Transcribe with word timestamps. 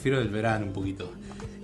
prefiero 0.00 0.22
el 0.22 0.30
verano 0.30 0.64
un 0.64 0.72
poquito. 0.72 1.12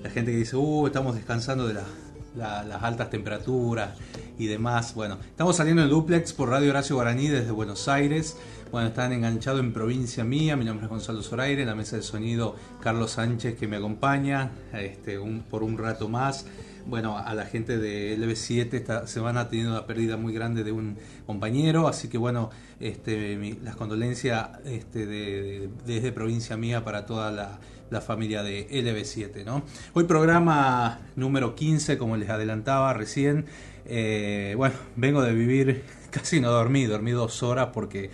La 0.03 0.11
gente 0.11 0.31
que 0.31 0.37
dice, 0.37 0.57
uh, 0.57 0.87
estamos 0.87 1.15
descansando 1.15 1.67
de 1.67 1.73
las 1.73 2.83
altas 2.83 3.09
temperaturas 3.09 3.97
y 4.39 4.45
demás. 4.45 4.95
Bueno, 4.95 5.17
estamos 5.23 5.57
saliendo 5.57 5.83
en 5.83 5.89
duplex 5.89 6.35
por 6.35 6.51
Radio 6.51 6.69
Horacio 6.69 6.97
Guaraní 6.97 7.29
desde 7.29 7.51
Buenos 7.51 7.89
Aires. 7.89 8.37
Bueno, 8.71 8.89
están 8.89 9.15
enganchados 9.15 9.61
en 9.61 9.73
provincia 9.73 10.23
mía. 10.23 10.55
Mi 10.55 10.67
nombre 10.67 10.85
es 10.85 10.91
Gonzalo 10.91 11.23
Zoraire, 11.23 11.63
en 11.63 11.69
la 11.69 11.75
mesa 11.75 11.97
de 11.97 12.03
sonido 12.03 12.57
Carlos 12.83 13.13
Sánchez 13.13 13.57
que 13.57 13.67
me 13.69 13.77
acompaña 13.77 14.51
este, 14.75 15.19
por 15.49 15.63
un 15.63 15.79
rato 15.79 16.11
más 16.11 16.45
bueno, 16.89 17.19
a 17.19 17.35
la 17.35 17.47
gente 17.47 17.79
de 17.79 18.17
LB7 18.17 19.07
se 19.07 19.19
van 19.19 19.37
a 19.37 19.49
tener 19.49 19.67
una 19.67 19.87
pérdida 19.87 20.17
muy 20.17 20.33
grande 20.33 20.63
de 20.63 20.71
un 20.71 20.97
compañero, 21.27 21.89
así 21.89 22.07
que 22.07 22.17
bueno, 22.17 22.51
este, 22.79 23.57
las 23.65 23.75
condolencias 23.75 24.51
este, 24.65 25.69
desde 25.85 26.13
provincia 26.13 26.57
mía 26.57 26.85
para 26.85 27.05
toda 27.05 27.33
la, 27.33 27.59
familia 28.01 28.43
de 28.43 28.69
LB7. 28.69 29.45
¿no? 29.45 29.63
Hoy 29.95 30.05
programa 30.05 31.01
número 31.17 31.55
15, 31.55 31.99
como 31.99 32.17
les 32.17 32.29
adelantaba 32.29 32.93
recién. 32.93 33.47
Eh, 33.87 34.55
bueno, 34.57 34.75
vengo 34.97 35.23
de 35.23 35.33
vivir, 35.35 35.85
casi 36.11 36.41
no 36.41 36.51
dormí, 36.51 36.85
dormí 36.87 37.13
dos 37.13 37.43
horas 37.43 37.69
porque 37.73 38.11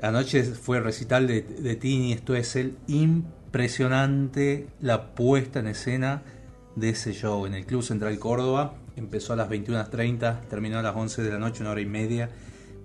anoche 0.00 0.44
fue 0.44 0.80
recital 0.80 1.26
de, 1.26 1.42
de 1.42 1.76
Tini, 1.76 2.12
esto 2.12 2.34
es 2.34 2.56
el 2.56 2.76
impresionante, 2.86 4.68
la 4.80 5.14
puesta 5.14 5.60
en 5.60 5.68
escena 5.68 6.22
de 6.76 6.90
ese 6.90 7.12
show 7.12 7.46
en 7.46 7.54
el 7.54 7.66
Club 7.66 7.82
Central 7.82 8.18
Córdoba. 8.18 8.74
Empezó 8.96 9.32
a 9.32 9.36
las 9.36 9.48
21.30, 9.48 10.42
terminó 10.48 10.78
a 10.78 10.82
las 10.82 10.94
11 10.94 11.22
de 11.22 11.30
la 11.30 11.38
noche, 11.38 11.62
una 11.62 11.72
hora 11.72 11.80
y 11.80 11.86
media, 11.86 12.30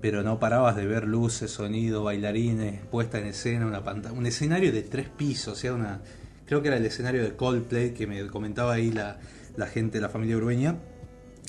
pero 0.02 0.24
no 0.24 0.40
parabas 0.40 0.76
de 0.76 0.86
ver 0.86 1.06
luces, 1.06 1.52
sonido, 1.52 2.04
bailarines, 2.04 2.82
puesta 2.86 3.20
en 3.20 3.28
escena, 3.28 3.66
una 3.66 3.84
pantalla, 3.84 4.14
un 4.14 4.26
escenario 4.26 4.72
de 4.72 4.84
tres 4.84 5.10
pisos, 5.10 5.54
o 5.54 5.56
sea, 5.56 5.74
una, 5.74 6.02
creo 6.46 6.62
que 6.62 6.70
era 6.70 6.78
el 6.78 6.86
escenario 6.86 7.24
de 7.24 7.36
Coldplay 7.36 7.94
que 7.94 8.08
me 8.08 8.26
comentaba 8.28 8.74
ahí 8.74 8.92
la, 8.92 9.20
la 9.56 9.68
gente, 9.68 10.00
la 10.00 10.10
familia 10.10 10.38
Urbeña, 10.38 10.76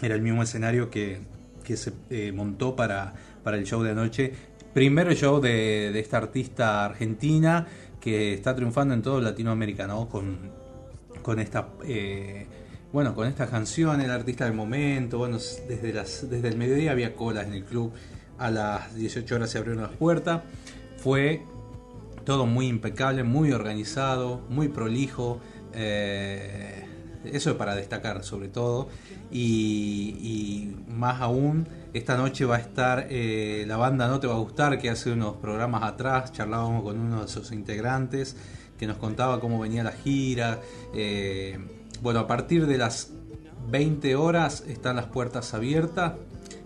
era 0.02 0.14
el 0.14 0.22
mismo 0.22 0.42
escenario 0.42 0.90
que, 0.90 1.20
que 1.64 1.76
se 1.76 1.92
eh, 2.10 2.32
montó 2.32 2.74
para, 2.76 3.14
para 3.42 3.56
el 3.56 3.64
show 3.64 3.82
de 3.82 3.90
anoche. 3.90 4.32
Primero 4.72 5.12
show 5.12 5.40
de, 5.40 5.90
de 5.92 6.00
esta 6.00 6.16
artista 6.16 6.84
argentina 6.84 7.66
que 8.00 8.32
está 8.32 8.54
triunfando 8.54 8.94
en 8.94 9.02
todo 9.02 9.20
Latinoamérica, 9.20 9.86
¿no? 9.86 10.08
Con 10.08 10.60
con 11.22 11.38
esta 11.38 11.68
eh, 11.84 12.46
bueno 12.92 13.14
con 13.14 13.26
esta 13.26 13.46
canción 13.46 14.00
el 14.00 14.10
artista 14.10 14.44
del 14.44 14.54
momento 14.54 15.18
bueno 15.18 15.38
desde 15.68 15.92
las 15.92 16.28
desde 16.28 16.48
el 16.48 16.56
mediodía 16.56 16.92
había 16.92 17.14
colas 17.14 17.46
en 17.46 17.54
el 17.54 17.64
club 17.64 17.92
a 18.40 18.50
las 18.50 18.94
18 18.96 19.34
horas 19.34 19.50
se 19.50 19.58
abrieron 19.58 19.82
las 19.82 19.92
puertas 19.92 20.42
fue 20.96 21.44
todo 22.24 22.46
muy 22.46 22.66
impecable 22.66 23.22
muy 23.22 23.52
organizado 23.52 24.40
muy 24.48 24.68
prolijo 24.68 25.40
eh, 25.72 26.80
eso 27.24 27.50
es 27.50 27.56
para 27.56 27.74
destacar 27.74 28.22
sobre 28.24 28.48
todo. 28.48 28.88
Y, 29.30 30.74
más 30.88 31.20
aún 31.20 31.68
esta 31.92 32.16
noche 32.16 32.44
va 32.44 32.56
a 32.56 32.58
estar 32.58 33.06
eh, 33.10 33.64
la 33.66 33.76
banda 33.76 34.06
No 34.08 34.20
Te 34.20 34.26
Va 34.26 34.34
a 34.34 34.38
Gustar 34.38 34.78
que 34.78 34.90
hace 34.90 35.12
unos 35.12 35.36
programas 35.36 35.82
atrás 35.82 36.32
charlábamos 36.32 36.82
con 36.82 36.98
uno 36.98 37.22
de 37.22 37.28
sus 37.28 37.52
integrantes 37.52 38.36
que 38.78 38.86
nos 38.86 38.96
contaba 38.96 39.40
cómo 39.40 39.58
venía 39.58 39.82
la 39.84 39.92
gira. 39.92 40.60
Eh, 40.94 41.58
bueno, 42.02 42.20
a 42.20 42.26
partir 42.26 42.66
de 42.66 42.78
las 42.78 43.10
20 43.70 44.16
horas 44.16 44.64
están 44.66 44.96
las 44.96 45.06
puertas 45.06 45.52
abiertas 45.54 46.14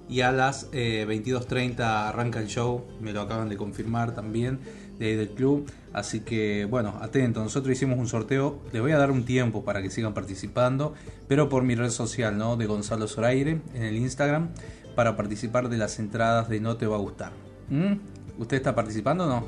y 0.08 0.20
a 0.20 0.32
las 0.32 0.70
22.30 0.70 1.78
eh, 1.78 1.82
arranca 1.82 2.40
el 2.40 2.46
show, 2.46 2.84
me 3.00 3.12
lo 3.12 3.22
acaban 3.22 3.48
de 3.48 3.56
confirmar 3.56 4.14
también 4.14 4.58
de 4.98 5.06
ahí 5.06 5.16
del 5.16 5.30
club. 5.30 5.70
Así 5.92 6.20
que 6.20 6.66
bueno, 6.66 6.98
atento, 7.00 7.42
nosotros 7.42 7.72
hicimos 7.72 7.98
un 7.98 8.08
sorteo, 8.08 8.58
les 8.72 8.82
voy 8.82 8.92
a 8.92 8.98
dar 8.98 9.10
un 9.10 9.24
tiempo 9.24 9.64
para 9.64 9.80
que 9.80 9.90
sigan 9.90 10.12
participando, 10.12 10.94
pero 11.28 11.48
por 11.48 11.62
mi 11.62 11.74
red 11.74 11.90
social, 11.90 12.36
¿no? 12.36 12.56
De 12.56 12.66
Gonzalo 12.66 13.06
Zoraire 13.06 13.60
en 13.74 13.82
el 13.82 13.96
Instagram, 13.96 14.48
para 14.94 15.16
participar 15.16 15.68
de 15.68 15.78
las 15.78 15.98
entradas 15.98 16.48
de 16.48 16.60
No 16.60 16.76
Te 16.76 16.86
Va 16.86 16.96
a 16.96 17.00
Gustar. 17.00 17.32
¿Mm? 17.70 17.94
¿Usted 18.38 18.56
está 18.56 18.74
participando 18.74 19.24
o 19.24 19.28
no? 19.28 19.44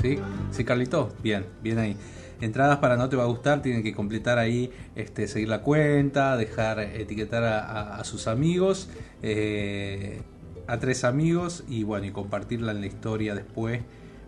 ¿Sí? 0.00 0.18
¿Sí, 0.50 0.64
Carlito? 0.64 1.14
Bien, 1.22 1.46
bien 1.62 1.78
ahí. 1.78 1.96
Entradas 2.40 2.78
para 2.78 2.96
no 2.96 3.08
te 3.08 3.16
va 3.16 3.22
a 3.22 3.26
gustar, 3.26 3.62
tienen 3.62 3.82
que 3.82 3.94
completar 3.94 4.38
ahí, 4.38 4.70
este, 4.94 5.26
seguir 5.26 5.48
la 5.48 5.62
cuenta, 5.62 6.36
dejar 6.36 6.80
etiquetar 6.80 7.44
a, 7.44 8.04
sus 8.04 8.26
amigos, 8.26 8.90
eh, 9.22 10.22
a 10.66 10.78
tres 10.78 11.04
amigos 11.04 11.64
y 11.68 11.84
bueno, 11.84 12.06
y 12.06 12.10
compartirla 12.10 12.72
en 12.72 12.80
la 12.80 12.86
historia 12.86 13.34
después 13.34 13.82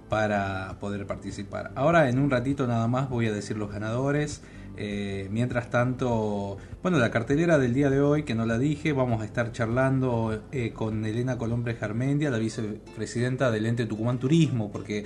para 0.08 0.76
poder 0.80 1.06
participar. 1.06 1.72
Ahora 1.74 2.08
en 2.08 2.18
un 2.18 2.30
ratito 2.30 2.66
nada 2.66 2.88
más 2.88 3.10
voy 3.10 3.26
a 3.26 3.32
decir 3.32 3.56
los 3.56 3.70
ganadores. 3.70 4.42
Eh, 4.80 5.26
mientras 5.32 5.70
tanto, 5.70 6.56
bueno, 6.82 6.98
la 6.98 7.10
cartelera 7.10 7.58
del 7.58 7.74
día 7.74 7.90
de 7.90 8.00
hoy, 8.00 8.22
que 8.22 8.36
no 8.36 8.46
la 8.46 8.58
dije, 8.58 8.92
vamos 8.92 9.22
a 9.22 9.24
estar 9.24 9.50
charlando 9.50 10.40
eh, 10.52 10.70
con 10.72 11.04
Elena 11.04 11.36
Colombre 11.36 11.74
Jarmendia, 11.74 12.30
la 12.30 12.38
vicepresidenta 12.38 13.50
del 13.50 13.66
ente 13.66 13.86
Tucumán 13.86 14.18
Turismo, 14.18 14.70
porque 14.70 15.04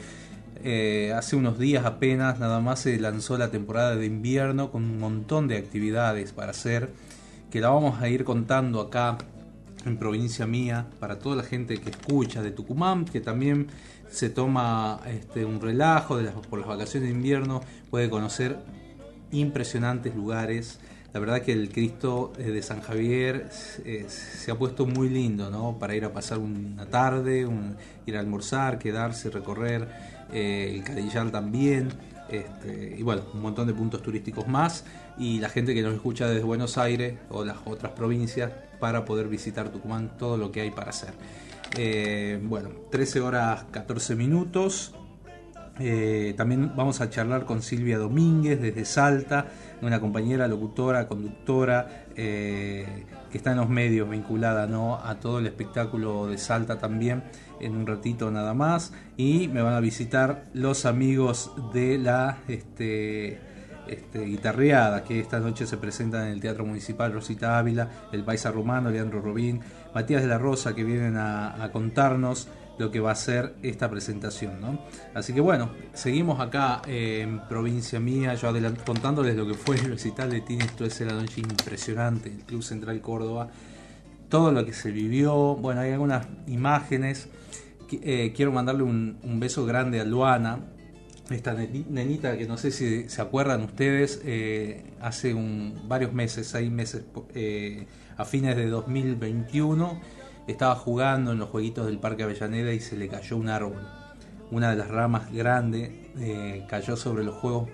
hace 1.16 1.34
unos 1.34 1.58
días 1.58 1.86
apenas 1.86 2.38
nada 2.38 2.60
más 2.60 2.80
se 2.80 3.00
lanzó 3.00 3.36
la 3.36 3.50
temporada 3.50 3.96
de 3.96 4.06
invierno 4.06 4.70
con 4.70 4.84
un 4.84 4.98
montón 5.00 5.48
de 5.48 5.56
actividades 5.56 6.32
para 6.32 6.50
hacer, 6.50 6.90
que 7.50 7.60
la 7.60 7.70
vamos 7.70 8.00
a 8.00 8.08
ir 8.08 8.24
contando 8.24 8.80
acá 8.80 9.18
en 9.84 9.96
provincia 9.96 10.46
mía 10.46 10.86
para 10.98 11.18
toda 11.18 11.36
la 11.36 11.42
gente 11.42 11.78
que 11.80 11.90
escucha 11.90 12.42
de 12.42 12.50
Tucumán, 12.50 13.04
que 13.04 13.20
también 13.20 13.68
se 14.10 14.28
toma 14.30 15.00
este, 15.06 15.44
un 15.44 15.60
relajo 15.60 16.18
por 16.48 16.58
las 16.58 16.68
vacaciones 16.68 17.08
de 17.08 17.14
invierno, 17.14 17.62
puede 17.90 18.10
conocer 18.10 18.58
impresionantes 19.32 20.14
lugares. 20.14 20.78
La 21.12 21.20
verdad 21.20 21.42
que 21.42 21.52
el 21.52 21.70
Cristo 21.70 22.32
eh, 22.38 22.44
de 22.44 22.62
San 22.62 22.80
Javier 22.80 23.48
eh, 23.84 24.06
se 24.08 24.50
ha 24.50 24.54
puesto 24.54 24.86
muy 24.86 25.08
lindo, 25.08 25.50
¿no? 25.50 25.78
Para 25.78 25.94
ir 25.94 26.04
a 26.04 26.12
pasar 26.12 26.38
una 26.38 26.86
tarde, 26.86 27.46
ir 28.06 28.16
a 28.16 28.20
almorzar, 28.20 28.78
quedarse, 28.78 29.30
recorrer, 29.30 29.88
eh, 30.32 30.72
el 30.74 30.84
Cadillal 30.84 31.30
también, 31.30 31.88
este, 32.30 32.96
y 32.98 33.02
bueno, 33.02 33.22
un 33.34 33.42
montón 33.42 33.66
de 33.66 33.74
puntos 33.74 34.02
turísticos 34.02 34.48
más. 34.48 34.84
Y 35.18 35.38
la 35.40 35.50
gente 35.50 35.74
que 35.74 35.82
nos 35.82 35.94
escucha 35.94 36.26
desde 36.26 36.44
Buenos 36.44 36.78
Aires 36.78 37.18
o 37.28 37.44
las 37.44 37.58
otras 37.66 37.92
provincias 37.92 38.50
para 38.82 39.04
poder 39.04 39.28
visitar 39.28 39.68
Tucumán, 39.68 40.16
todo 40.18 40.36
lo 40.36 40.50
que 40.50 40.62
hay 40.62 40.72
para 40.72 40.90
hacer. 40.90 41.14
bueno, 42.42 42.70
13 42.90 43.20
horas 43.20 43.64
14 43.70 44.16
minutos. 44.16 44.92
Eh, 45.78 46.34
también 46.36 46.72
vamos 46.76 47.00
a 47.00 47.08
charlar 47.08 47.44
con 47.44 47.62
Silvia 47.62 47.96
Domínguez 47.96 48.60
desde 48.60 48.84
Salta, 48.84 49.46
una 49.80 50.00
compañera 50.00 50.46
locutora, 50.46 51.06
conductora, 51.06 52.06
eh, 52.14 53.06
que 53.30 53.38
está 53.38 53.52
en 53.52 53.58
los 53.58 53.68
medios 53.68 54.10
vinculada 54.10 54.66
¿no? 54.66 54.96
a 54.96 55.18
todo 55.18 55.38
el 55.38 55.46
espectáculo 55.46 56.26
de 56.26 56.36
Salta 56.36 56.78
también, 56.78 57.22
en 57.60 57.76
un 57.76 57.86
ratito 57.86 58.30
nada 58.30 58.52
más. 58.52 58.92
Y 59.16 59.48
me 59.48 59.62
van 59.62 59.74
a 59.74 59.80
visitar 59.80 60.46
los 60.52 60.84
amigos 60.84 61.52
de 61.72 61.98
la 61.98 62.38
este, 62.48 63.40
este, 63.86 64.24
guitarreada, 64.24 65.04
que 65.04 65.20
esta 65.20 65.40
noche 65.40 65.66
se 65.66 65.76
presentan 65.76 66.26
en 66.26 66.32
el 66.32 66.40
Teatro 66.40 66.64
Municipal 66.64 67.12
Rosita 67.12 67.58
Ávila, 67.58 67.88
el 68.12 68.24
Paisa 68.24 68.50
Romano, 68.50 68.90
Leandro 68.90 69.20
Robín, 69.20 69.60
Matías 69.94 70.22
de 70.22 70.28
la 70.28 70.38
Rosa, 70.38 70.74
que 70.74 70.84
vienen 70.84 71.16
a 71.16 71.70
contarnos 71.72 72.48
lo 72.78 72.90
que 72.90 73.00
va 73.00 73.12
a 73.12 73.14
ser 73.14 73.54
esta 73.62 73.90
presentación. 73.90 74.60
¿no? 74.60 74.78
Así 75.14 75.32
que 75.32 75.40
bueno, 75.40 75.70
seguimos 75.92 76.40
acá 76.40 76.82
en 76.86 77.40
provincia 77.48 78.00
mía, 78.00 78.34
yo 78.34 78.52
contándoles 78.84 79.36
lo 79.36 79.46
que 79.46 79.54
fue 79.54 79.76
el 79.76 79.84
recital 79.84 80.30
de 80.30 80.40
Tini 80.40 80.64
esto 80.64 80.84
es 80.84 81.00
la 81.00 81.14
noche 81.14 81.40
impresionante, 81.40 82.30
el 82.30 82.44
Club 82.44 82.62
Central 82.62 83.00
Córdoba, 83.00 83.48
todo 84.28 84.52
lo 84.52 84.64
que 84.64 84.72
se 84.72 84.90
vivió, 84.90 85.56
bueno, 85.56 85.82
hay 85.82 85.92
algunas 85.92 86.26
imágenes, 86.46 87.28
eh, 87.90 88.32
quiero 88.34 88.52
mandarle 88.52 88.82
un, 88.82 89.18
beso 89.38 89.66
grande 89.66 90.00
a 90.00 90.04
Luana, 90.04 90.60
esta 91.32 91.54
nenita 91.54 92.36
que 92.36 92.46
no 92.46 92.56
sé 92.56 92.70
si 92.70 93.08
se 93.08 93.22
acuerdan 93.22 93.62
ustedes, 93.62 94.20
eh, 94.24 94.84
hace 95.00 95.34
varios 95.84 96.12
meses, 96.12 96.46
seis 96.46 96.70
meses, 96.70 97.04
eh, 97.34 97.86
a 98.16 98.24
fines 98.24 98.56
de 98.56 98.66
2021, 98.68 100.00
estaba 100.46 100.74
jugando 100.74 101.32
en 101.32 101.38
los 101.38 101.48
jueguitos 101.50 101.86
del 101.86 101.98
Parque 101.98 102.24
Avellaneda 102.24 102.72
y 102.72 102.80
se 102.80 102.96
le 102.96 103.08
cayó 103.08 103.36
un 103.36 103.48
árbol. 103.48 103.86
Una 104.50 104.70
de 104.70 104.76
las 104.76 104.88
ramas 104.88 105.32
grandes 105.32 105.90
eh, 106.18 106.64
cayó 106.68 106.96
sobre 106.96 107.24
los 107.24 107.36
juegos 107.36 107.68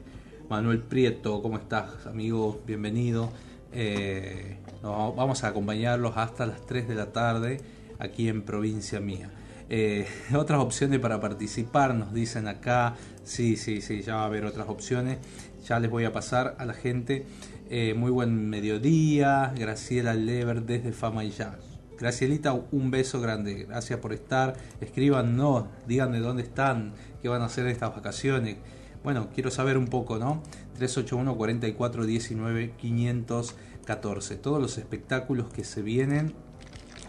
Manuel 0.49 0.79
Prieto. 0.79 1.43
¿Cómo 1.43 1.57
estás, 1.57 2.07
amigo? 2.07 2.63
Bienvenido. 2.65 3.31
Eh, 3.71 4.57
vamos 4.81 5.43
a 5.43 5.49
acompañarlos 5.49 6.17
hasta 6.17 6.47
las 6.47 6.65
3 6.65 6.87
de 6.87 6.95
la 6.95 7.11
tarde 7.11 7.61
aquí 7.99 8.27
en 8.27 8.41
provincia 8.41 8.99
mía. 8.99 9.29
Eh, 9.69 10.07
otras 10.35 10.59
opciones 10.59 10.99
para 10.99 11.21
participar, 11.21 11.93
nos 11.93 12.13
dicen 12.13 12.47
acá. 12.47 12.95
Sí, 13.23 13.55
sí, 13.55 13.81
sí, 13.81 14.01
ya 14.01 14.15
va 14.15 14.23
a 14.23 14.25
haber 14.25 14.45
otras 14.45 14.67
opciones. 14.67 15.19
Ya 15.67 15.79
les 15.79 15.91
voy 15.91 16.05
a 16.05 16.11
pasar 16.11 16.55
a 16.57 16.65
la 16.65 16.73
gente. 16.73 17.25
Eh, 17.71 17.93
muy 17.93 18.09
buen 18.09 18.49
mediodía, 18.49 19.53
Graciela 19.55 20.15
Lever 20.15 20.63
desde 20.63 20.91
Fama 20.91 21.23
y 21.23 21.29
Ya. 21.29 21.55
Gracielita, 21.99 22.53
un 22.53 22.89
beso 22.89 23.21
grande, 23.21 23.65
gracias 23.65 23.99
por 23.99 24.11
estar. 24.11 24.55
Escríbanos, 24.81 25.65
digan 25.85 26.11
de 26.11 26.19
dónde 26.19 26.41
están, 26.41 26.93
qué 27.21 27.29
van 27.29 27.43
a 27.43 27.45
hacer 27.45 27.67
estas 27.67 27.93
vacaciones. 27.93 28.57
Bueno, 29.03 29.29
quiero 29.35 29.51
saber 29.51 29.77
un 29.77 29.85
poco, 29.85 30.17
¿no? 30.17 30.41
381 30.77 31.37
44 31.37 32.05
19 32.07 32.71
514. 32.75 34.35
Todos 34.37 34.59
los 34.59 34.79
espectáculos 34.79 35.53
que 35.53 35.63
se 35.63 35.83
vienen 35.83 36.33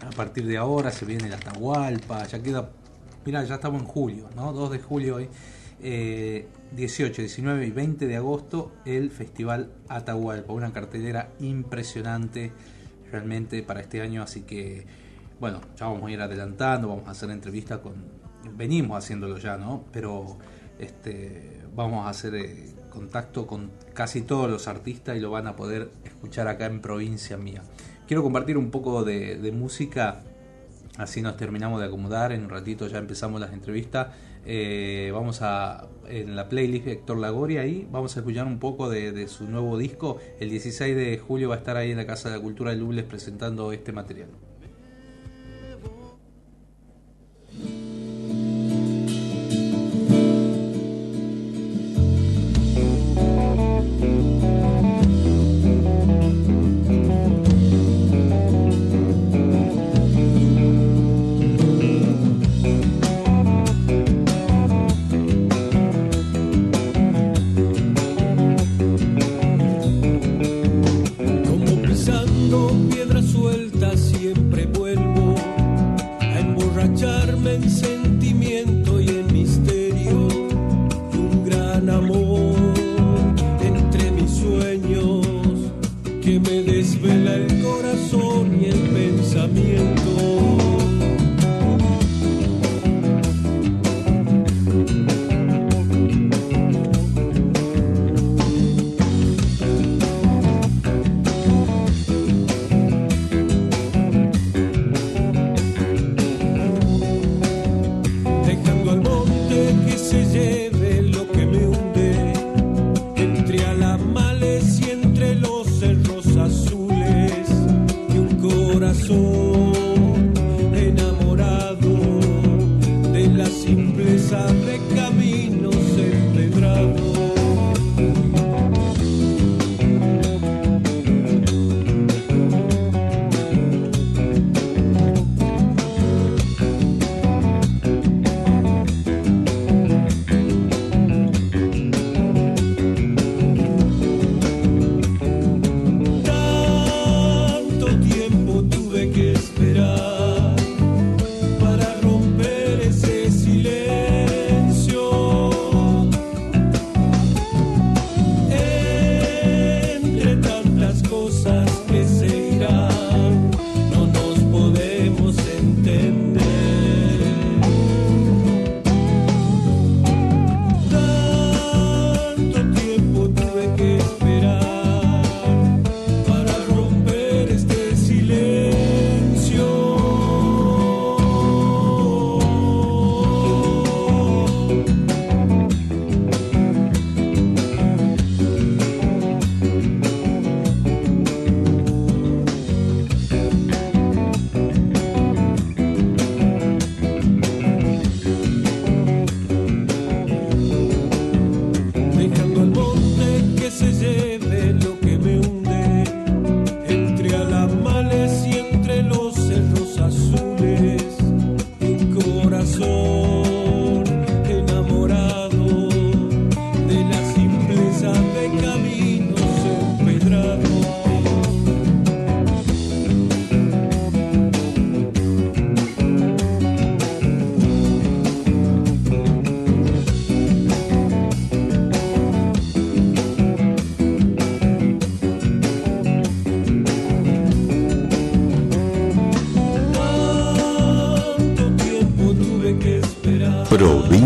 a 0.07 0.11
partir 0.11 0.45
de 0.45 0.59
ahora, 0.59 0.91
se 0.91 1.07
viene 1.07 1.31
la 1.31 1.37
Atahualpa, 1.37 2.27
ya 2.27 2.43
queda. 2.43 2.69
Mira, 3.25 3.43
ya 3.45 3.55
estamos 3.55 3.81
en 3.81 3.89
julio, 3.89 4.29
¿no? 4.37 4.53
2 4.53 4.73
de 4.73 4.79
julio 4.79 5.17
hoy. 5.17 5.29
18, 6.73 7.23
eh, 7.23 7.25
19 7.25 7.67
y 7.67 7.71
20 7.71 8.07
de 8.07 8.17
agosto 8.17 8.73
el 8.85 9.11
Festival 9.11 9.71
Atahualpa, 9.89 10.53
una 10.53 10.73
cartelera 10.73 11.31
impresionante 11.41 12.53
realmente 13.11 13.63
para 13.63 13.81
este 13.81 14.01
año, 14.01 14.23
así 14.23 14.43
que 14.43 14.87
bueno, 15.39 15.61
ya 15.77 15.87
vamos 15.87 16.09
a 16.09 16.13
ir 16.13 16.21
adelantando, 16.21 16.89
vamos 16.89 17.09
a 17.09 17.13
hacer 17.13 17.31
entrevistas 17.31 17.79
con, 17.79 17.95
venimos 18.57 18.99
haciéndolo 18.99 19.39
ya, 19.39 19.57
¿no? 19.57 19.85
Pero 19.91 20.39
este, 20.79 21.63
vamos 21.75 22.07
a 22.07 22.11
hacer 22.11 22.35
eh, 22.35 22.75
contacto 22.91 23.47
con 23.47 23.71
casi 23.95 24.23
todos 24.23 24.51
los 24.51 24.69
artistas 24.69 25.17
y 25.17 25.21
lo 25.21 25.31
van 25.31 25.47
a 25.47 25.57
poder 25.57 25.91
escuchar 26.05 26.47
acá 26.49 26.67
en 26.67 26.81
provincia 26.81 27.37
mía. 27.37 27.63
Quiero 28.07 28.23
compartir 28.23 28.59
un 28.59 28.71
poco 28.71 29.05
de 29.05 29.53
música 29.53 30.23
Así 31.01 31.23
nos 31.23 31.37
terminamos 31.39 31.81
de 31.81 31.87
acomodar, 31.87 32.31
en 32.33 32.45
un 32.45 32.51
ratito 32.51 32.87
ya 32.87 32.99
empezamos 32.99 33.41
las 33.41 33.55
entrevistas. 33.55 34.09
Eh, 34.47 35.11
vamos 35.13 35.43
a, 35.43 35.89
en 36.09 36.35
la 36.35 36.49
playlist 36.49 36.87
de 36.87 36.93
Héctor 36.93 37.19
Lagori, 37.19 37.59
ahí 37.59 37.87
vamos 37.91 38.17
a 38.17 38.21
escuchar 38.21 38.47
un 38.47 38.59
poco 38.59 38.89
de, 38.89 39.29
su 39.29 39.45
nuevo 39.45 39.77
disco. 39.79 40.19
El 40.39 40.51
16 40.51 40.97
de 40.97 41.19
julio 41.19 41.49
va 41.49 41.57
a 41.57 41.59
estar 41.59 41.77
ahí 41.77 41.91
en 41.91 41.99
la 41.99 42.07
Casa 42.07 42.31
de 42.31 42.37
la 42.37 42.43
Cultura 42.43 42.71
de 42.71 42.77
Lubles 42.77 43.05
presentando 43.05 43.73
este 43.73 43.93
material. 43.93 44.29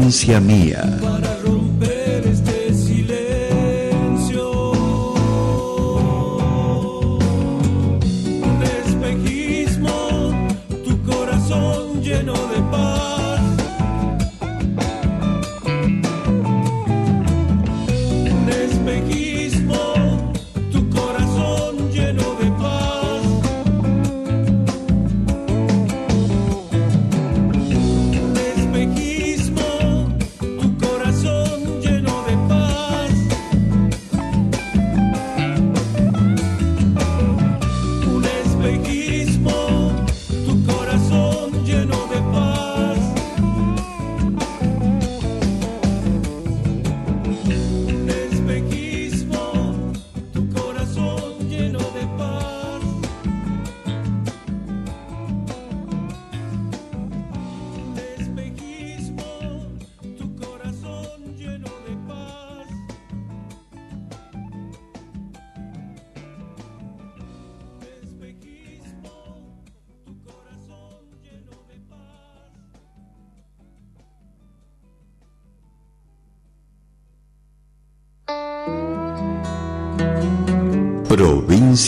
Provincia 0.05 0.39
mía. 0.39 1.04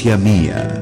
Provincia 0.06 0.16
Mía. 0.16 0.75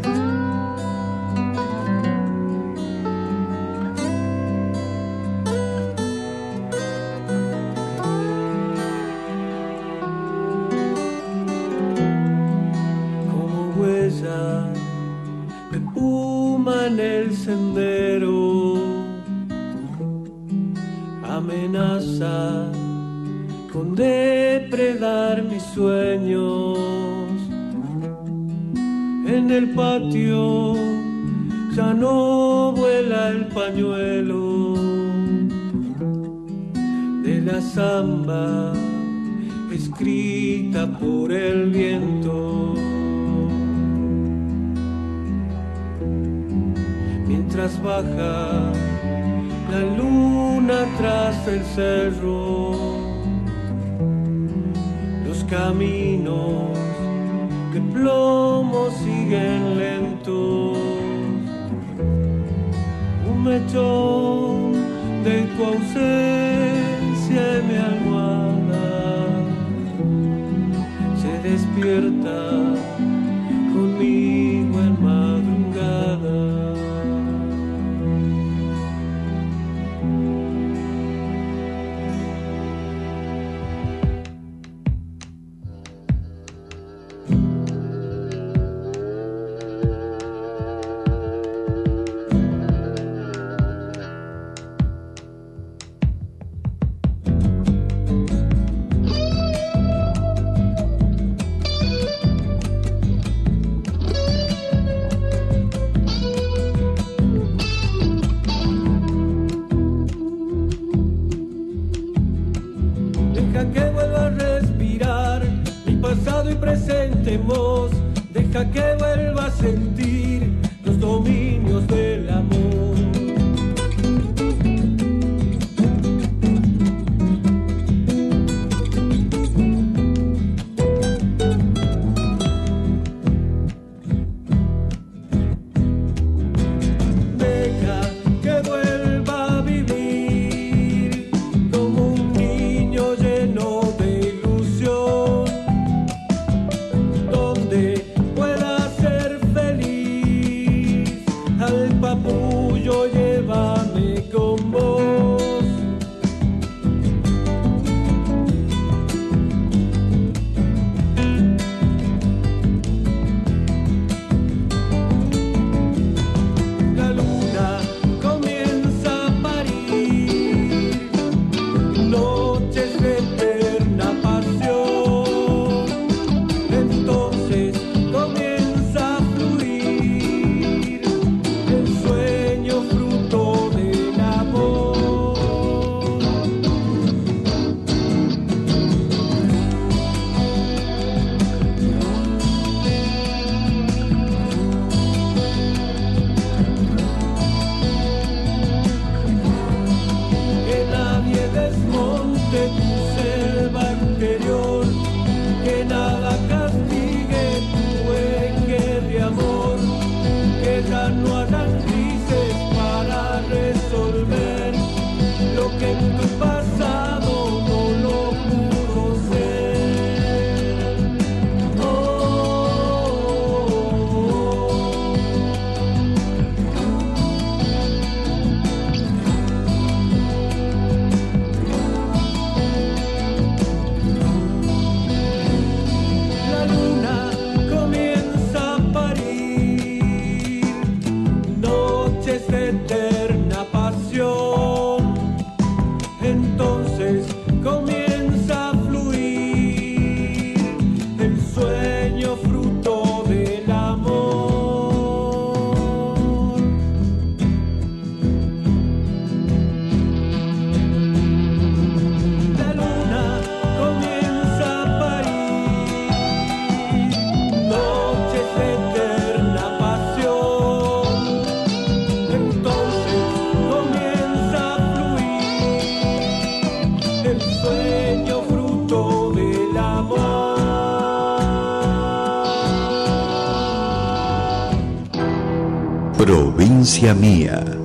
Provincia 286.85 287.15
mía. 287.15 287.85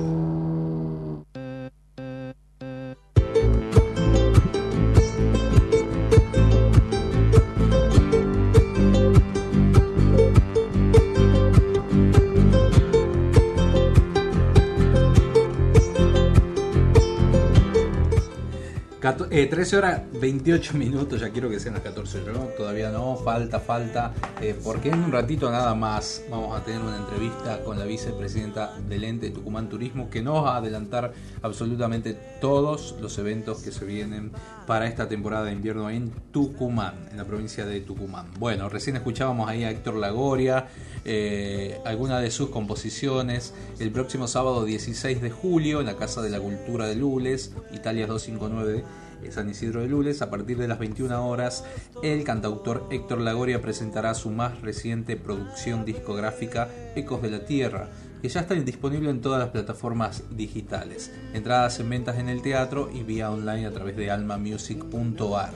13 19.46 19.74
eh, 19.74 19.78
horas 19.78 20.00
28 20.12 20.74
minutos, 20.76 21.20
ya 21.20 21.30
quiero 21.30 21.48
que 21.48 21.60
sean 21.60 21.74
las 21.74 21.82
14, 21.82 22.22
¿no? 22.32 22.40
Todavía 22.56 22.90
no, 22.90 23.16
falta, 23.16 23.60
falta, 23.60 24.12
eh, 24.42 24.58
porque 24.64 24.88
en 24.88 25.04
un 25.04 25.12
ratito 25.12 25.50
nada 25.50 25.74
más 25.74 26.24
vamos 26.30 26.58
a 26.58 26.64
tener 26.64 26.80
una 26.80 26.96
entrevista 26.96 27.62
con 27.62 27.78
la 27.78 27.84
vicepresidenta 27.84 28.72
del 28.88 29.04
ente 29.04 29.30
Tucumán 29.30 29.68
Turismo 29.68 30.08
que 30.08 30.22
nos 30.22 30.44
va 30.44 30.54
a 30.54 30.56
adelantar 30.56 31.12
absolutamente 31.42 32.14
todos 32.40 32.96
los 33.00 33.18
eventos 33.18 33.62
que 33.62 33.70
se 33.70 33.84
vienen 33.84 34.32
para 34.66 34.86
esta 34.86 35.08
temporada 35.08 35.44
de 35.44 35.52
invierno 35.52 35.90
en 35.90 36.10
Tucumán, 36.32 36.94
en 37.10 37.18
la 37.18 37.24
provincia 37.24 37.66
de 37.66 37.80
Tucumán. 37.80 38.26
Bueno, 38.38 38.68
recién 38.68 38.96
escuchábamos 38.96 39.48
ahí 39.48 39.64
a 39.64 39.70
Héctor 39.70 39.96
Lagoria, 39.96 40.68
eh, 41.04 41.78
algunas 41.84 42.22
de 42.22 42.30
sus 42.30 42.50
composiciones, 42.50 43.52
el 43.78 43.90
próximo 43.90 44.26
sábado 44.26 44.64
16 44.64 45.20
de 45.20 45.30
julio 45.30 45.80
en 45.80 45.86
la 45.86 45.96
Casa 45.96 46.22
de 46.22 46.30
la 46.30 46.40
Cultura 46.40 46.86
de 46.86 46.96
Lules, 46.96 47.52
Italia 47.72 48.06
259 48.06 48.84
San 49.30 49.48
Isidro 49.48 49.80
de 49.80 49.88
Lules, 49.88 50.22
a 50.22 50.30
partir 50.30 50.56
de 50.58 50.68
las 50.68 50.78
21 50.78 51.28
horas, 51.28 51.64
el 52.02 52.24
cantautor 52.24 52.86
Héctor 52.90 53.20
Lagoria 53.20 53.62
presentará 53.62 54.14
su 54.14 54.30
más 54.30 54.60
reciente 54.60 55.16
producción 55.16 55.84
discográfica, 55.84 56.68
Ecos 56.96 57.22
de 57.22 57.30
la 57.30 57.44
Tierra, 57.44 57.88
que 58.20 58.28
ya 58.28 58.40
está 58.40 58.54
disponible 58.54 59.10
en 59.10 59.20
todas 59.20 59.40
las 59.40 59.50
plataformas 59.50 60.24
digitales. 60.30 61.12
Entradas 61.32 61.80
en 61.80 61.90
ventas 61.90 62.18
en 62.18 62.28
el 62.28 62.42
teatro 62.42 62.90
y 62.92 63.02
vía 63.02 63.30
online 63.30 63.66
a 63.66 63.72
través 63.72 63.96
de 63.96 64.10
almamusic.ar. 64.10 65.52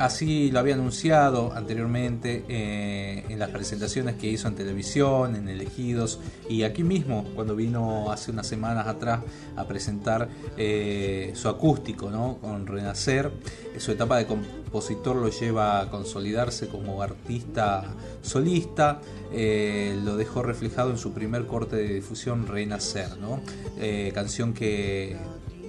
Así 0.00 0.50
lo 0.50 0.60
había 0.60 0.76
anunciado 0.76 1.52
anteriormente 1.52 2.42
eh, 2.48 3.22
en 3.28 3.38
las 3.38 3.50
presentaciones 3.50 4.14
que 4.14 4.28
hizo 4.28 4.48
en 4.48 4.54
televisión, 4.54 5.36
en 5.36 5.46
Elegidos 5.46 6.20
y 6.48 6.62
aquí 6.62 6.82
mismo 6.82 7.26
cuando 7.34 7.54
vino 7.54 8.10
hace 8.10 8.30
unas 8.30 8.46
semanas 8.46 8.86
atrás 8.86 9.20
a 9.56 9.66
presentar 9.66 10.26
eh, 10.56 11.32
su 11.34 11.50
acústico 11.50 12.10
¿no? 12.10 12.38
con 12.40 12.66
Renacer. 12.66 13.30
Su 13.76 13.92
etapa 13.92 14.16
de 14.16 14.24
compositor 14.26 15.16
lo 15.16 15.28
lleva 15.28 15.82
a 15.82 15.90
consolidarse 15.90 16.68
como 16.68 17.02
artista 17.02 17.84
solista. 18.22 19.02
Eh, 19.34 20.00
lo 20.02 20.16
dejó 20.16 20.42
reflejado 20.42 20.92
en 20.92 20.96
su 20.96 21.12
primer 21.12 21.46
corte 21.46 21.76
de 21.76 21.92
difusión 21.92 22.46
Renacer, 22.46 23.18
¿no? 23.18 23.42
canción 24.14 24.54
que, 24.54 25.18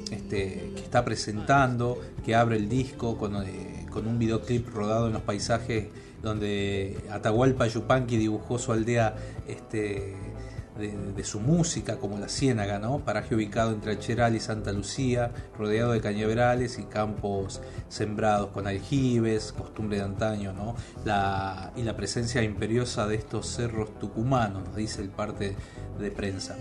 este, 0.09 0.71
que 0.73 0.81
está 0.81 1.03
presentando, 1.03 1.99
que 2.25 2.33
abre 2.33 2.55
el 2.55 2.69
disco 2.69 3.17
con 3.17 3.35
con 3.91 4.07
un 4.07 4.17
videoclip 4.17 4.67
rodado 4.73 5.07
en 5.07 5.13
los 5.13 5.21
paisajes 5.21 5.85
donde 6.23 6.97
Atahualpa 7.11 7.67
Yupanqui 7.67 8.17
dibujó 8.17 8.57
su 8.57 8.71
aldea 8.71 9.15
este, 9.47 10.15
de, 10.77 11.23
su 11.23 11.39
música, 11.39 11.97
como 11.97 12.17
la 12.17 12.27
Ciénaga, 12.27 12.79
¿no? 12.79 12.99
paraje 12.99 13.35
ubicado 13.35 13.71
entre 13.71 13.91
Alcheral 13.91 14.35
y 14.35 14.39
Santa 14.39 14.71
Lucía, 14.71 15.31
rodeado 15.57 15.91
de 15.91 16.01
cañaverales 16.01 16.79
y 16.79 16.83
campos 16.83 17.61
sembrados 17.89 18.49
con 18.49 18.67
aljibes, 18.67 19.51
costumbre 19.51 19.97
de 19.97 20.03
antaño, 20.03 20.53
¿no? 20.53 20.75
la, 21.05 21.71
y 21.75 21.83
la 21.83 21.95
presencia 21.95 22.41
imperiosa 22.41 23.07
de 23.07 23.15
estos 23.15 23.47
cerros 23.47 23.97
tucumanos, 23.99 24.63
nos 24.65 24.75
dice 24.75 25.01
el 25.01 25.09
parte 25.09 25.55
de 25.99 26.11
prensa. 26.11 26.55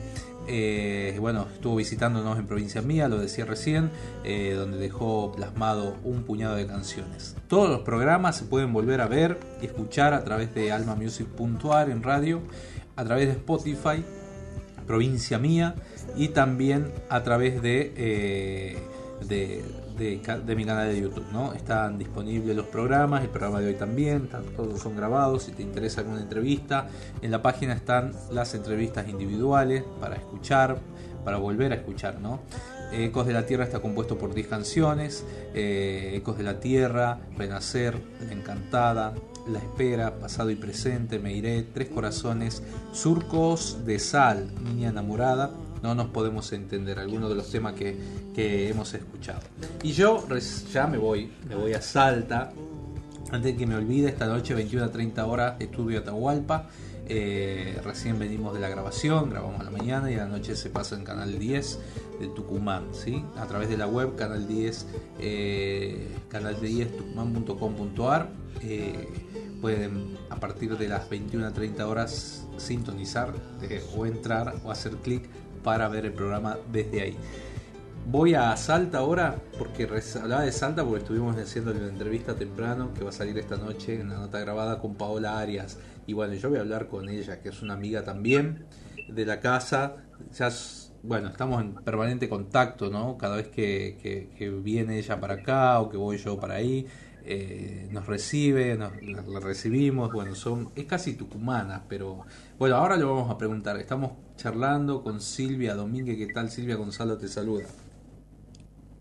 Eh, 0.53 1.17
bueno, 1.21 1.47
estuvo 1.53 1.77
visitándonos 1.77 2.39
en 2.39 2.47
provincia 2.47 2.83
mía, 2.83 3.09
lo 3.09 3.19
decía 3.19 3.45
recién, 3.45 3.91
eh, 4.25 4.55
donde 4.57 4.79
dejó 4.79 5.33
plasmado 5.33 5.97
un 6.03 6.25
puñado 6.25 6.57
de 6.57 6.67
canciones. 6.67 7.37
Todos 7.47 7.69
los 7.69 7.81
programas 7.81 8.37
se 8.37 8.45
pueden 8.45 8.73
volver 8.73 9.01
a 9.01 9.07
ver 9.07 9.39
y 9.63 9.67
escuchar 9.67 10.15
a 10.15 10.25
través 10.25 10.53
de 10.55 10.73
almamusic.ar 10.73 11.91
en 11.91 12.03
radio, 12.03 12.41
a 12.97 13.05
través 13.05 13.27
de 13.27 13.33
Spotify, 13.33 14.05
provincia 14.87 15.39
mía, 15.39 15.75
y 16.17 16.29
también 16.29 16.93
a 17.09 17.23
través 17.23 17.63
de, 17.63 17.93
eh, 17.97 18.79
de 20.01 20.57
mi 20.57 20.65
canal 20.65 20.89
de 20.89 21.01
YouTube, 21.01 21.27
¿no? 21.33 21.53
Están 21.53 21.99
disponibles 21.99 22.57
los 22.57 22.67
programas, 22.67 23.23
el 23.23 23.29
programa 23.29 23.61
de 23.61 23.69
hoy 23.69 23.75
también, 23.75 24.29
todos 24.57 24.81
son 24.81 24.97
grabados, 24.97 25.45
si 25.45 25.53
te 25.53 25.63
interesa 25.63 26.01
alguna 26.01 26.21
entrevista, 26.21 26.89
en 27.21 27.31
la 27.31 27.43
página 27.43 27.75
están 27.75 28.13
las 28.31 28.55
entrevistas 28.55 29.09
individuales 29.09 29.85
para 30.01 30.17
escuchar, 30.17 30.79
para 31.25 31.37
volver 31.37 31.73
a 31.73 31.77
escuchar, 31.77 32.19
¿no? 32.19 32.41
Ecos 32.93 33.27
de 33.27 33.33
la 33.33 33.47
Tierra 33.47 33.65
está 33.65 33.81
compuesto 33.81 34.19
por 34.19 34.35
10 34.35 34.49
canciones, 34.49 35.25
eh, 35.55 36.13
Ecos 36.15 36.37
de 36.37 36.45
la 36.45 36.59
Tierra, 36.59 37.21
Renacer, 37.37 37.97
Encantada, 38.31 39.15
La 39.49 39.59
Espera, 39.59 40.19
Pasado 40.19 40.51
y 40.51 40.57
Presente, 40.57 41.19
Me 41.19 41.33
Iré, 41.33 41.63
Tres 41.63 41.89
Corazones, 41.89 42.63
Surcos 42.93 43.85
de 43.85 43.99
Sal, 43.99 44.51
Niña 44.63 44.91
Enamorada, 44.91 45.51
no 45.83 45.95
nos 45.95 46.09
podemos 46.09 46.53
entender 46.53 46.99
algunos 46.99 47.31
de 47.31 47.37
los 47.37 47.51
temas 47.51 47.75
que, 47.75 48.21
hemos 48.37 48.95
escuchado. 48.95 49.41
Y 49.83 49.93
yo 49.93 50.27
ya 50.73 50.87
me 50.87 50.97
voy, 50.97 51.31
me 51.47 51.55
voy 51.55 51.75
a 51.75 51.83
Salta. 51.83 52.53
Antes 53.31 53.53
de 53.53 53.57
que 53.57 53.67
me 53.67 53.77
olvide, 53.77 54.09
esta 54.09 54.27
noche 54.27 54.55
21 54.55 54.87
a 54.87 54.91
30 54.91 55.27
horas 55.27 55.57
estudio 55.61 55.99
Atahualpa. 55.99 56.69
Eh, 57.07 57.79
recién 57.85 58.19
venimos 58.19 58.55
de 58.55 58.61
la 58.61 58.69
grabación, 58.69 59.31
grabamos 59.31 59.61
a 59.61 59.65
la 59.65 59.71
mañana 59.71 60.11
y 60.11 60.15
a 60.15 60.19
la 60.19 60.27
noche 60.27 60.55
se 60.55 60.71
pasa 60.71 60.95
en 60.95 61.03
Canal 61.03 61.39
10 61.39 61.79
de 62.21 62.29
Tucumán, 62.29 62.85
¿sí? 62.93 63.25
a 63.37 63.47
través 63.47 63.69
de 63.69 63.77
la 63.77 63.89
web 63.89 64.15
Canal 64.15 64.47
10, 64.47 64.87
eh, 65.19 66.09
canal 66.29 66.61
10 66.61 66.97
tucumán.com.ar. 66.97 68.29
pueden 69.61 70.17
a 70.31 70.37
partir 70.37 70.77
de 70.77 70.89
las 70.89 71.09
21 71.09 71.47
a 71.47 71.53
30 71.53 71.87
horas 71.87 72.47
sintonizar 72.57 73.33
o 73.97 74.07
entrar 74.07 74.55
o 74.65 74.71
hacer 74.71 74.97
clic 74.97 75.29
para 75.63 75.89
ver 75.89 76.07
el 76.07 76.13
programa 76.13 76.59
desde 76.73 77.03
ahí. 77.03 77.17
Voy 78.07 78.35
a 78.35 78.57
Salta 78.57 78.99
ahora, 78.99 79.37
porque 79.59 79.89
hablaba 80.21 80.43
de 80.43 80.53
Salta 80.53 80.85
porque 80.85 81.01
estuvimos 81.01 81.37
haciendo 81.37 81.73
la 81.73 81.87
entrevista 81.87 82.35
temprano 82.35 82.93
que 82.95 83.05
va 83.05 83.11
a 83.11 83.13
salir 83.13 83.39
esta 83.39 83.57
noche 83.57 84.01
en 84.01 84.09
la 84.09 84.17
nota 84.17 84.41
grabada 84.41 84.81
con 84.81 84.95
Paola 84.95 85.39
Arias. 85.39 85.79
Y 86.07 86.15
bueno, 86.15 86.35
yo 86.35 86.49
voy 86.49 86.59
a 86.59 86.63
hablar 86.63 86.89
con 86.89 87.09
ella, 87.09 87.41
que 87.41 87.51
es 87.51 87.63
una 87.63 87.75
amiga 87.75 88.03
también 88.03 88.65
de 89.09 89.27
la 89.27 89.39
casa. 89.39 89.97
Ya, 90.37 90.51
bueno, 91.03 91.29
estamos 91.29 91.63
en 91.63 91.75
permanente 91.75 92.29
contacto, 92.29 92.91
¿no? 92.91 93.17
Cada 93.17 93.37
vez 93.37 93.49
que, 93.49 94.59
viene 94.63 94.99
ella 94.99 95.21
para 95.21 95.35
acá 95.35 95.79
o 95.81 95.89
que 95.89 95.97
voy 95.97 96.17
yo 96.17 96.41
para 96.41 96.55
ahí, 96.55 96.87
eh, 97.25 97.89
nos 97.91 98.07
recibe, 98.07 98.77
nos, 98.77 98.93
la 99.03 99.41
recibimos. 99.41 100.13
Bueno, 100.13 100.35
son, 100.35 100.71
es 100.77 100.85
casi 100.87 101.15
tucumana, 101.15 101.85
pero 101.89 102.21
bueno, 102.59 102.77
ahora 102.77 102.97
le 102.97 103.05
vamos 103.05 103.31
a 103.31 103.39
preguntar. 103.39 103.77
Estamos 103.79 104.13
charlando 104.37 105.03
con 105.03 105.21
Silvia 105.21 105.75
Domínguez. 105.75 106.17
¿Qué 106.17 106.33
tal, 106.33 106.51
Silvia? 106.51 106.77
Gonzalo 106.77 107.19
te 107.19 107.29
saluda. 107.29 107.65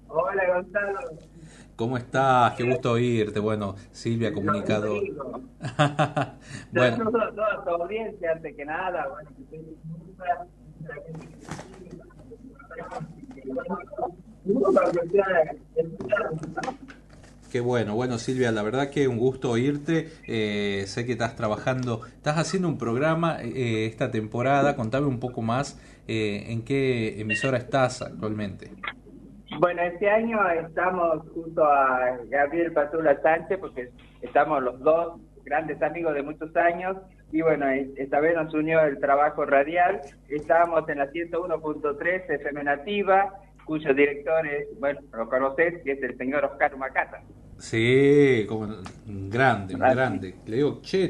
Hola, 0.07 0.55
Gonzalo. 0.55 0.99
¿Cómo 1.75 1.97
estás? 1.97 2.55
Qué 2.55 2.63
gusto 2.63 2.91
oírte. 2.91 3.39
Bueno, 3.39 3.75
Silvia, 3.91 4.33
comunicado. 4.33 4.95
bueno. 6.71 7.11
Toda, 7.11 7.31
toda 7.31 7.63
tu 7.63 7.69
audiencia, 7.69 8.31
antes 8.33 8.55
que 8.55 8.65
nada. 8.65 9.07
Bueno, 9.07 9.29
Qué 17.51 17.61
bueno, 17.61 17.95
bueno 17.95 18.19
Silvia, 18.19 18.51
la 18.51 18.61
verdad 18.61 18.91
que 18.91 19.07
un 19.07 19.17
gusto 19.17 19.49
oírte. 19.49 20.07
Eh, 20.27 20.83
sé 20.85 21.05
que 21.05 21.13
estás 21.13 21.35
trabajando, 21.35 22.01
estás 22.05 22.37
haciendo 22.37 22.67
un 22.67 22.77
programa 22.77 23.41
eh, 23.41 23.87
esta 23.87 24.11
temporada. 24.11 24.75
Contame 24.75 25.07
un 25.07 25.19
poco 25.19 25.41
más 25.41 25.81
eh, 26.07 26.45
en 26.49 26.63
qué 26.63 27.19
emisora 27.19 27.57
estás 27.57 28.03
actualmente. 28.03 28.69
Bueno, 29.59 29.81
este 29.81 30.09
año 30.11 30.37
estamos 30.47 31.27
junto 31.33 31.63
a 31.63 32.19
Gabriel 32.29 32.71
Patula 32.71 33.19
Sánchez 33.21 33.57
porque 33.59 33.89
estamos 34.21 34.61
los 34.61 34.79
dos 34.81 35.19
grandes 35.43 35.81
amigos 35.81 36.13
de 36.13 36.21
muchos 36.21 36.55
años 36.55 36.97
y 37.31 37.41
bueno, 37.41 37.67
esta 37.97 38.19
vez 38.19 38.35
nos 38.35 38.53
unió 38.53 38.81
el 38.81 38.99
trabajo 38.99 39.43
radial. 39.45 40.01
Estábamos 40.29 40.87
en 40.87 40.99
la 40.99 41.11
101.3 41.11 42.29
FM 42.29 42.63
Nativa 42.63 43.33
cuyo 43.69 43.93
director 43.93 44.47
es, 44.47 44.67
bueno, 44.79 44.99
lo 45.13 45.29
conoces, 45.29 45.83
que 45.83 45.91
es 45.91 46.01
el 46.01 46.17
señor 46.17 46.43
Oscar 46.43 46.75
Macata. 46.75 47.21
Sí, 47.59 48.45
como 48.47 48.77
grande, 49.05 49.75
grande. 49.75 50.35
Le 50.45 50.55
digo, 50.57 50.81
che, 50.81 51.09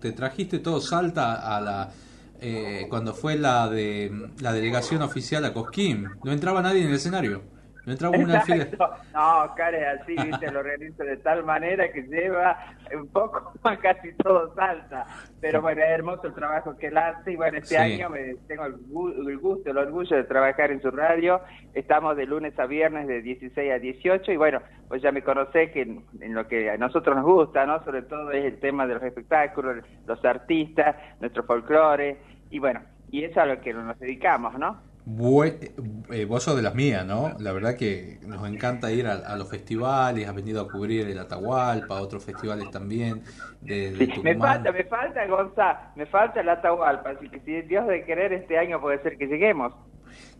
te, 0.00 0.12
trajiste 0.12 0.58
todo 0.58 0.80
Salta 0.80 1.56
a 1.56 1.60
la... 1.60 1.90
Eh, 2.38 2.86
cuando 2.90 3.14
fue 3.14 3.36
la 3.38 3.66
de 3.70 4.30
la 4.40 4.52
delegación 4.52 5.00
oficial 5.00 5.42
a 5.46 5.54
Cosquín, 5.54 6.06
no 6.22 6.32
entraba 6.32 6.60
nadie 6.60 6.82
en 6.82 6.88
el 6.88 6.94
escenario. 6.94 7.42
No 7.86 7.92
entraba 7.92 8.18
una 8.18 8.40
fila. 8.40 8.66
No, 9.14 9.54
care 9.54 9.86
así, 9.86 10.16
viste, 10.16 10.50
lo 10.50 10.60
realizo 10.60 11.04
de 11.04 11.18
tal 11.18 11.44
manera 11.44 11.90
que 11.92 12.02
lleva 12.02 12.58
un 12.92 13.06
poco 13.06 13.52
más 13.64 13.78
casi 13.78 14.12
todo 14.14 14.52
salta. 14.56 15.06
Pero 15.40 15.62
bueno, 15.62 15.82
es 15.82 15.90
hermoso 15.90 16.26
el 16.26 16.34
trabajo 16.34 16.76
que 16.76 16.88
él 16.88 16.98
hace 16.98 17.32
y 17.32 17.36
bueno, 17.36 17.58
este 17.58 17.78
año 17.78 18.10
me, 18.10 18.34
tengo 18.48 18.64
el, 18.66 19.38
gusto, 19.38 19.70
el 19.70 19.78
orgullo 19.78 20.16
de 20.16 20.24
trabajar 20.24 20.72
en 20.72 20.82
su 20.82 20.90
radio. 20.90 21.40
Estamos 21.74 22.16
de 22.16 22.26
lunes 22.26 22.58
a 22.58 22.66
viernes 22.66 23.06
de 23.06 23.22
16 23.22 23.72
a 23.72 23.78
18 23.78 24.32
y 24.32 24.36
bueno, 24.36 24.60
pues 24.88 25.00
ya 25.00 25.12
me 25.12 25.22
conocé 25.22 25.70
que 25.70 25.82
en, 25.82 26.34
lo 26.34 26.48
que 26.48 26.68
a 26.68 26.76
nosotros 26.76 27.14
nos 27.14 27.24
gusta, 27.24 27.66
¿no? 27.66 27.84
Sobre 27.84 28.02
todo 28.02 28.32
es 28.32 28.46
el 28.46 28.58
tema 28.58 28.84
de 28.88 28.94
los 28.94 29.02
espectáculos, 29.04 29.84
los 30.06 30.24
artistas, 30.24 30.96
nuestro 31.20 31.44
folclore 31.44 32.16
y 32.50 32.58
bueno, 32.58 32.82
y 33.12 33.22
eso 33.22 33.32
es 33.32 33.38
a 33.38 33.46
lo 33.46 33.60
que 33.60 33.72
nos 33.72 33.96
dedicamos, 34.00 34.58
¿no? 34.58 34.80
Eh, 35.06 36.24
vos 36.24 36.42
sos 36.42 36.56
de 36.56 36.62
las 36.62 36.74
mías, 36.74 37.06
¿no? 37.06 37.36
La 37.38 37.52
verdad 37.52 37.76
que 37.76 38.18
nos 38.26 38.46
encanta 38.48 38.90
ir 38.90 39.06
a, 39.06 39.36
los 39.36 39.48
festivales, 39.48 40.28
has 40.28 40.34
venido 40.34 40.60
a 40.60 40.68
cubrir 40.68 41.06
el 41.08 41.18
Atahualpa, 41.18 42.00
otros 42.00 42.24
festivales 42.24 42.70
también. 42.72 43.22
De, 43.60 43.92
me 44.22 44.36
falta, 44.36 44.72
me 44.72 44.84
falta, 44.84 45.26
Gonza, 45.26 45.92
me 45.94 46.06
falta 46.06 46.40
el 46.40 46.48
Atahualpa, 46.48 47.10
así 47.10 47.28
que 47.28 47.38
si 47.40 47.62
Dios 47.62 47.86
de 47.86 48.04
querer 48.04 48.32
este 48.32 48.58
año 48.58 48.80
puede 48.80 49.00
ser 49.02 49.16
que 49.16 49.26
lleguemos. 49.26 49.72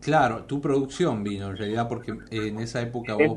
Claro, 0.01 0.45
tu 0.45 0.61
producción 0.61 1.23
vino 1.23 1.51
en 1.51 1.57
realidad 1.57 1.89
porque 1.89 2.15
en 2.31 2.59
esa 2.59 2.81
época 2.81 3.15
vos, 3.15 3.37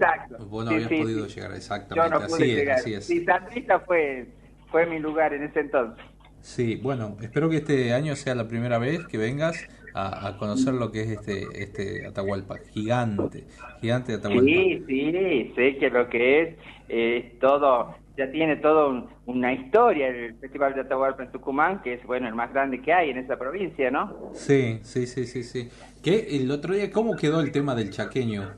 vos 0.49 0.65
no 0.65 0.71
habías 0.71 0.89
podido 0.89 1.27
llegar 1.27 1.53
exactamente. 1.53 2.09
Yo 2.09 2.19
no 2.19 2.25
pude 2.25 2.43
así 2.43 2.55
llegar. 2.55 2.77
Es, 2.77 2.81
así 2.81 2.93
es. 2.95 3.05
Sí, 3.05 3.23
Sandrita 3.23 3.79
fue, 3.81 4.27
fue 4.71 4.85
mi 4.87 4.99
lugar 4.99 5.33
en 5.33 5.43
ese 5.43 5.59
entonces. 5.59 6.03
Sí, 6.41 6.77
bueno, 6.77 7.17
espero 7.21 7.49
que 7.49 7.57
este 7.57 7.93
año 7.93 8.15
sea 8.15 8.33
la 8.33 8.47
primera 8.47 8.77
vez 8.77 9.05
que 9.07 9.17
vengas 9.17 9.67
a, 9.93 10.35
conocer 10.37 10.73
lo 10.73 10.91
que 10.91 11.01
es 11.01 11.09
este 11.09 11.45
este 11.61 12.07
Atahualpa, 12.07 12.57
gigante, 12.71 13.45
gigante 13.81 14.13
Atahualpa. 14.13 14.45
Sí, 14.45 14.83
sí, 14.87 15.51
sé 15.55 15.77
que 15.77 15.89
lo 15.89 16.09
que 16.09 16.41
es 16.41 16.55
es 16.87 17.39
todo, 17.39 17.95
ya 18.17 18.31
tiene 18.31 18.55
todo 18.57 19.07
una 19.25 19.53
historia 19.53 20.07
el 20.07 20.35
Festival 20.39 20.73
de 20.73 20.81
Atahualpa 20.81 21.23
en 21.23 21.31
Tucumán, 21.31 21.81
que 21.81 21.93
es 21.93 22.05
bueno 22.05 22.27
el 22.27 22.35
más 22.35 22.51
grande 22.51 22.81
que 22.81 22.91
hay 22.91 23.11
en 23.11 23.19
esa 23.19 23.37
provincia, 23.37 23.91
¿no? 23.91 24.31
Sí, 24.33 24.79
sí, 24.83 25.05
sí, 25.05 25.25
sí, 25.25 25.43
sí. 25.43 25.69
¿Qué, 26.03 26.27
el 26.31 26.49
otro 26.51 26.73
día, 26.73 26.91
¿cómo 26.91 27.15
quedó 27.15 27.41
el 27.41 27.51
tema 27.51 27.75
del 27.75 27.91
chaqueño 27.91 28.53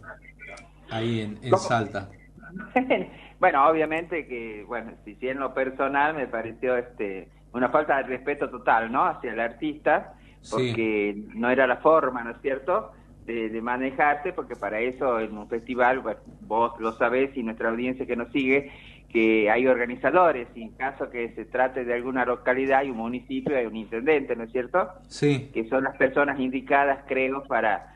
ahí 0.89 1.21
en, 1.21 1.39
en 1.41 1.57
Salta? 1.57 2.09
bueno, 3.39 3.67
obviamente 3.67 4.25
que, 4.27 4.63
bueno, 4.67 4.93
si, 5.03 5.15
si 5.15 5.27
en 5.27 5.39
lo 5.39 5.53
personal 5.53 6.15
me 6.15 6.27
pareció 6.27 6.77
este 6.77 7.27
una 7.53 7.69
falta 7.69 7.97
de 7.97 8.03
respeto 8.03 8.49
total, 8.49 8.91
¿no? 8.91 9.05
Hacia 9.05 9.33
el 9.33 9.39
artista, 9.39 10.13
porque 10.49 11.15
no 11.35 11.49
era 11.49 11.67
la 11.67 11.77
forma, 11.77 12.23
¿no 12.23 12.31
es 12.31 12.41
cierto? 12.41 12.91
De, 13.25 13.49
de, 13.49 13.61
manejarse, 13.61 14.33
porque 14.33 14.55
para 14.55 14.79
eso 14.79 15.19
en 15.19 15.37
un 15.37 15.47
festival, 15.47 15.99
bueno, 15.99 16.19
vos 16.41 16.79
lo 16.79 16.91
sabés 16.93 17.35
y 17.37 17.43
nuestra 17.43 17.69
audiencia 17.69 18.05
que 18.05 18.15
nos 18.15 18.31
sigue, 18.31 18.71
que 19.11 19.49
hay 19.49 19.67
organizadores 19.67 20.47
y 20.55 20.63
en 20.63 20.71
caso 20.71 21.09
que 21.09 21.33
se 21.35 21.45
trate 21.45 21.83
de 21.83 21.93
alguna 21.93 22.25
localidad 22.25 22.79
hay 22.79 22.89
un 22.89 22.97
municipio, 22.97 23.55
hay 23.55 23.65
un 23.65 23.75
intendente, 23.75 24.35
¿no 24.35 24.43
es 24.43 24.51
cierto? 24.51 24.89
Sí. 25.07 25.49
Que 25.53 25.67
son 25.67 25.83
las 25.83 25.97
personas 25.97 26.39
indicadas, 26.39 27.03
creo, 27.07 27.43
para... 27.43 27.95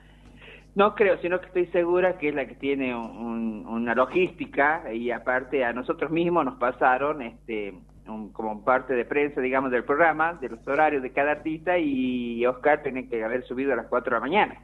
No 0.75 0.93
creo, 0.93 1.17
sino 1.21 1.39
que 1.39 1.47
estoy 1.47 1.67
segura 1.67 2.17
que 2.17 2.29
es 2.29 2.35
la 2.35 2.45
que 2.47 2.55
tiene 2.55 2.93
una 2.93 3.95
logística 3.95 4.83
y 4.93 5.09
aparte 5.09 5.63
a 5.63 5.71
nosotros 5.71 6.11
mismos 6.11 6.43
nos 6.43 6.55
pasaron 6.55 7.21
este 7.21 7.73
como 8.05 8.63
parte 8.63 8.93
de 8.93 9.05
prensa, 9.05 9.41
digamos, 9.41 9.71
del 9.71 9.83
programa, 9.83 10.33
de 10.35 10.49
los 10.49 10.67
horarios 10.67 11.01
de 11.01 11.11
cada 11.11 11.31
artista 11.31 11.77
y 11.77 12.45
Oscar 12.45 12.83
tiene 12.83 13.09
que 13.09 13.23
haber 13.23 13.43
subido 13.45 13.73
a 13.73 13.75
las 13.75 13.87
4 13.87 14.11
de 14.11 14.15
la 14.15 14.19
mañana. 14.19 14.61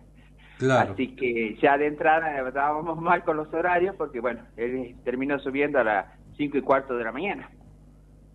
Claro. 0.60 0.94
Así 0.94 1.16
que 1.16 1.58
ya 1.60 1.78
de 1.78 1.88
entrada 1.88 2.48
estábamos 2.48 3.02
mal 3.02 3.24
con 3.24 3.38
los 3.38 3.52
horarios 3.52 3.96
porque, 3.96 4.20
bueno, 4.20 4.42
él 4.58 4.96
terminó 5.04 5.40
subiendo 5.40 5.80
a 5.80 5.84
las 5.84 6.06
5 6.38 6.58
y 6.58 6.62
cuarto 6.62 6.96
de 6.96 7.04
la 7.04 7.12
mañana. 7.12 7.50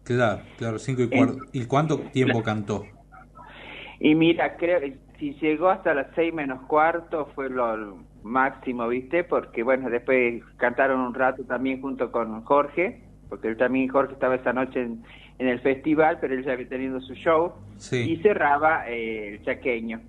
Claro, 0.02 0.42
claro, 0.58 0.78
5 0.78 1.02
y 1.02 1.08
cuarto. 1.08 1.38
¿Y 1.52 1.64
cuánto 1.66 2.00
tiempo 2.10 2.42
cantó? 2.42 2.84
Y 4.00 4.14
mira, 4.16 4.56
creo 4.56 4.80
que 4.80 4.98
si 5.18 5.34
llegó 5.34 5.68
hasta 5.68 5.94
las 5.94 6.08
6 6.16 6.34
menos 6.34 6.62
cuarto 6.66 7.26
fue 7.34 7.48
lo 7.48 7.98
máximo, 8.24 8.88
¿viste? 8.88 9.22
Porque, 9.22 9.62
bueno, 9.62 9.88
después 9.88 10.42
cantaron 10.56 11.00
un 11.00 11.14
rato 11.14 11.44
también 11.44 11.80
junto 11.80 12.10
con 12.10 12.42
Jorge 12.42 13.05
porque 13.28 13.48
él 13.48 13.56
también, 13.56 13.88
Jorge, 13.88 14.14
estaba 14.14 14.36
esa 14.36 14.52
noche 14.52 14.82
en, 14.82 15.02
el 15.38 15.60
festival, 15.60 16.18
pero 16.20 16.34
él 16.34 16.44
ya 16.44 16.52
había 16.52 16.68
tenido 16.68 17.00
su 17.00 17.14
show, 17.14 17.52
y 17.92 18.16
cerraba 18.16 18.88
eh, 18.88 19.34
el 19.34 19.44
chaqueño. 19.44 20.00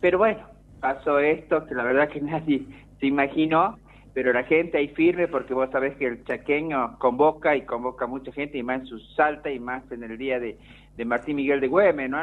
Pero 0.00 0.18
bueno, 0.18 0.40
pasó 0.80 1.18
esto, 1.18 1.66
que 1.66 1.74
la 1.74 1.82
verdad 1.82 2.08
que 2.08 2.20
nadie 2.22 2.62
se 3.00 3.06
imaginó, 3.06 3.78
pero 4.14 4.32
la 4.32 4.44
gente 4.44 4.78
ahí 4.78 4.88
firme, 4.88 5.28
porque 5.28 5.54
vos 5.54 5.68
sabés 5.70 5.96
que 5.96 6.06
el 6.06 6.24
chaqueño 6.24 6.98
convoca 6.98 7.56
y 7.56 7.62
convoca 7.62 8.06
mucha 8.06 8.32
gente, 8.32 8.58
y 8.58 8.62
más 8.62 8.80
en 8.80 8.86
su 8.86 8.98
salta, 9.16 9.50
y 9.50 9.58
más 9.58 9.82
en 9.90 10.04
el 10.04 10.16
día 10.16 10.38
de, 10.38 10.56
de 10.96 11.04
Martín 11.04 11.36
Miguel 11.36 11.60
de 11.60 11.68
Güemes, 11.68 12.10
¿no? 12.10 12.18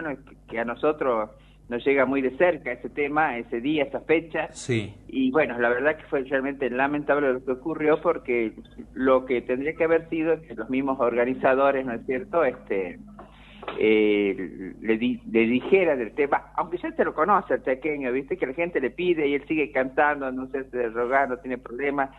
que 0.47 0.60
a 0.60 0.65
nosotros 0.65 1.29
nos 1.67 1.84
llega 1.86 2.06
muy 2.06 2.21
de 2.21 2.38
cerca 2.38 2.71
ese 2.71 2.89
tema, 2.89 3.38
ese 3.38 3.60
día, 3.60 3.84
esa 3.84 4.01
fecha. 4.01 4.49
Sí. 4.51 4.93
Y 5.08 5.32
bueno, 5.32 5.58
la 5.58 5.69
verdad 5.69 5.97
que 5.97 6.04
fue 6.04 6.23
realmente 6.23 6.69
lamentable 6.69 7.34
lo 7.34 7.43
que 7.43 7.51
ocurrió 7.54 8.01
porque 8.01 8.54
lo 8.93 9.25
que 9.25 9.41
tendría 9.41 9.73
que 9.73 9.84
haber 9.84 10.08
sido 10.10 10.34
es 10.34 10.41
que 10.41 10.54
los 10.54 10.69
mismos 10.69 10.99
organizadores, 10.99 11.86
¿no 11.86 11.93
es 11.93 12.06
cierto?, 12.06 12.43
este 12.43 12.99
eh, 13.80 14.73
le, 14.80 14.97
le 14.97 15.45
dijera 15.47 15.95
del 15.95 16.13
tema, 16.13 16.51
aunque 16.56 16.78
ya 16.78 16.91
te 16.91 17.04
lo 17.04 17.15
conoce 17.15 17.56
el 17.56 17.62
pequeño, 17.62 18.12
viste 18.12 18.38
que 18.38 18.45
la 18.45 18.54
gente 18.54 18.80
le 18.80 18.91
pide 18.91 19.28
y 19.28 19.34
él 19.34 19.43
sigue 19.47 19.71
cantando, 19.71 20.32
no 20.32 20.47
sé, 20.47 20.65
se 20.69 20.89
rogar, 20.89 21.30
no 21.30 21.38
tiene 21.38 21.58
problema, 21.58 22.12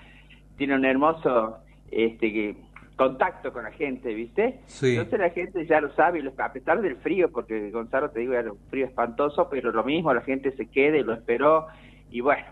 tiene 0.56 0.74
un 0.74 0.84
hermoso 0.84 1.58
este 1.90 2.56
contacto 2.96 3.52
con 3.52 3.64
la 3.64 3.70
gente, 3.70 4.12
¿viste? 4.14 4.60
Entonces 4.82 5.20
la 5.20 5.30
gente 5.30 5.66
ya 5.66 5.80
lo 5.80 5.94
sabe, 5.94 6.22
a 6.38 6.52
pesar 6.52 6.80
del 6.80 6.96
frío, 6.96 7.30
porque 7.30 7.70
Gonzalo 7.70 8.10
te 8.10 8.20
digo, 8.20 8.32
era 8.32 8.50
un 8.50 8.58
frío 8.70 8.86
espantoso, 8.86 9.48
pero 9.50 9.70
lo 9.70 9.84
mismo, 9.84 10.12
la 10.12 10.22
gente 10.22 10.56
se 10.56 10.66
queda 10.66 10.96
y 10.96 11.02
lo 11.02 11.12
esperó, 11.12 11.66
y 12.10 12.22
bueno, 12.22 12.46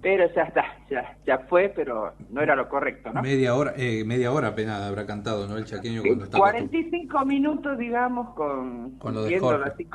pero 0.00 0.32
ya 0.32 0.42
está, 0.42 0.64
ya, 0.88 1.16
ya 1.26 1.38
fue, 1.48 1.72
pero 1.74 2.12
no 2.30 2.40
era 2.40 2.54
lo 2.54 2.68
correcto, 2.68 3.12
¿no? 3.12 3.20
Media 3.22 3.54
hora, 3.54 3.74
eh, 3.76 4.04
media 4.04 4.30
hora 4.30 4.48
apenas 4.48 4.80
habrá 4.82 5.06
cantado, 5.06 5.48
¿no? 5.48 5.56
El 5.56 5.64
chaqueño 5.64 6.02
cuando 6.02 6.24
estaba... 6.24 6.50
45 6.50 7.24
minutos, 7.24 7.76
digamos, 7.76 8.34
con... 8.34 8.92
Con 8.98 9.14
lo 9.14 9.24
de 9.24 9.38
Jorge. 9.40 9.70
Así 9.70 9.88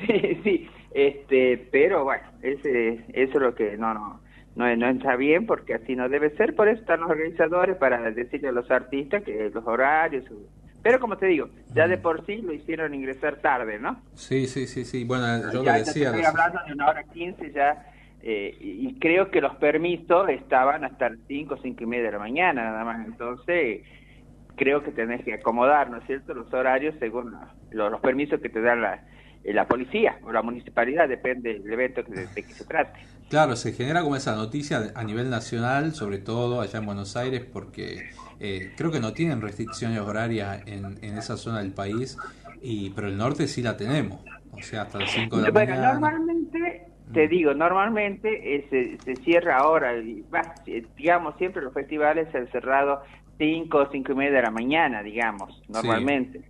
sí, 0.06 0.40
sí, 0.42 0.68
este, 0.92 1.68
pero 1.70 2.04
bueno, 2.04 2.24
ese, 2.40 3.04
eso 3.12 3.32
es 3.36 3.42
lo 3.42 3.54
que, 3.54 3.76
no, 3.76 3.92
no 3.92 4.29
no, 4.56 4.76
no 4.76 4.88
está 4.88 5.16
bien 5.16 5.46
porque 5.46 5.74
así 5.74 5.94
no 5.94 6.08
debe 6.08 6.30
ser, 6.36 6.54
por 6.54 6.68
eso 6.68 6.80
están 6.80 7.00
los 7.00 7.10
organizadores 7.10 7.76
para 7.76 8.10
decirle 8.10 8.48
a 8.48 8.52
los 8.52 8.70
artistas 8.70 9.22
que 9.22 9.50
los 9.52 9.66
horarios, 9.66 10.24
pero 10.82 10.98
como 10.98 11.16
te 11.16 11.26
digo, 11.26 11.48
ya 11.74 11.86
de 11.86 11.98
por 11.98 12.24
sí 12.26 12.36
lo 12.38 12.52
hicieron 12.52 12.94
ingresar 12.94 13.36
tarde, 13.36 13.78
¿no? 13.78 14.02
Sí, 14.14 14.46
sí, 14.46 14.66
sí, 14.66 14.84
sí, 14.84 15.04
bueno, 15.04 15.52
yo 15.52 15.62
lo 15.62 15.72
decía. 15.72 16.08
estoy 16.08 16.24
hablando 16.24 16.60
de 16.66 16.72
una 16.72 16.88
hora 16.88 17.04
quince 17.04 17.52
ya, 17.52 17.86
eh, 18.22 18.56
y 18.60 18.98
creo 18.98 19.30
que 19.30 19.40
los 19.40 19.56
permisos 19.56 20.28
estaban 20.30 20.84
hasta 20.84 21.10
las 21.10 21.18
cinco, 21.26 21.56
cinco 21.62 21.84
y 21.84 21.86
media 21.86 22.06
de 22.06 22.12
la 22.12 22.18
mañana 22.18 22.64
nada 22.64 22.84
más, 22.84 23.06
entonces 23.06 23.82
creo 24.56 24.82
que 24.82 24.90
tenés 24.90 25.24
que 25.24 25.34
acomodar, 25.34 25.90
¿no 25.90 25.98
es 25.98 26.06
cierto?, 26.06 26.34
los 26.34 26.52
horarios 26.52 26.94
según 26.98 27.30
los, 27.70 27.90
los 27.90 28.00
permisos 28.00 28.40
que 28.40 28.48
te 28.48 28.60
dan 28.60 28.82
la, 28.82 29.06
eh, 29.44 29.54
la 29.54 29.66
policía 29.66 30.18
o 30.22 30.32
la 30.32 30.42
municipalidad, 30.42 31.08
depende 31.08 31.60
del 31.60 31.72
evento 31.72 32.02
de, 32.02 32.26
de 32.26 32.42
que 32.42 32.52
se 32.52 32.64
trate. 32.64 33.00
Claro, 33.30 33.54
se 33.54 33.72
genera 33.72 34.02
como 34.02 34.16
esa 34.16 34.34
noticia 34.34 34.90
a 34.92 35.04
nivel 35.04 35.30
nacional, 35.30 35.94
sobre 35.94 36.18
todo 36.18 36.60
allá 36.60 36.80
en 36.80 36.86
Buenos 36.86 37.16
Aires, 37.16 37.46
porque 37.50 38.10
eh, 38.40 38.72
creo 38.76 38.90
que 38.90 38.98
no 38.98 39.12
tienen 39.12 39.40
restricciones 39.40 40.00
horarias 40.00 40.62
en, 40.66 40.98
en, 41.00 41.16
esa 41.16 41.36
zona 41.36 41.60
del 41.60 41.72
país, 41.72 42.18
y 42.60 42.90
pero 42.90 43.06
el 43.06 43.16
norte 43.16 43.46
sí 43.46 43.62
la 43.62 43.76
tenemos, 43.76 44.18
o 44.52 44.60
sea, 44.60 44.82
hasta 44.82 44.98
las 44.98 45.12
5 45.12 45.36
de 45.36 45.42
la 45.42 45.50
bueno, 45.50 45.80
Normalmente, 45.80 46.86
te 47.12 47.26
mm. 47.26 47.30
digo, 47.30 47.54
normalmente 47.54 48.56
eh, 48.56 48.98
se, 49.04 49.14
cierra 49.22 49.58
ahora, 49.58 49.94
eh, 49.94 50.84
digamos, 50.96 51.36
siempre 51.36 51.62
los 51.62 51.72
festivales 51.72 52.26
se 52.32 52.38
han 52.38 52.48
cerrado 52.48 53.04
5 53.38 53.78
o 53.78 53.86
5 53.92 54.10
y 54.10 54.14
media 54.16 54.38
de 54.38 54.42
la 54.42 54.50
mañana, 54.50 55.04
digamos, 55.04 55.62
normalmente. 55.68 56.40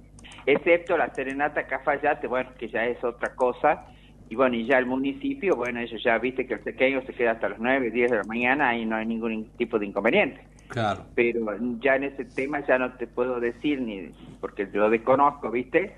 Excepto 0.47 0.97
la 0.97 1.13
Serenata 1.15 1.67
Cafayate, 1.67 2.27
bueno, 2.27 2.49
que 2.59 2.71
ya 2.71 2.87
es 2.87 3.05
otra 3.05 3.35
cosa, 3.35 3.85
y 4.31 4.37
bueno, 4.37 4.55
y 4.55 4.65
ya 4.65 4.79
el 4.79 4.87
municipio, 4.87 5.57
bueno, 5.57 5.81
ellos 5.81 6.01
ya 6.05 6.17
viste 6.19 6.47
que 6.47 6.55
el 6.55 6.61
pequeño 6.61 7.03
se 7.05 7.13
queda 7.13 7.33
hasta 7.33 7.49
las 7.49 7.59
9, 7.59 7.91
10 7.91 8.11
de 8.13 8.17
la 8.17 8.25
mañana 8.25 8.77
y 8.77 8.87
no 8.87 8.95
hay 8.95 9.05
ningún 9.05 9.51
tipo 9.59 9.77
de 9.77 9.87
inconveniente. 9.87 10.45
Claro. 10.69 11.05
Pero 11.17 11.57
ya 11.81 11.97
en 11.97 12.05
ese 12.05 12.25
tema 12.27 12.65
ya 12.65 12.79
no 12.79 12.93
te 12.93 13.09
puedo 13.09 13.41
decir 13.41 13.81
ni 13.81 14.13
porque 14.41 14.69
lo 14.73 14.89
desconozco, 14.89 15.51
¿viste? 15.51 15.97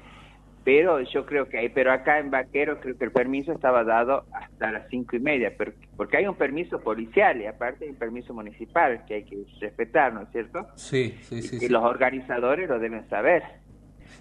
Pero 0.64 1.02
yo 1.02 1.26
creo 1.26 1.50
que 1.50 1.58
hay, 1.58 1.68
pero 1.68 1.92
acá 1.92 2.20
en 2.20 2.30
Vaquero 2.30 2.80
creo 2.80 2.96
que 2.96 3.04
el 3.04 3.12
permiso 3.12 3.52
estaba 3.52 3.84
dado 3.84 4.24
hasta 4.32 4.72
las 4.72 4.88
cinco 4.88 5.14
y 5.16 5.20
media, 5.20 5.52
porque 5.94 6.16
hay 6.16 6.26
un 6.26 6.36
permiso 6.36 6.80
policial 6.80 7.38
y 7.38 7.44
aparte 7.44 7.84
hay 7.84 7.90
un 7.90 7.96
permiso 7.96 8.32
municipal 8.32 9.04
que 9.06 9.14
hay 9.16 9.24
que 9.24 9.44
respetar, 9.60 10.14
¿no 10.14 10.22
es 10.22 10.30
cierto? 10.30 10.68
Sí, 10.76 11.18
sí, 11.20 11.42
sí. 11.42 11.66
Y, 11.66 11.68
los 11.68 11.82
organizadores 11.82 12.66
lo 12.66 12.78
deben 12.78 13.06
saber. 13.10 13.42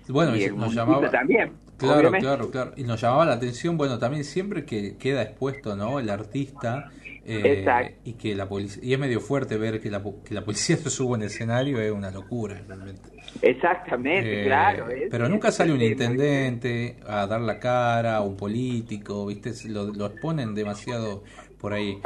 Bueno, 0.08 0.36
y, 0.36 0.50
nos 0.50 0.74
llamaba 0.74 1.10
también. 1.10 1.54
Claro, 1.78 2.12
claro, 2.12 2.52
claro. 2.52 2.74
Y 2.78 2.84
nos 2.84 3.02
llamaba 3.02 3.26
la 3.26 3.34
atención, 3.34 3.78
bueno, 3.78 3.98
también 3.98 4.24
siempre 4.24 4.66
que 4.66 4.98
queda 4.98 5.24
expuesto, 5.24 5.76
¿no? 5.76 6.00
El 6.00 6.10
artista. 6.10 6.92
Eh, 7.24 7.64
y 8.04 8.14
que 8.14 8.34
la 8.34 8.50
policía 8.50 8.82
y 8.84 8.94
es 8.94 9.00
medio 9.00 9.20
fuerte 9.20 9.56
ver 9.56 9.80
que 9.80 9.92
la, 9.92 10.02
que 10.26 10.34
la 10.34 10.44
policía 10.44 10.76
se 10.78 10.90
suba 10.90 11.18
en 11.18 11.22
escenario 11.22 11.80
es 11.80 11.92
una 11.92 12.10
locura 12.10 12.60
realmente 12.68 13.12
exactamente 13.44 14.42
eh, 14.42 14.46
claro 14.46 14.88
pero 15.12 15.30
nunca 15.30 15.52
sale 15.52 15.72
un 15.72 15.84
intendente 15.84 16.98
a 17.06 17.28
dar 17.28 17.42
la 17.42 17.60
cara 17.60 18.16
a 18.16 18.22
un 18.22 18.36
político 18.36 19.28
viste 19.28 19.52
lo, 19.70 19.94
lo 19.94 20.08
exponen 20.08 20.56
demasiado 20.56 21.22
por 21.62 21.74
ahí. 21.74 22.02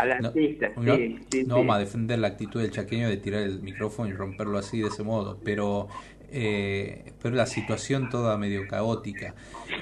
no, 0.76 0.98
no, 1.48 1.56
vamos 1.56 1.76
a 1.78 1.80
defender 1.80 2.20
la 2.20 2.28
actitud 2.28 2.62
del 2.62 2.72
chaqueño 2.72 3.08
de 3.08 3.16
tirar 3.16 3.42
el 3.42 3.62
micrófono 3.62 4.10
y 4.10 4.12
romperlo 4.12 4.58
así 4.58 4.82
de 4.82 4.90
ese 4.90 5.02
modo, 5.02 5.40
pero 5.46 5.88
eh, 6.32 7.14
pero 7.22 7.36
la 7.36 7.46
situación 7.46 8.10
toda 8.10 8.38
medio 8.38 8.68
caótica. 8.68 9.34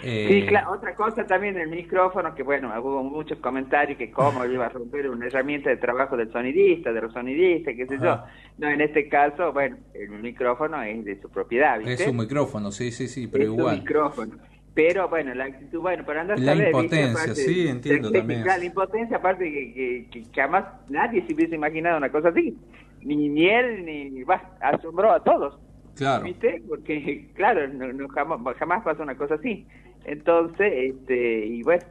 Eh, 0.04 0.28
sí, 0.30 0.48
claro, 0.48 0.72
otra 0.72 0.96
cosa 0.96 1.26
también 1.26 1.58
el 1.58 1.70
micrófono, 1.70 2.34
que 2.36 2.44
bueno, 2.44 2.74
hubo 2.82 3.04
muchos 3.04 3.40
comentarios 3.40 3.98
que 3.98 4.12
cómo 4.12 4.46
iba 4.46 4.66
a 4.66 4.70
romper 4.70 5.10
una 5.10 5.28
herramienta 5.28 5.70
de 5.70 5.78
trabajo 5.78 6.18
del 6.18 6.32
sonidista, 6.32 6.92
de 6.92 7.02
los 7.02 7.14
sonidistas, 7.14 7.74
qué 7.76 7.86
sé 7.86 7.98
yo. 8.02 8.20
No, 8.58 8.70
en 8.70 8.82
este 8.82 9.10
caso, 9.10 9.52
bueno, 9.52 9.78
el 9.94 10.10
micrófono 10.10 10.82
es 10.84 11.04
de 11.06 11.22
su 11.22 11.30
propiedad, 11.30 11.80
¿viste? 11.80 12.04
Es 12.04 12.08
un 12.08 12.18
micrófono, 12.18 12.72
sí, 12.72 12.92
sí, 12.92 13.08
sí, 13.08 13.28
pero 13.28 13.46
igual. 13.46 13.76
Un 13.76 13.80
micrófono. 13.82 14.34
Pero 14.74 15.08
bueno, 15.08 15.36
la 15.36 15.46
actitud, 15.46 15.82
bueno, 15.82 16.04
para 16.04 16.22
andar 16.22 16.40
La 16.40 16.56
impotencia, 16.56 17.36
sí, 17.36 17.68
entiendo 17.68 18.12
también. 18.12 18.44
La 18.44 18.64
impotencia, 18.64 19.18
aparte 19.18 19.46
que, 19.46 20.08
que, 20.10 20.24
jamás 20.34 20.66
nadie 20.90 21.24
se 21.28 21.34
hubiese 21.34 21.56
imaginado 21.56 21.98
una 21.98 22.12
cosa 22.12 22.30
así. 22.30 22.58
Ni, 23.02 23.30
ni 23.30 23.48
él, 23.48 23.86
ni. 23.86 24.24
va 24.24 24.42
asombró 24.62 25.12
a 25.12 25.24
todos. 25.24 25.60
Claro. 25.96 26.24
¿Viste? 26.24 26.62
Porque, 26.68 27.30
claro, 27.36 27.68
no, 27.68 28.08
jamás, 28.10 28.58
jamás 28.58 28.84
pasa 28.84 29.04
una 29.04 29.16
cosa 29.16 29.36
así. 29.36 29.68
Entonces, 30.06 30.74
este, 30.74 31.46
y 31.46 31.64
bueno, 31.64 31.84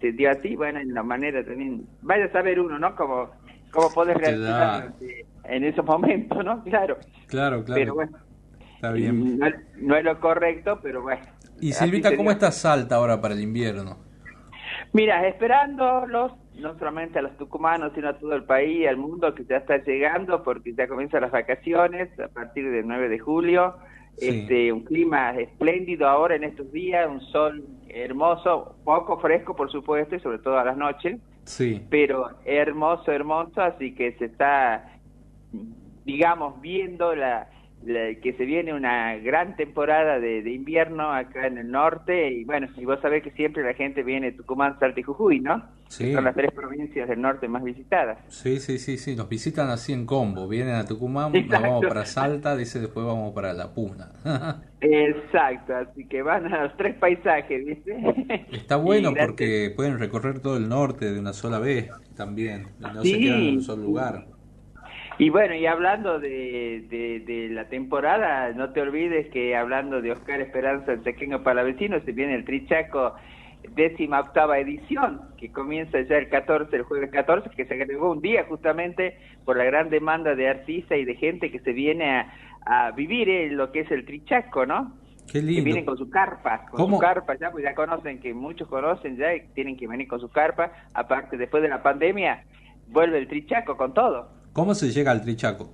te 0.00 0.12
dio 0.12 0.30
así, 0.30 0.56
bueno, 0.56 0.80
en 0.80 0.94
la 0.94 1.02
manera 1.02 1.44
también. 1.44 1.86
Vaya 2.02 2.26
a 2.26 2.32
saber 2.32 2.60
uno, 2.60 2.78
¿no? 2.78 2.94
Cómo, 2.94 3.30
cómo 3.70 3.92
poder 3.92 4.18
reaccionar 4.18 4.92
en 5.44 5.64
esos 5.64 5.84
momentos, 5.84 6.44
¿no? 6.44 6.62
Claro. 6.64 6.98
Claro, 7.26 7.64
claro. 7.64 7.80
Pero 7.80 7.94
bueno. 7.94 8.18
Está 8.74 8.92
bien. 8.92 9.38
No, 9.38 9.46
no 9.76 9.96
es 9.96 10.04
lo 10.04 10.18
correcto, 10.20 10.80
pero 10.82 11.02
bueno. 11.02 11.22
Y 11.60 11.72
Silvita, 11.72 12.16
¿cómo 12.16 12.30
está 12.30 12.50
Salta 12.50 12.96
ahora 12.96 13.20
para 13.20 13.34
el 13.34 13.40
invierno? 13.40 13.98
Mira, 14.92 15.26
esperándolos, 15.28 16.32
no 16.60 16.78
solamente 16.78 17.18
a 17.18 17.22
los 17.22 17.36
tucumanos, 17.36 17.92
sino 17.94 18.08
a 18.08 18.18
todo 18.18 18.34
el 18.34 18.44
país, 18.44 18.86
al 18.86 18.96
mundo 18.96 19.34
que 19.34 19.44
ya 19.44 19.56
está 19.56 19.78
llegando, 19.78 20.42
porque 20.42 20.74
ya 20.74 20.86
comienzan 20.86 21.22
las 21.22 21.30
vacaciones 21.30 22.08
a 22.20 22.28
partir 22.28 22.70
del 22.70 22.86
9 22.86 23.08
de 23.08 23.18
julio. 23.18 23.74
Este, 24.16 24.72
un 24.72 24.84
clima 24.84 25.30
espléndido 25.38 26.06
ahora 26.06 26.34
en 26.34 26.44
estos 26.44 26.70
días, 26.72 27.08
un 27.08 27.20
sol 27.20 27.64
hermoso, 27.88 28.76
poco 28.84 29.18
fresco 29.18 29.56
por 29.56 29.70
supuesto, 29.70 30.14
y 30.14 30.20
sobre 30.20 30.38
todo 30.38 30.58
a 30.58 30.64
las 30.64 30.76
noches. 30.76 31.18
Sí. 31.44 31.82
Pero 31.88 32.30
hermoso, 32.44 33.10
hermoso, 33.12 33.62
así 33.62 33.94
que 33.94 34.12
se 34.18 34.26
está, 34.26 34.92
digamos, 36.04 36.60
viendo 36.60 37.14
la, 37.14 37.48
que 37.84 38.34
se 38.36 38.44
viene 38.44 38.74
una 38.74 39.16
gran 39.16 39.56
temporada 39.56 40.20
de, 40.20 40.50
invierno 40.50 41.12
acá 41.12 41.46
en 41.46 41.58
el 41.58 41.70
norte 41.70 42.30
y 42.30 42.44
bueno, 42.44 42.68
y 42.76 42.84
vos 42.84 42.98
sabés 43.00 43.22
que 43.22 43.30
siempre 43.30 43.62
la 43.62 43.74
gente 43.74 44.02
viene 44.02 44.32
de 44.32 44.36
Tucumán, 44.36 44.78
Salta 44.78 45.00
y 45.00 45.02
Jujuy, 45.02 45.40
¿no? 45.40 45.62
Sí. 45.88 46.12
Son 46.12 46.22
las 46.22 46.34
tres 46.34 46.52
provincias 46.52 47.08
del 47.08 47.20
norte 47.20 47.48
más 47.48 47.64
visitadas. 47.64 48.18
Sí, 48.28 48.60
sí, 48.60 48.78
sí, 48.78 48.96
sí, 48.96 49.16
nos 49.16 49.28
visitan 49.28 49.70
así 49.70 49.92
en 49.92 50.06
combo, 50.06 50.46
vienen 50.46 50.74
a 50.74 50.84
Tucumán, 50.84 51.32
nos 51.32 51.48
vamos 51.48 51.86
para 51.86 52.04
Salta, 52.04 52.56
dice 52.56 52.80
después 52.80 53.04
vamos 53.06 53.34
para 53.34 53.52
La 53.54 53.72
Puna. 53.72 54.12
Exacto, 54.80 55.74
así 55.74 56.06
que 56.06 56.22
van 56.22 56.52
a 56.52 56.64
los 56.64 56.76
tres 56.76 56.94
paisajes, 56.96 57.64
¿viste? 57.64 57.96
Está 58.52 58.76
bueno 58.76 59.12
porque 59.18 59.72
pueden 59.74 59.98
recorrer 59.98 60.40
todo 60.40 60.58
el 60.58 60.68
norte 60.68 61.12
de 61.12 61.18
una 61.18 61.32
sola 61.32 61.58
vez 61.58 61.90
también, 62.14 62.68
no 62.78 63.02
se 63.02 63.18
quedan 63.18 63.40
en 63.40 63.54
un 63.54 63.62
solo 63.62 63.82
lugar. 63.82 64.26
Y 65.18 65.28
bueno, 65.28 65.54
y 65.54 65.66
hablando 65.66 66.18
de, 66.18 66.86
de, 67.26 67.48
la 67.50 67.68
temporada, 67.68 68.52
no 68.52 68.72
te 68.72 68.80
olvides 68.80 69.28
que 69.30 69.54
hablando 69.54 70.00
de 70.00 70.12
Oscar 70.12 70.40
Esperanza, 70.40 70.92
el 70.92 71.00
pequeño 71.00 71.42
palavecino, 71.42 72.00
se 72.00 72.12
viene 72.12 72.34
el 72.34 72.44
Trichaco 72.44 73.14
décima 73.74 74.20
octava 74.20 74.58
edición, 74.58 75.20
que 75.36 75.52
comienza 75.52 76.00
ya 76.00 76.16
el 76.16 76.28
14, 76.28 76.74
el 76.74 76.82
jueves 76.82 77.10
14, 77.10 77.50
que 77.50 77.64
se 77.66 77.74
agregó 77.74 78.10
un 78.10 78.20
día 78.20 78.44
justamente 78.48 79.18
por 79.44 79.56
la 79.56 79.64
gran 79.64 79.90
demanda 79.90 80.34
de 80.34 80.48
artistas 80.48 80.98
y 80.98 81.04
de 81.04 81.14
gente 81.14 81.50
que 81.50 81.60
se 81.60 81.72
viene 81.72 82.26
a, 82.66 82.92
vivir 82.94 83.28
en 83.28 83.56
lo 83.56 83.72
que 83.72 83.80
es 83.80 83.90
el 83.90 84.04
Trichaco, 84.04 84.66
¿no? 84.66 84.92
Qué 85.30 85.40
lindo. 85.40 85.56
Que 85.56 85.64
vienen 85.64 85.84
con 85.84 85.96
su 85.96 86.10
carpa, 86.10 86.66
con 86.66 86.90
su 86.90 86.98
carpa 86.98 87.34
ya, 87.36 87.50
pues 87.50 87.64
ya 87.64 87.74
conocen, 87.74 88.20
que 88.20 88.34
muchos 88.34 88.68
conocen 88.68 89.16
ya, 89.16 89.34
y 89.34 89.40
tienen 89.54 89.76
que 89.76 89.86
venir 89.86 90.06
con 90.06 90.20
su 90.20 90.28
carpa, 90.30 90.70
aparte 90.92 91.36
después 91.36 91.62
de 91.62 91.68
la 91.68 91.82
pandemia, 91.82 92.44
vuelve 92.88 93.18
el 93.18 93.28
Trichaco 93.28 93.76
con 93.76 93.94
todo. 93.94 94.39
¿Cómo 94.52 94.74
se 94.74 94.90
llega 94.90 95.12
al 95.12 95.22
Trichaco? 95.22 95.72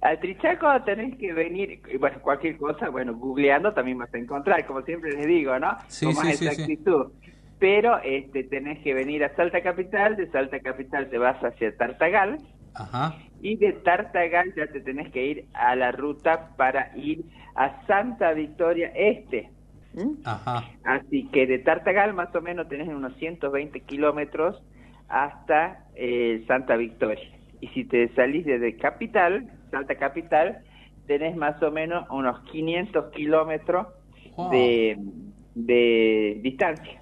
Al 0.00 0.18
Trichaco 0.18 0.66
tenés 0.84 1.16
que 1.18 1.32
venir, 1.32 1.80
bueno, 1.98 2.20
cualquier 2.22 2.56
cosa, 2.56 2.88
bueno, 2.88 3.14
googleando 3.14 3.74
también 3.74 3.98
vas 3.98 4.12
a 4.14 4.18
encontrar, 4.18 4.64
como 4.66 4.80
siempre 4.82 5.12
les 5.12 5.26
digo, 5.26 5.58
¿no? 5.58 5.76
Sí, 5.88 6.06
Con 6.06 6.14
sí, 6.16 6.46
exactitud. 6.46 7.12
Pero 7.58 7.98
este, 7.98 8.44
tenés 8.44 8.78
que 8.82 8.94
venir 8.94 9.22
a 9.24 9.36
Salta 9.36 9.62
Capital, 9.62 10.16
de 10.16 10.30
Salta 10.30 10.60
Capital 10.60 11.10
te 11.10 11.18
vas 11.18 11.36
hacia 11.44 11.76
Tartagal, 11.76 12.38
Ajá. 12.74 13.18
y 13.42 13.56
de 13.56 13.74
Tartagal 13.74 14.54
ya 14.56 14.66
te 14.68 14.80
tenés 14.80 15.12
que 15.12 15.26
ir 15.26 15.44
a 15.52 15.76
la 15.76 15.92
ruta 15.92 16.56
para 16.56 16.96
ir 16.96 17.22
a 17.54 17.84
Santa 17.86 18.32
Victoria 18.32 18.90
Este. 18.94 19.50
Ajá. 20.24 20.64
Así 20.84 21.28
que 21.28 21.46
de 21.46 21.58
Tartagal 21.58 22.14
más 22.14 22.34
o 22.34 22.40
menos 22.40 22.68
tenés 22.70 22.88
unos 22.88 23.14
120 23.16 23.80
kilómetros 23.80 24.62
hasta 25.08 25.84
eh, 25.94 26.42
Santa 26.46 26.76
Victoria 26.76 27.28
y 27.60 27.68
si 27.68 27.84
te 27.84 28.12
salís 28.14 28.44
desde 28.46 28.76
Capital, 28.76 29.50
Salta 29.70 29.96
Capital, 29.96 30.62
tenés 31.06 31.36
más 31.36 31.62
o 31.62 31.70
menos 31.70 32.06
unos 32.10 32.40
500 32.50 33.12
kilómetros 33.12 33.86
de, 34.50 34.98
de 35.54 36.40
distancia. 36.42 37.00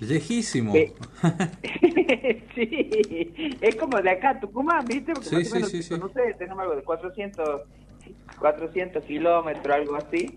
Lejísimo. 0.00 0.72
sí, 2.54 3.56
es 3.60 3.76
como 3.76 4.00
de 4.00 4.10
acá 4.10 4.30
a 4.30 4.40
Tucumán, 4.40 4.84
¿viste? 4.86 5.12
Porque 5.14 5.44
sí, 5.44 5.62
sí, 5.64 5.82
sí, 5.82 5.94
no 5.98 6.08
sé, 6.10 6.34
tenemos 6.38 6.60
algo 6.60 6.76
de 6.76 6.82
400, 6.82 7.62
400 8.38 9.04
kilómetros, 9.04 9.74
algo 9.74 9.96
así. 9.96 10.36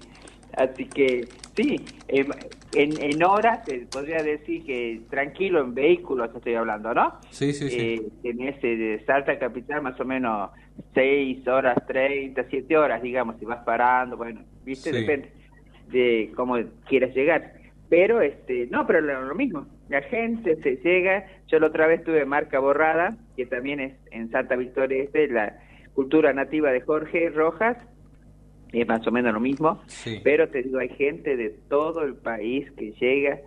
Así 0.55 0.85
que 0.85 1.27
sí, 1.55 1.83
em, 2.07 2.27
en, 2.73 3.01
en 3.01 3.23
horas 3.23 3.63
te 3.65 3.85
podría 3.91 4.21
decir 4.23 4.65
que 4.65 5.01
tranquilo 5.09 5.61
en 5.61 5.73
vehículos 5.73 6.29
estoy 6.35 6.55
hablando, 6.55 6.93
¿no? 6.93 7.13
Sí, 7.29 7.53
sí, 7.53 7.69
sí. 7.69 7.79
Eh, 7.79 8.01
en 8.23 8.41
ese 8.41 8.67
de 8.75 9.03
Salta 9.05 9.37
Capital 9.39 9.81
más 9.81 9.99
o 9.99 10.05
menos 10.05 10.51
6 10.93 11.47
horas 11.47 11.77
30, 11.87 12.45
7 12.49 12.77
horas, 12.77 13.01
digamos, 13.01 13.37
si 13.39 13.45
vas 13.45 13.63
parando, 13.63 14.17
bueno, 14.17 14.41
viste, 14.63 14.91
depende 14.91 15.31
de 15.91 16.31
cómo 16.35 16.57
quieras 16.87 17.13
llegar. 17.15 17.53
Pero, 17.89 18.21
este, 18.21 18.67
no, 18.67 18.85
pero 18.85 19.01
lo, 19.01 19.33
mismo, 19.33 19.65
la 19.89 20.01
gente 20.03 20.55
se 20.61 20.75
llega, 20.77 21.25
yo 21.47 21.59
la 21.59 21.67
otra 21.67 21.87
vez 21.87 22.03
tuve 22.03 22.23
Marca 22.23 22.59
Borrada, 22.59 23.17
que 23.35 23.47
también 23.47 23.79
es 23.79 23.93
en 24.11 24.29
Santa 24.29 24.55
Victoria 24.55 25.03
Este, 25.03 25.27
la 25.27 25.57
cultura 25.95 26.31
nativa 26.33 26.71
de 26.71 26.81
Jorge 26.81 27.31
Rojas, 27.31 27.77
es 28.71 28.87
más 28.87 29.05
o 29.07 29.11
menos 29.11 29.33
lo 29.33 29.39
mismo, 29.39 29.81
pero 30.23 30.49
te 30.49 30.63
digo, 30.63 30.79
hay 30.79 30.89
gente 30.89 31.35
de 31.35 31.49
todo 31.69 32.03
el 32.03 32.15
país 32.15 32.69
que 32.77 32.91
llega 32.93 33.39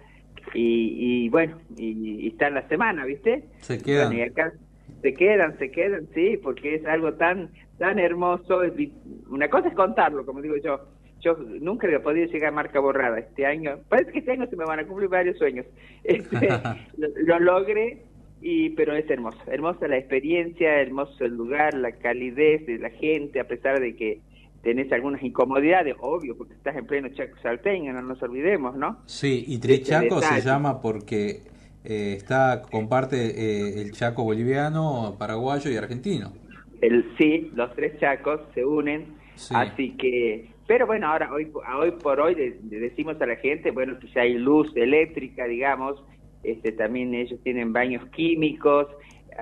y, 0.55 1.25
y 1.25 1.29
bueno, 1.29 1.59
y, 1.77 2.29
está 2.29 2.49
en 2.49 2.55
la 2.55 2.69
semana, 2.69 3.05
¿viste? 3.05 3.45
Se 3.59 3.81
quedan. 3.81 4.13
se 5.03 5.15
quedan, 5.15 5.59
se 5.59 5.71
quedan, 5.71 6.09
sí, 6.15 6.39
porque 6.43 6.75
es 6.75 6.87
algo 6.87 7.15
tan 7.15 7.51
tan 7.79 7.99
hermoso. 7.99 8.61
Una 9.29 9.49
cosa 9.49 9.69
es 9.69 9.75
contarlo, 9.75 10.25
como 10.25 10.41
digo 10.41 10.57
yo. 10.57 10.81
Yo 11.21 11.37
nunca 11.37 11.87
he 11.87 12.01
podido 12.01 12.27
llegar 12.27 12.49
a 12.49 12.53
marca 12.53 12.81
borrada 12.81 13.19
este 13.21 13.47
año. 13.47 13.79
Parece 13.89 14.11
que 14.11 14.19
este 14.19 14.33
año 14.33 14.47
se 14.49 14.57
me 14.57 14.65
van 14.65 14.81
a 14.81 14.87
cumplir 14.87 15.09
varios 15.09 15.39
sueños. 15.39 15.67
Este, 16.05 16.49
lo, 16.97 17.09
lo 17.25 17.39
logré 17.39 18.03
y 18.41 18.71
pero 18.71 18.97
es 18.97 19.09
hermoso, 19.09 19.39
hermosa 19.47 19.87
la 19.87 19.99
experiencia, 19.99 20.81
hermoso 20.81 21.25
el 21.25 21.37
lugar, 21.37 21.75
la 21.75 21.93
calidez 21.93 22.67
de 22.67 22.79
la 22.79 22.91
gente, 22.91 23.39
a 23.39 23.47
pesar 23.47 23.79
de 23.79 23.95
que 23.95 24.21
tenés 24.63 24.91
algunas 24.93 25.23
incomodidades, 25.23 25.97
obvio, 26.01 26.37
porque 26.37 26.55
estás 26.55 26.77
en 26.77 26.87
pleno 26.87 27.09
Chaco 27.09 27.37
salteño, 27.43 27.93
no 27.93 28.03
nos 28.03 28.23
olvidemos, 28.23 28.77
¿no? 28.77 28.99
Sí, 29.07 29.45
y 29.49 29.59
Trichaco 29.59 30.21
se 30.21 30.41
llama 30.41 30.81
porque 30.81 31.43
eh, 31.85 32.15
está 32.17 32.63
comparte 32.71 33.17
eh, 33.17 33.83
el 33.83 33.93
Chaco 33.93 34.23
boliviano, 34.23 35.17
paraguayo 35.19 35.71
y 35.71 35.77
argentino. 35.77 36.33
El, 36.81 37.05
sí, 37.19 37.51
los 37.55 37.75
tres 37.75 37.99
Chacos 37.99 38.41
se 38.55 38.65
unen, 38.65 39.15
así 39.51 39.91
que... 39.97 40.51
Pero 40.67 40.87
bueno, 40.87 41.09
ahora 41.09 41.33
hoy, 41.33 41.51
hoy 41.77 41.91
por 41.91 42.21
hoy 42.21 42.37
le, 42.37 42.79
decimos 42.79 43.21
a 43.21 43.27
la 43.27 43.37
gente, 43.37 43.73
bueno, 43.73 43.99
que 43.99 44.07
ya 44.09 44.23
hay 44.23 44.35
luz 44.35 44.73
eléctrica, 44.77 45.45
digamos, 45.45 46.03
este 46.45 46.73
también 46.73 47.15
ellos 47.15 47.39
tienen 47.43 47.73
baños 47.73 48.09
químicos, 48.11 48.87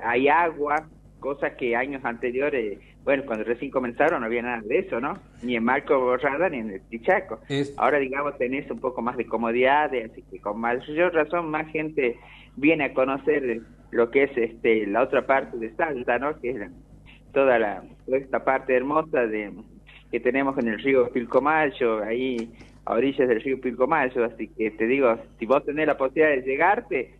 hay 0.03 0.27
agua, 0.27 0.89
cosas 1.21 1.53
que 1.53 1.77
años 1.77 2.03
anteriores 2.03 2.79
bueno, 3.03 3.23
cuando 3.25 3.43
recién 3.43 3.71
comenzaron 3.71 4.19
no 4.19 4.27
había 4.27 4.43
nada 4.43 4.61
de 4.61 4.79
eso, 4.79 4.99
¿no? 4.99 5.13
Ni 5.41 5.55
en 5.55 5.63
Marco 5.63 5.99
Borrada 5.99 6.49
ni 6.49 6.59
en 6.59 6.69
el 6.69 6.81
Tichaco. 6.81 7.39
Ahora, 7.77 7.97
digamos, 7.97 8.37
tenés 8.37 8.69
un 8.69 8.79
poco 8.79 9.01
más 9.01 9.17
de 9.17 9.25
comodidad, 9.25 9.85
así 9.85 10.23
que 10.29 10.39
con 10.39 10.59
mayor 10.59 11.13
razón 11.13 11.49
más 11.49 11.67
gente 11.71 12.17
viene 12.55 12.85
a 12.85 12.93
conocer 12.93 13.61
lo 13.89 14.11
que 14.11 14.23
es 14.23 14.37
este 14.37 14.85
la 14.85 15.01
otra 15.01 15.25
parte 15.25 15.57
de 15.57 15.75
Salta, 15.75 16.19
¿no? 16.19 16.39
Que 16.39 16.51
es 16.51 16.71
toda, 17.33 17.57
la, 17.57 17.83
esta 18.07 18.43
parte 18.43 18.75
hermosa 18.75 19.25
de 19.25 19.51
que 20.11 20.19
tenemos 20.19 20.57
en 20.59 20.67
el 20.67 20.79
río 20.79 21.09
Pilcomayo, 21.09 22.03
ahí 22.03 22.51
a 22.85 22.93
orillas 22.93 23.27
del 23.27 23.41
río 23.41 23.59
Pilcomayo, 23.59 24.25
así 24.25 24.47
que 24.49 24.69
te 24.71 24.85
digo, 24.85 25.17
si 25.39 25.45
vos 25.47 25.65
tenés 25.65 25.87
la 25.87 25.97
posibilidad 25.97 26.35
de 26.35 26.41
llegarte, 26.41 27.15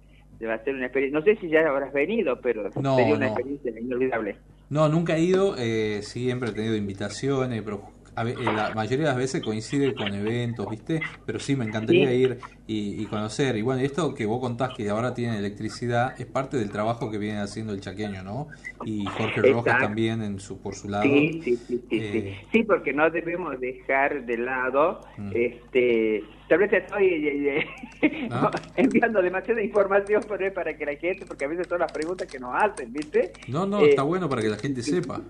va 0.48 0.56
a 0.56 0.64
ser 0.64 0.76
una 0.76 0.86
experiencia, 0.86 1.20
no 1.20 1.26
sé 1.26 1.36
si 1.38 1.50
ya 1.50 1.68
habrás 1.68 1.94
venido, 1.94 2.40
pero 2.42 2.72
sería 2.72 3.16
una 3.16 3.28
experiencia 3.28 3.72
inolvidable. 3.80 4.38
No, 4.70 4.88
nunca 4.88 5.18
he 5.18 5.22
ido, 5.22 5.56
eh, 5.58 6.02
siempre 6.02 6.50
he 6.50 6.54
tenido 6.54 6.76
invitaciones, 6.76 7.62
pero 7.62 7.82
la 8.16 8.74
mayoría 8.76 9.06
de 9.06 9.12
las 9.12 9.18
veces 9.18 9.42
coincide 9.42 9.94
con 9.94 10.14
eventos, 10.14 10.70
¿viste? 10.70 11.02
Pero 11.26 11.40
sí, 11.40 11.56
me 11.56 11.66
encantaría 11.66 12.14
ir 12.14 12.40
y, 12.68 13.06
conocer. 13.06 13.58
Y 13.58 13.62
bueno, 13.62 13.82
esto 13.82 14.14
que 14.14 14.26
vos 14.26 14.40
contás 14.40 14.74
que 14.76 14.90
ahora 14.90 15.14
tiene 15.14 15.38
electricidad 15.38 16.20
es 16.20 16.26
parte 16.26 16.58
del 16.58 16.72
trabajo 16.72 17.12
que 17.12 17.18
viene 17.18 17.40
haciendo 17.40 17.74
el 17.74 17.82
chaqueño, 17.82 18.24
¿no? 18.24 18.48
Y 18.86 19.06
Jorge 19.06 19.42
Rojas 19.42 19.80
también 19.80 20.22
en 20.22 20.40
su, 20.40 20.62
por 20.62 20.76
su 20.76 20.88
lado. 20.88 21.04
Sí, 21.04 21.42
sí, 21.44 21.56
sí, 21.58 21.84
sí, 21.90 22.00
sí. 22.00 22.60
Eh, 22.60 22.66
porque 22.66 22.94
no 22.94 23.10
debemos 23.10 23.60
dejar 23.60 24.26
de 24.26 24.38
lado, 24.38 25.02
mm. 25.18 25.32
este, 25.34 26.24
tal 26.48 26.60
vez 26.60 26.74
estoy 26.74 27.06
eh, 27.06 27.68
eh, 28.02 28.28
¿Ah? 28.32 28.52
enviando 28.76 29.22
demasiada 29.22 29.62
información 29.62 30.24
para 30.54 30.78
que 30.78 30.86
la 30.86 30.96
gente, 30.96 31.26
porque 31.26 31.46
a 31.46 31.48
veces 31.48 31.68
son 31.68 31.80
las 31.80 31.92
preguntas 31.92 32.28
que 32.28 32.40
nos 32.40 32.54
hacen, 32.56 32.94
¿viste? 32.94 33.34
No, 33.48 33.66
no, 33.66 33.82
está 33.82 34.04
bueno 34.04 34.30
para 34.30 34.42
que 34.42 34.50
la 34.50 34.58
gente 34.58 34.82
sepa. 34.82 35.22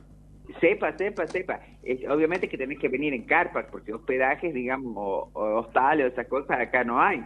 Sepa, 0.60 0.98
sepa, 0.98 1.28
sepa. 1.28 1.60
obviamente 2.10 2.50
que 2.50 2.58
tenés 2.58 2.80
que 2.80 2.90
venir 2.90 3.14
en 3.14 3.24
carpa, 3.24 3.68
porque 3.72 3.94
hospedajes, 3.94 4.54
digamos, 4.54 4.94
o, 4.96 5.30
hostales 5.34 6.06
o 6.06 6.08
esas 6.10 6.28
cosas 6.28 6.60
acá 6.60 6.84
no 6.84 7.02
hay. 7.02 7.24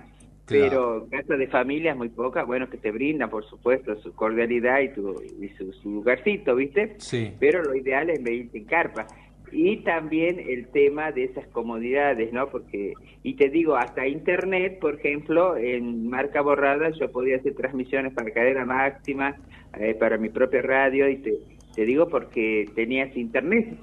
Pero 0.47 1.07
casa 1.09 1.35
de 1.35 1.47
familias 1.47 1.97
muy 1.97 2.09
pocas, 2.09 2.45
bueno, 2.45 2.69
que 2.69 2.77
te 2.77 2.91
brindan, 2.91 3.29
por 3.29 3.45
supuesto, 3.45 3.95
su 4.01 4.13
cordialidad 4.13 4.79
y, 4.81 4.89
tu, 4.89 5.21
y 5.41 5.49
su, 5.49 5.73
lugarcito, 5.89 6.55
¿viste? 6.55 6.95
Sí. 6.97 7.33
Pero 7.39 7.63
lo 7.63 7.75
ideal 7.75 8.11
es 8.11 8.23
venirte 8.23 8.59
en 8.59 8.65
carpa. 8.65 9.07
Y 9.51 9.77
también 9.77 10.39
el 10.39 10.67
tema 10.67 11.11
de 11.11 11.23
esas 11.25 11.47
comodidades, 11.47 12.31
¿no? 12.31 12.49
Porque, 12.49 12.93
y 13.23 13.35
te 13.35 13.49
digo, 13.49 13.75
hasta 13.75 14.07
internet, 14.07 14.79
por 14.79 14.95
ejemplo, 14.95 15.55
en 15.57 16.09
marca 16.09 16.41
borrada 16.41 16.89
yo 16.91 17.11
podía 17.11 17.37
hacer 17.37 17.55
transmisiones 17.55 18.13
para 18.13 18.31
cadena 18.31 18.65
máxima, 18.65 19.37
eh, 19.79 19.95
para 19.95 20.17
mi 20.17 20.29
propia 20.29 20.61
radio, 20.61 21.09
y 21.09 21.17
te, 21.17 21.39
te 21.75 21.85
digo 21.85 22.07
porque 22.07 22.65
tenías 22.75 23.15
internet. 23.15 23.77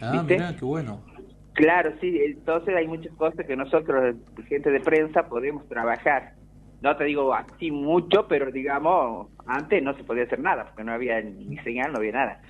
Ah, 0.00 0.24
mira, 0.26 0.56
qué 0.58 0.64
bueno. 0.64 1.02
Claro, 1.52 1.92
sí, 2.00 2.18
entonces 2.22 2.74
hay 2.74 2.86
muchas 2.86 3.14
cosas 3.14 3.46
que 3.46 3.56
nosotros, 3.56 4.16
gente 4.48 4.70
de 4.70 4.80
prensa, 4.80 5.28
podemos 5.28 5.66
trabajar. 5.68 6.34
No 6.82 6.94
te 6.96 7.04
digo 7.04 7.32
así 7.32 7.70
mucho, 7.70 8.26
pero 8.28 8.50
digamos, 8.50 9.28
antes 9.46 9.82
no 9.82 9.96
se 9.96 10.04
podía 10.04 10.24
hacer 10.24 10.40
nada, 10.40 10.64
porque 10.66 10.84
no 10.84 10.92
había 10.92 11.20
ni 11.22 11.56
señal, 11.58 11.92
no 11.92 11.98
había 11.98 12.12
nada. 12.12 12.40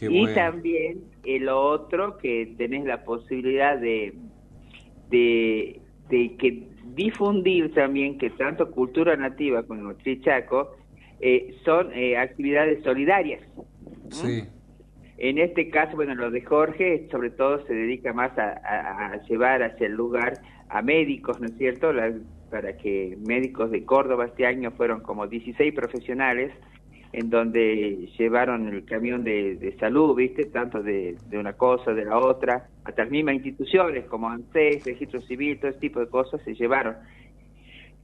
y 0.00 0.26
también 0.34 1.04
el 1.24 1.48
otro 1.48 2.18
que 2.18 2.54
tenés 2.58 2.84
la 2.84 3.02
posibilidad 3.02 3.78
de, 3.78 4.14
de, 5.08 5.80
de 6.10 6.36
que 6.36 6.68
difundir 6.94 7.72
también 7.72 8.18
que 8.18 8.30
tanto 8.30 8.70
cultura 8.70 9.16
nativa 9.16 9.62
como 9.62 9.94
Chichaco 9.94 10.76
eh, 11.20 11.54
son 11.64 11.92
eh, 11.94 12.16
actividades 12.16 12.82
solidarias. 12.82 13.42
Sí. 14.10 14.44
En 15.18 15.38
este 15.38 15.68
caso, 15.68 15.96
bueno, 15.96 16.14
lo 16.14 16.30
de 16.30 16.40
Jorge 16.40 17.06
sobre 17.10 17.30
todo 17.30 17.64
se 17.66 17.74
dedica 17.74 18.12
más 18.12 18.32
a, 18.38 19.20
llevar 19.28 19.62
hacia 19.62 19.86
el 19.86 19.92
lugar 19.92 20.40
a 20.68 20.80
médicos, 20.82 21.40
¿no 21.40 21.46
es 21.46 21.56
cierto? 21.58 21.92
para 22.50 22.76
que 22.76 23.16
médicos 23.26 23.70
de 23.70 23.84
Córdoba 23.84 24.26
este 24.26 24.46
año 24.46 24.72
fueron 24.72 25.00
como 25.02 25.26
16 25.26 25.72
profesionales 25.74 26.52
en 27.12 27.28
donde 27.28 28.08
llevaron 28.18 28.68
el 28.68 28.84
camión 28.84 29.24
de, 29.24 29.74
salud, 29.80 30.14
¿viste? 30.14 30.44
Tanto 30.46 30.82
de, 30.82 31.16
una 31.32 31.54
cosa, 31.54 31.92
de 31.92 32.04
la 32.04 32.18
otra, 32.18 32.68
hasta 32.84 33.02
las 33.02 33.10
mismas 33.10 33.34
instituciones 33.34 34.04
como 34.06 34.28
ANSES, 34.28 34.84
Registro 34.84 35.20
Civil, 35.22 35.58
todo 35.58 35.70
ese 35.70 35.80
tipo 35.80 36.00
de 36.00 36.08
cosas 36.08 36.40
se 36.44 36.54
llevaron. 36.54 36.96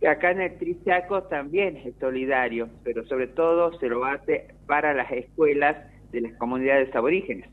Acá 0.04 0.30
en 0.30 0.42
el 0.42 0.58
Trichaco 0.58 1.22
también 1.24 1.76
es 1.78 1.94
solidario, 1.98 2.68
pero 2.84 3.04
sobre 3.06 3.28
todo 3.28 3.78
se 3.78 3.88
lo 3.88 4.04
hace 4.04 4.48
para 4.66 4.92
las 4.92 5.10
escuelas 5.10 5.76
de 6.12 6.20
las 6.20 6.34
comunidades 6.34 6.94
aborígenes, 6.94 7.48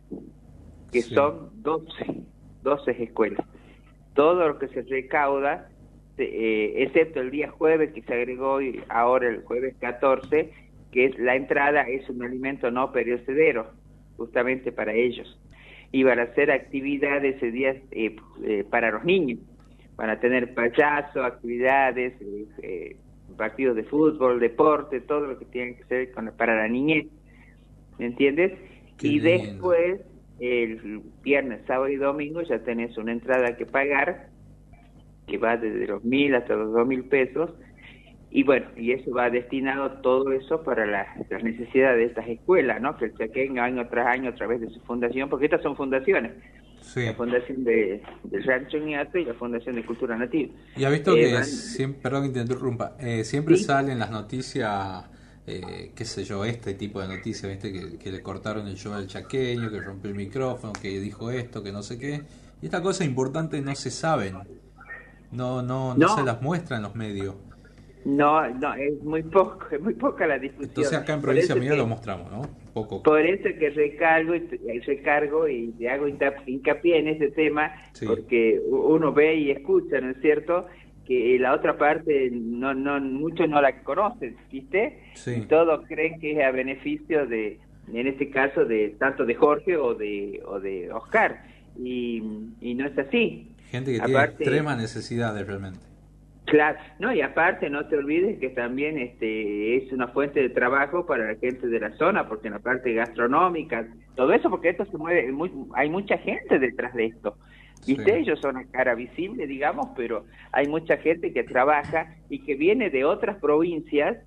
que 0.91 1.01
son 1.01 1.49
12, 1.63 2.05
12 2.61 3.03
escuelas. 3.03 3.45
Todo 4.13 4.47
lo 4.47 4.59
que 4.59 4.67
se 4.67 4.81
recauda, 4.81 5.69
eh, 6.17 6.73
excepto 6.77 7.21
el 7.21 7.31
día 7.31 7.49
jueves 7.49 7.93
que 7.93 8.01
se 8.01 8.13
agregó 8.13 8.59
ahora 8.89 9.29
el 9.29 9.41
jueves 9.43 9.75
14, 9.79 10.51
que 10.91 11.05
es 11.05 11.17
la 11.17 11.35
entrada 11.35 11.83
es 11.83 12.07
un 12.09 12.23
alimento 12.23 12.69
no 12.69 12.91
perecedero, 12.91 13.71
justamente 14.17 14.71
para 14.71 14.93
ellos. 14.93 15.39
Y 15.91 16.03
van 16.03 16.19
a 16.19 16.23
hacer 16.23 16.51
actividades 16.51 17.37
ese 17.37 17.51
día 17.51 17.75
eh, 17.91 18.15
eh, 18.43 18.63
para 18.69 18.91
los 18.91 19.05
niños. 19.05 19.39
Van 19.95 20.09
a 20.09 20.19
tener 20.19 20.53
payasos, 20.53 21.23
actividades, 21.23 22.13
partidos 23.37 23.75
de 23.75 23.83
fútbol, 23.83 24.39
deporte, 24.39 25.01
todo 25.01 25.21
lo 25.21 25.39
que 25.39 25.45
tiene 25.45 25.75
que 25.75 25.83
ser 25.85 26.11
con, 26.11 26.31
para 26.37 26.55
la 26.55 26.67
niñez. 26.67 27.07
¿me 27.97 28.07
entiendes? 28.07 28.53
y 29.01 29.19
después, 29.19 30.01
el 30.39 31.01
viernes, 31.23 31.61
sábado 31.67 31.89
y 31.89 31.95
domingo, 31.95 32.41
ya 32.41 32.59
tenés 32.59 32.97
una 32.97 33.11
entrada 33.11 33.57
que 33.57 33.65
pagar, 33.65 34.29
que 35.27 35.37
va 35.37 35.57
desde 35.57 35.87
los 35.87 36.03
mil 36.03 36.35
hasta 36.35 36.55
los 36.55 36.73
dos 36.73 36.87
mil 36.87 37.03
pesos, 37.05 37.51
y 38.29 38.43
bueno, 38.43 38.65
y 38.75 38.93
eso 38.93 39.11
va 39.11 39.29
destinado 39.29 40.01
todo 40.01 40.31
eso 40.31 40.63
para 40.63 40.85
las 40.87 41.43
necesidades 41.43 41.97
de 41.97 42.05
estas 42.05 42.27
escuelas, 42.27 42.81
¿no? 42.81 42.97
Que 42.97 43.05
el 43.05 43.15
Chaquén 43.15 43.59
año 43.59 43.87
tras 43.89 44.07
año 44.07 44.31
a 44.31 44.35
través 44.35 44.59
de 44.59 44.69
su 44.69 44.79
fundación, 44.81 45.29
porque 45.29 45.45
estas 45.45 45.61
son 45.61 45.75
fundaciones. 45.75 46.31
La 46.95 47.13
Fundación 47.13 47.63
de, 47.63 48.01
del 48.23 48.43
Rancho 48.43 48.77
Ñato 48.77 49.17
y 49.17 49.25
la 49.25 49.33
Fundación 49.33 49.75
de 49.75 49.85
Cultura 49.85 50.17
Nativa. 50.17 50.53
Y 50.75 50.83
ha 50.83 50.89
visto 50.89 51.13
que, 51.13 51.35
eh, 51.35 51.43
siempre, 51.43 52.01
perdón 52.01 52.27
que 52.27 52.29
te 52.33 52.39
interrumpa, 52.41 52.95
eh, 52.99 53.23
siempre 53.23 53.57
salen 53.57 53.99
las 53.99 54.11
noticias 54.11 55.05
eh, 55.45 55.91
qué 55.93 56.05
sé 56.05 56.23
yo, 56.23 56.45
este 56.45 56.73
tipo 56.73 57.01
de 57.01 57.07
noticias, 57.09 57.51
¿viste? 57.51 57.97
Que, 57.97 58.11
le 58.11 58.21
cortaron 58.21 58.65
el 58.67 58.75
show 58.75 58.93
al 58.93 59.07
chaqueño, 59.07 59.69
que 59.69 59.81
rompió 59.81 60.09
el 60.09 60.15
micrófono, 60.15 60.71
que 60.71 60.99
dijo 60.99 61.31
esto, 61.31 61.61
que 61.61 61.71
no 61.71 61.83
sé 61.83 61.99
qué. 61.99 62.21
Y 62.61 62.65
estas 62.65 62.81
cosas 62.81 63.05
importantes 63.05 63.61
no 63.61 63.75
se 63.75 63.91
saben, 63.91 64.37
no, 65.31 65.61
no, 65.61 65.95
no, 65.95 66.15
se 66.15 66.23
las 66.23 66.41
muestran 66.41 66.77
en 66.77 66.83
los 66.83 66.95
medios. 66.95 67.35
No, 68.05 68.49
no, 68.49 68.73
es 68.75 69.01
muy 69.03 69.23
poco, 69.23 69.65
es 69.69 69.81
muy 69.81 69.95
poca 69.95 70.27
la 70.27 70.39
difusión. 70.39 70.69
Entonces 70.69 70.93
acá 70.93 71.13
en 71.13 71.21
Provincia 71.21 71.55
Mía 71.55 71.73
lo 71.75 71.87
mostramos, 71.87 72.31
¿no? 72.31 72.62
Poco. 72.73 73.03
Por 73.03 73.21
eso 73.21 73.49
que 73.59 73.69
recargo 73.69 74.35
y, 74.35 74.47
recargo 74.79 75.47
y 75.47 75.73
hago 75.85 76.07
hincapié 76.07 76.97
en 76.97 77.07
ese 77.07 77.29
tema, 77.31 77.71
porque 78.05 78.59
uno 78.67 79.13
ve 79.13 79.35
y 79.35 79.51
escucha, 79.51 80.01
¿no 80.01 80.09
es 80.09 80.17
cierto? 80.21 80.65
que 81.05 81.37
la 81.39 81.53
otra 81.53 81.77
parte 81.77 82.29
no, 82.31 82.73
no 82.73 82.99
muchos 82.99 83.49
no 83.49 83.61
la 83.61 83.83
conocen, 83.83 84.37
¿viste? 84.51 84.99
todos 85.49 85.85
creen 85.87 86.19
que 86.19 86.31
es 86.31 86.45
a 86.45 86.51
beneficio 86.51 87.25
de, 87.25 87.59
en 87.93 88.07
este 88.07 88.29
caso, 88.29 88.65
de 88.65 88.95
tanto 88.99 89.25
de 89.25 89.35
Jorge 89.35 89.75
o 89.77 89.93
de, 89.93 90.41
o 90.45 90.59
de 90.59 90.91
Oscar, 90.91 91.43
y, 91.77 92.21
no 92.21 92.87
es 92.87 92.97
así. 92.97 93.51
Gente 93.69 93.91
que 93.91 93.99
tiene 93.99 94.23
extremas 94.23 94.77
necesidades 94.77 95.45
realmente. 95.45 95.92
Claro, 96.53 96.77
no, 96.99 97.11
y 97.11 97.19
aparte 97.19 97.67
no 97.67 97.87
te 97.87 97.97
olvides 97.97 98.37
que 98.37 98.49
también 98.49 98.99
este 98.99 99.75
es 99.75 99.91
una 99.91 100.09
fuente 100.09 100.39
de 100.39 100.49
trabajo 100.49 101.03
para 101.03 101.25
la 101.25 101.35
gente 101.39 101.65
de 101.65 101.79
la 101.79 101.89
zona, 101.97 102.27
porque 102.27 102.45
en 102.47 102.53
la 102.53 102.59
parte 102.59 102.93
gastronómica, 102.93 103.87
todo 104.13 104.31
eso, 104.33 104.51
porque 104.51 104.69
esto 104.69 104.85
se 104.85 104.95
mueve, 104.95 105.31
muy, 105.31 105.51
hay 105.73 105.89
mucha 105.89 106.19
gente 106.19 106.59
detrás 106.59 106.93
de 106.93 107.05
esto. 107.05 107.37
¿Viste? 107.87 108.19
Ellos 108.19 108.39
son 108.39 108.57
a 108.57 108.65
cara 108.65 108.93
visible, 108.93 109.47
digamos, 109.47 109.87
pero 109.97 110.25
hay 110.51 110.67
mucha 110.67 110.97
gente 110.97 111.33
que 111.33 111.43
trabaja 111.43 112.17
y 112.29 112.43
que 112.43 112.53
viene 112.53 112.91
de 112.91 113.03
otras 113.03 113.37
provincias 113.37 114.19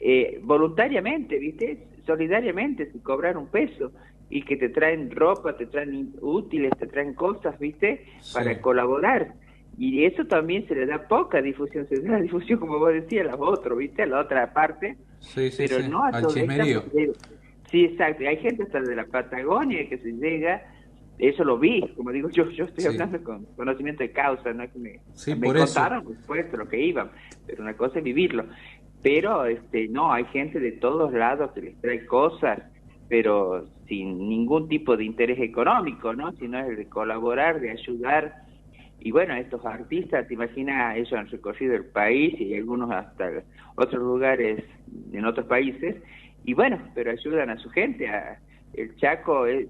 eh, 0.00 0.40
voluntariamente, 0.42 1.38
¿viste? 1.38 1.86
Solidariamente, 2.06 2.90
sin 2.90 3.02
cobrar 3.02 3.36
un 3.36 3.48
peso 3.48 3.92
y 4.30 4.40
que 4.40 4.56
te 4.56 4.70
traen 4.70 5.10
ropa, 5.10 5.54
te 5.58 5.66
traen 5.66 6.14
útiles, 6.22 6.72
te 6.78 6.86
traen 6.86 7.12
cosas, 7.12 7.58
¿viste? 7.58 8.06
Para 8.32 8.58
colaborar. 8.62 9.34
Y 9.78 10.04
eso 10.04 10.24
también 10.26 10.66
se 10.68 10.74
le 10.74 10.86
da 10.86 11.08
poca 11.08 11.40
difusión, 11.40 11.88
se 11.88 11.96
le 11.96 12.08
da 12.08 12.20
difusión, 12.20 12.58
como 12.58 12.78
vos 12.78 12.92
decías, 12.92 13.26
a 13.26 13.32
los 13.32 13.40
otros, 13.40 13.78
¿viste? 13.78 14.02
A 14.02 14.06
la 14.06 14.20
otra 14.20 14.52
parte. 14.52 14.96
Sí, 15.20 15.50
sí, 15.50 15.64
pero 15.68 15.88
no 15.88 16.04
a 16.04 16.08
Al 16.08 16.30
Sí, 16.30 17.84
exacto. 17.84 18.24
Hay 18.28 18.36
gente 18.36 18.64
hasta 18.64 18.80
de 18.82 18.94
la 18.94 19.06
Patagonia 19.06 19.88
que 19.88 19.96
se 19.96 20.12
llega 20.12 20.62
eso 21.18 21.44
lo 21.44 21.58
vi, 21.58 21.82
como 21.96 22.10
digo 22.10 22.28
yo, 22.30 22.50
yo 22.50 22.64
estoy 22.64 22.86
hablando 22.86 23.22
con 23.22 23.44
conocimiento 23.56 24.02
de 24.02 24.10
causa, 24.10 24.52
no 24.52 24.64
es 24.64 24.72
que 24.72 24.78
me, 24.78 25.00
me 25.36 25.52
contaron, 25.52 26.04
por 26.04 26.16
supuesto, 26.16 26.56
lo 26.56 26.68
que 26.68 26.80
iban, 26.80 27.10
pero 27.46 27.62
una 27.62 27.76
cosa 27.76 27.98
es 27.98 28.04
vivirlo. 28.04 28.44
Pero 29.02 29.44
este 29.46 29.88
no, 29.88 30.12
hay 30.12 30.24
gente 30.26 30.58
de 30.58 30.72
todos 30.72 31.12
lados 31.12 31.52
que 31.52 31.60
les 31.60 31.80
trae 31.80 32.06
cosas, 32.06 32.60
pero 33.08 33.68
sin 33.86 34.28
ningún 34.28 34.68
tipo 34.68 34.96
de 34.96 35.04
interés 35.04 35.38
económico, 35.40 36.14
¿no? 36.14 36.32
Sino 36.32 36.58
es 36.58 36.76
de 36.76 36.88
colaborar, 36.88 37.60
de 37.60 37.70
ayudar. 37.70 38.41
Y 39.04 39.10
bueno, 39.10 39.34
estos 39.34 39.64
artistas, 39.66 40.28
te 40.28 40.34
imaginas, 40.34 40.96
ellos 40.96 41.12
han 41.12 41.26
recorrido 41.26 41.74
el 41.74 41.86
país 41.86 42.40
y 42.40 42.54
algunos 42.54 42.90
hasta 42.92 43.42
otros 43.74 44.00
lugares 44.00 44.62
en 45.12 45.24
otros 45.24 45.46
países, 45.46 45.96
y 46.44 46.54
bueno, 46.54 46.80
pero 46.94 47.10
ayudan 47.10 47.50
a 47.50 47.58
su 47.58 47.68
gente. 47.70 48.08
A, 48.08 48.38
el 48.74 48.94
Chaco 48.96 49.46
es, 49.46 49.66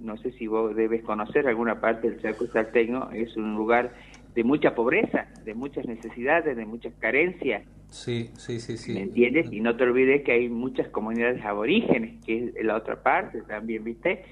no 0.00 0.16
sé 0.16 0.32
si 0.32 0.48
vos 0.48 0.74
debes 0.74 1.04
conocer 1.04 1.46
alguna 1.46 1.80
parte 1.80 2.10
del 2.10 2.20
Chaco 2.20 2.46
Salteño, 2.48 3.10
es 3.12 3.36
un 3.36 3.54
lugar 3.54 3.92
de 4.34 4.42
mucha 4.42 4.74
pobreza, 4.74 5.28
de 5.44 5.54
muchas 5.54 5.86
necesidades, 5.86 6.56
de 6.56 6.66
muchas 6.66 6.94
carencias. 6.94 7.62
Sí, 7.90 8.30
sí, 8.36 8.58
sí, 8.58 8.76
sí. 8.76 8.92
¿Me 8.92 9.02
entiendes? 9.02 9.52
Y 9.52 9.60
no 9.60 9.76
te 9.76 9.84
olvides 9.84 10.24
que 10.24 10.32
hay 10.32 10.48
muchas 10.48 10.88
comunidades 10.88 11.44
aborígenes, 11.44 12.24
que 12.24 12.52
es 12.56 12.64
la 12.64 12.74
otra 12.74 13.00
parte 13.00 13.42
también, 13.42 13.84
¿viste? 13.84 14.24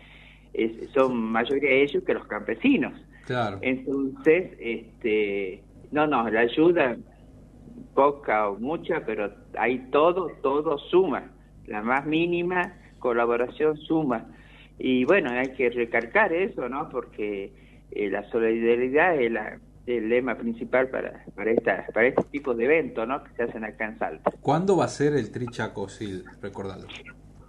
son 0.92 1.16
mayoría 1.16 1.70
de 1.70 1.82
ellos 1.84 2.02
que 2.04 2.12
los 2.12 2.26
campesinos. 2.26 2.92
Claro. 3.32 3.58
Entonces, 3.62 4.52
este, 4.60 5.62
no, 5.90 6.06
no, 6.06 6.28
la 6.28 6.40
ayuda 6.40 6.98
poca 7.94 8.50
o 8.50 8.58
mucha, 8.58 9.06
pero 9.06 9.32
hay 9.58 9.78
todo, 9.90 10.32
todo 10.42 10.76
suma. 10.90 11.30
La 11.66 11.80
más 11.80 12.04
mínima 12.04 12.74
colaboración 12.98 13.78
suma. 13.78 14.26
Y 14.78 15.06
bueno, 15.06 15.30
hay 15.30 15.54
que 15.54 15.70
recargar 15.70 16.34
eso, 16.34 16.68
¿no? 16.68 16.90
Porque 16.90 17.54
eh, 17.90 18.10
la 18.10 18.28
solidaridad 18.30 19.16
es 19.18 19.32
el 19.86 20.08
lema 20.10 20.34
principal 20.34 20.90
para, 20.90 21.24
para, 21.34 21.52
esta, 21.52 21.86
para 21.94 22.08
este 22.08 22.24
tipo 22.24 22.52
de 22.52 22.66
eventos, 22.66 23.08
¿no? 23.08 23.24
Que 23.24 23.30
se 23.34 23.44
hacen 23.44 23.64
acá 23.64 23.86
en 23.86 23.98
Salta. 23.98 24.30
¿Cuándo 24.42 24.76
va 24.76 24.84
a 24.84 24.88
ser 24.88 25.14
el 25.14 25.32
Trichaco, 25.32 25.88
Sil? 25.88 26.24
Recordalo. 26.42 26.86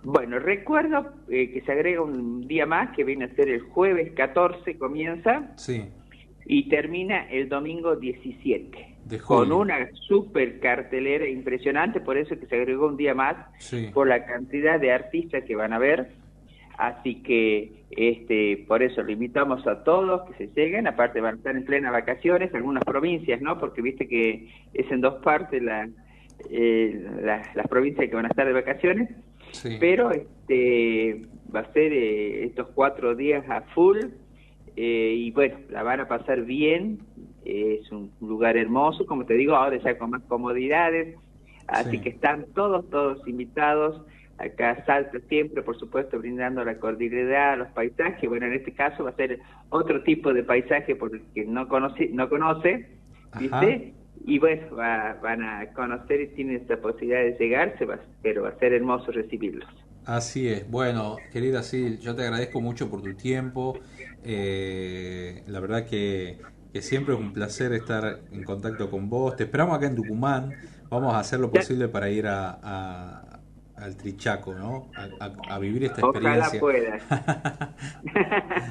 Bueno, 0.03 0.39
recuerdo 0.39 1.13
eh, 1.29 1.51
que 1.51 1.61
se 1.61 1.71
agrega 1.71 2.01
un 2.01 2.47
día 2.47 2.65
más, 2.65 2.93
que 2.95 3.03
viene 3.03 3.25
a 3.25 3.35
ser 3.35 3.49
el 3.49 3.61
jueves 3.61 4.11
14, 4.13 4.77
comienza. 4.77 5.51
Sí. 5.55 5.85
Y 6.45 6.67
termina 6.67 7.29
el 7.29 7.47
domingo 7.47 7.95
17 7.95 8.93
con 9.25 9.51
una 9.51 9.89
super 10.07 10.59
cartelera 10.59 11.27
impresionante, 11.27 11.99
por 11.99 12.17
eso 12.17 12.37
que 12.39 12.45
se 12.47 12.55
agregó 12.55 12.87
un 12.87 12.97
día 12.97 13.13
más, 13.13 13.35
por 13.93 14.07
la 14.07 14.25
cantidad 14.25 14.79
de 14.79 14.91
artistas 14.91 15.43
que 15.43 15.55
van 15.55 15.73
a 15.73 15.79
ver. 15.79 16.09
Así 16.77 17.21
que 17.21 17.83
este 17.91 18.65
por 18.67 18.81
eso 18.81 19.03
lo 19.03 19.11
invitamos 19.11 19.65
a 19.67 19.83
todos 19.83 20.27
que 20.29 20.47
se 20.47 20.53
lleguen, 20.55 20.87
aparte 20.87 21.21
van 21.21 21.35
a 21.35 21.37
estar 21.37 21.55
en 21.55 21.65
plena 21.65 21.91
vacaciones, 21.91 22.53
algunas 22.55 22.83
provincias, 22.83 23.41
¿no? 23.41 23.59
Porque 23.59 23.81
viste 23.81 24.07
que 24.07 24.49
es 24.73 24.91
en 24.91 25.01
dos 25.01 25.21
partes 25.23 25.61
la, 25.61 25.87
eh, 26.49 27.05
las 27.23 27.67
provincias 27.67 28.09
que 28.09 28.15
van 28.15 28.25
a 28.25 28.29
estar 28.29 28.47
de 28.47 28.53
vacaciones, 28.53 29.09
pero 29.79 30.11
este 30.11 31.21
va 31.53 31.61
a 31.61 31.73
ser 31.73 31.93
eh, 31.93 32.45
estos 32.45 32.67
cuatro 32.73 33.15
días 33.15 33.47
a 33.49 33.61
full 33.73 33.99
eh, 34.75 35.13
y 35.17 35.31
bueno, 35.31 35.57
la 35.69 35.83
van 35.83 35.99
a 35.99 36.07
pasar 36.07 36.41
bien, 36.43 36.99
es 37.45 37.91
un 37.91 38.11
lugar 38.21 38.57
hermoso, 38.57 39.05
como 39.05 39.25
te 39.25 39.35
digo, 39.35 39.55
ahora 39.55 39.77
ya 39.77 39.97
con 39.97 40.09
más 40.11 40.23
comodidades, 40.23 41.15
así 41.67 41.99
que 41.99 42.09
están 42.09 42.45
todos, 42.53 42.89
todos 42.89 43.27
invitados. 43.27 44.01
Acá 44.39 44.83
Salta 44.85 45.19
siempre, 45.29 45.61
por 45.61 45.77
supuesto, 45.77 46.17
brindando 46.17 46.65
la 46.65 46.79
cordialidad, 46.79 47.55
los 47.55 47.67
paisajes. 47.69 48.27
Bueno, 48.27 48.47
en 48.47 48.53
este 48.53 48.73
caso 48.73 49.03
va 49.03 49.11
a 49.11 49.15
ser 49.15 49.39
otro 49.69 50.01
tipo 50.01 50.33
de 50.33 50.43
paisaje 50.43 50.95
porque 50.95 51.45
no 51.45 51.67
conoce, 51.67 52.09
no 52.11 52.27
conoce, 52.29 52.89
¿viste? 53.39 53.93
Y 54.25 54.39
bueno, 54.39 54.75
van 54.75 55.43
a 55.43 55.73
conocer 55.73 56.21
y 56.21 56.27
tienen 56.29 56.57
esta 56.57 56.77
posibilidad 56.77 57.21
de 57.21 57.35
llegarse, 57.37 57.85
pero 58.21 58.43
va 58.43 58.49
a 58.49 58.59
ser 58.59 58.73
hermoso 58.73 59.11
recibirlos. 59.11 59.67
Así 60.05 60.47
es. 60.47 60.69
Bueno, 60.69 61.17
querida 61.31 61.63
Sil, 61.63 61.99
yo 61.99 62.15
te 62.15 62.23
agradezco 62.23 62.61
mucho 62.61 62.89
por 62.89 63.01
tu 63.01 63.13
tiempo. 63.15 63.77
Eh, 64.23 65.43
la 65.47 65.59
verdad 65.59 65.85
que 65.85 66.39
que 66.73 66.81
siempre 66.81 67.13
es 67.13 67.19
un 67.19 67.31
placer 67.31 67.71
estar 67.73 68.21
en 68.31 68.43
contacto 68.43 68.89
con 68.89 69.07
vos. 69.07 69.35
Te 69.35 69.43
esperamos 69.43 69.77
acá 69.77 69.85
en 69.85 69.95
Tucumán. 69.95 70.53
Vamos 70.89 71.13
a 71.13 71.19
hacer 71.19 71.39
lo 71.39 71.51
posible 71.51 71.87
para 71.87 72.09
ir 72.09 72.25
a, 72.25 73.39
al 73.75 73.95
Trichaco, 73.95 74.55
¿no? 74.55 74.89
A, 75.49 75.59
vivir 75.59 75.83
esta 75.83 76.01
experiencia. 76.01 76.59
Ojalá 76.59 77.75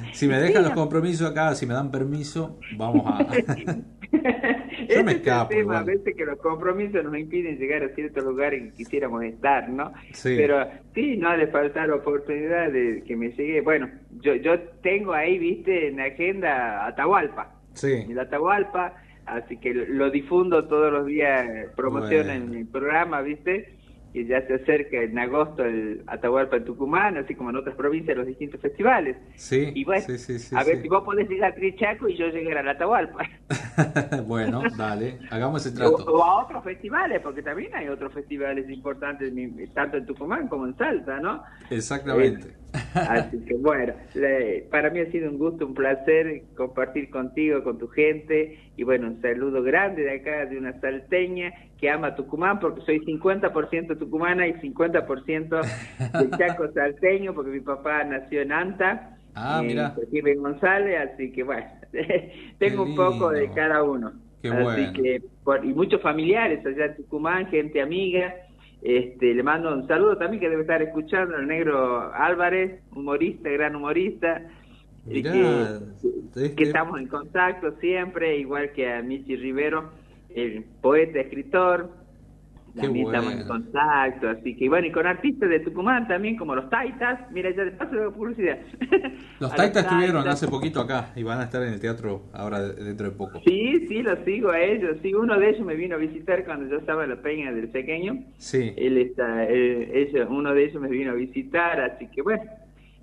si 0.13 0.27
me 0.27 0.37
dejan 0.37 0.63
los 0.63 0.73
compromisos 0.73 1.31
acá, 1.31 1.55
si 1.55 1.65
me 1.65 1.73
dan 1.73 1.91
permiso, 1.91 2.59
vamos 2.77 3.05
a... 3.07 3.25
Yo 4.87 5.03
me 5.03 5.13
escapo. 5.13 5.53
a 5.71 5.83
veces 5.83 6.15
que 6.15 6.25
los 6.25 6.39
compromisos 6.39 7.03
nos 7.03 7.17
impiden 7.17 7.57
llegar 7.57 7.83
a 7.83 7.89
ciertos 7.89 8.23
lugares 8.23 8.61
que 8.63 8.77
quisiéramos 8.77 9.23
estar, 9.23 9.69
¿no? 9.69 9.93
Sí. 10.13 10.35
Pero 10.37 10.65
sí, 10.93 11.17
no 11.17 11.29
ha 11.29 11.37
de 11.37 11.47
faltar 11.47 11.91
oportunidad 11.91 12.71
de 12.71 13.03
que 13.05 13.15
me 13.15 13.29
llegue. 13.29 13.61
Bueno, 13.61 13.89
yo, 14.21 14.35
yo 14.35 14.59
tengo 14.81 15.13
ahí, 15.13 15.37
viste, 15.37 15.87
en 15.87 15.97
la 15.97 16.05
agenda 16.05 16.85
Atahualpa 16.87 17.53
sí. 17.73 17.91
en 17.91 18.19
Atahualpa, 18.19 18.93
así 19.25 19.57
que 19.57 19.73
lo 19.73 20.09
difundo 20.09 20.65
todos 20.65 20.91
los 20.91 21.05
días, 21.05 21.69
promoción 21.75 22.29
en 22.29 22.51
mi 22.51 22.63
programa, 22.63 23.21
¿viste? 23.21 23.75
Y 24.13 24.25
ya 24.25 24.45
se 24.45 24.53
acerca 24.55 25.01
en 25.01 25.17
agosto 25.17 25.65
el 25.65 26.03
Atahualpa 26.07 26.57
en 26.57 26.65
Tucumán, 26.65 27.17
así 27.17 27.33
como 27.33 27.49
en 27.49 27.55
otras 27.55 27.75
provincias 27.75 28.15
los 28.15 28.27
distintos 28.27 28.61
festivales. 28.61 29.17
Sí, 29.35 29.71
y 29.73 29.83
bueno, 29.83 30.05
a 30.05 30.63
ver 30.63 30.81
si 30.81 30.87
vos 30.87 31.03
podés 31.03 31.27
llegar 31.27 31.51
a 31.51 31.55
Trichaco 31.55 32.07
y 32.07 32.15
yo 32.15 32.27
llegar 32.27 32.59
al 32.59 32.69
Atahualpa. 32.69 33.23
bueno, 34.27 34.61
dale, 34.77 35.17
hagamos 35.31 35.65
ese 35.65 35.75
trato. 35.75 35.95
O, 36.05 36.23
a 36.23 36.43
otros 36.43 36.63
festivales, 36.63 37.21
porque 37.21 37.41
también 37.41 37.73
hay 37.73 37.87
otros 37.87 38.13
festivales 38.13 38.69
importantes, 38.69 39.33
tanto 39.73 39.97
en 39.97 40.05
Tucumán 40.05 40.47
como 40.47 40.67
en 40.67 40.77
Salta, 40.77 41.19
¿no? 41.19 41.43
Exactamente. 41.69 42.49
Eh, 42.49 42.63
Así 42.95 43.39
que 43.45 43.55
bueno, 43.55 43.93
para 44.71 44.89
mí 44.89 44.99
ha 44.99 45.11
sido 45.11 45.29
un 45.29 45.37
gusto, 45.37 45.65
un 45.65 45.73
placer 45.73 46.43
compartir 46.55 47.09
contigo, 47.09 47.63
con 47.63 47.77
tu 47.77 47.87
gente 47.87 48.59
y 48.75 48.83
bueno, 48.83 49.07
un 49.07 49.21
saludo 49.21 49.61
grande 49.61 50.03
de 50.03 50.15
acá, 50.15 50.45
de 50.45 50.57
una 50.57 50.79
salteña 50.79 51.53
que 51.83 51.89
ama 51.89 52.15
Tucumán 52.15 52.61
porque 52.61 52.79
soy 52.85 52.99
50% 53.01 53.99
tucumana 53.99 54.47
y 54.47 54.53
50% 54.53 55.61
de 56.13 56.29
Chaco 56.37 56.71
salteño 56.71 57.33
porque 57.33 57.51
mi 57.51 57.59
papá 57.59 58.05
nació 58.05 58.41
en 58.41 58.53
Anta. 58.53 59.17
Ah, 59.35 59.61
mira. 59.61 59.93
González, 60.37 61.11
así 61.11 61.29
que 61.33 61.43
bueno, 61.43 61.67
tengo 62.57 62.83
un 62.83 62.95
poco 62.95 63.31
de 63.31 63.49
cada 63.49 63.83
uno. 63.83 64.13
Qué 64.41 64.47
así 64.47 64.93
que, 64.93 65.21
y 65.63 65.73
muchos 65.73 66.01
familiares 66.01 66.65
allá 66.65 66.85
en 66.85 66.95
Tucumán, 66.95 67.47
gente 67.47 67.81
amiga 67.81 68.33
este, 68.81 69.33
le 69.33 69.43
mando 69.43 69.73
un 69.73 69.85
saludo 69.85 70.17
también 70.17 70.39
que 70.39 70.49
debe 70.49 70.61
estar 70.61 70.81
escuchando 70.81 71.35
el 71.35 71.47
negro 71.47 72.13
Álvarez, 72.13 72.81
humorista, 72.95 73.49
gran 73.49 73.75
humorista. 73.75 74.41
que, 75.09 76.63
estamos 76.63 76.97
en 76.97 77.07
contacto 77.07 77.73
siempre, 77.81 78.37
igual 78.37 78.71
que 78.71 78.89
a 78.89 79.01
Michi 79.01 79.35
Rivero, 79.35 79.91
el 80.35 80.63
poeta, 80.81 81.19
escritor, 81.19 81.89
también 82.75 83.05
estamos 83.05 83.33
en 83.33 83.47
contacto, 83.47 84.29
así 84.29 84.55
que 84.55 84.67
bueno, 84.67 84.87
y 84.87 84.91
con 84.91 85.05
artistas 85.05 85.47
de 85.47 85.59
Tucumán 85.59 86.07
también, 86.07 86.35
como 86.37 86.55
los 86.55 86.69
Taitas, 86.69 87.19
mira, 87.31 87.51
ya 87.51 87.65
de 87.65 87.71
paso 87.71 87.95
de 87.95 88.09
publicidad. 88.09 88.57
Los 89.39 89.55
Taitas 89.55 89.83
estuvieron 89.83 90.27
hace 90.27 90.47
poquito 90.47 90.81
acá 90.81 91.11
y 91.15 91.23
van 91.23 91.39
a 91.39 91.43
estar 91.43 91.61
en 91.61 91.73
el 91.73 91.79
teatro 91.79 92.23
ahora 92.33 92.61
dentro 92.61 93.09
de 93.09 93.15
poco. 93.15 93.41
Sí, 93.45 93.85
sí, 93.87 94.01
los 94.01 94.19
sigo 94.25 94.49
a 94.51 94.59
ellos, 94.59 94.97
sí, 95.03 95.13
uno 95.13 95.37
de 95.37 95.49
ellos 95.49 95.65
me 95.65 95.75
vino 95.75 95.95
a 95.95 95.97
visitar 95.99 96.45
cuando 96.45 96.67
yo 96.69 96.77
estaba 96.77 97.03
en 97.03 97.11
la 97.11 97.21
peña 97.21 97.51
del 97.51 97.69
pequeño. 97.69 98.23
Sí. 98.37 98.73
Él 98.75 98.97
está, 98.97 99.47
uno 100.29 100.53
de 100.53 100.63
ellos 100.63 100.81
me 100.81 100.89
vino 100.89 101.11
a 101.11 101.15
visitar, 101.15 101.79
así 101.81 102.07
que 102.07 102.21
bueno, 102.21 102.43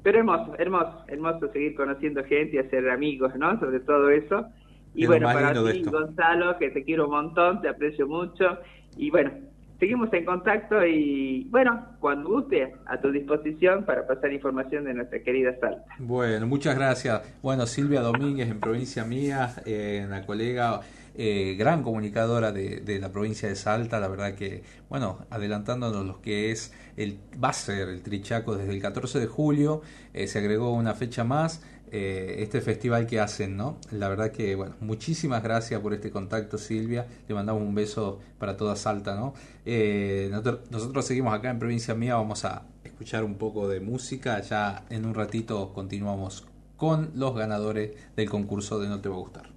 pero 0.03 0.19
hermoso, 0.19 0.55
hermoso, 0.59 1.05
hermoso 1.09 1.53
seguir 1.53 1.75
conociendo 1.75 2.25
gente 2.25 2.57
y 2.57 2.59
hacer 2.59 2.89
amigos, 2.89 3.35
¿no? 3.37 3.59
Sobre 3.61 3.81
todo 3.81 4.11
eso. 4.11 4.47
Y 4.95 5.07
bueno, 5.07 5.27
para 5.27 5.53
ti, 5.53 5.83
Gonzalo, 5.83 6.59
que 6.59 6.71
te 6.71 6.85
quiero 6.85 7.05
un 7.05 7.13
montón, 7.13 7.61
te 7.61 7.69
aprecio 7.69 8.07
mucho. 8.07 8.59
Y 8.97 9.11
bueno, 9.11 9.31
seguimos 9.79 10.13
en 10.13 10.25
contacto 10.25 10.85
y 10.85 11.45
bueno, 11.51 11.87
cuando 12.01 12.29
guste, 12.29 12.75
a 12.87 13.01
tu 13.01 13.11
disposición 13.11 13.85
para 13.85 14.07
pasar 14.07 14.33
información 14.33 14.85
de 14.85 14.95
nuestra 14.95 15.21
querida 15.21 15.59
Salta. 15.61 15.85
Bueno, 15.99 16.47
muchas 16.47 16.77
gracias. 16.77 17.39
Bueno, 17.43 17.67
Silvia 17.67 18.03
Domínguez 18.03 18.51
en 18.51 18.61
provincia 18.61 19.05
mía, 19.05 19.55
eh, 19.65 20.07
la 20.09 20.27
colega 20.27 20.81
eh, 21.17 21.57
gran 21.59 21.83
comunicadora 21.83 22.53
de, 22.53 22.99
la 23.01 23.11
provincia 23.11 23.49
de 23.49 23.57
Salta, 23.57 23.99
la 23.99 24.09
verdad 24.09 24.35
que, 24.35 24.63
bueno, 24.89 25.27
adelantándonos 25.31 26.07
lo 26.07 26.23
que 26.23 26.53
es, 26.53 26.73
el, 26.97 27.19
va 27.43 27.49
a 27.49 27.53
ser 27.53 27.89
el 27.89 28.03
Trichaco 28.03 28.57
desde 28.57 28.73
el 28.73 28.81
14 28.81 29.19
de 29.19 29.27
julio, 29.27 29.83
eh, 30.15 30.29
se 30.29 30.39
agregó 30.39 30.73
una 30.73 30.95
fecha 30.95 31.25
más, 31.25 31.63
eh, 31.93 32.37
este 32.39 32.61
festival 32.61 33.07
que 33.07 33.21
hacen, 33.21 33.57
¿no? 33.57 33.79
La 33.91 34.09
verdad 34.09 34.31
que, 34.31 34.55
bueno, 34.55 34.77
muchísimas 34.81 35.43
gracias 35.43 35.81
por 35.81 35.93
este 35.93 36.11
contacto, 36.11 36.57
Silvia. 36.59 37.07
Le 37.29 37.35
mandamos 37.35 37.63
un 37.63 37.75
beso 37.75 38.21
para 38.39 38.57
toda 38.57 38.77
Salta, 38.77 39.17
¿no? 39.17 39.35
Eh, 39.67 40.29
nosotros, 40.31 40.71
nosotros, 40.71 41.05
seguimos 41.05 41.35
acá 41.35 41.51
en 41.51 41.59
Provincia 41.59 41.95
Mía, 41.95 42.15
vamos 42.15 42.45
a 42.45 42.63
escuchar 42.85 43.25
un 43.25 43.35
poco 43.37 43.69
de 43.69 43.81
música. 43.81 44.41
Ya 44.41 44.85
en 44.91 45.05
un 45.05 45.15
ratito 45.15 45.73
continuamos 45.73 46.47
con 46.77 47.11
los 47.15 47.35
ganadores 47.35 47.93
del 48.17 48.31
concurso 48.31 48.79
de 48.79 48.89
No 48.89 49.01
Te 49.01 49.09
Va 49.09 49.17
a 49.17 49.19
Gustar. 49.19 49.51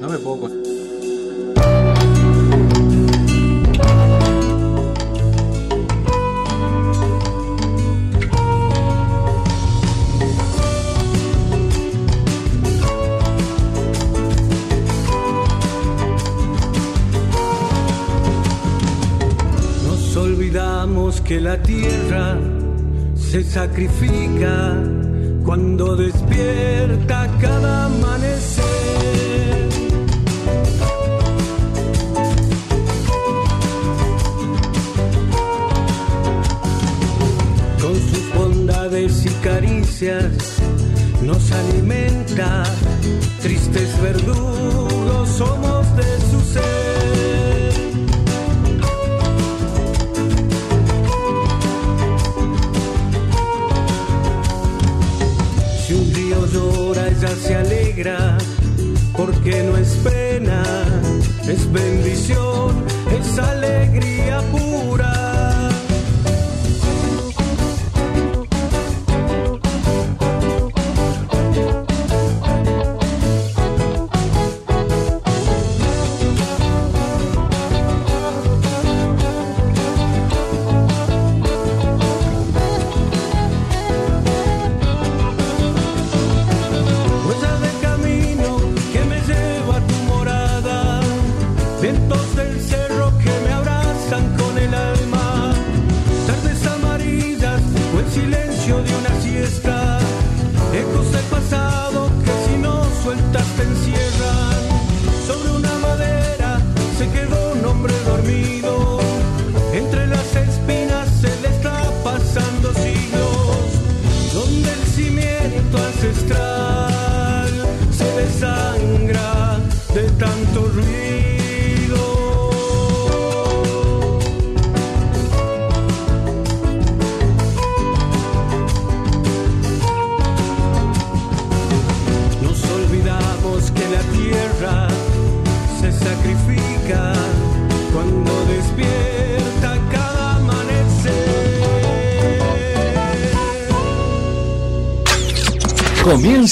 No 0.00 0.08
me 0.08 0.18
puedo... 0.18 0.71
que 21.24 21.40
la 21.40 21.56
tierra 21.62 22.36
se 23.14 23.42
sacrifica 23.42 24.76
cuando 25.44 25.96
despierta 25.96 27.30
cada 27.40 27.86
amanecer. 27.86 28.62
caricias 39.42 40.58
nos 41.22 41.50
alimenta, 41.50 42.62
tristes 43.40 44.00
verdugos 44.02 45.28
somos 45.28 45.96
de 45.96 46.20
su 46.30 46.40
ser. 46.52 48.11
Porque 59.16 59.62
no 59.64 59.76
es 59.76 59.96
pena, 59.96 60.62
es 61.46 61.70
bendición, 61.70 62.51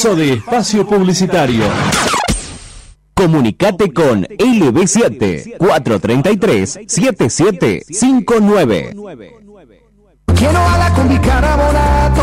Comienzo 0.00 0.16
de 0.16 0.32
espacio 0.32 0.86
publicitario. 0.86 1.64
Comunicate 3.12 3.92
con 3.92 4.22
LB7 4.22 5.58
433 5.58 6.80
7759. 6.86 8.96
Quiero 10.34 10.58
a 10.58 10.78
la 10.78 10.90
combi 10.94 11.18
carbonato. 11.18 12.22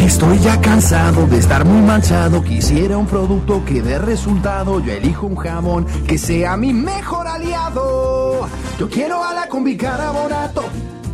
Estoy 0.00 0.40
ya 0.40 0.60
cansado 0.60 1.28
de 1.28 1.38
estar 1.38 1.64
muy 1.64 1.80
manchado. 1.80 2.42
Quisiera 2.42 2.98
un 2.98 3.06
producto 3.06 3.64
que 3.64 3.80
dé 3.80 4.00
resultado. 4.00 4.80
Yo 4.80 4.92
elijo 4.92 5.28
un 5.28 5.36
jamón 5.36 5.86
que 6.08 6.18
sea 6.18 6.56
mi 6.56 6.72
mejor 6.72 7.28
aliado. 7.28 8.48
Yo 8.80 8.90
quiero 8.90 9.22
a 9.22 9.32
la 9.32 9.46
combi 9.46 9.76
carbonato 9.76 10.64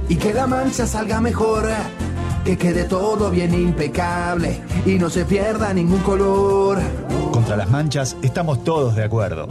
y 0.08 0.16
que 0.16 0.32
la 0.32 0.46
mancha 0.46 0.86
salga 0.86 1.20
mejor. 1.20 1.68
Que 2.44 2.58
quede 2.58 2.84
todo 2.84 3.30
bien 3.30 3.54
impecable 3.54 4.60
y 4.84 4.98
no 4.98 5.08
se 5.08 5.24
pierda 5.24 5.72
ningún 5.72 6.00
color. 6.00 6.78
Contra 7.32 7.56
las 7.56 7.70
manchas 7.70 8.16
estamos 8.22 8.62
todos 8.64 8.94
de 8.94 9.04
acuerdo. 9.04 9.48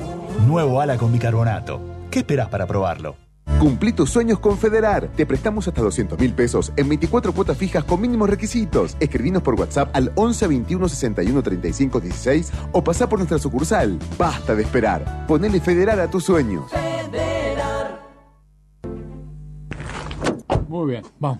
Nuevo 0.47 0.79
ala 0.79 0.97
con 0.97 1.11
bicarbonato. 1.11 1.81
¿Qué 2.11 2.19
esperas 2.19 2.49
para 2.49 2.67
probarlo? 2.67 3.15
Cumplí 3.59 3.93
tus 3.93 4.11
sueños 4.11 4.39
con 4.39 4.57
Federar. 4.57 5.07
Te 5.15 5.25
prestamos 5.25 5.67
hasta 5.67 5.81
200 5.81 6.19
mil 6.19 6.33
pesos 6.33 6.71
en 6.75 6.87
24 6.87 7.33
cuotas 7.33 7.57
fijas 7.57 7.83
con 7.83 7.99
mínimos 7.99 8.29
requisitos. 8.29 8.95
Escribinos 8.99 9.41
por 9.41 9.55
WhatsApp 9.55 9.89
al 9.93 10.11
11 10.15 10.47
21 10.47 10.89
61 10.89 11.43
35 11.43 11.99
16 11.99 12.51
o 12.73 12.83
pasá 12.83 13.09
por 13.09 13.17
nuestra 13.19 13.39
sucursal. 13.39 13.97
Basta 14.19 14.53
de 14.53 14.63
esperar. 14.63 15.25
Ponele 15.27 15.59
Federar 15.59 15.99
a 15.99 16.09
tus 16.09 16.25
sueños. 16.25 16.65
Muy 20.67 20.91
bien, 20.91 21.03
vamos. 21.19 21.39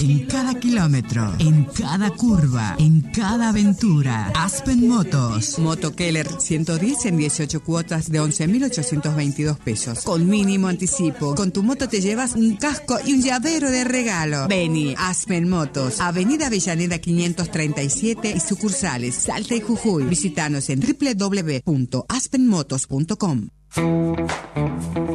En 0.00 0.26
cada 0.26 0.58
kilómetro, 0.58 1.34
en 1.38 1.64
cada 1.64 2.10
curva, 2.10 2.74
en 2.78 3.02
cada 3.12 3.50
aventura. 3.50 4.32
Aspen 4.34 4.88
Motos. 4.88 5.58
Moto 5.58 5.94
Keller 5.94 6.26
110 6.26 7.04
en 7.06 7.18
18 7.18 7.62
cuotas 7.62 8.10
de 8.10 8.20
11.822 8.20 9.58
pesos. 9.58 10.00
Con 10.04 10.26
mínimo 10.26 10.68
anticipo. 10.68 11.34
Con 11.34 11.52
tu 11.52 11.62
moto 11.62 11.86
te 11.86 12.00
llevas 12.00 12.34
un 12.34 12.56
casco 12.56 12.98
y 13.04 13.12
un 13.12 13.20
llavero 13.20 13.70
de 13.70 13.84
regalo. 13.84 14.48
Beni, 14.48 14.94
Aspen 14.96 15.46
Motos. 15.48 16.00
Avenida 16.00 16.46
Avellaneda 16.46 16.98
537 16.98 18.32
y 18.34 18.40
sucursales 18.40 19.16
Salta 19.16 19.54
y 19.54 19.60
Jujuy. 19.60 20.04
Visítanos 20.04 20.70
en 20.70 20.80
www.aspenmotos.com. 20.80 23.48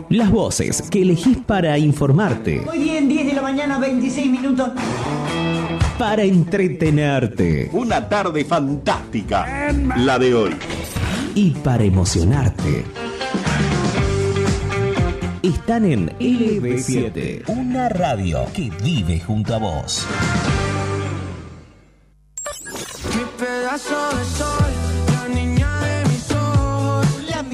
Las 0.09 0.31
voces 0.31 0.81
que 0.89 1.01
elegís 1.03 1.37
para 1.45 1.77
informarte, 1.77 2.63
Hoy 2.67 2.79
día 2.79 2.97
en 2.97 3.07
10 3.09 3.27
de 3.27 3.33
la 3.33 3.41
mañana, 3.43 3.77
26 3.77 4.31
minutos. 4.31 4.69
para 5.99 6.23
entretenerte 6.23 7.69
Una 7.73 8.07
tarde 8.09 8.43
fantástica, 8.45 9.71
la 9.97 10.17
de 10.17 10.33
hoy. 10.33 10.55
y 11.35 11.51
para 11.51 11.83
emocionarte. 11.83 12.83
Están 15.43 15.85
en 15.85 16.09
LB7, 16.17 17.43
una 17.47 17.89
radio 17.89 18.45
que 18.53 18.71
vive 18.83 19.19
junto 19.19 19.53
a 19.55 19.59
vos. 19.59 20.05
Mi 23.15 23.23
pedazo 23.37 24.17
de 24.17 24.25
sol, 24.25 24.71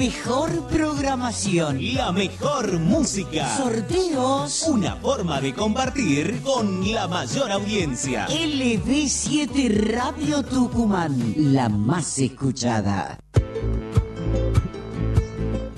mejor 0.04 0.50
programación. 0.68 1.78
La 1.94 2.12
mejor 2.12 2.78
música. 2.78 3.56
Sorteos. 3.56 4.66
Una 4.68 4.96
forma 4.96 5.40
de 5.40 5.54
compartir 5.54 6.42
con 6.42 6.92
la 6.92 7.08
mayor 7.08 7.50
audiencia. 7.50 8.26
LB7 8.26 9.94
Radio 9.94 10.42
Tucumán. 10.42 11.32
La 11.36 11.70
más 11.70 12.18
escuchada. 12.18 13.18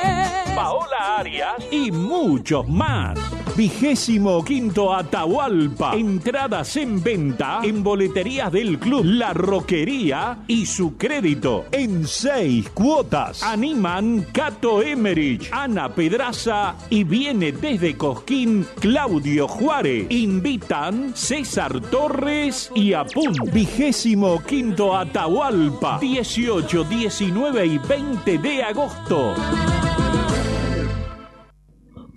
Paola 0.59 1.19
Arias 1.19 1.55
y 1.71 1.93
muchos 1.93 2.67
más. 2.67 3.17
Vigésimo 3.57 4.45
quinto 4.45 4.93
Atahualpa. 4.93 5.95
Entradas 5.95 6.77
en 6.77 7.01
venta 7.01 7.61
en 7.63 7.85
boleterías 7.85 8.51
del 8.51 8.81
club 8.81 9.05
La 9.05 9.33
Roquería 9.33 10.39
y 10.49 10.67
su 10.67 10.97
crédito 10.97 11.67
en 11.71 12.09
seis 12.09 12.69
cuotas. 12.71 13.45
Animan 13.45 14.27
Cato 14.33 14.83
Emerich, 14.83 15.49
Ana 15.53 15.91
Pedraza 15.91 16.75
y 16.91 17.05
viene 17.05 17.53
desde 17.53 17.97
Cosquín 17.97 18.67
Claudio 18.81 19.47
Juárez. 19.47 20.11
Invitan 20.11 21.15
César 21.15 21.81
Torres 21.83 22.73
y 22.75 22.95
Apun. 22.95 23.33
Vigésimo 23.53 24.43
quinto 24.43 24.97
Atahualpa. 24.97 26.01
18, 26.01 26.83
19 26.83 27.65
y 27.65 27.79
20 27.79 28.39
de 28.39 28.63
agosto. 28.65 29.35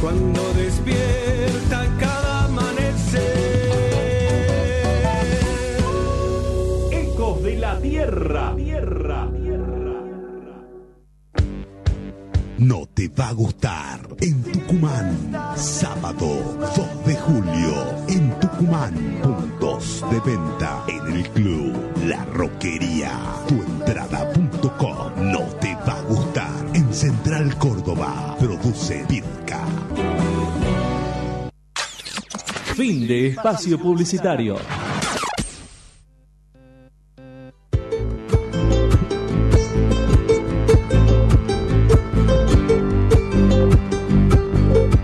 cuando 0.00 0.52
despierta 0.54 1.86
cada 1.98 2.44
amanecer. 2.44 3.22
Ecos 6.92 7.42
de 7.42 7.56
la 7.56 7.80
Tierra. 7.80 8.54
Tierra. 8.56 9.28
No 12.58 12.86
te 12.86 13.08
va 13.08 13.28
a 13.28 13.32
gustar. 13.32 14.00
En 14.20 14.42
Tucumán, 14.42 15.32
sábado 15.54 16.56
2 16.76 17.06
de 17.06 17.14
julio, 17.14 18.04
en 18.08 18.36
Tucumán, 18.40 19.20
puntos 19.22 20.04
de 20.10 20.18
venta 20.20 20.84
en 20.88 21.14
el 21.14 21.30
club 21.30 21.72
La 22.06 22.24
Roquería. 22.24 23.12
Tuentrada.com. 23.46 25.32
No 25.32 25.42
te 25.60 25.72
va 25.76 25.98
a 25.98 26.02
gustar. 26.02 26.66
En 26.74 26.92
Central 26.92 27.56
Córdoba, 27.58 28.36
produce 28.40 29.04
Pirca. 29.08 29.47
Fin 32.78 33.08
de 33.08 33.26
espacio 33.26 33.76
publicitario. 33.76 34.54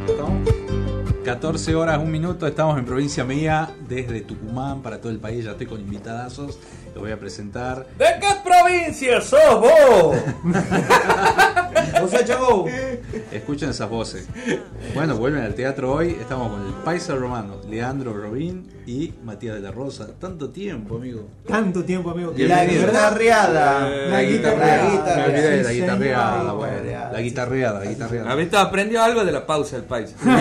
Estamos 0.06 0.48
14 1.24 1.74
horas, 1.74 1.98
un 1.98 2.12
minuto, 2.12 2.46
estamos 2.46 2.78
en 2.78 2.84
provincia 2.84 3.24
mía, 3.24 3.74
desde 3.88 4.20
Tucumán 4.20 4.80
para 4.80 5.00
todo 5.00 5.10
el 5.10 5.18
país, 5.18 5.44
ya 5.44 5.50
estoy 5.50 5.66
con 5.66 5.80
invitadazos, 5.80 6.60
los 6.94 7.02
voy 7.02 7.12
a 7.12 7.18
presentar. 7.18 7.86
¿De 7.98 8.04
qué 8.20 8.28
provincia 8.44 9.20
sos 9.20 9.60
vos? 9.60 10.16
o 12.02 12.08
sea, 12.08 12.24
chavo. 12.24 12.66
Escuchen 13.32 13.70
esas 13.70 13.88
voces. 13.88 14.28
Bueno, 14.94 15.16
vuelven 15.16 15.42
al 15.42 15.54
teatro 15.54 15.92
hoy, 15.92 16.16
estamos 16.20 16.52
con 16.52 16.66
el 16.66 16.72
Paisa 16.84 17.14
Romano, 17.14 17.56
Leandro 17.68 18.12
Robín 18.12 18.68
y 18.86 19.12
Matías 19.24 19.54
de 19.56 19.60
la 19.60 19.70
Rosa. 19.72 20.08
Tanto 20.20 20.50
tiempo, 20.50 20.96
amigo. 20.96 21.26
Tanto 21.46 21.84
tiempo, 21.84 22.10
amigo. 22.10 22.32
La 22.36 22.64
guitarreada. 22.64 23.88
La 24.08 24.22
guitarreada. 24.22 25.26
la 25.26 25.72
guitarreada. 25.72 27.12
La 27.12 27.20
guitarreada, 27.20 27.80
la 27.80 27.86
guitarreada. 27.90 28.30
¿Has 28.30 28.36
visto? 28.36 28.58
Aprendió 28.58 29.02
algo 29.02 29.24
de 29.24 29.32
la 29.32 29.46
pausa 29.46 29.76
del 29.76 29.84
país. 29.86 30.14
Le 30.24 30.32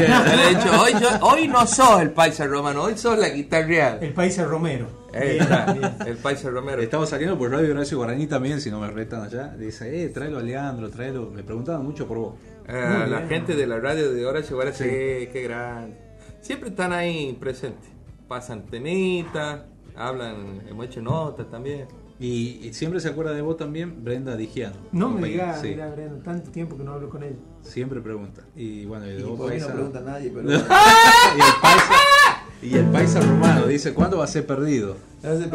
he 0.45 0.49
dicho, 0.55 0.69
hoy, 0.81 0.93
yo- 1.01 1.19
hoy 1.25 1.47
no 1.47 1.65
sos 1.65 2.01
el 2.01 2.11
paisa 2.11 2.45
romano, 2.45 2.83
hoy 2.83 2.97
sos 2.97 3.17
la 3.17 3.29
guitarreada. 3.29 3.97
El 4.01 4.13
paisa 4.13 4.43
Romero. 4.45 5.02
El 5.14 6.18
paisa 6.18 6.49
romero. 6.49 6.82
Estamos 6.82 7.09
saliendo 7.09 7.38
por 7.38 7.51
Radio 7.51 7.72
Horacio 7.74 7.97
Guaraní 7.97 8.28
también, 8.28 8.59
si 8.59 8.72
no 8.72 8.80
me 8.80 8.89
retan 8.89 9.22
allá. 9.22 9.49
Dice, 9.57 10.03
eh, 10.05 10.09
tráelo 10.09 10.39
a 10.39 10.41
Leandro, 10.41 10.89
tráelo. 10.89 11.30
Me 11.30 11.43
preguntaban 11.43 11.86
mucho 11.86 12.07
por 12.07 12.18
vos. 12.18 12.34
Eh, 12.68 13.05
la 13.09 13.22
gente 13.28 13.55
de 13.55 13.68
la 13.68 13.80
radio 13.80 14.11
de 14.11 14.26
Horacio 14.26 14.55
Guaraní, 14.55 14.76
sí, 14.76 14.84
qué 14.86 15.41
grande. 15.43 15.97
Siempre 16.41 16.70
están 16.70 16.93
ahí 16.93 17.38
presentes. 17.39 17.89
Pasan 18.28 18.66
temitas, 18.66 19.61
hablan, 19.95 20.61
hemos 20.68 20.86
hecho 20.88 21.01
notas 21.01 21.49
también. 21.49 21.88
Y, 22.20 22.59
y 22.68 22.74
siempre 22.74 22.99
se 22.99 23.09
acuerda 23.09 23.34
de 23.34 23.41
vos 23.41 23.57
también, 23.57 24.03
Brenda 24.03 24.36
Digiano. 24.36 24.76
No 24.91 25.09
me 25.09 25.28
digas, 25.30 25.61
Sí, 25.61 25.70
mira, 25.70 25.89
Breno, 25.89 26.16
tanto 26.24 26.51
tiempo 26.51 26.78
que 26.78 26.84
no 26.84 26.93
hablo 26.93 27.09
con 27.09 27.22
él. 27.24 27.36
Siempre 27.61 28.01
pregunta. 28.01 28.43
Y 28.55 28.86
bueno, 28.86 29.05
y, 29.07 29.09
de 29.14 29.20
Y 29.20 29.24
vos, 29.24 29.38
por 29.38 29.51
ahí 29.51 29.59
no 29.59 29.66
paisa- 29.66 29.74
pregunta 29.74 30.01
nadie, 30.01 30.32
pero- 30.34 30.49
y 30.49 30.53
el 30.53 30.59
paisa. 31.61 31.93
Y 32.64 32.78
el 32.78 32.86
paisa 32.86 33.20
romano 33.20 33.66
dice, 33.68 33.93
¿cuándo 33.93 34.18
va 34.20 34.26
a 34.26 34.28
ser 34.28 34.45
perdido? 34.45 34.95
Perdido 35.24 35.53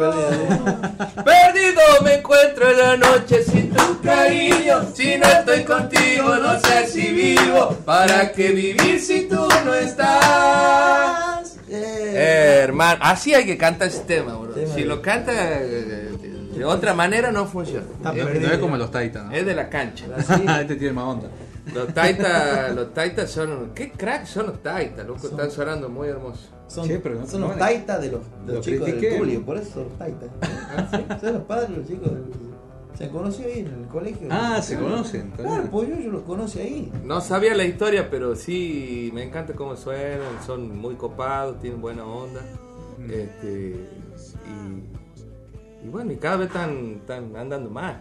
me 2.03 2.15
encuentro 2.15 2.69
en 2.71 2.77
la 2.77 2.97
noche 2.97 3.43
sin 3.43 3.71
tu 3.71 4.01
cariño. 4.01 4.81
Si 4.93 5.15
no 5.17 5.27
estoy 5.27 5.63
contigo, 5.63 6.35
no 6.37 6.59
sé 6.59 6.87
si 6.87 7.11
vivo. 7.11 7.75
¿Para 7.85 8.31
qué 8.31 8.49
vivir 8.49 8.99
si 8.99 9.27
tú 9.27 9.47
no 9.65 9.73
estás? 9.73 11.57
Eh, 11.69 12.61
hermano, 12.63 12.99
así 13.03 13.33
hay 13.33 13.45
que 13.45 13.57
cantar 13.57 13.89
ese 13.89 13.99
tema, 14.01 14.35
bro. 14.35 14.53
Si 14.73 14.83
lo 14.83 15.01
canta 15.01 15.31
eh, 15.61 16.09
de 16.55 16.65
otra 16.65 16.93
manera, 16.95 17.31
no 17.31 17.45
funciona. 17.45 17.85
Es- 18.15 18.41
no 18.41 18.51
es 18.51 18.57
como 18.57 18.75
los 18.77 18.91
Taitas, 18.91 19.25
¿no? 19.25 19.31
Es 19.31 19.45
de 19.45 19.53
la 19.55 19.69
cancha. 19.69 20.05
este 20.61 20.75
tiene 20.75 20.93
más 20.93 21.05
onda. 21.05 21.27
Los 21.73 21.93
Taitas 21.93 22.73
los 22.73 22.93
taitas 22.95 23.29
son. 23.29 23.71
¿Qué 23.75 23.91
crack 23.91 24.25
son 24.25 24.47
los 24.47 24.63
Taitas, 24.63 25.05
loco? 25.05 25.27
Están 25.27 25.51
sonando 25.51 25.87
muy 25.89 26.07
hermosos. 26.07 26.49
Son, 26.69 26.87
Che, 26.87 26.99
pero 26.99 27.15
no- 27.15 27.27
son 27.27 27.41
no 27.41 27.47
los 27.49 27.57
taitas 27.57 27.99
de 28.01 28.11
los, 28.11 28.21
de 28.45 28.47
lo 28.47 28.53
los 28.53 28.65
chicos 28.65 28.83
critiqué. 28.85 29.09
del 29.09 29.19
Tulio, 29.19 29.45
por 29.45 29.57
eso 29.57 29.71
son 29.73 29.83
los 29.85 29.97
taitas. 29.97 30.29
Son 31.21 31.33
los 31.33 31.43
padres 31.43 31.69
de 31.71 31.77
los 31.77 31.87
chicos 31.87 32.11
del 32.11 32.23
Se 32.95 33.03
han 33.05 33.09
conocido 33.09 33.49
ahí 33.49 33.59
en 33.59 33.67
el 33.67 33.87
colegio. 33.87 34.27
Ah, 34.31 34.61
se 34.61 34.77
conocen, 34.77 35.31
Claro, 35.31 35.67
pues 35.71 35.89
yo, 35.89 35.95
yo 35.99 36.11
los 36.11 36.21
conocí 36.23 36.59
ahí. 36.59 36.91
No 37.03 37.21
sabía 37.21 37.55
la 37.55 37.65
historia, 37.65 38.09
pero 38.09 38.35
sí 38.35 39.09
me 39.13 39.23
encanta 39.23 39.53
cómo 39.53 39.75
suenan, 39.75 40.41
son 40.45 40.77
muy 40.77 40.95
copados, 40.95 41.59
tienen 41.59 41.81
buena 41.81 42.05
onda. 42.05 42.41
Mm. 42.99 43.09
Este, 43.11 43.75
y, 44.47 45.85
y 45.87 45.89
bueno, 45.89 46.11
y 46.11 46.17
cada 46.17 46.37
vez 46.37 46.47
están, 46.47 46.97
están 46.99 47.35
andando 47.35 47.69
más. 47.69 47.97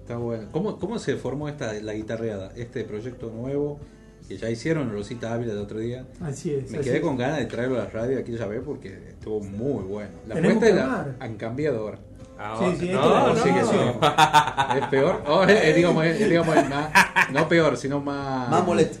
Está 0.00 0.16
bueno. 0.16 0.48
¿Cómo, 0.52 0.78
¿Cómo 0.78 0.98
se 0.98 1.16
formó 1.16 1.48
esta 1.48 1.72
la 1.74 1.92
guitarreada? 1.92 2.52
Este 2.56 2.84
proyecto 2.84 3.30
nuevo 3.30 3.80
que 4.28 4.36
ya 4.36 4.50
hicieron 4.50 4.90
Rosita 4.90 5.32
Ávila 5.34 5.52
el 5.52 5.58
otro 5.58 5.78
día. 5.78 6.04
Así 6.20 6.52
es, 6.54 6.70
Me 6.70 6.78
así 6.78 6.86
quedé 6.88 6.96
es. 6.98 7.02
con 7.02 7.16
ganas 7.16 7.38
de 7.38 7.46
traerlo 7.46 7.76
a 7.80 7.84
la 7.84 7.90
radio 7.90 8.18
aquella 8.18 8.46
vez 8.46 8.60
porque 8.64 8.88
estuvo 9.10 9.40
muy 9.40 9.84
bueno. 9.84 10.10
La 10.26 10.34
puesta 10.40 10.68
la- 10.70 11.16
han 11.20 11.36
cambiado 11.36 11.78
ahora. 11.80 11.98
Ahora, 12.38 12.70
Sí, 12.72 12.76
sí, 12.80 12.92
no, 12.92 13.00
esto- 13.00 13.28
no, 13.28 13.36
sí 13.36 13.50
que 13.54 13.64
sí. 13.64 14.78
Es 14.78 14.86
peor. 14.88 15.22
Oh, 15.26 15.44
es, 15.44 15.74
digamos, 15.76 16.04
es, 16.04 16.28
digamos, 16.28 16.54
más, 16.68 16.90
no 17.32 17.48
peor, 17.48 17.76
sino 17.78 18.00
más. 18.00 18.50
Más 18.50 18.64
molesto. 18.66 18.98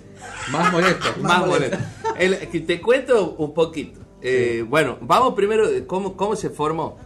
Más 0.50 0.72
molesto. 0.72 1.06
Más 1.20 1.46
molesto. 1.46 1.76
El- 2.18 2.66
te 2.66 2.80
cuento 2.80 3.34
un 3.36 3.52
poquito. 3.52 4.00
Eh, 4.22 4.64
Bueno, 4.66 4.96
vamos 5.02 5.34
primero 5.34 5.68
de 5.70 5.86
cómo, 5.86 6.16
cómo 6.16 6.34
se 6.34 6.48
formó. 6.50 6.96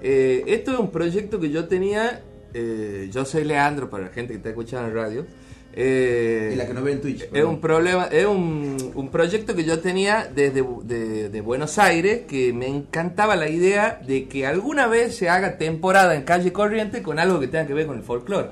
Eh, 0.00 0.42
esto 0.48 0.72
es 0.72 0.78
un 0.78 0.90
proyecto 0.90 1.38
que 1.38 1.50
yo 1.50 1.66
tenía. 1.68 2.22
eh, 2.58 3.08
yo 3.12 3.24
soy 3.26 3.44
Leandro, 3.44 3.90
para 3.90 4.04
la 4.04 4.10
gente 4.10 4.32
que 4.32 4.38
está 4.38 4.48
escuchando 4.48 4.88
en 4.88 4.94
radio. 4.94 5.26
Eh, 5.78 6.52
Y 6.54 6.56
la 6.56 6.66
que 6.66 6.72
no 6.72 6.82
ve 6.82 6.92
en 6.92 7.02
Twitch. 7.02 7.28
es 7.30 7.44
un 7.44 7.60
problema, 7.60 8.04
es 8.10 8.24
un, 8.24 8.92
un 8.94 9.08
proyecto 9.10 9.54
que 9.54 9.62
yo 9.64 9.80
tenía 9.80 10.26
desde 10.34 10.64
de, 10.84 11.28
de 11.28 11.40
Buenos 11.42 11.78
Aires, 11.78 12.22
que 12.26 12.54
me 12.54 12.66
encantaba 12.66 13.36
la 13.36 13.50
idea 13.50 14.00
de 14.06 14.26
que 14.26 14.46
alguna 14.46 14.86
vez 14.86 15.16
se 15.16 15.28
haga 15.28 15.58
temporada 15.58 16.14
en 16.14 16.22
calle 16.22 16.50
corriente 16.50 17.02
con 17.02 17.18
algo 17.18 17.38
que 17.40 17.48
tenga 17.48 17.66
que 17.66 17.74
ver 17.74 17.86
con 17.86 17.98
el 17.98 18.02
folclore. 18.02 18.48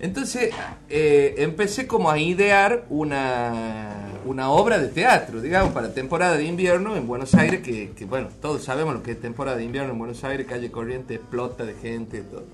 Entonces 0.00 0.54
eh, 0.88 1.34
empecé 1.38 1.86
como 1.88 2.08
a 2.08 2.18
idear 2.18 2.84
una, 2.88 4.12
una 4.24 4.50
obra 4.50 4.78
de 4.78 4.88
teatro, 4.88 5.40
digamos, 5.42 5.72
para 5.72 5.92
temporada 5.92 6.36
de 6.36 6.44
invierno 6.44 6.96
en 6.96 7.06
Buenos 7.08 7.34
Aires, 7.34 7.60
que, 7.62 7.90
que, 7.90 8.04
bueno, 8.04 8.28
todos 8.40 8.62
sabemos 8.62 8.94
lo 8.94 9.02
que 9.02 9.10
es 9.10 9.20
temporada 9.20 9.56
de 9.56 9.64
invierno 9.64 9.92
en 9.92 9.98
Buenos 9.98 10.22
Aires, 10.22 10.46
calle 10.46 10.70
corriente 10.70 11.16
explota 11.16 11.64
de 11.64 11.74
gente 11.74 12.20
todo. 12.22 12.44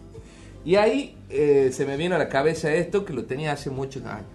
Y 0.65 0.77
ahí 0.77 1.17
eh, 1.29 1.71
se 1.73 1.85
me 1.87 1.97
vino 1.97 2.15
a 2.15 2.19
la 2.19 2.29
cabeza 2.29 2.73
esto 2.75 3.05
que 3.05 3.13
lo 3.13 3.25
tenía 3.25 3.53
hace 3.53 3.71
muchos 3.71 4.05
años. 4.05 4.27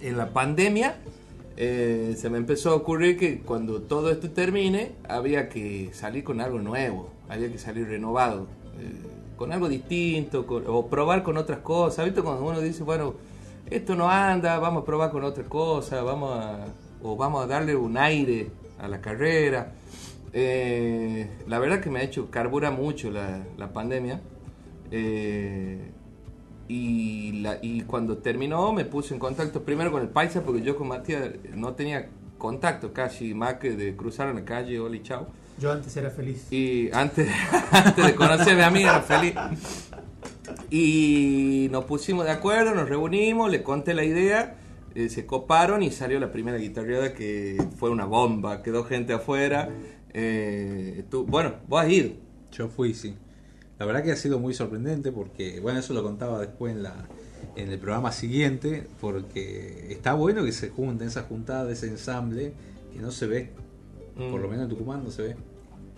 En 0.00 0.16
la 0.16 0.30
pandemia 0.32 0.96
eh, 1.56 2.14
se 2.16 2.30
me 2.30 2.38
empezó 2.38 2.70
a 2.70 2.74
ocurrir 2.74 3.18
que 3.18 3.40
cuando 3.40 3.82
todo 3.82 4.10
esto 4.10 4.30
termine 4.30 4.92
había 5.08 5.48
que 5.48 5.90
salir 5.92 6.24
con 6.24 6.40
algo 6.40 6.58
nuevo, 6.58 7.10
había 7.28 7.52
que 7.52 7.58
salir 7.58 7.86
renovado, 7.86 8.46
eh, 8.80 8.92
con 9.36 9.52
algo 9.52 9.68
distinto, 9.68 10.46
con- 10.46 10.64
o 10.66 10.86
probar 10.86 11.22
con 11.22 11.36
otras 11.36 11.58
cosas. 11.58 12.04
¿Viste? 12.06 12.22
Cuando 12.22 12.42
uno 12.44 12.60
dice, 12.60 12.82
bueno, 12.82 13.14
esto 13.70 13.94
no 13.94 14.08
anda, 14.08 14.58
vamos 14.58 14.82
a 14.82 14.86
probar 14.86 15.10
con 15.10 15.22
otra 15.24 15.44
cosa, 15.44 16.02
vamos 16.02 16.32
a, 16.34 16.66
o 17.02 17.16
vamos 17.16 17.44
a 17.44 17.46
darle 17.46 17.76
un 17.76 17.96
aire 17.98 18.48
a 18.78 18.88
la 18.88 19.00
carrera. 19.02 19.72
Eh, 20.32 21.28
la 21.46 21.58
verdad 21.58 21.80
que 21.80 21.90
me 21.90 22.00
ha 22.00 22.02
hecho 22.02 22.30
carbura 22.30 22.70
mucho 22.70 23.10
la, 23.10 23.42
la 23.58 23.72
pandemia. 23.72 24.20
Eh, 24.92 25.90
y, 26.68 27.40
la- 27.40 27.58
y 27.62 27.80
cuando 27.82 28.18
terminó 28.18 28.72
me 28.72 28.84
puse 28.84 29.14
en 29.14 29.20
contacto 29.20 29.62
primero 29.64 29.90
con 29.90 30.02
el 30.02 30.08
paisa 30.08 30.42
porque 30.42 30.62
yo 30.62 30.76
con 30.76 30.88
Matías 30.88 31.30
no 31.54 31.74
tenía 31.74 32.08
contacto 32.38 32.92
casi 32.92 33.34
más 33.34 33.54
que 33.54 33.72
de 33.76 33.96
cruzar 33.96 34.28
en 34.28 34.36
la 34.36 34.44
calle, 34.44 34.78
hola 34.78 34.96
y 34.96 35.02
chao. 35.02 35.26
Yo 35.58 35.70
antes 35.72 35.96
era 35.96 36.10
feliz. 36.10 36.50
Y 36.52 36.90
antes, 36.92 37.28
antes 37.72 38.06
de 38.06 38.14
conocer 38.14 38.60
a 38.60 38.66
amiga 38.66 38.90
era 38.90 39.02
feliz. 39.02 39.34
Y 40.70 41.68
nos 41.70 41.84
pusimos 41.84 42.24
de 42.24 42.30
acuerdo, 42.32 42.74
nos 42.74 42.88
reunimos, 42.88 43.50
le 43.50 43.62
conté 43.62 43.94
la 43.94 44.04
idea, 44.04 44.56
eh, 44.94 45.08
se 45.08 45.26
coparon 45.26 45.82
y 45.82 45.90
salió 45.90 46.18
la 46.20 46.32
primera 46.32 46.56
guitarreada 46.58 47.14
que 47.14 47.62
fue 47.76 47.90
una 47.90 48.04
bomba, 48.06 48.62
quedó 48.62 48.84
gente 48.84 49.12
afuera. 49.12 49.68
eh, 50.14 51.04
tú- 51.10 51.24
bueno, 51.24 51.54
vos 51.68 51.82
has 51.82 51.90
ido. 51.90 52.10
Yo 52.52 52.68
fui, 52.68 52.92
sí. 52.92 53.14
La 53.82 53.86
verdad 53.86 54.04
que 54.04 54.12
ha 54.12 54.16
sido 54.16 54.38
muy 54.38 54.54
sorprendente 54.54 55.10
porque, 55.10 55.58
bueno, 55.58 55.80
eso 55.80 55.92
lo 55.92 56.04
contaba 56.04 56.38
después 56.38 56.72
en 56.72 56.84
la 56.84 56.94
en 57.56 57.68
el 57.68 57.80
programa 57.80 58.12
siguiente, 58.12 58.86
porque 59.00 59.88
está 59.90 60.12
bueno 60.14 60.44
que 60.44 60.52
se 60.52 60.68
junten 60.68 61.08
esa 61.08 61.22
juntada, 61.22 61.68
ese 61.72 61.88
ensamble, 61.88 62.52
que 62.92 63.00
no 63.00 63.10
se 63.10 63.26
ve, 63.26 63.50
por 64.30 64.40
lo 64.40 64.46
Mm. 64.46 64.50
menos 64.52 64.62
en 64.66 64.68
Tucumán 64.68 65.02
no 65.02 65.10
se 65.10 65.22
ve. 65.22 65.36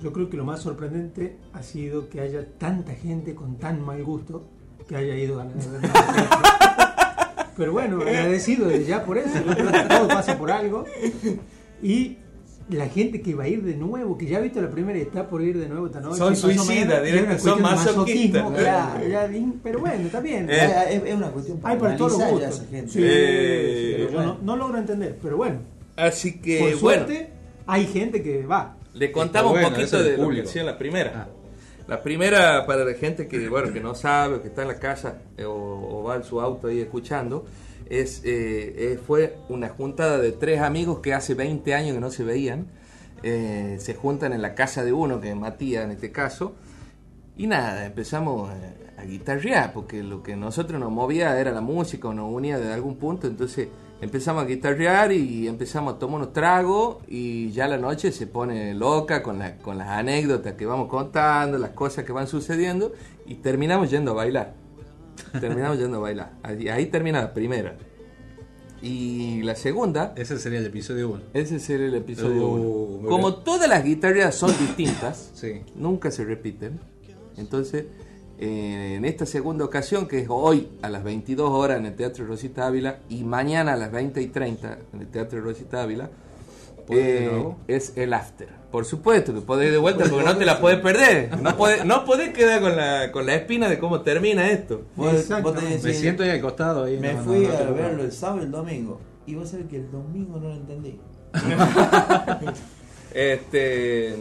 Yo 0.03 0.14
creo 0.14 0.30
que 0.30 0.39
lo 0.39 0.47
más 0.47 0.61
sorprendente 0.62 1.37
ha 1.53 1.62
sido 1.62 2.09
que 2.09 2.20
haya 2.22 2.47
tanta 2.57 2.95
gente 2.95 3.35
con 3.35 3.59
tan 3.59 3.85
mal 3.85 4.03
gusto 4.03 4.49
que 4.89 4.97
haya 4.97 5.14
ido 5.18 5.39
a 5.41 5.45
la. 5.45 5.53
Pero 7.55 7.72
bueno, 7.72 7.99
agradecido 8.01 8.66
desde 8.66 8.87
ya 8.87 9.05
por 9.05 9.18
eso. 9.18 9.39
Todo 9.91 10.09
pasa 10.09 10.39
por 10.39 10.51
algo. 10.51 10.87
Y 11.82 12.16
la 12.70 12.88
gente 12.88 13.20
que 13.20 13.34
va 13.34 13.44
a 13.44 13.48
ir 13.48 13.62
de 13.62 13.74
nuevo, 13.76 14.16
que 14.16 14.26
ya 14.26 14.38
ha 14.38 14.40
visto 14.40 14.60
la 14.62 14.70
primera 14.70 14.98
y 14.98 15.02
está 15.02 15.28
por 15.28 15.42
ir 15.42 15.58
de 15.58 15.68
nuevo 15.68 15.86
esta 15.86 16.00
noche. 16.00 16.16
Son 16.18 16.34
suicidas, 16.34 17.02
una 17.22 17.38
son 17.38 17.62
masoquistas, 17.62 18.50
claro, 18.52 19.06
ya 19.06 19.28
pero 19.62 19.80
bueno, 19.80 20.06
está 20.06 20.20
bien. 20.20 20.48
Eh. 20.50 20.68
Es, 20.90 21.02
es 21.04 21.14
una 21.14 21.28
cuestión 21.30 21.58
para 21.58 21.74
Hay 21.74 21.80
para 21.80 21.96
todos 21.96 22.12
los 22.18 22.30
gustos. 22.30 22.54
esa 22.60 22.64
gente. 22.70 22.92
Sí, 22.92 22.98
Eh, 23.02 23.94
pero 23.98 24.10
yo 24.12 24.22
no, 24.22 24.38
no 24.42 24.56
logro 24.56 24.78
entender, 24.78 25.18
pero 25.22 25.36
bueno. 25.36 25.58
Así 25.96 26.40
que, 26.40 26.58
Por 26.58 26.80
bueno. 26.80 27.06
suerte, 27.06 27.30
hay 27.66 27.86
gente 27.86 28.22
que 28.22 28.44
va. 28.46 28.76
Le 28.94 29.12
contamos 29.12 29.52
bueno, 29.52 29.68
un 29.68 29.74
poquito 29.74 30.02
de 30.02 30.10
lo 30.12 30.16
que 30.16 30.22
público. 30.22 30.48
hacía 30.48 30.64
la 30.64 30.78
primera. 30.78 31.12
Ah. 31.14 31.28
La 31.86 32.02
primera, 32.02 32.64
para 32.64 32.82
la 32.84 32.94
gente 32.94 33.28
que, 33.28 33.46
bueno, 33.48 33.70
que 33.72 33.80
no 33.80 33.94
sabe 33.94 34.36
o 34.36 34.42
que 34.42 34.48
está 34.48 34.62
en 34.62 34.68
la 34.68 34.78
casa 34.78 35.18
eh, 35.36 35.44
o, 35.44 35.52
o 35.52 36.02
va 36.02 36.16
en 36.16 36.24
su 36.24 36.40
auto 36.40 36.68
ahí 36.68 36.80
escuchando, 36.80 37.44
es, 37.91 38.22
eh, 38.24 38.93
eh, 38.93 39.01
fue 39.07 39.37
una 39.49 39.68
juntada 39.68 40.18
de 40.18 40.32
tres 40.32 40.61
amigos 40.61 41.01
que 41.01 41.14
hace 41.14 41.35
20 41.35 41.74
años 41.74 41.95
que 41.95 42.01
no 42.01 42.11
se 42.11 42.24
veían. 42.24 42.66
Eh, 43.22 43.76
se 43.80 43.95
juntan 43.95 44.32
en 44.32 44.43
la 44.43 44.55
casa 44.55 44.85
de 44.85 44.93
uno, 44.93 45.20
que 45.20 45.30
es 45.30 45.37
Matías 45.37 45.85
en 45.85 45.91
este 45.93 46.12
caso. 46.12 46.55
Y 47.37 47.47
nada, 47.47 47.85
empezamos 47.87 48.51
a 48.97 49.05
guitarrear, 49.05 49.72
porque 49.72 50.03
lo 50.03 50.22
que 50.22 50.37
nosotros 50.37 50.78
nos 50.80 50.91
movía 50.93 51.39
era 51.41 51.51
la 51.51 51.61
música, 51.61 52.09
o 52.09 52.14
nos 52.14 52.32
unía 52.32 52.59
de 52.59 52.72
algún 52.72 52.97
punto. 52.97 53.26
Entonces 53.26 53.68
empezamos 54.01 54.45
a 54.45 54.47
guitarrear 54.47 55.12
y 55.12 55.49
empezamos 55.49 55.95
a 55.95 55.99
tomar 55.99 56.16
unos 56.20 56.32
tragos 56.32 56.99
y 57.09 57.51
ya 57.53 57.66
la 57.66 57.78
noche 57.78 58.12
se 58.12 58.26
pone 58.26 58.74
loca 58.74 59.22
con, 59.22 59.39
la- 59.39 59.57
con 59.57 59.78
las 59.78 59.89
anécdotas 59.89 60.55
que 60.55 60.66
vamos 60.66 60.89
contando, 60.89 61.59
las 61.59 61.70
cosas 61.70 62.05
que 62.05 62.12
van 62.12 62.26
sucediendo 62.28 62.93
y 63.26 63.37
terminamos 63.37 63.91
yendo 63.91 64.12
a 64.12 64.14
bailar. 64.14 64.55
Terminamos 65.41 65.78
yendo 65.78 65.99
a 65.99 66.01
bailar. 66.01 66.32
Ahí, 66.43 66.68
ahí 66.68 66.87
termina 66.87 67.20
la 67.20 67.35
primera. 67.35 67.76
Y 68.82 69.43
la 69.43 69.55
segunda... 69.57 70.12
Ese 70.16 70.39
sería 70.39 70.59
el 70.59 70.66
episodio 70.66 71.09
1. 71.11 71.22
Ese 71.32 71.59
sería 71.59 71.87
el 71.87 71.95
episodio 71.95 72.47
Uh, 72.47 72.55
uno. 72.55 72.99
muy 73.01 73.09
Como 73.11 73.30
bien. 73.30 73.45
todas 73.45 73.68
las 73.68 73.82
guitarras 73.85 74.35
son 74.35 74.51
distintas, 74.59 75.30
Sí. 75.35 75.62
nunca 75.74 76.11
se 76.11 76.24
repiten. 76.24 76.78
Entonces, 77.37 77.87
eh, 78.39 78.95
en 78.97 79.05
esta 79.07 79.24
segunda 79.26 79.64
ocasión, 79.64 80.07
que 80.07 80.18
es 80.18 80.26
hoy 80.28 80.68
a 80.82 80.91
las 80.91 81.03
22 81.03 81.51
horas 81.51 81.78
en 81.78 81.87
el 81.87 81.95
Teatro 81.97 82.26
Rosita 82.26 82.66
Ávila 82.66 82.99
y 83.09 83.24
mañana 83.24 83.72
a 83.72 83.76
las 83.76 83.91
20 83.91 84.20
y 84.20 84.26
30 84.26 84.78
en 84.93 85.01
el 85.01 85.09
Teatro 85.09 85.41
Rosita 85.41 85.82
Ávila, 85.82 86.05
¿Podés 86.05 86.12
de 86.12 86.23
eh, 86.91 87.30
es 87.68 87.93
el 87.97 88.12
after. 88.12 88.49
Por 88.70 88.85
supuesto 88.85 89.32
que 89.32 89.41
podés 89.41 89.66
ir 89.68 89.72
de 89.72 89.78
vuelta 89.78 90.05
porque 90.11 90.24
no 90.24 90.37
te 90.37 90.45
la 90.45 90.61
podés 90.61 90.80
perder. 90.80 91.41
No 91.41 91.57
podés, 91.57 91.85
no 91.85 92.05
podés 92.05 92.30
quedar 92.30 92.61
con 92.61 92.76
la, 92.76 93.12
con 93.12 93.24
la 93.26 93.35
espina 93.37 93.68
de 93.68 93.78
cómo 93.78 94.01
termina 94.03 94.51
esto. 94.51 94.82
Vos- 94.97 95.28
vos 95.43 95.55
tenés 95.55 95.82
Me 95.85 95.95
siento 95.95 96.22
ahí 96.24 96.30
al 96.30 96.41
costado. 96.41 96.85
Ahí, 96.85 96.99
Me 96.99 97.12
no, 97.12 97.18
no, 97.20 97.24
fui 97.24 97.47
no 97.47 97.53
te 97.55 97.62
a 97.62 97.70
verlo 97.70 98.03
el 98.03 98.11
sábado 98.12 98.41
y 98.41 98.45
el 98.45 98.51
domingo. 98.51 99.01
Y 99.26 99.35
vos 99.37 99.49
sabés 99.49 99.66
que 99.66 99.76
el 99.76 99.91
domingo 99.91 100.39
no 100.41 100.49
lo 100.49 100.55
entendí. 100.55 100.99
Este, 103.12 104.14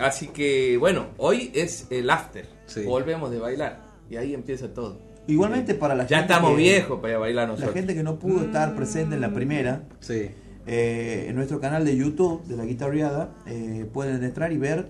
así 0.00 0.28
que 0.28 0.76
bueno, 0.78 1.08
hoy 1.18 1.50
es 1.54 1.86
el 1.90 2.08
after. 2.10 2.46
Sí. 2.66 2.82
Volvemos 2.84 3.30
de 3.30 3.38
bailar 3.38 3.80
y 4.08 4.16
ahí 4.16 4.32
empieza 4.34 4.72
todo. 4.72 4.98
Igualmente 5.26 5.74
para 5.74 5.94
la 5.94 6.06
Ya 6.06 6.18
gente 6.18 6.32
estamos 6.32 6.52
que- 6.52 6.56
viejos 6.56 6.98
para 7.00 7.10
ir 7.10 7.16
a 7.16 7.18
bailar 7.18 7.44
La 7.46 7.52
nosotros. 7.52 7.74
gente 7.74 7.94
que 7.94 8.02
no 8.02 8.18
pudo 8.18 8.44
estar 8.44 8.74
presente 8.74 9.16
en 9.16 9.20
la 9.20 9.32
primera, 9.32 9.82
Sí. 10.00 10.30
Eh, 10.66 11.26
en 11.28 11.36
nuestro 11.36 11.60
canal 11.60 11.84
de 11.84 11.96
YouTube 11.96 12.44
de 12.46 12.56
la 12.56 12.64
guitarreada, 12.64 13.30
eh, 13.46 13.86
pueden 13.92 14.22
entrar 14.24 14.52
y 14.52 14.58
ver 14.58 14.88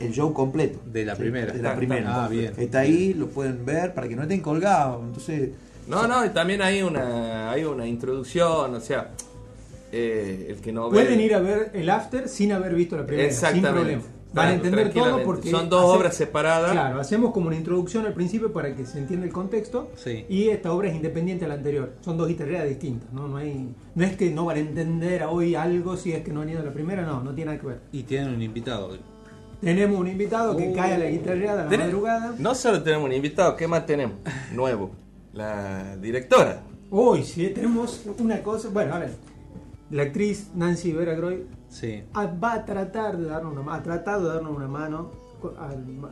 el 0.00 0.12
show 0.12 0.32
completo. 0.32 0.78
De 0.92 1.04
la 1.04 1.14
primera. 1.16 1.52
De 1.52 1.62
la 1.62 1.68
Está- 1.70 1.76
primera. 1.78 2.24
ah, 2.24 2.28
bien. 2.28 2.52
Está 2.56 2.80
ahí, 2.80 3.14
lo 3.14 3.28
pueden 3.28 3.64
ver 3.64 3.94
para 3.94 4.08
que 4.08 4.16
no 4.16 4.22
estén 4.22 4.40
colgados. 4.40 5.02
Entonces, 5.04 5.50
No, 5.88 6.06
no, 6.08 6.24
y 6.26 6.30
también 6.30 6.60
hay 6.62 6.82
una, 6.82 7.50
hay 7.52 7.62
una 7.64 7.86
introducción, 7.86 8.74
o 8.74 8.80
sea, 8.80 9.10
eh, 9.92 10.48
el 10.50 10.56
que 10.56 10.72
no 10.72 10.90
ve. 10.90 11.02
Pueden 11.02 11.20
ir 11.20 11.32
a 11.34 11.38
ver 11.40 11.70
el 11.74 11.88
after 11.90 12.28
sin 12.28 12.50
haber 12.52 12.74
visto 12.74 12.96
la 12.96 13.06
primera. 13.06 13.28
Sin 13.30 13.34
Exactamente. 13.36 13.70
problema. 13.72 14.02
Van 14.36 14.48
a 14.48 14.54
entender 14.54 14.92
todo 14.92 15.22
porque 15.24 15.50
Son 15.50 15.68
dos 15.68 15.84
hace- 15.84 15.98
obras 15.98 16.14
separadas. 16.16 16.72
Claro, 16.72 17.00
hacemos 17.00 17.32
como 17.32 17.48
una 17.48 17.56
introducción 17.56 18.06
al 18.06 18.12
principio 18.14 18.52
para 18.52 18.74
que 18.76 18.86
se 18.86 18.98
entienda 18.98 19.26
el 19.26 19.32
contexto 19.32 19.90
Sí. 19.96 20.24
y 20.28 20.48
esta 20.50 20.72
obra 20.72 20.88
es 20.88 20.94
independiente 20.94 21.44
a 21.44 21.48
la 21.48 21.54
anterior. 21.54 21.94
Son 22.02 22.16
dos 22.16 22.28
guitarreras 22.28 22.68
distintas, 22.68 23.12
¿no? 23.12 23.26
No, 23.26 23.36
hay, 23.38 23.74
no 23.94 24.04
es 24.04 24.16
que 24.16 24.30
no 24.30 24.44
van 24.44 24.56
a 24.56 24.60
entender 24.60 25.24
hoy 25.24 25.54
algo 25.54 25.96
si 25.96 26.12
es 26.12 26.22
que 26.22 26.32
no 26.32 26.42
han 26.42 26.50
ido 26.50 26.60
a 26.60 26.64
la 26.64 26.72
primera, 26.72 27.02
no, 27.02 27.22
no 27.24 27.34
tiene 27.34 27.50
nada 27.52 27.60
que 27.60 27.66
ver. 27.66 27.80
Y 27.92 28.02
tienen 28.04 28.34
un 28.34 28.42
invitado. 28.42 28.96
Tenemos 29.60 29.98
un 29.98 30.06
invitado 30.08 30.56
que 30.56 30.68
Uh. 30.68 30.74
cae 30.74 30.94
a 30.94 30.98
la 30.98 31.06
guitarreada 31.06 31.62
a 31.66 31.70
la 31.70 31.76
madrugada. 31.78 32.34
No 32.38 32.54
solo 32.54 32.82
tenemos 32.82 33.06
un 33.06 33.12
invitado, 33.14 33.56
¿qué 33.56 33.66
más 33.66 33.86
tenemos? 33.86 34.16
Nuevo. 34.52 34.90
La 35.32 35.96
directora. 35.96 36.62
Hoy 36.90 37.24
sí, 37.24 37.48
tenemos 37.54 38.02
una 38.18 38.42
cosa, 38.42 38.68
bueno, 38.68 38.94
a 38.94 38.98
ver, 39.00 39.10
la 39.90 40.02
actriz 40.02 40.50
Nancy 40.54 40.92
Vera 40.92 41.14
Groy 41.14 41.44
Ah, 42.14 42.26
va 42.26 42.54
a 42.54 42.64
tratar 42.64 43.18
de 43.18 43.26
darnos 43.26 43.56
una 43.56 43.74
ha 43.74 43.82
tratado 43.82 44.28
de 44.28 44.34
darnos 44.34 44.56
una 44.56 44.68
mano 44.68 45.10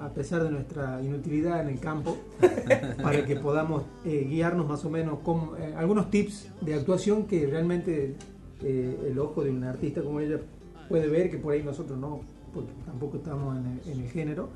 a 0.00 0.08
pesar 0.10 0.44
de 0.44 0.50
nuestra 0.50 1.02
inutilidad 1.02 1.62
en 1.62 1.68
el 1.68 1.80
campo 1.80 2.16
para 3.02 3.24
que 3.24 3.36
podamos 3.36 3.84
eh, 4.04 4.26
guiarnos 4.28 4.68
más 4.68 4.84
o 4.84 4.90
menos 4.90 5.20
con 5.20 5.52
eh, 5.58 5.74
algunos 5.76 6.10
tips 6.10 6.50
de 6.60 6.74
actuación 6.74 7.24
que 7.26 7.46
realmente 7.46 8.16
eh, 8.62 9.08
el 9.10 9.18
ojo 9.18 9.42
de 9.42 9.50
un 9.50 9.64
artista 9.64 10.02
como 10.02 10.20
ella 10.20 10.38
puede 10.88 11.08
ver 11.08 11.30
que 11.30 11.38
por 11.38 11.54
ahí 11.54 11.62
nosotros 11.62 11.98
no 11.98 12.20
porque 12.52 12.72
tampoco 12.84 13.16
estamos 13.16 13.56
en 13.56 13.66
el, 13.66 13.92
en 13.92 14.04
el 14.04 14.10
género. 14.10 14.48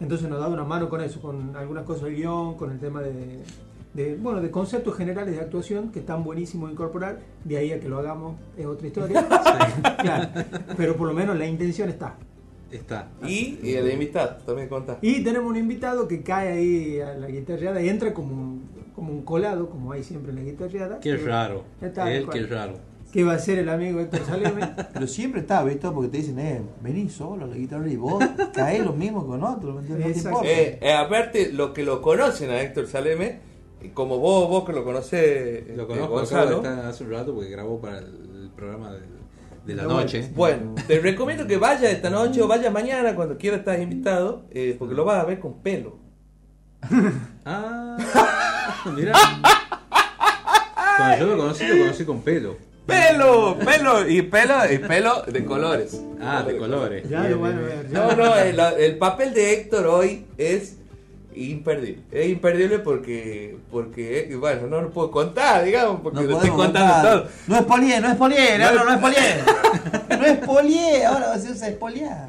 Entonces 0.00 0.28
nos 0.28 0.40
da 0.40 0.48
una 0.48 0.64
mano 0.64 0.88
con 0.88 1.00
eso 1.00 1.20
con 1.20 1.54
algunas 1.54 1.84
cosas 1.84 2.04
del 2.04 2.16
guion 2.16 2.56
con 2.56 2.72
el 2.72 2.80
tema 2.80 3.00
de, 3.00 3.42
de, 3.94 4.16
bueno 4.16 4.40
de 4.40 4.50
conceptos 4.50 4.96
generales 4.96 5.34
de 5.34 5.40
actuación 5.40 5.90
que 5.90 6.00
están 6.00 6.24
buenísimos 6.24 6.68
de 6.68 6.74
incorporar 6.74 7.20
de 7.44 7.56
ahí 7.56 7.72
a 7.72 7.80
que 7.80 7.88
lo 7.88 7.98
hagamos 7.98 8.36
es 8.56 8.66
otra 8.66 8.86
historia 8.86 9.26
Claro, 9.98 10.28
pero 10.76 10.96
por 10.96 11.08
lo 11.08 11.14
menos 11.14 11.36
la 11.36 11.46
intención 11.46 11.88
está. 11.88 12.16
Está. 12.70 13.08
Y, 13.24 13.60
y 13.62 13.74
el 13.74 13.90
invitado, 13.92 14.36
también 14.44 14.68
contá. 14.68 14.98
Y 15.00 15.22
tenemos 15.22 15.48
un 15.48 15.56
invitado 15.56 16.08
que 16.08 16.22
cae 16.22 16.52
ahí 16.52 17.00
a 17.00 17.14
la 17.14 17.28
guitarreada 17.28 17.80
y 17.80 17.88
entra 17.88 18.12
como 18.12 18.34
un, 18.34 18.68
como 18.96 19.12
un 19.12 19.22
colado, 19.22 19.70
como 19.70 19.92
hay 19.92 20.02
siempre 20.02 20.30
en 20.30 20.36
la 20.36 20.42
guitarreada. 20.42 20.98
Qué 20.98 21.16
raro. 21.16 21.64
Está, 21.80 22.12
Él, 22.12 22.24
cual. 22.24 22.36
qué 22.36 22.46
raro. 22.46 22.74
Que 23.12 23.22
va 23.22 23.34
a 23.34 23.38
ser 23.38 23.60
el 23.60 23.68
amigo 23.68 24.00
Héctor 24.00 24.26
Saleme. 24.26 24.74
Pero 24.92 25.06
siempre 25.06 25.42
está, 25.42 25.62
¿viste? 25.62 25.88
Porque 25.88 26.08
te 26.08 26.16
dicen, 26.16 26.36
eh, 26.40 26.62
vení 26.82 27.08
solo 27.08 27.44
a 27.44 27.48
la 27.48 27.54
guitarra 27.54 27.88
y 27.88 27.96
vos 27.96 28.24
caés 28.52 28.84
lo 28.84 28.92
mismo 28.92 29.24
con 29.24 29.44
otro, 29.44 29.74
¿me 29.74 29.80
entiendes? 29.82 30.24
No 30.24 30.40
te. 30.40 30.70
Eh, 30.70 30.78
eh, 30.82 30.92
aparte, 30.94 31.52
lo 31.52 31.72
que 31.72 31.84
lo 31.84 32.02
conocen 32.02 32.50
a 32.50 32.60
Héctor 32.60 32.88
Saleme, 32.88 33.38
como 33.92 34.18
vos, 34.18 34.48
vos 34.48 34.64
que 34.64 34.72
lo 34.72 34.84
conocés, 34.84 35.64
Lo 35.76 35.82
eh, 35.84 35.86
conozco, 35.86 36.14
Gonzalo. 36.14 36.56
estar 36.56 36.86
hace 36.86 37.04
un 37.04 37.10
rato 37.10 37.34
porque 37.34 37.50
grabó 37.50 37.80
para 37.80 37.98
el 37.98 38.50
programa 38.56 38.92
de, 38.92 39.00
de 39.66 39.74
la 39.74 39.84
Bueno, 39.84 40.00
noche. 40.00 40.30
Bueno, 40.34 40.74
te 40.86 40.98
recomiendo 41.00 41.46
que 41.46 41.56
vayas 41.56 41.92
esta 41.92 42.10
noche 42.10 42.40
o 42.42 42.48
vayas 42.48 42.72
mañana 42.72 43.14
cuando 43.14 43.36
quieras 43.36 43.60
estar 43.60 43.78
invitado, 43.80 44.44
eh, 44.50 44.76
porque 44.78 44.94
lo 44.94 45.04
vas 45.04 45.22
a 45.22 45.24
ver 45.26 45.38
con 45.40 45.60
pelo. 45.62 45.98
Ah, 47.46 47.98
mira. 48.96 49.12
Cuando 50.96 51.18
yo 51.18 51.26
lo 51.26 51.36
conocí, 51.36 51.66
lo 51.66 51.78
conocí 51.78 52.04
con 52.04 52.22
pelo. 52.22 52.56
Pelo, 52.86 53.58
pelo 53.58 54.08
y 54.08 54.22
pelo 54.22 54.54
y 54.72 54.78
pelo 54.78 55.22
de 55.22 55.44
colores. 55.44 56.00
Ah, 56.20 56.42
de 56.46 56.56
colores. 56.56 57.08
Ya 57.08 57.28
lo 57.28 57.40
van 57.40 57.58
a 57.58 57.60
ver. 57.62 57.90
No, 57.90 58.14
no, 58.16 58.36
el, 58.36 58.58
el 58.78 58.98
papel 58.98 59.32
de 59.34 59.52
Héctor 59.54 59.86
hoy 59.86 60.26
es 60.38 60.78
imperdible. 61.36 62.02
Es 62.12 62.28
imperdible 62.28 62.78
porque, 62.78 63.56
porque 63.70 64.28
eh, 64.30 64.36
bueno, 64.36 64.66
no 64.68 64.80
lo 64.82 64.90
puedo 64.90 65.10
contar, 65.10 65.64
digamos, 65.64 66.00
porque 66.02 66.20
No 66.22 66.26
lo 66.28 66.34
estoy 66.36 66.50
contando 66.50 66.92
contar. 66.94 67.02
todo. 67.22 67.28
No 67.48 67.56
es 67.56 67.62
polié, 67.62 68.00
no 68.00 68.08
es 68.10 68.16
polié, 68.16 68.58
No 68.58 68.64
no, 68.64 68.70
es- 68.80 68.84
no 68.86 68.92
es 68.92 68.98
polié. 69.00 69.18
No 70.18 70.24
es 70.26 70.38
polié, 70.38 71.04
ahora 71.04 71.38
se 71.38 71.50
usa 71.52 71.68
espoliar. 71.68 72.28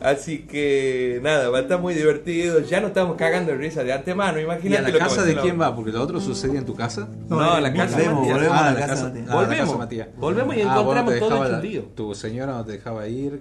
Así 0.00 0.40
que 0.40 1.20
nada, 1.22 1.48
va 1.48 1.58
a 1.58 1.60
estar 1.62 1.80
muy 1.80 1.94
divertido. 1.94 2.60
Ya 2.60 2.80
no 2.80 2.88
estamos 2.88 3.16
cagando 3.16 3.52
de 3.52 3.58
risa 3.58 3.82
de 3.84 3.92
antemano, 3.92 4.36
¿Y 4.38 4.42
a 4.42 4.44
imagínate. 4.44 4.82
la 4.82 4.88
lo 4.90 4.98
casa 4.98 5.22
de 5.24 5.34
quién 5.36 5.58
va? 5.58 5.74
Porque 5.74 5.92
lo 5.92 6.02
otro 6.02 6.20
sucedía 6.20 6.58
en 6.58 6.66
tu 6.66 6.74
casa. 6.74 7.08
No, 7.28 7.40
a 7.40 7.60
la 7.60 7.72
casa 7.72 7.96
de 7.96 8.08
Volvemos, 8.08 8.18
Matías. 8.20 8.34
volvemos 8.36 8.58
Ah, 8.58 8.68
a 8.68 8.72
la 8.74 8.86
casa 8.86 9.04
Matías. 9.04 9.26
ah, 9.28 9.34
Volvemos. 9.34 9.76
Volvemos 10.18 10.56
y 10.56 10.60
Ah, 10.60 10.64
no 10.64 10.80
encontramos 10.80 11.18
todo 11.18 11.40
un 11.56 11.62
lío. 11.62 11.82
Tu 11.94 12.14
señora 12.14 12.52
no 12.52 12.64
te 12.64 12.72
dejaba 12.72 13.06
ir. 13.08 13.40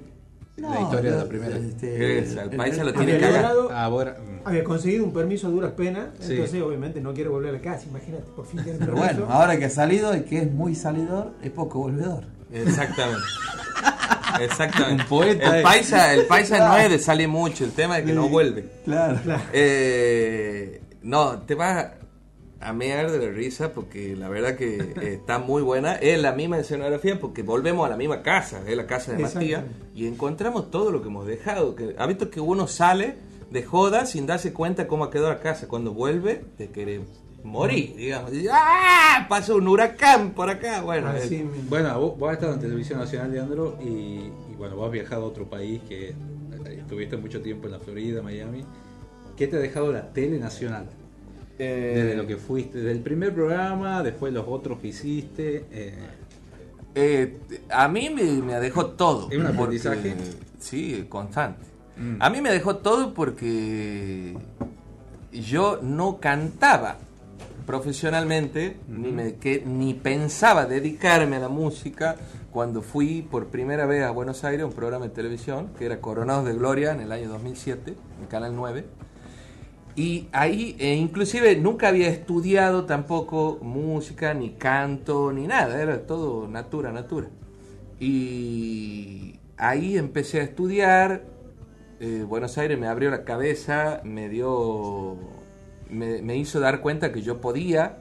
La 0.58 0.70
No, 0.70 0.82
historia 0.82 1.12
de 1.12 1.18
la 1.18 1.26
primera. 1.26 1.58
este, 1.58 2.20
Es, 2.20 2.36
el- 2.36 2.49
país 2.51 2.76
se 2.76 2.82
el- 2.82 2.88
lo 2.88 2.93
tiene 2.93 3.20
logrado- 3.20 3.70
Ah, 3.72 3.89
mm. 3.89 4.47
había 4.47 4.64
conseguido 4.64 5.04
un 5.04 5.14
permiso 5.14 5.47
a 5.47 5.49
duras 5.49 5.72
penas, 5.72 6.10
Sí. 6.20 6.34
entonces 6.34 6.62
obviamente 6.62 7.01
no 7.01 7.14
quiere 7.14 7.30
volver 7.30 7.49
a 7.49 7.54
la 7.54 7.62
casa, 7.62 7.86
imagínate, 7.89 8.24
por 8.36 8.45
fin 8.45 8.64
tiene 8.64 8.78
Pero 8.80 8.93
permiso. 8.93 9.16
bueno, 9.22 9.34
ahora 9.34 9.58
que 9.58 9.66
ha 9.66 9.70
salido 9.70 10.16
y 10.16 10.22
que 10.22 10.39
es 10.43 10.51
muy 10.51 10.76
salidor, 10.76 11.32
es 11.41 11.49
poco 11.51 11.80
volvedor. 11.80 12.26
Exactamente. 12.51 13.24
Exactamente. 14.41 15.04
Un 15.04 15.10
poeta, 15.10 15.58
El 15.58 15.64
paisa, 15.64 16.14
el 16.14 16.26
paisa 16.26 16.58
no 16.68 16.78
es 16.78 16.89
de 16.89 16.99
sale 16.99 17.28
mucho, 17.28 17.66
el 17.66 17.72
tema 17.72 17.99
es 17.99 18.06
que 18.06 18.14
no 18.14 18.30
vuelve. 18.30 18.66
Claro. 18.86 19.20
Eh, 19.54 20.82
no, 21.01 21.39
te 21.39 21.56
vas 21.56 21.88
a 22.64 22.74
mear 22.74 23.11
de 23.11 23.28
la 23.28 23.32
risa 23.32 23.74
porque 23.74 24.16
la 24.16 24.30
verdad 24.30 24.55
que 24.55 24.78
eh, 24.78 25.14
está 25.14 25.39
muy 25.39 25.61
buena. 25.61 25.95
Es 25.95 26.22
la 26.22 26.32
misma 26.32 26.57
escenografía 26.59 27.20
porque 27.20 27.43
volvemos 27.43 27.86
a 27.86 27.89
la 27.89 27.97
misma 27.97 28.22
casa, 28.22 28.61
es 28.68 28.76
la 28.76 28.88
casa 28.88 29.14
de. 29.14 29.24
Matías, 29.24 29.64
y 29.93 30.07
encontramos 30.07 30.72
todo 30.72 30.91
lo 30.91 31.01
que 31.01 31.09
hemos 31.09 31.28
dejado. 31.28 31.76
Que, 31.76 31.95
ha 31.97 32.05
visto 32.05 32.30
que 32.30 32.39
uno 32.39 32.68
sale 32.68 33.16
de 33.51 33.64
joda 33.64 34.05
sin 34.05 34.26
darse 34.26 34.53
cuenta 34.53 34.88
cómo 34.88 35.03
ha 35.03 35.11
quedado 35.11 35.30
la 35.30 35.39
casa. 35.39 35.68
Cuando 35.68 35.93
vuelve, 35.93 36.43
te 36.57 36.68
quiere 36.68 37.01
morir, 37.43 37.95
digamos. 37.95 38.32
¡Ah! 38.51 39.26
Pasa 39.30 39.53
un 39.53 39.68
huracán 39.68 40.32
por 40.32 40.49
acá. 40.49 40.82
Bueno, 40.82 41.11
eh, 41.16 41.30
mismo. 41.30 41.51
Bueno, 41.70 41.99
vos, 41.99 42.18
vos 42.18 42.30
has 42.30 42.36
estado 42.36 42.53
en 42.53 42.59
Televisión 42.59 42.99
Nacional, 42.99 43.32
Leandro, 43.32 43.78
y, 43.82 44.32
y 44.51 44.55
bueno, 44.57 44.76
vos 44.76 44.88
has 44.88 44.91
viajado 44.91 45.24
a 45.24 45.28
otro 45.28 45.45
país 45.49 45.82
que 45.88 46.09
eh, 46.09 46.16
estuviste 46.80 47.18
mucho 47.18 47.41
tiempo 47.41 47.68
en 47.68 47.74
la 47.74 47.80
Florida, 47.80 48.22
Miami. 48.22 48.66
¿Qué 49.36 49.47
te 49.47 49.57
ha 49.57 49.59
dejado 49.59 49.91
la 49.91 50.14
tele 50.14 50.39
nacional? 50.39 50.88
Eh, 51.60 51.93
Desde 51.95 52.16
lo 52.16 52.26
que 52.28 52.38
fuiste, 52.38 52.78
desde 52.80 52.91
el 52.91 52.99
primer 52.99 53.34
programa, 53.34 54.01
después 54.04 54.34
los 54.34 54.45
otros 54.47 54.80
que 54.80 54.88
hiciste. 54.89 55.66
eh, 55.72 55.93
Eh, 56.95 57.39
a 57.70 57.88
mí 57.88 58.10
me, 58.12 58.24
me 58.24 58.60
dejó 58.60 58.86
todo. 58.91 59.28
¿Es 59.32 59.38
un 59.38 59.45
porque- 59.56 59.78
aprendizaje? 59.80 60.14
sí, 60.60 61.06
constante. 61.10 61.66
Mm. 61.97 62.18
A 62.22 62.30
mí 62.30 62.39
me 62.41 62.51
dejó 62.51 62.76
todo 62.78 63.14
porque 63.16 64.36
yo 65.32 65.80
no 65.82 66.20
cantaba 66.20 66.97
profesionalmente, 67.66 68.78
ni, 68.88 69.12
me, 69.12 69.36
que, 69.36 69.64
ni 69.66 69.93
pensaba 69.95 70.66
dedicarme 70.66 71.38
a 71.38 71.39
la 71.39 71.49
música 71.49 72.16
cuando 72.51 72.82
fui 72.84 73.22
por 73.24 73.47
primera 73.47 73.86
vez 73.88 74.04
a 74.04 74.12
Buenos 74.12 74.43
Aires 74.43 74.62
a 74.64 74.66
un 74.68 74.74
programa 74.74 75.06
de 75.08 75.12
televisión 75.14 75.70
que 75.80 75.86
era 75.86 75.99
Coronados 75.99 76.45
de 76.45 76.54
Gloria 76.54 76.91
en 76.91 76.99
el 77.01 77.12
año 77.12 77.30
2007, 77.30 77.95
en 78.22 78.28
Canal 78.28 78.56
9. 78.56 78.86
Y 79.96 80.28
ahí, 80.32 80.76
eh, 80.80 80.96
inclusive, 80.96 81.56
nunca 81.56 81.89
había 81.89 82.10
estudiado 82.10 82.86
tampoco 82.86 83.60
música, 83.62 84.34
ni 84.34 84.52
canto, 84.52 85.32
ni 85.32 85.46
nada, 85.48 85.80
era 85.82 86.06
todo 86.08 86.48
natura, 86.48 86.91
natura. 86.91 87.30
Y 88.00 89.39
ahí 89.58 89.98
empecé 89.98 90.39
a 90.39 90.44
estudiar, 90.44 91.24
eh, 92.00 92.26
Buenos 92.28 92.58
Aires 92.58 92.80
me 92.80 92.88
abrió 92.88 93.12
la 93.12 93.24
cabeza, 93.24 94.02
me 94.04 94.30
dio, 94.30 95.18
me, 95.89 96.22
me 96.22 96.38
hizo 96.38 96.60
dar 96.60 96.82
cuenta 96.82 97.12
que 97.14 97.22
yo 97.22 97.39
podía, 97.41 97.98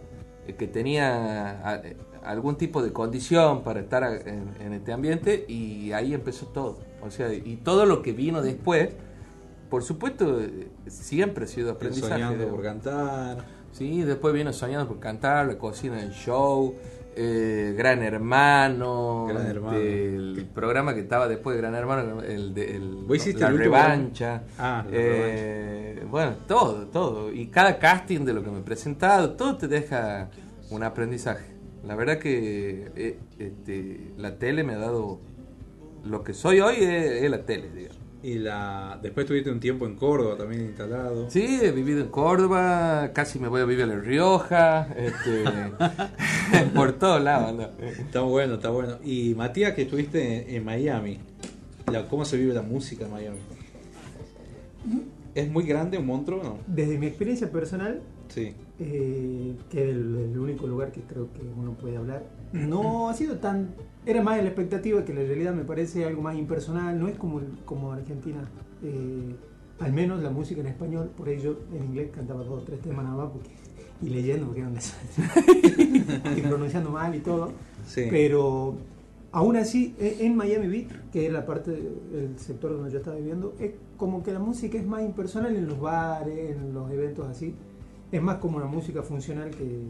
eh, 0.46 0.54
que 0.54 0.66
tenía 0.68 1.60
a- 1.68 1.76
eh, 1.84 1.96
algún 2.24 2.56
tipo 2.56 2.82
de 2.82 2.92
condición 2.92 3.62
para 3.64 3.80
estar 3.80 4.04
en, 4.26 4.54
en 4.60 4.72
este 4.72 4.92
ambiente 4.92 5.44
y 5.48 5.92
ahí 5.92 6.14
empezó 6.14 6.46
todo. 6.46 6.78
O 7.02 7.10
sea, 7.10 7.32
y 7.32 7.56
todo 7.64 7.84
lo 7.86 8.02
que 8.02 8.12
vino 8.12 8.42
después, 8.42 8.90
por 9.72 9.82
supuesto, 9.82 10.38
eh, 10.38 10.68
siempre 10.86 11.46
ha 11.46 11.48
sido 11.48 11.70
aprendizaje. 11.72 12.12
soñando 12.12 12.46
por 12.48 12.62
cantar. 12.62 13.38
Sí, 13.72 14.02
después 14.02 14.34
vino 14.34 14.52
soñando 14.52 14.86
por 14.86 15.00
cantar, 15.00 15.46
la 15.46 15.56
cocina 15.56 15.96
del 15.96 16.10
show, 16.10 16.74
eh, 17.16 17.74
Gran 17.74 18.02
Hermano, 18.02 19.24
Gran 19.30 19.38
este, 19.38 19.50
Hermano. 19.50 19.78
el 19.78 20.46
programa 20.54 20.92
que 20.92 21.00
estaba 21.00 21.26
después 21.26 21.56
de 21.56 21.62
Gran 21.62 21.74
Hermano, 21.74 22.20
el 22.20 22.52
de 22.52 22.76
el- 22.76 22.96
¿Vos 23.06 23.16
hiciste 23.16 23.40
la 23.40 23.48
el 23.48 23.56
revancha. 23.58 24.42
Ah, 24.58 24.84
la 24.86 24.90
eh, 24.94 26.06
Bueno, 26.10 26.34
todo, 26.46 26.88
todo. 26.88 27.32
Y 27.32 27.46
cada 27.46 27.78
casting 27.78 28.26
de 28.26 28.34
lo 28.34 28.44
que 28.44 28.50
me 28.50 28.58
he 28.58 28.62
presentado, 28.62 29.30
todo 29.36 29.56
te 29.56 29.68
deja 29.68 30.28
un 30.70 30.82
aprendizaje. 30.82 31.46
La 31.86 31.94
verdad 31.96 32.18
que 32.18 32.90
eh, 32.94 33.18
este, 33.38 34.12
la 34.18 34.36
tele 34.36 34.64
me 34.64 34.74
ha 34.74 34.78
dado 34.78 35.18
lo 36.04 36.22
que 36.22 36.34
soy 36.34 36.60
hoy 36.60 36.74
es, 36.76 37.22
es 37.22 37.30
la 37.30 37.46
tele, 37.46 37.70
digamos. 37.70 37.91
Y 38.22 38.38
la 38.38 38.98
después 39.02 39.26
tuviste 39.26 39.50
un 39.50 39.58
tiempo 39.58 39.84
en 39.84 39.96
Córdoba 39.96 40.36
también 40.36 40.62
instalado. 40.66 41.28
Sí, 41.28 41.58
he 41.60 41.72
vivido 41.72 42.00
en 42.02 42.08
Córdoba, 42.08 43.10
casi 43.12 43.40
me 43.40 43.48
voy 43.48 43.60
a 43.62 43.64
vivir 43.64 43.86
La 43.88 43.96
Rioja, 43.98 44.86
este, 44.96 45.44
por 46.74 46.92
todos 46.92 47.20
lados. 47.20 47.52
¿no? 47.54 47.84
Está 47.86 48.20
bueno, 48.20 48.54
está 48.54 48.70
bueno. 48.70 48.98
Y 49.04 49.34
Matías, 49.34 49.74
que 49.74 49.82
estuviste 49.82 50.48
en, 50.50 50.56
en 50.56 50.64
Miami, 50.64 51.18
la- 51.90 52.06
¿cómo 52.06 52.24
se 52.24 52.36
vive 52.36 52.54
la 52.54 52.62
música 52.62 53.06
en 53.06 53.10
Miami? 53.10 53.38
¿Es 55.34 55.50
muy 55.50 55.64
grande 55.64 55.98
un 55.98 56.06
monstruo 56.06 56.40
o 56.40 56.44
no? 56.44 56.58
Desde 56.66 56.98
mi 56.98 57.06
experiencia 57.06 57.50
personal, 57.50 58.00
Sí. 58.28 58.54
eh, 58.78 59.54
que 59.70 59.82
es 59.82 59.88
el, 59.96 60.16
el 60.30 60.38
único 60.38 60.66
lugar 60.66 60.92
que 60.92 61.00
creo 61.00 61.28
que 61.32 61.40
uno 61.56 61.72
puede 61.72 61.96
hablar. 61.96 62.22
No 62.52 63.08
ha 63.08 63.14
sido 63.14 63.36
tan. 63.36 63.74
Era 64.04 64.22
más 64.22 64.36
de 64.36 64.42
la 64.42 64.48
expectativa 64.48 65.04
que 65.04 65.14
la 65.14 65.22
realidad 65.22 65.54
me 65.54 65.64
parece 65.64 66.04
algo 66.04 66.22
más 66.22 66.36
impersonal, 66.36 66.98
no 66.98 67.08
es 67.08 67.16
como, 67.16 67.40
como 67.64 67.92
Argentina. 67.92 68.40
Eh, 68.82 69.34
al 69.80 69.92
menos 69.92 70.22
la 70.22 70.30
música 70.30 70.60
en 70.60 70.66
español, 70.68 71.10
por 71.16 71.28
ello 71.28 71.60
en 71.72 71.84
inglés 71.84 72.10
cantaba 72.14 72.42
dos 72.44 72.62
o 72.62 72.64
tres 72.64 72.80
temas 72.80 73.04
nada 73.04 73.16
más 73.16 73.30
porque, 73.32 73.50
y 74.00 74.08
leyendo 74.10 74.46
porque 74.46 74.60
era 74.60 74.68
un 74.68 74.74
desastre. 74.74 75.24
y 76.36 76.40
pronunciando 76.40 76.90
mal 76.90 77.14
y 77.14 77.20
todo. 77.20 77.52
Sí. 77.86 78.06
Pero 78.10 78.74
aún 79.32 79.56
así, 79.56 79.94
e- 79.98 80.18
en 80.20 80.36
Miami 80.36 80.66
Beach, 80.68 80.88
que 81.12 81.26
es 81.26 81.32
la 81.32 81.46
parte 81.46 81.70
del 81.70 82.38
sector 82.38 82.72
donde 82.72 82.90
yo 82.90 82.98
estaba 82.98 83.16
viviendo, 83.16 83.54
es 83.58 83.72
como 83.96 84.22
que 84.22 84.32
la 84.32 84.38
música 84.40 84.78
es 84.78 84.86
más 84.86 85.02
impersonal 85.02 85.54
en 85.56 85.66
los 85.66 85.80
bares, 85.80 86.56
en 86.56 86.74
los 86.74 86.90
eventos 86.90 87.26
así. 87.28 87.54
Es 88.10 88.20
más 88.22 88.36
como 88.38 88.58
una 88.58 88.66
música 88.66 89.02
funcional 89.02 89.50
que, 89.50 89.84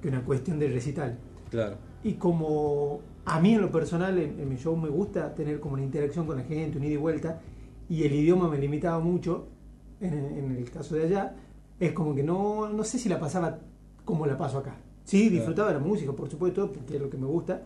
que 0.00 0.08
una 0.08 0.22
cuestión 0.22 0.58
de 0.58 0.68
recital. 0.68 1.18
Claro. 1.50 1.76
Y 2.04 2.14
como 2.14 3.00
a 3.24 3.40
mí 3.40 3.54
en 3.54 3.60
lo 3.60 3.70
personal, 3.70 4.18
en, 4.18 4.38
en 4.40 4.48
mi 4.48 4.56
show 4.56 4.76
me 4.76 4.88
gusta 4.88 5.34
tener 5.34 5.60
como 5.60 5.74
una 5.74 5.82
interacción 5.82 6.26
con 6.26 6.36
la 6.36 6.44
gente, 6.44 6.78
un 6.78 6.84
ida 6.84 6.94
y 6.94 6.96
vuelta, 6.96 7.40
y 7.88 8.04
el 8.04 8.12
idioma 8.12 8.48
me 8.48 8.58
limitaba 8.58 8.98
mucho, 9.00 9.46
en, 10.00 10.12
en 10.14 10.56
el 10.56 10.70
caso 10.70 10.94
de 10.94 11.04
allá, 11.04 11.34
es 11.80 11.92
como 11.92 12.14
que 12.14 12.22
no, 12.22 12.68
no 12.68 12.84
sé 12.84 12.98
si 12.98 13.08
la 13.08 13.18
pasaba 13.18 13.58
como 14.04 14.26
la 14.26 14.36
paso 14.38 14.58
acá. 14.58 14.76
Sí, 15.04 15.28
disfrutaba 15.28 15.68
de 15.68 15.74
la 15.74 15.80
música, 15.80 16.12
por 16.12 16.30
supuesto, 16.30 16.70
porque 16.72 16.96
es 16.96 17.00
lo 17.00 17.08
que 17.10 17.16
me 17.16 17.26
gusta, 17.26 17.62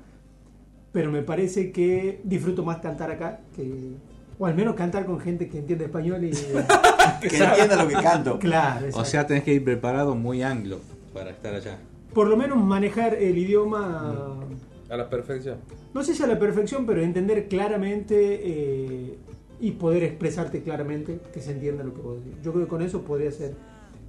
pero 0.93 1.11
me 1.11 1.22
parece 1.22 1.72
que 1.72 2.20
disfruto 2.24 2.64
más 2.64 2.78
cantar 2.78 3.11
acá 3.11 3.41
que... 3.55 3.95
O 4.39 4.47
al 4.47 4.55
menos 4.55 4.74
cantar 4.74 5.07
con 5.07 5.20
gente 5.20 5.49
que 5.49 5.59
entiende 5.59 5.85
español 5.85 6.24
y... 6.24 6.30
Que 7.20 7.37
entienda 7.37 7.76
lo 7.83 7.89
que 7.89 7.95
canto. 7.95 8.39
Claro, 8.39 8.87
O 8.87 8.89
exacto. 8.89 9.05
sea, 9.09 9.26
tenés 9.26 9.45
que 9.45 9.55
ir 9.55 9.64
preparado 9.64 10.14
muy 10.16 10.43
anglo 10.43 10.80
para 11.14 11.30
estar 11.30 11.55
allá. 11.55 11.78
Por 12.12 12.28
lo 12.28 12.36
menos 12.36 12.58
manejar 12.62 13.14
el 13.14 13.36
idioma... 13.38 14.40
A 14.88 14.96
la 14.96 15.08
perfección. 15.08 15.56
no 15.94 16.04
sé 16.04 16.14
si 16.14 16.22
a 16.22 16.26
la 16.26 16.38
perfección, 16.38 16.84
pero 16.84 17.00
entender 17.00 17.48
claramente 17.48 18.14
eh, 18.42 19.18
y 19.58 19.70
poder 19.72 20.02
expresarte 20.02 20.62
claramente 20.62 21.18
que 21.32 21.40
se 21.40 21.52
entienda 21.52 21.82
lo 21.82 21.94
que 21.94 22.02
vos 22.02 22.22
decís. 22.22 22.38
Yo 22.42 22.52
creo 22.52 22.64
que 22.66 22.68
con 22.70 22.82
eso 22.82 23.00
podría 23.02 23.30
ser. 23.30 23.54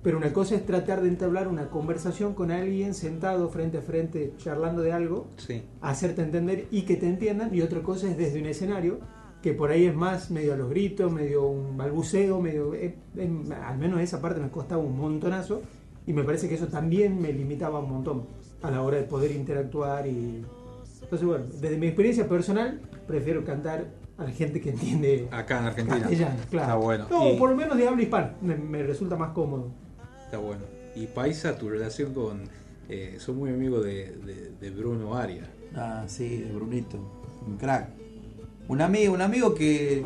Pero 0.01 0.17
una 0.17 0.33
cosa 0.33 0.55
es 0.55 0.65
tratar 0.65 1.01
de 1.01 1.07
entablar 1.07 1.47
una 1.47 1.69
conversación 1.69 2.33
con 2.33 2.51
alguien 2.51 2.93
sentado 2.93 3.47
frente 3.47 3.77
a 3.77 3.81
frente 3.81 4.33
charlando 4.37 4.81
de 4.81 4.91
algo, 4.91 5.27
Sí. 5.37 5.63
hacerte 5.79 6.21
entender 6.21 6.67
y 6.71 6.81
que 6.81 6.97
te 6.97 7.07
entiendan, 7.07 7.55
y 7.55 7.61
otra 7.61 7.81
cosa 7.81 8.09
es 8.09 8.17
desde 8.17 8.41
un 8.41 8.47
escenario 8.47 8.99
que 9.41 9.53
por 9.53 9.71
ahí 9.71 9.85
es 9.85 9.95
más 9.95 10.31
medio 10.31 10.53
a 10.53 10.57
los 10.57 10.69
gritos, 10.69 11.11
medio 11.13 11.45
un 11.47 11.77
balbuceo, 11.77 12.41
medio 12.41 12.73
eh, 12.73 12.95
eh, 13.15 13.29
al 13.65 13.77
menos 13.77 14.01
esa 14.01 14.21
parte 14.21 14.41
me 14.41 14.49
costaba 14.49 14.81
un 14.81 14.97
montonazo 14.97 15.61
y 16.05 16.13
me 16.13 16.23
parece 16.23 16.47
que 16.49 16.55
eso 16.55 16.67
también 16.67 17.21
me 17.21 17.31
limitaba 17.33 17.79
un 17.79 17.89
montón 17.89 18.25
a 18.61 18.71
la 18.71 18.81
hora 18.81 18.97
de 18.97 19.03
poder 19.03 19.31
interactuar 19.31 20.07
y 20.07 20.43
entonces 21.01 21.27
bueno, 21.27 21.45
desde 21.59 21.77
mi 21.77 21.87
experiencia 21.87 22.27
personal 22.27 22.79
prefiero 23.07 23.43
cantar 23.43 23.87
a 24.17 24.23
la 24.25 24.31
gente 24.31 24.61
que 24.61 24.69
entiende 24.71 25.27
Acá 25.31 25.59
en 25.59 25.65
Argentina. 25.65 25.99
castellano, 25.99 26.35
claro. 26.49 26.65
Está 26.67 26.75
bueno. 26.75 27.07
No, 27.09 27.31
Y- 27.33 27.37
por 27.37 27.49
lo 27.49 27.55
menos 27.55 27.77
de 27.77 27.87
habla 27.87 28.01
hispana, 28.03 28.35
me, 28.41 28.55
me 28.55 28.83
resulta 28.83 29.15
más 29.15 29.31
cómodo. 29.31 29.71
Está 30.25 30.37
bueno. 30.37 30.63
Y 30.95 31.07
Paisa, 31.07 31.57
tu 31.57 31.69
relación 31.69 32.13
con... 32.13 32.43
Eh, 32.89 33.15
soy 33.17 33.33
muy 33.35 33.49
amigo 33.49 33.79
de, 33.81 34.11
de- 34.25 34.51
de 34.59 34.69
Bruno 34.69 35.15
Arias. 35.15 35.47
Ah, 35.75 36.03
sí, 36.07 36.37
de 36.41 36.51
Brunito, 36.51 36.97
un 37.47 37.57
crack. 37.57 37.89
Un 38.67 38.81
amigo, 38.81 39.13
un 39.13 39.21
amigo 39.21 39.55
que 39.55 40.05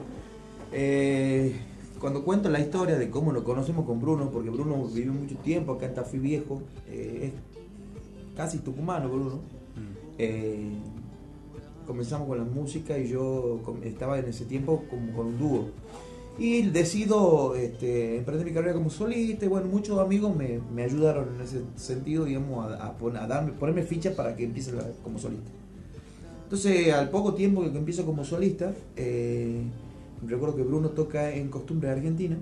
eh, 0.71 1.55
cuando 1.99 2.23
cuento 2.23 2.49
la 2.49 2.59
historia 2.59 2.97
de 2.97 3.09
cómo 3.09 3.31
lo 3.31 3.43
conocemos 3.43 3.85
con 3.85 3.99
Bruno, 3.99 4.29
porque 4.31 4.49
Bruno 4.49 4.85
vivió 4.87 5.13
mucho 5.13 5.35
tiempo 5.37 5.73
acá 5.73 5.87
en 5.87 5.95
Tafí 5.95 6.17
Viejo, 6.19 6.61
eh, 6.89 7.31
es 7.31 8.35
casi 8.35 8.59
tucumano 8.59 9.09
Bruno. 9.09 9.39
Eh, 10.17 10.69
comenzamos 11.85 12.27
con 12.27 12.37
la 12.37 12.43
música 12.43 12.97
y 12.97 13.07
yo 13.07 13.61
estaba 13.83 14.19
en 14.19 14.25
ese 14.25 14.45
tiempo 14.45 14.83
como 14.89 15.13
con 15.13 15.27
un 15.27 15.37
dúo. 15.39 15.65
Y 16.39 16.61
decido 16.63 17.55
este, 17.55 18.17
emprender 18.17 18.45
mi 18.45 18.53
carrera 18.53 18.73
como 18.73 18.91
solista 18.91 19.45
y 19.45 19.47
bueno, 19.47 19.67
muchos 19.67 19.97
amigos 19.97 20.35
me, 20.35 20.59
me 20.73 20.83
ayudaron 20.83 21.35
en 21.35 21.41
ese 21.41 21.61
sentido, 21.77 22.25
digamos, 22.25 22.71
a, 22.71 22.87
a 22.87 22.97
pon- 22.97 23.17
a 23.17 23.25
darme, 23.25 23.53
ponerme 23.53 23.81
fichas 23.83 24.13
para 24.13 24.35
que 24.35 24.43
empiece 24.43 24.71
como 25.03 25.17
solista. 25.17 25.49
Entonces, 26.43 26.93
al 26.93 27.09
poco 27.09 27.33
tiempo 27.33 27.61
que 27.61 27.75
empiezo 27.75 28.05
como 28.05 28.23
solista, 28.23 28.71
eh, 28.95 29.61
recuerdo 30.26 30.55
que 30.55 30.63
Bruno 30.63 30.89
toca 30.89 31.32
en 31.32 31.49
Costumbre 31.49 31.89
Argentina 31.89 32.38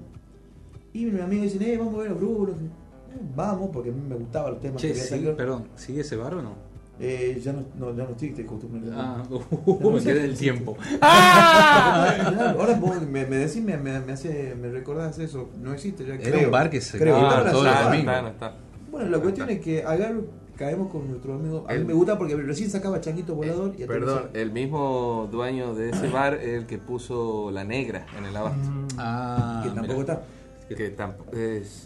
y 0.94 1.06
mi 1.06 1.20
amigo 1.20 1.44
dice, 1.44 1.74
eh, 1.74 1.78
vamos 1.78 1.96
a 1.96 1.98
ver 2.04 2.12
a 2.12 2.14
Bruno. 2.14 2.52
Eh, 2.54 3.20
Vamos, 3.36 3.70
porque 3.72 3.90
a 3.90 3.94
mí 3.94 4.02
me 4.08 4.16
gustaban 4.16 4.54
los 4.54 4.62
temas 4.62 4.82
Che, 4.82 4.94
que 4.94 5.02
había 5.02 5.32
sí, 5.32 5.34
perdón, 5.38 5.68
¿sigue 5.76 6.02
ese 6.02 6.16
bar 6.16 6.34
o 6.36 6.42
no? 6.42 6.54
Eh, 7.00 7.42
ya 7.44 7.52
no, 7.52 7.64
no, 7.78 7.96
ya 7.96 8.04
no 8.06 8.12
estoy 8.12 8.30
de 8.30 8.46
costumbre. 8.46 8.82
Ah, 8.94 9.22
uh, 9.30 9.90
me 9.92 10.00
sé. 10.00 10.08
quedé 10.14 10.26
el 10.26 10.38
tiempo. 10.38 10.78
Claro, 11.00 12.60
Ahora 12.60 12.76
vos 12.76 13.02
me, 13.02 13.26
me 13.26 13.36
decís, 13.38 13.62
me, 13.62 13.78
me, 13.78 14.00
me 14.00 14.14
hace, 14.14 14.56
me 14.56 14.70
recordás 14.70 15.20
eso. 15.20 15.50
No 15.62 15.74
existe 15.74 16.06
ya. 16.06 16.16
Era 16.16 16.24
creo. 16.24 16.46
un 16.46 16.52
bar 16.52 16.70
que 16.70 16.80
se 16.82 16.98
Creo. 16.98 17.18
Ah, 17.18 17.44
domingos. 17.86 18.22
no 18.22 18.28
está. 18.30 18.56
Bueno, 18.92 19.10
la 19.10 19.20
cuestión 19.20 19.50
es 19.50 19.60
que 19.60 19.84
agarro, 19.84 20.26
caemos 20.56 20.90
con 20.92 21.10
nuestro 21.10 21.34
amigo. 21.36 21.66
A 21.68 21.74
mí 21.74 21.80
El- 21.80 21.86
me 21.86 21.94
gusta 21.94 22.18
porque 22.18 22.36
recién 22.36 22.70
sacaba 22.70 23.00
Changuito 23.02 23.36
Volador 23.36 23.74
y 23.78 23.84
Perdón, 23.86 24.30
el 24.34 24.52
mismo 24.52 25.28
dueño 25.32 25.74
de 25.76 25.90
ese 25.92 26.08
bar 26.10 26.36
es 26.36 26.50
el 26.62 26.66
que 26.66 26.78
puso 26.78 27.52
la 27.52 27.64
negra 27.64 28.06
en 28.18 28.26
el 28.26 28.36
abasto. 28.36 28.70
Ah, 28.98 29.62
que 29.64 29.70
tampoco 29.72 30.02
está. 30.02 30.22
Que 30.70 30.90
tampoco. 30.90 31.32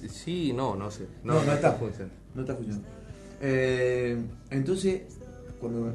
sí, 0.10 0.54
no, 0.54 0.76
no 0.76 0.90
sé. 0.90 1.08
No, 1.24 1.34
no, 1.44 1.52
está 1.52 1.74
funcionando. 1.74 2.16
No 2.36 2.42
está 2.42 2.56
funcionando. 2.56 2.88
Eh, 3.42 4.18
entonces, 4.52 5.02
cuando 5.60 5.92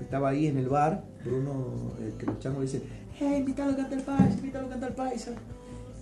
estaba 0.00 0.30
ahí 0.30 0.46
en 0.46 0.58
el 0.58 0.68
bar, 0.68 1.04
Bruno, 1.24 1.92
el 2.00 2.12
que 2.14 2.26
los 2.26 2.38
changos 2.38 2.60
le 2.60 2.66
dice, 2.66 2.82
hey, 3.18 3.36
invítalo 3.38 3.72
a 3.72 3.76
cantar 3.76 4.02
paisa, 4.04 4.30
invítalo 4.38 4.66
a 4.66 4.70
cantar 4.70 4.94
paisa. 4.94 5.30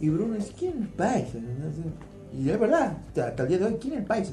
Y 0.00 0.08
Bruno 0.08 0.34
dice, 0.34 0.52
¿quién 0.56 0.72
es 0.74 0.82
el 0.82 0.88
paisa? 0.88 1.38
Y 2.32 2.48
es 2.50 2.58
verdad, 2.60 2.98
hasta 3.16 3.42
el 3.42 3.48
día 3.48 3.58
de 3.58 3.64
hoy, 3.66 3.76
¿quién 3.80 3.94
es 3.94 4.00
el 4.00 4.04
paisa? 4.06 4.32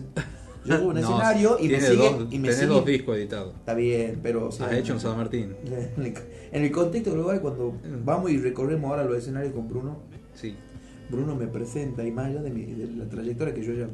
Yo 0.66 0.78
subo 0.78 0.88
un 0.90 0.94
No, 0.96 1.00
escenario 1.00 1.58
y 1.60 1.68
me 1.70 1.80
sigue. 1.82 1.96
dos- 1.98 2.22
y 2.32 2.40
me 2.40 2.42
tenés 2.50 2.56
sigue- 2.56 2.68
dos 2.68 2.86
discos 2.86 3.18
editados. 3.18 3.56
Está 3.56 3.74
bien, 3.76 4.20
pero. 4.24 4.48
o 4.48 4.52
sea, 4.52 4.68
Has 4.68 4.74
hecho 4.74 4.94
en 4.94 5.00
San 5.00 5.18
Martín. 5.18 5.54
En 6.52 6.64
el, 6.64 6.72
contexto 6.72 7.12
global, 7.12 7.42
cuando 7.42 7.74
vamos 8.06 8.32
y 8.32 8.38
recorremos 8.38 8.90
ahora 8.90 9.04
los 9.04 9.18
escenarios 9.18 9.54
con 9.54 9.68
Bruno, 9.68 9.98
Sí. 10.34 10.56
Bruno 11.10 11.36
me 11.36 11.48
presenta 11.48 12.04
y 12.06 12.12
más 12.12 12.28
allá 12.28 12.42
de, 12.42 12.50
mi- 12.50 12.66
de 12.66 12.88
la 12.96 13.06
trayectoria 13.10 13.54
que 13.54 13.62
yo 13.64 13.74
ya 13.74 13.88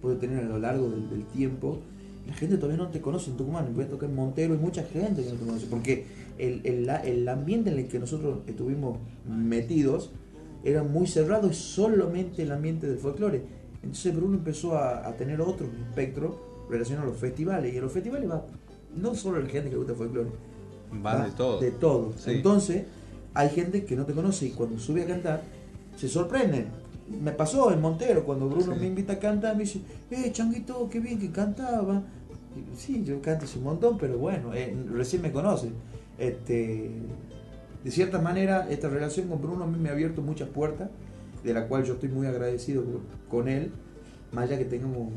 puedo 0.00 0.16
tener 0.16 0.38
a 0.38 0.48
lo 0.48 0.58
largo 0.58 0.88
del, 0.90 1.10
del 1.10 1.24
tiempo, 1.24 1.78
la 2.26 2.34
gente 2.34 2.56
todavía 2.56 2.82
no 2.82 2.88
te 2.90 3.00
conoce 3.00 3.30
en 3.30 3.36
Tucumán, 3.36 3.66
voy 3.74 3.84
a 3.84 3.88
tocar 3.88 4.08
en 4.08 4.14
Montero, 4.14 4.54
hay 4.54 4.60
mucha 4.60 4.82
gente 4.84 5.22
que 5.24 5.30
no 5.30 5.34
te 5.36 5.44
conoce, 5.44 5.66
porque 5.68 6.04
el, 6.38 6.60
el, 6.64 6.88
el 6.88 7.28
ambiente 7.28 7.70
en 7.70 7.78
el 7.78 7.88
que 7.88 7.98
nosotros 7.98 8.38
estuvimos 8.46 8.98
metidos 9.28 10.10
era 10.62 10.82
muy 10.82 11.06
cerrado 11.06 11.48
y 11.50 11.54
solamente 11.54 12.42
el 12.42 12.52
ambiente 12.52 12.86
del 12.86 12.98
folclore. 12.98 13.42
Entonces 13.84 14.14
Bruno 14.14 14.36
empezó 14.36 14.76
a, 14.76 15.06
a 15.06 15.16
tener 15.16 15.40
otro 15.40 15.66
espectro 15.88 16.66
relacionado 16.68 17.08
a 17.08 17.10
los 17.10 17.20
festivales, 17.20 17.72
y 17.72 17.78
a 17.78 17.80
los 17.80 17.92
festivales 17.92 18.30
va 18.30 18.44
no 18.96 19.14
solo 19.14 19.40
la 19.40 19.48
gente 19.48 19.68
que 19.68 19.74
le 19.74 19.76
gusta 19.76 19.94
folclore, 19.94 20.30
Van 20.90 21.04
va 21.04 21.24
de 21.26 21.32
todo. 21.32 21.60
De 21.60 21.70
todo. 21.72 22.12
Sí. 22.16 22.30
Entonces, 22.32 22.84
hay 23.34 23.48
gente 23.50 23.84
que 23.84 23.96
no 23.96 24.04
te 24.04 24.12
conoce 24.12 24.46
y 24.46 24.50
cuando 24.50 24.78
sube 24.78 25.02
a 25.02 25.06
cantar, 25.06 25.42
se 25.96 26.08
sorprenden. 26.08 26.66
Me 27.22 27.32
pasó 27.32 27.72
en 27.72 27.80
Montero, 27.80 28.24
cuando 28.24 28.48
Bruno 28.48 28.74
me 28.76 28.86
invita 28.86 29.14
a 29.14 29.18
cantar, 29.18 29.56
me 29.56 29.64
dice, 29.64 29.80
eh, 30.10 30.30
Changuito, 30.32 30.88
qué 30.88 31.00
bien 31.00 31.18
que 31.18 31.30
cantaba. 31.30 32.02
Y, 32.56 32.76
sí, 32.76 33.02
yo 33.04 33.20
canto 33.20 33.46
un 33.56 33.64
montón, 33.64 33.98
pero 33.98 34.16
bueno, 34.16 34.54
eh, 34.54 34.74
recién 34.90 35.20
me 35.20 35.32
conoce. 35.32 35.70
Este, 36.16 36.90
de 37.82 37.90
cierta 37.90 38.20
manera, 38.20 38.68
esta 38.70 38.88
relación 38.88 39.28
con 39.28 39.42
Bruno 39.42 39.64
a 39.64 39.66
mí 39.66 39.78
me 39.78 39.90
ha 39.90 39.92
abierto 39.92 40.22
muchas 40.22 40.48
puertas, 40.48 40.88
de 41.44 41.54
la 41.54 41.68
cual 41.68 41.84
yo 41.84 41.94
estoy 41.94 42.08
muy 42.08 42.26
agradecido 42.26 42.82
con- 43.28 43.48
él, 43.48 43.70
más 44.32 44.44
allá 44.44 44.58
que 44.58 44.64
tengamos 44.64 45.08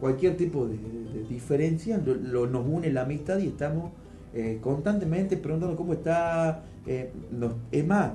cualquier 0.00 0.36
tipo 0.36 0.66
de, 0.66 0.76
de 0.76 1.24
diferencia, 1.28 1.98
lo, 1.98 2.14
lo- 2.14 2.46
nos 2.46 2.66
une 2.66 2.92
la 2.92 3.02
amistad 3.02 3.38
y 3.38 3.46
estamos 3.48 3.92
eh, 4.34 4.58
constantemente 4.60 5.36
preguntando 5.36 5.76
cómo 5.76 5.94
está. 5.94 6.62
eh, 6.86 7.10
nos- 7.32 7.54
es 7.72 7.84
más, 7.86 8.12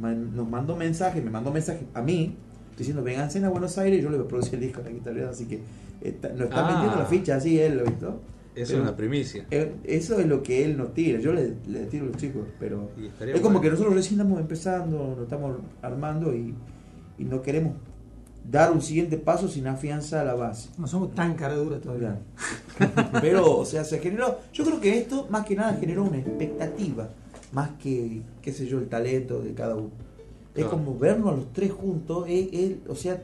man- 0.00 0.34
nos 0.34 0.48
mandó 0.48 0.76
mensajes, 0.76 1.22
me 1.22 1.30
mandó 1.30 1.50
mensajes 1.52 1.82
a 1.94 2.00
mí 2.00 2.36
diciendo 2.76 3.02
venganse 3.02 3.44
a 3.44 3.48
Buenos 3.48 3.76
Aires 3.76 3.98
y 3.98 4.02
yo 4.02 4.08
le 4.10 4.16
voy 4.18 4.26
a 4.26 4.28
producir 4.28 4.54
el 4.54 4.60
disco 4.60 4.80
a 4.80 4.84
la 4.84 4.90
guitarra, 4.90 5.28
así 5.30 5.46
que 5.46 5.60
está- 6.00 6.28
nos 6.30 6.42
está 6.42 6.66
Ah. 6.68 6.72
metiendo 6.74 6.96
la 6.96 7.06
ficha 7.06 7.36
así 7.36 7.58
él, 7.58 7.76
¿lo 7.78 7.84
visto? 7.84 8.20
Eso 8.62 8.72
Pero- 8.72 8.82
es 8.84 8.88
una 8.88 8.96
primicia. 8.96 9.46
eh, 9.50 9.74
Eso 9.84 10.18
es 10.18 10.26
lo 10.26 10.42
que 10.42 10.64
él 10.64 10.76
nos 10.76 10.92
tira, 10.94 11.20
yo 11.20 11.32
le, 11.32 11.54
le 11.68 11.86
tiro 11.86 12.04
a 12.04 12.08
los 12.08 12.16
chicos, 12.16 12.46
pero 12.58 12.90
es 13.20 13.40
como 13.40 13.60
que 13.60 13.70
nosotros 13.70 13.94
recién 13.94 14.20
estamos 14.20 14.40
empezando, 14.40 15.14
nos 15.16 15.20
estamos 15.24 15.56
armando 15.82 16.34
y, 16.34 16.54
y 17.18 17.24
no 17.24 17.40
queremos 17.42 17.74
dar 18.50 18.72
un 18.72 18.80
siguiente 18.80 19.18
paso 19.18 19.46
sin 19.48 19.66
afianzar 19.66 20.24
la 20.26 20.34
base. 20.34 20.70
No 20.78 20.86
somos 20.86 21.14
tan 21.14 21.34
caraduras 21.34 21.80
todavía. 21.82 22.18
Pero, 23.20 23.58
o 23.58 23.64
sea, 23.66 23.84
se 23.84 23.98
generó. 23.98 24.38
Yo 24.52 24.64
creo 24.64 24.80
que 24.80 24.96
esto, 24.98 25.26
más 25.30 25.44
que 25.44 25.54
nada, 25.56 25.74
generó 25.74 26.04
una 26.04 26.18
expectativa. 26.18 27.08
Más 27.52 27.70
que, 27.82 28.22
qué 28.42 28.52
sé 28.52 28.66
yo, 28.66 28.78
el 28.78 28.88
talento 28.88 29.40
de 29.42 29.52
cada 29.54 29.74
uno. 29.76 29.90
Es 30.54 30.64
Claro. 30.64 30.70
como 30.70 30.98
vernos 30.98 31.32
a 31.32 31.36
los 31.36 31.52
tres 31.52 31.72
juntos. 31.72 32.24
es- 32.28 32.48
es- 32.52 32.76
o 32.88 32.94
sea, 32.94 33.22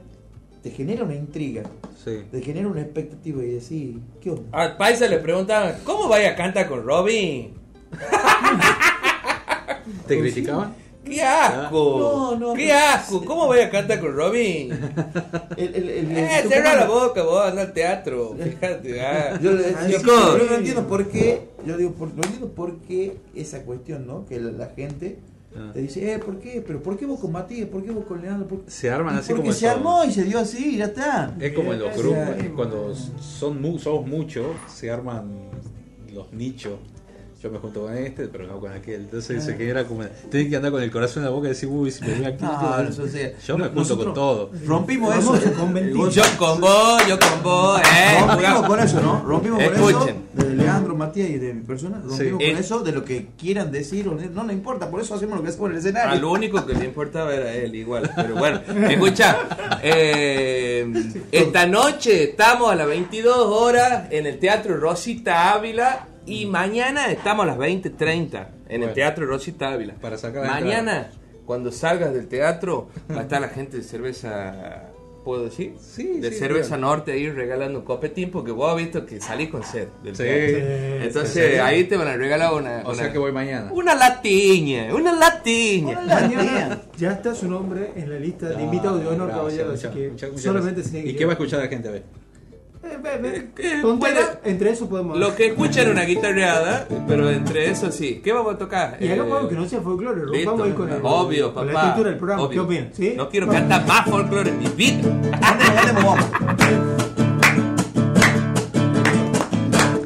te 0.64 0.70
genera 0.70 1.04
una 1.04 1.14
intriga, 1.14 1.62
Sí. 2.02 2.22
te 2.32 2.40
genera 2.40 2.66
una 2.68 2.80
expectativa 2.80 3.42
y 3.44 3.50
decís, 3.50 3.96
¿qué 4.20 4.30
onda? 4.30 4.48
Al 4.50 4.76
paisa 4.78 5.06
le 5.06 5.18
preguntaban, 5.18 5.76
¿cómo 5.84 6.08
vaya 6.08 6.30
a 6.30 6.34
cantar 6.36 6.66
con 6.68 6.82
Robin? 6.84 7.52
¿Te 10.08 10.18
criticaban? 10.18 10.74
¡Qué 11.04 11.22
asco! 11.22 11.98
No, 12.00 12.36
no, 12.38 12.54
¡Qué 12.54 12.68
no. 12.68 12.74
asco! 12.78 13.22
¿Cómo 13.26 13.44
voy 13.46 13.60
a 13.60 13.68
cantar 13.70 14.00
con 14.00 14.16
Robin? 14.16 14.70
El, 15.58 15.74
el, 15.74 15.88
el, 15.90 16.16
Eh, 16.16 16.44
cierra 16.48 16.74
la 16.76 16.86
boca, 16.86 17.22
vos, 17.22 17.44
anda 17.46 17.60
al 17.60 17.74
teatro. 17.74 18.34
Fíjate, 18.42 19.02
ah. 19.02 19.38
Yo, 19.42 19.50
Ah, 19.52 20.38
no 20.48 20.54
entiendo 20.56 20.86
por 20.88 21.08
qué, 21.10 21.48
yo 21.66 21.76
digo, 21.76 21.92
por, 21.92 22.08
no 22.14 22.22
entiendo 22.22 22.48
por 22.54 22.78
qué 22.78 23.18
esa 23.34 23.64
cuestión, 23.64 24.06
¿no? 24.06 24.24
Que 24.24 24.40
la, 24.40 24.50
la 24.52 24.68
gente 24.74 25.18
Ah. 25.56 25.70
te 25.72 25.81
dice, 25.82 26.12
eh, 26.12 26.18
¿por 26.18 26.39
qué? 26.39 26.62
¿Pero 26.66 26.82
por 26.82 26.97
qué 26.97 27.06
vos 27.06 27.20
con 27.20 27.31
Matías? 27.32 27.68
¿Por 27.68 27.85
qué 27.85 27.90
vos 27.93 28.05
con 28.05 28.20
Leandro? 28.20 28.48
¿Por- 28.48 28.62
Se 28.66 28.90
arman 28.90 29.16
así 29.16 29.28
porque 29.28 29.43
como 29.43 29.52
se 29.52 29.66
eso. 29.66 29.76
armó 29.76 30.05
y 30.05 30.10
se 30.12 30.24
dio 30.24 30.39
así 30.39 30.76
ya 30.76 30.86
está. 30.86 31.35
Es 31.39 31.52
como 31.52 31.72
en 31.72 31.78
los 31.81 31.97
grupos, 31.97 32.28
cuando 32.56 32.94
son 32.94 33.78
somos 33.78 34.06
muchos, 34.06 34.47
se 34.72 34.90
arman 34.90 35.31
los 36.12 36.32
nichos. 36.32 36.74
Yo 37.44 37.50
me 37.50 37.58
junto 37.58 37.82
con 37.82 37.94
este, 37.94 38.26
pero 38.28 38.46
no 38.46 38.58
con 38.58 38.72
aquel. 38.72 39.02
Entonces 39.02 39.44
se 39.44 39.54
genera 39.54 39.84
como. 39.84 40.02
Tienen 40.30 40.48
que 40.48 40.56
andar 40.56 40.72
con 40.72 40.82
el 40.82 40.90
corazón 40.90 41.24
en 41.24 41.26
la 41.26 41.30
boca 41.30 41.48
y 41.48 41.50
decir, 41.50 41.68
uy, 41.68 41.90
si 41.90 42.02
me 42.02 42.14
voy 42.14 42.24
aquí. 42.24 42.42
No, 42.42 42.82
yo- 42.82 42.88
eso 42.88 43.06
sí. 43.06 43.18
yo 43.46 43.58
me 43.58 43.68
junto 43.68 43.98
con 43.98 44.14
todo. 44.14 44.50
Rompimos 44.66 45.14
eso. 45.14 45.38
Yo 46.10 46.22
con 46.38 46.58
vos, 46.62 47.06
yo 47.06 47.18
con 47.18 47.42
vos, 47.42 47.80
eh. 47.82 48.18
Rompimos 48.26 48.62
con 48.66 48.80
eso, 48.80 49.00
¿no? 49.02 49.22
Rompimos 49.26 49.62
con 49.62 49.74
Escuchen. 49.74 50.16
eso 50.38 50.46
de 50.48 50.54
Leandro, 50.56 50.96
Matías 50.96 51.28
y 51.28 51.36
de 51.38 51.52
mi 51.52 51.60
persona. 51.60 51.98
Rompimos 52.02 52.18
Sí. 52.18 52.30
con 52.30 52.40
Eh. 52.40 52.56
eso 52.58 52.78
de 52.80 52.92
lo 52.92 53.04
que 53.04 53.26
quieran 53.38 53.70
decir 53.70 54.08
o 54.08 54.14
no, 54.14 54.22
no 54.30 54.44
le 54.44 54.54
importa. 54.54 54.88
Por 54.88 55.02
eso 55.02 55.14
hacemos 55.14 55.36
lo 55.36 55.42
que 55.42 55.50
hacemos 55.50 55.66
en 55.66 55.72
el 55.72 55.78
escenario. 55.80 56.12
A 56.12 56.16
lo 56.16 56.30
único 56.32 56.64
que 56.64 56.72
le 56.72 56.86
importaba 56.86 57.34
era 57.34 57.52
él, 57.52 57.74
igual. 57.74 58.10
Pero 58.16 58.36
bueno, 58.36 58.62
escucha, 58.88 59.36
eh, 59.82 60.90
esta 61.30 61.66
noche 61.66 62.30
estamos 62.30 62.72
a 62.72 62.74
las 62.74 62.86
22 62.86 63.36
horas 63.36 64.04
en 64.10 64.24
el 64.24 64.38
Teatro 64.38 64.78
Rosita 64.78 65.52
Ávila 65.52 66.08
y 66.26 66.46
mañana 66.46 67.10
estamos 67.10 67.44
a 67.44 67.46
las 67.48 67.59
20.30 67.59 68.46
en 68.68 68.72
el 68.74 68.78
Bueno. 68.80 68.92
Teatro 68.94 69.26
Rosita 69.26 69.72
Ávila. 69.72 69.94
Para 70.01 70.16
sacar 70.18 70.44
la 70.46 70.52
Mañana, 70.52 71.10
cuando 71.46 71.70
salgas 71.70 72.12
del 72.14 72.26
teatro, 72.28 72.88
va 73.10 73.20
a 73.20 73.22
estar 73.22 73.40
la 73.40 73.48
gente 73.48 73.76
de 73.76 73.82
cerveza, 73.82 74.90
¿puedo 75.24 75.44
decir? 75.44 75.74
Sí, 75.78 76.20
De 76.20 76.30
sí, 76.30 76.38
cerveza 76.38 76.68
claro. 76.76 76.82
norte 76.82 77.12
ahí 77.12 77.28
regalando 77.30 77.84
copetín 77.84 78.30
porque 78.30 78.52
vos 78.52 78.70
has 78.70 78.76
visto 78.78 79.05
que 79.05 79.20
salís 79.20 79.51
con 79.51 79.62
sed 79.62 79.88
del 80.02 80.16
Sí. 80.16 80.22
teatro. 80.22 80.56
Sí, 80.59 81.06
Entonces 81.06 81.52
sí. 81.55 81.59
ahí 81.60 81.84
te 81.84 81.96
van 81.98 82.09
a 82.09 82.16
regalar 82.16 82.55
una... 82.55 82.78
O 82.84 82.88
una- 82.90 82.94
sea 82.94 83.12
que 83.12 83.18
voy 83.18 83.32
mañana. 83.32 83.70
Una 83.72 83.94
latiña, 83.94 84.94
una 84.94 85.12
latiña. 85.12 86.01
Mañana 86.01 86.82
ya 86.96 87.12
está 87.12 87.34
su 87.34 87.48
nombre 87.48 87.92
en 87.96 88.09
la 88.10 88.18
lista 88.18 88.48
de 88.48 88.62
invitados 88.62 89.01
de 89.02 89.09
honor, 89.09 89.28
caballero, 89.30 89.72
así 89.72 89.86
muchas- 89.86 89.94
que 89.94 90.09
muchas- 90.10 90.30
muchas 90.30 90.44
solamente 90.44 90.80
gracias. 90.80 91.05
¿Y 91.05 91.16
qué 91.16 91.24
va 91.26 91.32
a 91.32 91.34
escuchar 91.34 91.60
la 91.60 91.68
gente 91.68 91.88
a 91.88 91.92
ver? 91.92 92.02
Tontera, 92.85 93.98
Puede- 93.98 94.39
entre 94.44 94.70
eso 94.70 94.89
podemos. 94.89 95.19
Lo 95.19 95.35
que 95.35 95.47
escuchan 95.48 95.90
una 95.90 96.02
guitarreada, 96.05 96.86
pero 97.09 97.31
entre 97.31 97.70
eso 97.70 97.90
sí. 97.90 98.20
¿Qué 98.23 98.32
vamos 98.32 98.55
a 98.55 98.59
tocar? 98.59 98.97
Y 99.01 99.09
hagamos 99.09 99.32
Eh, 99.32 99.36
algo 99.36 99.48
que 99.48 99.55
no 99.56 99.69
sea 99.69 99.81
folclore, 99.81 100.23
listo. 100.27 100.51
rompamos 100.51 100.66
ahí 100.66 100.73
con, 100.73 100.93
el, 100.93 101.01
Obvio, 101.02 101.55
con 101.55 101.66
papá. 101.66 101.73
la 101.73 101.78
estructura 101.81 102.11
del 102.11 102.19
programa. 102.19 102.43
obvio. 102.43 102.55
¿Qué 102.55 102.61
opinan? 102.74 102.90
¿Sí? 102.94 103.15
No 103.16 103.28
quiero 103.28 103.48
cantar 103.48 103.86
más 103.86 104.09
folclore 104.09 104.51
en 104.51 104.59
mi 104.59 104.66
vida. 104.69 105.02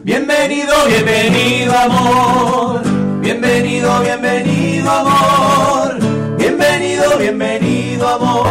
Bienvenido, 0.03 0.73
bienvenido 0.87 1.73
amor. 1.77 2.83
Bienvenido, 3.21 4.01
bienvenido 4.01 4.91
amor. 4.91 5.99
Bienvenido, 6.39 7.19
bienvenido 7.19 8.09
amor. 8.09 8.47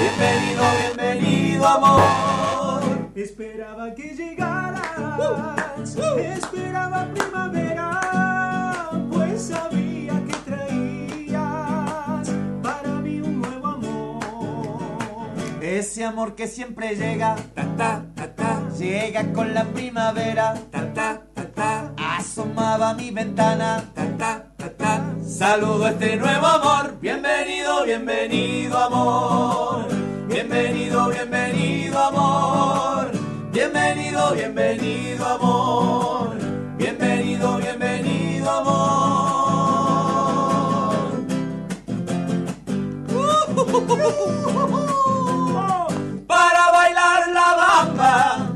Bienvenido, 0.00 0.62
bienvenido 0.96 1.66
amor. 1.66 2.29
Esperaba 3.20 3.94
que 3.94 4.14
llegaras, 4.14 5.94
esperaba 6.18 7.06
primavera, 7.12 8.90
pues 9.12 9.42
sabía 9.42 10.14
que 10.26 10.32
traías 10.46 12.30
para 12.62 12.92
mí 13.02 13.20
un 13.20 13.42
nuevo 13.42 13.66
amor. 13.66 15.28
Ese 15.60 16.02
amor 16.02 16.34
que 16.34 16.48
siempre 16.48 16.96
llega, 16.96 17.36
llega 18.78 19.32
con 19.34 19.52
la 19.52 19.64
primavera, 19.64 20.54
asomaba 21.98 22.88
a 22.88 22.94
mi 22.94 23.10
ventana, 23.10 23.84
Saludo 25.22 25.84
a 25.84 25.90
este 25.90 26.16
nuevo 26.16 26.46
amor. 26.46 26.98
Bienvenido, 27.02 27.84
bienvenido 27.84 28.78
amor. 28.78 29.99
Bienvenido, 30.40 31.10
bienvenido 31.10 31.98
amor. 31.98 33.10
Bienvenido, 33.52 34.32
bienvenido 34.32 35.26
amor. 35.26 36.30
Bienvenido, 36.78 37.58
bienvenido 37.58 38.50
amor. 38.50 38.80
Para 46.26 46.70
bailar 46.72 47.28
la 47.34 47.54
bamba, 47.60 48.49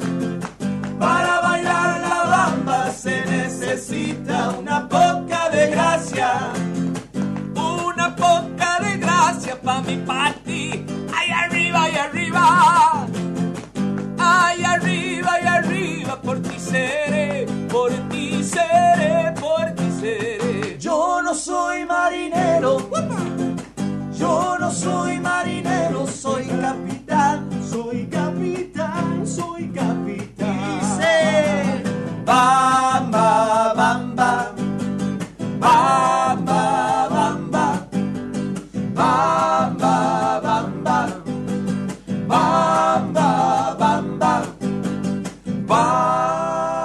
de 9.35 9.40
gracia 9.40 9.56
pa' 9.56 9.82
mi 9.82 9.97
party. 9.98 10.85
Ay 11.12 11.31
arriba, 11.31 11.82
ay 11.85 11.97
arriba, 11.97 13.06
ay 14.19 14.65
arriba, 14.65 15.31
ay 15.32 15.47
arriba, 15.47 16.20
por 16.23 16.40
ti 16.40 16.59
seré, 16.59 17.47
por 17.69 17.90
ti 18.11 18.43
seré, 18.43 19.32
por 19.40 19.65
ti 19.74 19.90
seré. 20.01 20.78
Yo 20.78 21.20
no 21.23 21.35
soy 21.35 21.85
marinero, 21.85 22.78
yo 24.16 24.56
no 24.59 24.70
soy 24.70 25.19
marinero, 25.20 26.06
soy 26.06 26.44
capitán, 26.47 27.48
soy 27.69 28.06
capitán, 28.06 29.27
soy 29.27 29.69
capitán. 29.69 30.81
Dice, 30.81 31.82
bamba, 32.24 33.73
bamba, 33.74 34.52
bamba, 35.59 36.34
bamba, 38.94 40.40
bamba, 40.42 41.22
bamba, 42.28 43.74
bamba, 43.78 44.44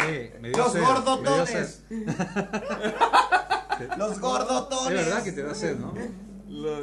Sí, 0.00 0.30
me 0.40 0.48
dio 0.50 0.58
Los 0.58 0.72
sed, 0.72 0.82
gordotones. 0.82 1.82
me 1.90 1.96
dio 1.96 2.12
sed. 2.12 2.28
Los 3.98 4.20
gordotones. 4.20 5.00
Es 5.00 5.06
verdad 5.06 5.22
que 5.24 5.32
te 5.32 5.42
da 5.42 5.54
sed, 5.54 5.76
¿no? 5.78 5.92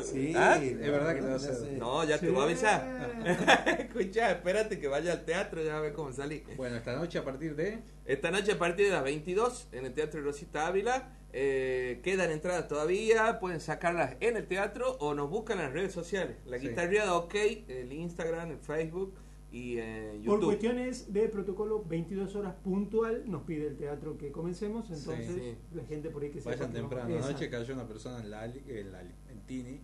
Sí, 0.03 0.33
¿Ah? 0.35 0.55
Es 0.57 0.91
verdad 0.91 1.15
que 1.15 1.21
te 1.21 1.27
da 1.27 1.39
sed. 1.39 1.77
No, 1.77 2.03
ya 2.03 2.17
te 2.19 2.29
voy 2.29 2.41
a 2.41 2.43
avisar. 2.43 3.12
Escucha, 3.79 4.31
espérate 4.31 4.79
que 4.79 4.87
vaya 4.87 5.11
al 5.13 5.25
teatro, 5.25 5.63
ya 5.63 5.77
a 5.77 5.81
ver 5.81 5.93
cómo 5.93 6.11
salí. 6.11 6.43
Bueno, 6.57 6.75
esta 6.77 6.95
noche 6.95 7.17
a 7.19 7.23
partir 7.23 7.55
de. 7.55 7.79
Esta 8.05 8.31
noche 8.31 8.51
a 8.53 8.57
partir 8.59 8.85
de 8.87 8.91
las 8.91 9.03
22 9.03 9.69
en 9.71 9.85
el 9.85 9.93
Teatro 9.93 10.21
Rosita 10.21 10.67
Ávila. 10.67 11.17
eh, 11.35 11.99
quedan 12.03 12.29
entradas 12.29 12.67
todavía, 12.67 13.39
pueden 13.39 13.59
sacarlas 13.59 14.17
en 14.19 14.37
el 14.37 14.45
teatro 14.47 14.91
o 14.99 15.15
nos 15.15 15.31
buscan 15.31 15.57
en 15.57 15.63
las 15.65 15.73
redes 15.73 15.91
sociales. 15.91 16.37
La 16.45 16.59
Sí. 16.59 16.67
guitarreada 16.69 17.15
OK, 17.17 17.33
el 17.67 17.91
Instagram, 17.91 18.51
el 18.51 18.59
Facebook 18.59 19.15
y 19.51 19.77
eh, 19.79 20.11
Por 20.13 20.21
YouTube. 20.35 20.45
cuestiones 20.45 21.11
de 21.11 21.27
protocolo, 21.29 21.83
22 21.85 22.35
horas 22.35 22.53
puntual 22.63 23.23
nos 23.25 23.43
pide 23.45 23.65
el 23.67 23.77
teatro 23.77 24.15
que 24.15 24.31
comencemos, 24.31 24.91
entonces 24.91 25.33
Sí. 25.33 25.55
la 25.73 25.83
gente 25.85 26.11
por 26.11 26.21
ahí 26.21 26.29
que 26.29 26.39
se 26.39 26.49
Vayan 26.49 26.71
temprano. 26.71 27.15
Anoche 27.25 27.49
cayó 27.49 27.73
una 27.73 27.87
persona 27.87 28.19
en 28.19 28.29
la 28.29 28.45
en, 28.45 28.91
la 28.91 29.01
en 29.01 29.41
Tini. 29.47 29.81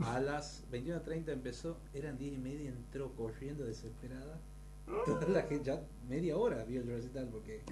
A 0.00 0.20
las 0.20 0.64
21.30 0.70 1.28
empezó, 1.30 1.78
eran 1.92 2.18
10 2.18 2.34
y 2.34 2.38
media, 2.38 2.70
entró 2.70 3.14
corriendo 3.16 3.64
desesperada. 3.64 4.40
Toda 5.04 5.28
la 5.28 5.42
gente, 5.42 5.64
ya 5.64 5.82
media 6.08 6.36
hora 6.36 6.64
vio 6.64 6.80
el 6.80 6.86
recital 6.86 7.28
porque 7.28 7.62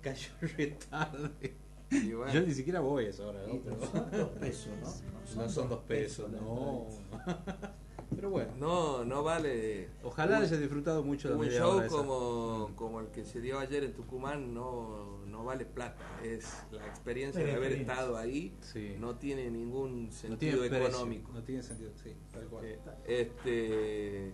cayó 0.00 0.30
re 0.56 0.76
tarde. 0.90 1.54
bueno. 1.90 2.32
Yo 2.32 2.40
ni 2.40 2.54
siquiera 2.54 2.80
voy 2.80 3.06
a 3.06 3.10
esa 3.10 3.26
hora, 3.26 3.46
¿no? 3.46 3.54
No 3.54 3.86
son 3.86 4.10
dos 4.10 4.28
pesos, 4.40 4.72
¿no? 4.80 5.42
No 5.42 5.48
son, 5.48 5.68
dos 5.68 5.82
pesos, 5.84 6.30
no. 6.30 6.88
Pero 8.14 8.30
bueno. 8.30 8.52
No, 8.58 9.04
no 9.04 9.22
vale. 9.22 9.88
Ojalá 10.02 10.38
hayas 10.38 10.58
disfrutado 10.58 11.02
mucho 11.02 11.28
la 11.30 11.36
Un 11.36 11.40
media 11.46 11.58
show 11.60 11.76
hora 11.76 11.86
esa. 11.86 11.96
como, 11.96 12.70
como 12.76 13.00
el 13.00 13.08
que 13.08 13.24
se 13.24 13.40
dio 13.40 13.58
ayer 13.58 13.84
en 13.84 13.92
Tucumán 13.94 14.54
no, 14.54 15.24
no 15.26 15.44
vale 15.44 15.64
plata. 15.64 16.04
Es 16.22 16.46
la 16.70 16.86
experiencia 16.86 17.42
de 17.42 17.52
haber 17.52 17.72
experiencia. 17.72 17.92
estado 17.94 18.16
ahí. 18.16 18.54
Sí. 18.60 18.96
No 18.98 19.16
tiene 19.16 19.50
ningún 19.50 20.06
No 20.06 20.12
sentido 20.12 20.62
tiene 20.62 20.76
económico. 20.86 21.32
No 21.32 21.42
tiene 21.42 21.62
sentido, 21.62 21.90
sí, 22.02 22.14
tal 22.32 22.44
cual. 22.46 22.64
Este, 23.06 24.32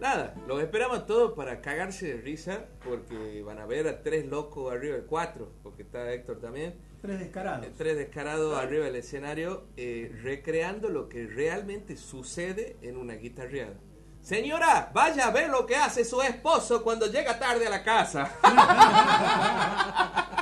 nada, 0.00 0.34
los 0.46 0.62
esperamos 0.62 1.06
todos 1.06 1.32
para 1.34 1.60
cagarse 1.60 2.14
de 2.14 2.20
risa 2.22 2.64
porque 2.84 3.42
van 3.42 3.58
a 3.58 3.66
ver 3.66 3.86
a 3.88 4.02
tres 4.02 4.26
locos 4.26 4.72
arriba 4.72 4.96
del 4.96 5.04
cuatro, 5.06 5.52
porque 5.62 5.82
está 5.82 6.12
Héctor 6.12 6.40
también. 6.40 6.74
Tres 7.02 7.18
descarados. 7.18 7.66
Eh, 7.66 7.72
Tres 7.76 7.96
descarados 7.96 8.58
arriba 8.58 8.84
del 8.84 8.96
escenario 8.96 9.64
eh, 9.76 10.12
recreando 10.22 10.88
lo 10.90 11.08
que 11.08 11.26
realmente 11.26 11.96
sucede 11.96 12.76
en 12.82 12.96
una 12.96 13.14
guitarreada. 13.14 13.74
Señora, 14.22 14.90
vaya 14.92 15.28
a 15.28 15.30
ver 15.30 15.48
lo 15.48 15.64
que 15.64 15.76
hace 15.76 16.04
su 16.04 16.20
esposo 16.20 16.82
cuando 16.84 17.06
llega 17.06 17.38
tarde 17.38 17.66
a 17.66 17.70
la 17.70 17.82
casa. 17.82 18.30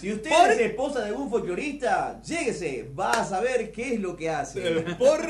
Si 0.00 0.12
usted 0.12 0.30
Por- 0.30 0.50
es 0.50 0.60
esposa 0.60 1.00
de 1.04 1.12
un 1.12 1.30
folclorista, 1.30 2.20
lléguese, 2.22 2.90
va 2.98 3.10
a 3.12 3.24
saber 3.24 3.72
qué 3.72 3.94
es 3.94 4.00
lo 4.00 4.14
que 4.16 4.28
hace. 4.30 4.78
Eh, 4.78 4.82
¿Por 4.98 5.20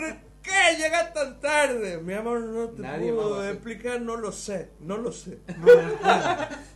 qué 0.44 0.76
llega 0.78 1.12
tan 1.12 1.40
tarde? 1.40 1.98
Mi 1.98 2.12
amor, 2.14 2.40
no 2.40 2.68
te 2.68 2.82
Nadie 2.82 3.12
puedo 3.12 3.48
explicar, 3.48 4.00
no 4.00 4.16
lo 4.16 4.30
sé, 4.30 4.70
no 4.80 4.96
lo 4.98 5.10
sé. 5.10 5.40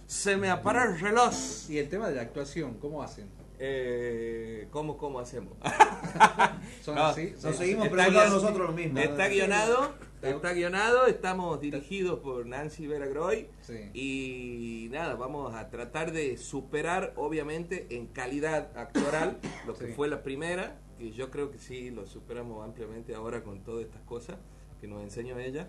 Se 0.07 0.37
me 0.37 0.51
apara 0.51 0.85
el 0.85 0.99
reloj. 0.99 1.33
Y 1.69 1.79
el 1.79 1.89
tema 1.89 2.09
de 2.09 2.17
la 2.17 2.23
actuación, 2.23 2.75
¿cómo 2.79 3.03
hacen? 3.03 3.29
Eh, 3.61 4.69
¿cómo, 4.71 4.97
¿Cómo 4.97 5.19
hacemos? 5.19 5.53
¿Son 6.83 6.95
No, 6.95 7.07
así? 7.07 7.35
Nos 7.43 7.57
seguimos 7.57 7.87
Está 7.87 7.97
preguntando 7.97 8.35
nosotros 8.37 8.69
lo 8.71 8.73
mismo. 8.75 8.99
Está 9.01 9.27
guionado, 9.29 9.95
está 10.23 10.53
guionado, 10.53 11.07
estamos 11.07 11.61
dirigidos 11.61 12.21
por 12.21 12.47
Nancy 12.47 12.87
Veragroy 12.87 13.51
Sí. 13.63 13.91
y 13.95 14.89
nada, 14.93 15.17
vamos 15.17 15.55
a 15.57 15.71
tratar 15.71 16.13
de 16.13 16.37
superar 16.37 17.13
obviamente 17.17 17.89
en 17.91 18.07
calidad 18.07 18.71
actoral 18.79 19.39
lo 19.67 19.75
que 19.75 19.89
Sí. 19.89 19.93
fue 19.93 20.07
la 20.09 20.23
primera, 20.23 20.79
que 20.99 21.13
yo 21.13 21.31
creo 21.31 21.51
que 21.51 21.59
sí 21.59 21.91
lo 21.91 22.07
superamos 22.07 22.65
ampliamente 22.65 23.15
ahora 23.15 23.43
con 23.45 23.63
todas 23.63 23.85
estas 23.85 24.03
cosas 24.03 24.37
que 24.81 24.87
nos 24.89 25.03
enseñó 25.03 25.39
ella. 25.39 25.69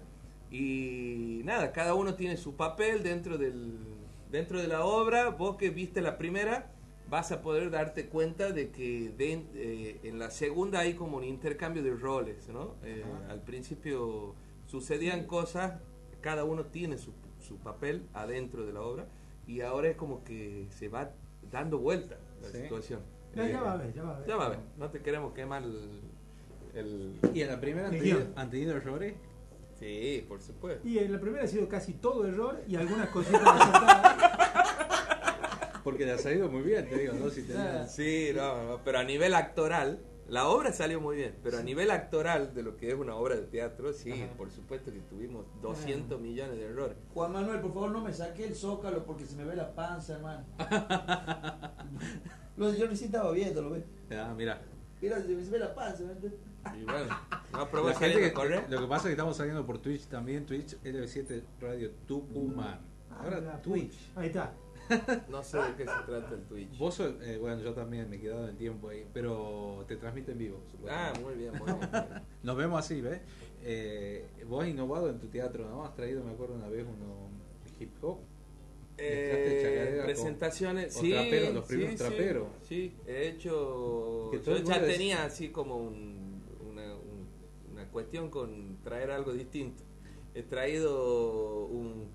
Y 0.51 1.41
nada, 1.45 1.71
cada 1.71 1.93
uno 1.93 2.15
tiene 2.15 2.35
su 2.37 2.55
papel 2.55 3.03
dentro 3.03 3.37
del 3.37 3.77
dentro 4.31 4.59
de 4.61 4.67
la 4.67 4.85
obra, 4.85 5.29
vos 5.29 5.55
que 5.57 5.69
viste 5.71 6.01
la 6.01 6.17
primera 6.19 6.71
vas 7.09 7.31
a 7.31 7.41
poder 7.41 7.71
darte 7.71 8.05
cuenta 8.07 8.51
de 8.51 8.69
que 8.69 9.09
de- 9.17 9.43
eh, 9.55 9.99
en 10.03 10.19
la 10.19 10.29
segunda 10.29 10.81
hay 10.81 10.93
como 10.93 11.17
un 11.17 11.23
intercambio 11.23 11.81
de 11.81 11.95
roles, 11.95 12.47
¿no? 12.49 12.75
Eh, 12.83 13.03
al 13.29 13.41
principio 13.41 14.35
sucedían 14.67 15.25
cosas, 15.25 15.81
cada 16.21 16.43
uno 16.43 16.65
tiene 16.65 16.99
su, 16.99 17.13
su 17.39 17.57
papel 17.57 18.07
adentro 18.13 18.67
de 18.67 18.73
la 18.73 18.81
obra 18.81 19.07
y 19.47 19.61
ahora 19.61 19.87
es 19.89 19.95
como 19.95 20.23
que 20.23 20.67
se 20.69 20.87
va 20.89 21.11
dando 21.51 21.79
vuelta 21.79 22.19
la 22.43 22.49
Sí. 22.49 22.57
situación. 22.61 23.01
Ya, 23.35 23.47
ya 23.47 23.59
Eh, 23.59 23.61
va 23.61 23.73
a 23.73 23.77
ver, 23.77 23.93
ya 23.93 24.03
va 24.03 24.15
a 24.15 24.19
ver. 24.19 24.27
Ya 24.27 24.35
va 24.35 24.45
a 24.45 24.49
ver, 24.49 24.59
no 24.77 24.89
te 24.89 25.01
queremos 25.01 25.33
quemar 25.33 25.63
el... 25.63 26.01
el- 26.73 27.19
¿Y 27.33 27.41
en 27.41 27.47
la 27.49 27.59
primera 27.59 27.87
han 27.87 27.93
tenido, 27.93 28.19
han 28.35 28.49
tenido 28.49 28.75
errores? 28.75 29.13
Sí, 29.79 30.25
por 30.27 30.41
supuesto. 30.41 30.85
Y 30.87 30.97
en 30.99 31.11
la 31.13 31.19
primera 31.19 31.45
ha 31.45 31.47
sido 31.47 31.67
casi 31.69 31.93
todo 31.93 32.25
error 32.27 32.61
y 32.67 32.75
algunas 32.75 33.09
cositas. 33.09 33.41
Porque 35.83 36.05
le 36.05 36.11
ha 36.11 36.17
salido 36.17 36.49
muy 36.49 36.61
bien, 36.63 36.87
te 36.89 36.97
digo, 36.97 37.13
¿no? 37.13 37.29
Si 37.29 37.45
Sí, 37.87 38.31
no, 38.35 38.63
no, 38.65 38.79
pero 38.83 38.99
a 38.99 39.03
nivel 39.03 39.33
actoral, 39.33 39.99
la 40.27 40.47
obra 40.49 40.73
salió 40.73 40.99
muy 40.99 41.15
bien, 41.15 41.35
pero 41.41 41.57
a 41.59 41.63
nivel 41.63 41.89
actoral 41.91 42.53
de 42.53 42.61
lo 42.61 42.75
que 42.75 42.89
es 42.89 42.95
una 42.95 43.15
obra 43.15 43.35
de 43.35 43.43
teatro, 43.43 43.93
sí, 43.93 44.11
Ajá. 44.11 44.27
por 44.37 44.51
supuesto 44.51 44.91
que 44.91 44.99
tuvimos 44.99 45.45
200 45.61 46.19
millones 46.19 46.57
de 46.57 46.65
errores. 46.65 46.97
Juan 47.13 47.31
Manuel, 47.31 47.61
por 47.61 47.73
favor, 47.73 47.91
no 47.91 48.01
me 48.03 48.11
saque 48.13 48.45
el 48.45 48.55
zócalo 48.55 49.05
porque 49.05 49.25
se 49.25 49.37
me 49.37 49.45
ve 49.45 49.55
la 49.55 49.73
panza, 49.73 50.15
hermano. 50.15 50.45
Lo- 52.59 52.73
yo 52.73 52.87
recién 52.87 53.07
estaba 53.07 53.31
viendo, 53.31 53.61
lo 53.61 53.71
ves. 53.71 53.83
Ah, 54.11 54.33
mira. 54.37 54.61
Mira, 55.01 55.21
se 55.21 55.29
me 55.29 55.35
ve 55.43 55.59
la 55.59 55.73
panza. 55.73 56.03
¿ves? 56.21 56.33
Y 56.77 56.83
bueno, 56.83 57.07
no 57.73 57.83
La 57.87 57.95
gente 57.95 58.19
que, 58.19 58.65
lo 58.69 58.81
que 58.81 58.87
pasa 58.87 58.95
es 58.95 59.03
que 59.05 59.11
estamos 59.11 59.37
saliendo 59.37 59.65
por 59.65 59.79
Twitch 59.79 60.07
también, 60.07 60.45
Twitch 60.45 60.75
LB7 60.83 61.41
Radio 61.61 61.89
Tucumán. 62.05 62.79
Ahora 63.09 63.41
Ah, 63.55 63.61
Twitch. 63.61 63.93
Ahí 64.15 64.27
está. 64.27 64.53
No 65.29 65.43
sé 65.43 65.57
de 65.59 65.75
qué 65.77 65.83
se 65.85 65.91
trata 66.05 66.33
el 66.33 66.41
Twitch. 66.45 66.77
Vos 66.77 66.95
sos- 66.95 67.13
eh, 67.21 67.37
bueno, 67.39 67.61
yo 67.61 67.73
también 67.73 68.09
me 68.09 68.15
he 68.17 68.19
quedado 68.19 68.43
en 68.45 68.49
el 68.49 68.57
tiempo 68.57 68.89
ahí, 68.89 69.05
pero 69.13 69.85
te 69.87 69.95
transmite 69.97 70.31
en 70.33 70.37
vivo. 70.39 70.63
Ah, 70.89 71.13
muy 71.21 71.35
bien, 71.35 71.51
muy 71.53 71.65
bien. 71.65 71.77
muy 71.79 71.87
bien. 71.91 72.23
Nos 72.43 72.57
vemos 72.57 72.79
así, 72.79 72.99
¿ves? 72.99 73.21
Eh, 73.63 74.25
vos 74.47 74.63
has 74.63 74.69
innovado 74.69 75.09
en 75.09 75.19
tu 75.19 75.27
teatro, 75.27 75.69
¿no? 75.69 75.85
Has 75.85 75.93
traído, 75.95 76.23
me 76.23 76.31
acuerdo 76.31 76.55
una 76.55 76.67
vez, 76.69 76.85
uno 76.85 77.29
hip 77.79 77.91
hop. 78.03 78.17
Eh, 79.01 80.01
presentaciones, 80.05 80.93
con 80.93 81.01
sí, 81.03 81.11
traperos, 81.11 81.53
los 81.53 81.65
sí, 81.67 81.73
primeros 81.73 81.91
sí, 81.93 81.97
traperos. 81.97 82.47
Sí, 82.67 82.93
he 83.07 83.27
hecho. 83.29 84.31
Yo 84.43 84.57
ya 84.57 84.81
tenía 84.85 85.25
así 85.25 85.49
como 85.49 85.77
un- 85.77 86.43
una, 86.69 86.95
un- 86.95 87.27
una 87.71 87.87
cuestión 87.89 88.29
con 88.29 88.77
traer 88.83 89.11
algo 89.11 89.33
distinto. 89.33 89.83
He 90.35 90.43
traído 90.43 91.65
un, 91.65 92.07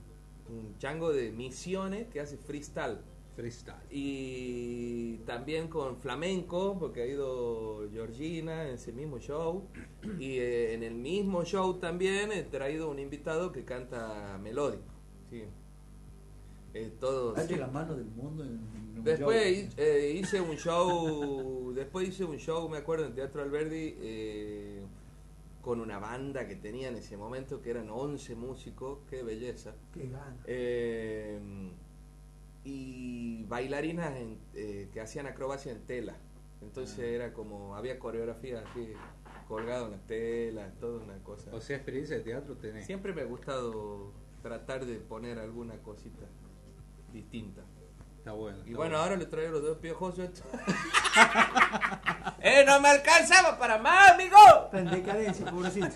un 0.49 0.79
chango 0.79 1.13
de 1.13 1.31
misiones 1.33 2.07
que 2.09 2.21
hace 2.21 2.37
freestyle. 2.37 2.99
Freestyle. 3.35 3.75
Y 3.91 5.17
también 5.27 5.67
con 5.67 5.97
flamenco, 5.99 6.79
porque 6.79 7.03
ha 7.03 7.07
ido 7.07 7.89
Georgina 7.91 8.69
en 8.69 8.75
ese 8.75 8.93
mismo 8.93 9.19
show. 9.19 9.67
Y 10.21 10.39
eh, 10.39 10.75
en 10.75 10.85
el 10.85 10.95
mismo 10.95 11.45
show 11.45 11.75
también 11.81 12.31
he 12.31 12.45
traído 12.45 12.89
un 12.89 13.01
invitado 13.01 13.51
que 13.51 13.65
canta 13.65 14.39
melódico. 14.41 14.85
Sí. 15.31 15.43
Eh, 16.75 16.93
todo, 17.01 17.37
Alce 17.37 17.55
sí. 17.55 17.61
las 17.61 17.73
manos 17.73 17.97
del 17.97 18.07
mundo 18.07 18.43
en, 18.45 18.59
en 18.97 19.05
Después 19.05 19.69
eh, 19.77 20.17
hice 20.19 20.41
un 20.41 20.57
show, 20.57 21.73
después 21.75 22.09
hice 22.09 22.25
un 22.25 22.37
show, 22.37 22.69
me 22.69 22.79
acuerdo, 22.79 23.07
en 23.07 23.15
Teatro 23.15 23.43
Alberdi, 23.43 23.95
eh, 24.01 24.83
con 25.63 25.81
una 25.81 25.99
banda 25.99 26.47
que 26.49 26.57
tenía 26.57 26.89
en 26.89 26.97
ese 26.97 27.17
momento, 27.17 27.63
que 27.63 27.71
eran 27.71 27.89
11 27.91 28.35
músicos, 28.35 28.99
qué 29.09 29.23
belleza. 29.23 29.75
Qué 29.95 30.09
gana. 30.09 30.37
Eh, 30.47 31.39
y 32.65 33.45
bailarinas 33.45 34.17
en- 34.17 34.39
eh, 34.55 34.89
que 34.93 35.01
hacían 35.01 35.27
acrobacia 35.27 35.73
en 35.73 35.81
tela. 35.83 36.17
Entonces 36.63 36.99
Ah. 37.01 37.07
era 37.07 37.33
como, 37.35 37.77
había 37.77 37.99
coreografía 37.99 38.61
así, 38.61 38.89
colgado 39.49 39.87
en 39.87 39.93
la 39.93 39.99
tela, 40.07 40.73
toda 40.81 41.05
una 41.05 41.19
cosa. 41.23 41.51
O 41.55 41.61
sea, 41.61 41.77
experiencia 41.77 42.17
de 42.17 42.23
teatro 42.23 42.57
tenés. 42.57 42.87
Siempre 42.87 43.13
me 43.13 43.21
ha 43.23 43.27
gustado 43.27 44.13
tratar 44.43 44.87
de 44.87 44.97
poner 44.97 45.39
alguna 45.39 45.77
cosita 45.83 46.27
distinta. 47.15 47.63
Está 48.19 48.33
bueno. 48.33 48.59
Y 48.65 48.73
bueno, 48.73 48.97
ahora 48.97 49.17
le 49.17 49.27
traigo 49.27 49.53
los 49.53 49.63
dos 49.63 49.79
estos. 50.19 50.43
¡Eh, 52.41 52.65
no 52.67 52.81
me 52.81 52.89
alcanzaba 52.89 53.59
para 53.59 53.77
más, 53.79 54.13
amigo! 54.13 54.37
Está 54.65 54.79
en 54.81 54.91
decadencia, 54.91 55.51
pobrecito. 55.51 55.89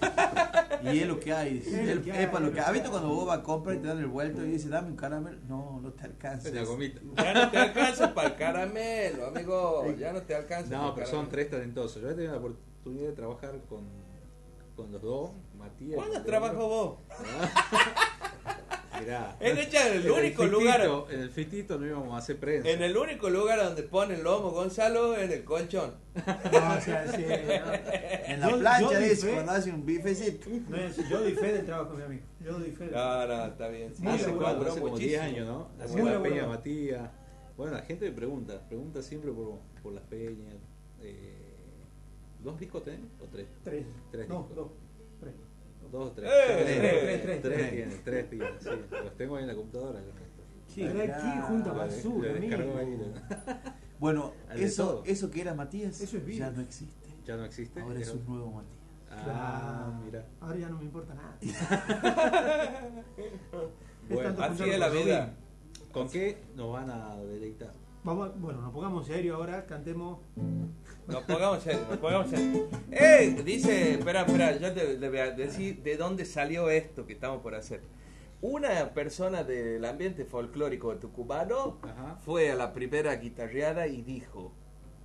Y 0.82 0.98
es 1.00 1.06
lo 1.08 1.18
que 1.18 1.32
hay. 1.32 1.58
Es 1.58 1.66
Es, 1.66 1.96
lo 1.96 2.02
que 2.02 2.10
es 2.10 2.26
para 2.26 2.38
hay. 2.38 2.44
lo 2.44 2.52
que 2.52 2.60
¿Has 2.60 2.72
visto 2.72 2.90
cuando 2.90 3.08
vos 3.08 3.26
vas 3.26 3.38
a 3.38 3.42
comprar 3.42 3.76
y 3.76 3.80
te 3.80 3.88
dan 3.88 3.98
el 3.98 4.06
vuelto 4.06 4.44
y 4.44 4.50
dices, 4.52 4.70
dame 4.70 4.88
un 4.88 4.96
caramelo? 4.96 5.38
No, 5.48 5.80
no 5.80 5.90
te 5.92 6.04
alcanza. 6.04 6.50
La 6.50 6.64
gomita. 6.64 7.00
Ya 7.16 7.32
no 7.34 7.50
te 7.50 7.58
alcanza 7.58 8.14
para 8.14 8.28
el 8.28 8.34
caramelo, 8.36 9.26
amigo. 9.28 9.86
Ya 9.98 10.12
no 10.12 10.20
te 10.22 10.34
alcanza 10.34 10.76
No, 10.76 10.94
pero 10.94 11.06
son 11.06 11.28
tres 11.30 11.48
talentosos. 11.50 12.02
Yo 12.02 12.10
he 12.10 12.14
tenido 12.14 12.32
la 12.32 12.38
oportunidad 12.38 13.06
de 13.08 13.12
trabajar 13.14 13.58
con, 13.70 13.88
con 14.76 14.92
los 14.92 15.00
dos, 15.00 15.30
Matías. 15.56 15.96
¿Cuándo 15.96 16.12
Leandro. 16.14 16.30
vos? 16.68 16.98
Mirá. 19.00 19.36
En 19.40 19.58
hecha, 19.58 19.88
el 19.94 20.04
En 20.06 20.10
único 20.12 20.42
fitito- 20.42 20.46
lugar- 20.46 20.90
En 21.10 21.20
el 21.20 21.30
fitito 21.30 21.78
no 21.78 21.86
íbamos 21.86 22.14
a 22.14 22.18
hacer 22.18 22.38
prensa. 22.38 22.68
En 22.68 22.82
el 22.82 22.96
único 22.96 23.28
lugar 23.30 23.62
donde 23.62 23.82
pone 23.82 24.14
el 24.14 24.22
lomo 24.22 24.50
Gonzalo 24.50 25.14
es 25.14 25.22
en 25.24 25.32
el 25.32 25.44
colchón. 25.44 25.94
No, 26.16 26.74
o 26.76 26.80
sea, 26.80 27.06
sí, 27.12 27.24
En 28.26 28.40
la 28.40 28.50
Yo- 28.50 28.58
plancha 28.58 28.92
yo 28.92 28.98
dice, 29.00 29.32
cuando 29.32 29.52
hace 29.52 29.70
un 29.70 29.84
bifecito. 29.86 30.48
No 30.68 30.76
yo 31.08 31.20
doy 31.20 31.32
fe 31.34 31.52
del 31.52 31.66
trabajo, 31.66 31.94
mi 31.94 32.02
amigo. 32.02 32.22
Yo 32.40 32.52
doy 32.58 32.70
fe. 32.72 32.84
del 32.84 32.94
No, 32.94 33.26
no, 33.26 33.44
está 33.46 33.68
bien. 33.68 33.94
sí. 33.94 34.06
Hace 34.06 34.30
Duró 34.30 34.46
hace 34.46 34.80
como 34.80 34.92
muchísimo. 34.92 34.96
10 34.98 35.20
años, 35.20 35.46
¿no? 35.46 35.68
Hacía 35.82 36.02
Muy 36.02 36.10
la 36.10 36.22
peña. 36.22 36.46
Matías. 36.46 37.10
Bueno, 37.56 37.72
la 37.74 37.82
gente 37.82 38.04
me 38.06 38.12
pregunta, 38.12 38.60
pregunta 38.68 39.02
siempre 39.02 39.32
por, 39.32 39.58
por 39.82 39.92
las 39.92 40.04
peñas. 40.04 40.54
Eh, 41.00 41.34
¿Dos 42.42 42.58
discos 42.60 42.84
tenés 42.84 43.00
o 43.20 43.24
tres? 43.26 43.46
Tres. 43.64 43.84
Tres 44.12 44.28
No, 44.28 44.38
discos. 44.38 44.56
dos. 44.56 44.68
Dos 45.90 46.10
o 46.10 46.12
tres. 46.12 46.30
Eh, 46.30 46.44
tres, 46.46 46.64
tres, 46.66 47.02
tres, 47.02 47.22
tres, 47.22 47.42
tres 47.42 47.70
tiene, 47.70 47.94
tres 48.04 48.30
tiene, 48.30 48.46
sí. 48.60 48.68
Los 49.04 49.16
tengo 49.16 49.36
ahí 49.36 49.42
en 49.42 49.48
la 49.48 49.54
computadora. 49.54 50.00
Sí, 50.66 50.84
aquí 50.84 51.40
junto 51.46 51.70
a 51.70 51.72
Lo- 51.72 51.78
basura, 51.78 52.32
Bueno, 53.98 54.32
eso, 54.54 55.02
eso 55.06 55.28
que 55.30 55.40
era 55.40 55.54
Matías 55.54 56.00
Eso 56.00 56.18
es 56.18 56.36
ya 56.36 56.50
no 56.50 56.60
existe. 56.60 57.08
Ya 57.26 57.36
no 57.36 57.44
existe. 57.44 57.80
Ahora 57.80 57.98
es 58.00 58.10
un 58.10 58.24
nuevo 58.26 58.52
Matías. 58.52 58.78
Ah, 59.10 60.00
mira. 60.04 60.24
Ahora 60.40 60.56
ya 60.58 60.68
no 60.68 60.78
me 60.78 60.84
importa 60.84 61.14
nada. 61.14 61.38
Bueno, 64.08 64.42
así 64.42 64.62
es 64.62 64.78
la 64.78 64.88
vida. 64.88 65.34
¿Con 65.92 66.08
qué 66.08 66.38
nos 66.56 66.72
van 66.72 66.90
a 66.90 67.16
deleitar? 67.16 67.72
Vamos, 68.04 68.40
bueno, 68.40 68.62
nos 68.62 68.72
pongamos 68.72 69.06
serio 69.06 69.36
ahora, 69.36 69.66
cantemos. 69.66 70.20
Nos 71.08 71.22
pongamos 71.24 71.62
serio, 71.62 71.80
nos 71.88 71.98
pongamos 71.98 72.28
serio. 72.28 72.68
¡Eh! 72.90 73.40
Dice, 73.44 73.94
espera, 73.94 74.22
espera, 74.22 74.56
yo 74.58 74.72
te, 74.72 75.08
voy 75.08 75.18
a 75.18 75.30
decir 75.30 75.82
de 75.82 75.96
dónde 75.96 76.26
salió 76.26 76.68
esto 76.68 77.06
que 77.06 77.14
estamos 77.14 77.40
por 77.42 77.54
hacer. 77.54 77.80
Una 78.42 78.90
persona 78.90 79.42
del 79.42 79.84
ambiente 79.84 80.24
folclórico 80.26 80.94
tucumano 80.96 81.78
Ajá. 81.82 82.18
fue 82.24 82.50
a 82.50 82.54
la 82.54 82.72
primera 82.72 83.14
guitarreada 83.16 83.86
y 83.86 84.02
dijo, 84.02 84.52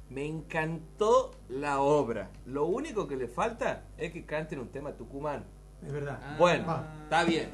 me 0.09 0.25
encantó 0.27 1.31
la 1.49 1.79
obra. 1.79 2.29
Lo 2.45 2.65
único 2.65 3.07
que 3.07 3.15
le 3.15 3.27
falta 3.29 3.85
es 3.97 4.11
que 4.11 4.25
canten 4.25 4.59
un 4.59 4.67
tema 4.67 4.91
tucumano. 4.91 5.43
es 5.85 5.91
verdad. 5.91 6.37
Bueno, 6.37 6.67
Va. 6.67 6.93
está 7.03 7.23
bien. 7.23 7.49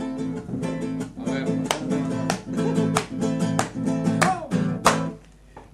A 1.20 1.32
ver. 1.32 2.99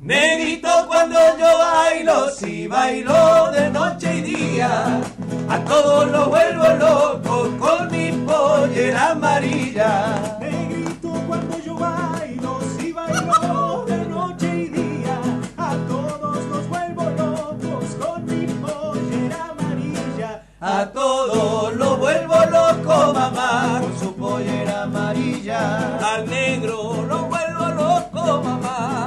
Negrito 0.06 0.69
cuando 0.86 1.18
yo 1.40 1.57
bailo, 1.57 2.30
si 2.30 2.68
bailo 2.68 3.52
de 3.52 3.72
noche 3.72 4.18
y 4.18 4.22
día, 4.22 5.02
a 5.49 5.60
todos 5.61 6.11
los 6.11 6.27
vuelvo 6.30 6.68
loco 6.77 7.49
con 7.57 7.90
mi 7.90 8.11
pollera 8.11 9.14
amarilla. 9.14 10.38
Negrito 10.40 11.10
cuando 11.27 11.57
yo 11.60 11.73
bailo, 11.73 12.60
si 12.77 12.91
bailo 12.91 13.86
de 13.88 13.98
noche 14.06 14.48
y 14.56 14.68
día, 14.68 15.19
a 15.57 15.76
todos 15.88 16.45
los 16.52 16.69
vuelvo 16.69 17.03
locos 17.10 17.95
con 17.99 18.26
mi 18.26 18.45
pollera 18.45 19.48
amarilla. 19.57 20.44
A 20.61 20.86
todos 20.86 21.73
los 21.73 21.98
vuelvo 21.98 22.36
loco, 22.52 23.11
mamá, 23.11 23.80
con 23.82 23.99
su 23.99 24.15
pollera 24.15 24.84
amarilla. 24.84 25.98
Al 25.98 26.30
negro 26.30 27.03
lo 27.10 27.26
vuelvo 27.26 27.65
loco, 27.69 28.44
mamá, 28.44 29.05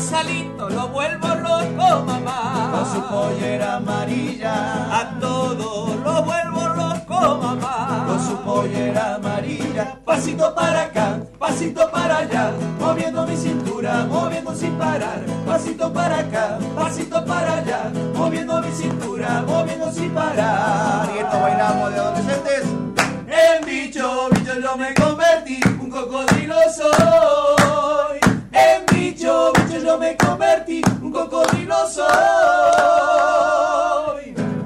Gonzalito 0.00 0.70
lo 0.70 0.88
vuelvo 0.88 1.28
loco, 1.28 2.04
mamá, 2.06 2.70
con 2.72 2.86
su 2.90 3.02
pollera 3.06 3.76
amarilla. 3.76 4.98
A 4.98 5.18
todos 5.20 5.94
lo 5.94 6.22
vuelvo 6.22 6.68
loco, 6.68 7.38
mamá, 7.42 8.06
con 8.08 8.26
su 8.26 8.34
pollera 8.38 9.16
amarilla. 9.16 9.98
Pasito 10.02 10.54
para 10.54 10.84
acá, 10.84 11.20
pasito 11.38 11.90
para 11.90 12.16
allá, 12.16 12.50
moviendo 12.78 13.26
mi 13.26 13.36
cintura, 13.36 14.06
moviendo 14.06 14.54
sin 14.54 14.72
parar. 14.78 15.20
Pasito 15.46 15.92
para 15.92 16.20
acá, 16.20 16.58
pasito 16.74 17.22
para 17.26 17.58
allá, 17.58 17.92
moviendo 18.14 18.58
mi 18.62 18.72
cintura, 18.72 19.44
moviendo 19.46 19.92
sin 19.92 20.14
parar. 20.14 21.10
Y 21.14 21.18
esto 21.18 21.40
bailamos 21.40 21.92
de 21.92 22.00
adolescentes. 22.00 22.64
En 23.28 23.66
bicho, 23.66 24.30
bicho 24.30 24.60
yo 24.60 24.76
me 24.78 24.94
convertí, 24.94 25.60
un 25.78 25.90
cocodrilo 25.90 26.56
soy. 26.74 28.09
En 28.52 28.84
bicho, 28.92 29.52
bicho 29.54 29.78
yo 29.78 29.98
me 29.98 30.16
convertí, 30.16 30.82
un 31.02 31.12
cocodrilo 31.12 31.88
soy. 31.88 32.04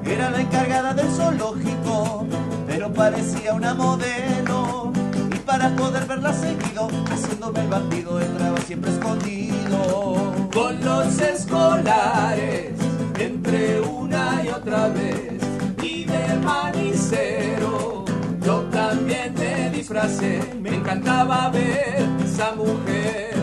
Era 0.05 0.29
la 0.31 0.41
encargada 0.41 0.93
del 0.93 1.09
zoológico, 1.11 2.25
pero 2.67 2.91
parecía 2.93 3.53
una 3.53 3.73
modelo. 3.73 4.91
Y 5.33 5.39
para 5.39 5.69
poder 5.75 6.05
verla 6.05 6.33
seguido, 6.33 6.87
haciéndome 7.11 7.61
el 7.61 7.67
bandido, 7.67 8.19
entraba 8.19 8.57
siempre 8.61 8.91
escondido. 8.91 10.33
Con 10.53 10.83
los 10.83 11.19
escolares, 11.19 12.71
entre 13.19 13.81
una 13.81 14.41
y 14.43 14.47
otra 14.47 14.87
vez, 14.87 15.41
y 15.83 16.05
de 16.05 16.35
manicero, 16.43 18.05
yo 18.41 18.61
también 18.71 19.33
me 19.35 19.69
disfracé. 19.69 20.39
Me 20.61 20.75
encantaba 20.75 21.49
ver 21.49 22.07
esa 22.23 22.53
mujer, 22.53 23.34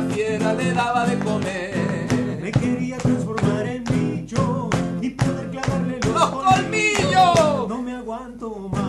la 0.00 0.14
fiera 0.14 0.52
le 0.54 0.72
daba 0.72 1.04
de 1.06 1.18
comer. 1.18 2.08
Me 2.40 2.50
quería 2.52 2.96
transformar 2.98 3.66
en 3.66 3.84
bicho 3.84 4.70
y 5.00 5.10
poder 5.10 5.50
clavarle 5.50 5.98
los, 6.00 6.14
¡Los 6.14 6.30
colmillos! 6.30 7.68
No 7.68 7.82
me 7.82 7.94
aguanto 7.94 8.68
más. 8.70 8.80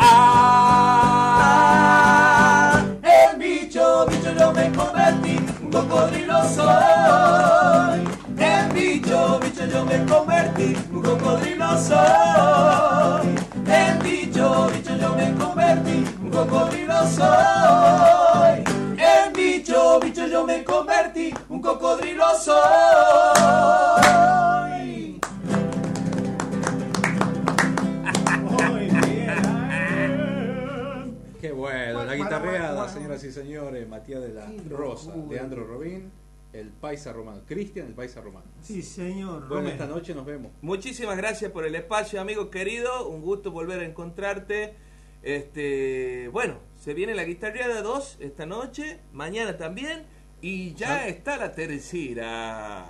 Ah, 0.00 1.12
el 3.02 3.38
bicho, 3.38 4.06
bicho 4.06 4.32
yo 4.38 4.52
me 4.52 4.72
convertí, 4.72 5.36
un 5.62 5.70
cocodrilo 5.70 6.42
soy. 6.48 8.00
El 8.38 8.72
bicho, 8.72 9.40
bicho 9.40 9.66
yo 9.66 9.84
me 9.84 10.04
convertí, 10.06 10.76
un 10.92 11.02
cocodrilo 11.02 11.78
soy. 11.78 13.34
El 13.66 13.98
bicho, 13.98 14.70
bicho 14.72 14.96
yo 14.96 15.14
me 15.14 15.34
convertí, 15.34 16.04
un 16.22 16.30
cocodrilo 16.30 17.06
soy. 17.08 18.31
Bicho, 20.00 20.26
yo 20.26 20.46
me 20.46 20.64
convertí, 20.64 21.34
un 21.48 21.60
cocodrilo 21.60 22.24
soy. 22.38 22.52
Qué 31.40 31.52
bueno, 31.52 32.04
la 32.04 32.14
guitarreada, 32.14 32.74
bueno, 32.74 32.88
señoras 32.88 33.24
y 33.24 33.32
señores, 33.32 33.88
Matías 33.88 34.22
de 34.22 34.32
la 34.32 34.50
Rosa, 34.68 35.14
locura. 35.14 35.36
Leandro 35.36 35.66
Robín, 35.66 36.10
el 36.52 36.68
Paisa 36.68 37.12
Romano, 37.12 37.42
Cristian 37.46 37.88
el 37.88 37.94
Paisa 37.94 38.20
Romano. 38.20 38.46
Sí, 38.62 38.82
señor. 38.82 39.40
Bueno, 39.40 39.54
Romero. 39.56 39.70
esta 39.72 39.86
noche 39.86 40.14
nos 40.14 40.24
vemos. 40.24 40.52
Muchísimas 40.62 41.16
gracias 41.16 41.50
por 41.50 41.66
el 41.66 41.74
espacio, 41.74 42.20
amigo 42.20 42.50
querido. 42.50 43.08
Un 43.08 43.22
gusto 43.22 43.50
volver 43.50 43.80
a 43.80 43.84
encontrarte. 43.84 44.74
Este, 45.22 46.28
bueno, 46.32 46.58
se 46.82 46.94
viene 46.94 47.14
la 47.14 47.22
guitarreada 47.22 47.80
2 47.80 48.16
esta 48.18 48.44
noche, 48.44 48.98
mañana 49.12 49.56
también, 49.56 50.02
y 50.40 50.74
ya 50.74 50.88
Ya. 50.88 51.06
está 51.06 51.36
la 51.36 51.52
tercera. 51.52 52.86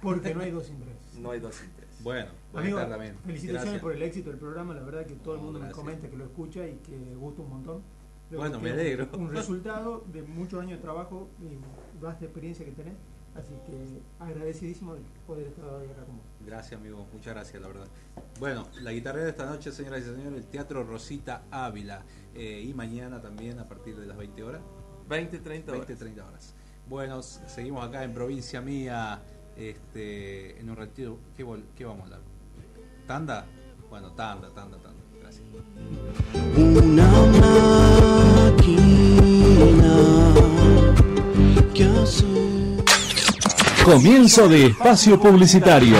Porque 0.00 0.32
no 0.32 0.42
hay 0.42 0.52
dos 0.52 0.66
sin 0.66 0.78
tres. 0.80 0.94
No 1.18 1.32
hay 1.32 1.40
dos 1.40 1.56
sin 1.56 1.68
tres. 1.72 1.88
Bueno, 2.04 2.30
Amigo, 2.54 2.78
también. 2.86 3.16
felicitaciones 3.24 3.62
Gracias. 3.64 3.82
por 3.82 3.92
el 3.94 4.02
éxito 4.02 4.30
del 4.30 4.38
programa. 4.38 4.74
La 4.74 4.82
verdad 4.82 5.06
que 5.06 5.14
todo 5.14 5.34
el 5.34 5.40
mundo 5.40 5.58
me 5.58 5.66
gracias. 5.66 5.76
comenta 5.84 6.08
que 6.08 6.16
lo 6.16 6.24
escucha 6.24 6.66
y 6.68 6.76
que 6.76 6.96
gusta 7.16 7.42
un 7.42 7.48
montón. 7.50 7.82
Creo 8.28 8.40
Bueno, 8.40 8.60
me 8.60 8.70
alegro. 8.70 9.08
Un 9.18 9.30
resultado 9.34 10.04
de 10.12 10.22
muchos 10.22 10.60
años 10.62 10.78
de 10.78 10.82
trabajo 10.82 11.28
y 11.40 12.00
vasta 12.00 12.24
experiencia 12.24 12.64
que 12.64 12.70
tenés. 12.72 12.94
Así 13.34 13.54
que 13.66 14.00
agradecidísimo 14.22 14.94
de 14.94 15.00
poder 15.26 15.46
estar 15.48 15.64
hoy 15.64 15.86
acá 15.86 16.04
con 16.04 16.16
vos. 16.18 16.26
Gracias, 16.46 16.78
amigo. 16.78 17.06
Muchas 17.12 17.34
gracias, 17.34 17.60
la 17.62 17.66
verdad. 17.68 17.88
Bueno, 18.38 18.68
la 18.82 18.92
guitarra 18.92 19.22
de 19.22 19.30
esta 19.30 19.46
noche, 19.46 19.72
señoras 19.72 20.02
y 20.02 20.04
señores, 20.04 20.34
el 20.38 20.46
Teatro 20.46 20.84
Rosita 20.84 21.42
Ávila. 21.50 22.02
Eh, 22.34 22.64
y 22.66 22.74
mañana 22.74 23.20
también 23.20 23.58
a 23.58 23.68
partir 23.68 23.96
de 23.96 24.06
las 24.06 24.16
20 24.16 24.42
horas. 24.42 24.62
20, 25.08 25.38
30 25.38 25.72
horas. 25.72 25.86
20, 25.86 26.04
30 26.04 26.26
horas. 26.26 26.54
Bueno, 26.88 27.22
seguimos 27.22 27.84
acá 27.86 28.04
en 28.04 28.14
provincia 28.14 28.60
mía. 28.60 29.22
Este, 29.56 30.58
en 30.58 30.70
un 30.70 30.76
ratito, 30.76 31.18
¿qué, 31.36 31.46
qué 31.76 31.84
vamos 31.84 32.02
a 32.02 32.04
hablar? 32.04 32.20
¿Tanda? 33.06 33.44
Bueno, 33.90 34.12
tanda, 34.12 34.48
tanda, 34.54 34.78
tanda. 34.78 35.02
Gracias. 35.20 35.46
Una 36.56 37.08
máquina 38.50 38.82
que 41.74 41.84
hace 41.84 42.24
Comienzo 43.84 44.48
de 44.48 44.66
espacio 44.66 45.20
publicitario. 45.20 45.96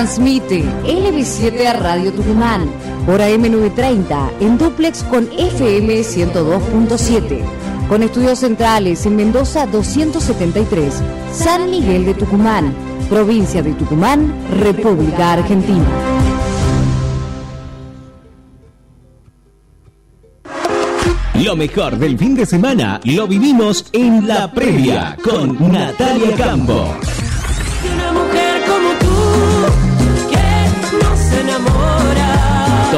Transmite 0.00 0.64
LB7 0.86 1.66
a 1.66 1.74
Radio 1.74 2.10
Tucumán 2.10 2.70
por 3.04 3.20
AM930 3.20 4.30
en 4.40 4.56
duplex 4.56 5.02
con 5.02 5.28
FM 5.30 6.00
102.7. 6.00 7.42
Con 7.86 8.02
estudios 8.02 8.38
centrales 8.38 9.04
en 9.04 9.16
Mendoza 9.16 9.66
273, 9.66 11.02
San 11.34 11.68
Miguel 11.68 12.06
de 12.06 12.14
Tucumán, 12.14 12.74
provincia 13.10 13.62
de 13.62 13.74
Tucumán, 13.74 14.32
República 14.58 15.34
Argentina. 15.34 15.84
Lo 21.34 21.56
mejor 21.56 21.98
del 21.98 22.16
fin 22.16 22.34
de 22.34 22.46
semana 22.46 23.02
lo 23.04 23.26
vivimos 23.26 23.84
en 23.92 24.26
la 24.26 24.50
previa 24.50 25.18
con 25.22 25.70
Natalia 25.70 26.34
Campo. 26.36 26.86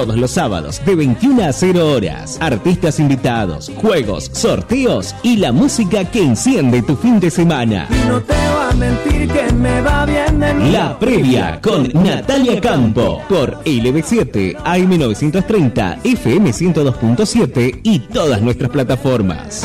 Todos 0.03 0.19
los 0.19 0.33
sábados 0.33 0.85
de 0.85 0.97
21 0.97 1.45
a 1.45 1.53
0 1.53 1.93
horas. 1.93 2.37
Artistas 2.41 2.99
invitados, 2.99 3.71
juegos, 3.77 4.33
sorteos 4.33 5.15
y 5.23 5.37
la 5.37 5.53
música 5.53 6.05
que 6.05 6.25
enciende 6.25 6.83
tu 6.83 6.97
fin 6.97 7.21
de 7.21 7.31
semana. 7.31 7.87
No 8.09 8.21
te 8.21 8.33
voy 8.35 8.65
a 8.69 8.75
mentir 8.75 9.29
que 9.29 9.53
me 9.53 9.81
va 9.81 10.05
bien 10.05 10.41
de 10.41 10.55
mí. 10.55 10.73
La 10.73 10.99
previa 10.99 11.61
con 11.61 11.89
Natalia 11.95 12.61
Campo 12.61 13.23
por 13.29 13.63
LB7, 13.63 14.57
AM930, 14.57 15.99
FM 16.03 16.51
102.7 16.51 17.81
y 17.85 18.01
todas 18.01 18.43
nuestras 18.43 18.73
plataformas. 18.73 19.65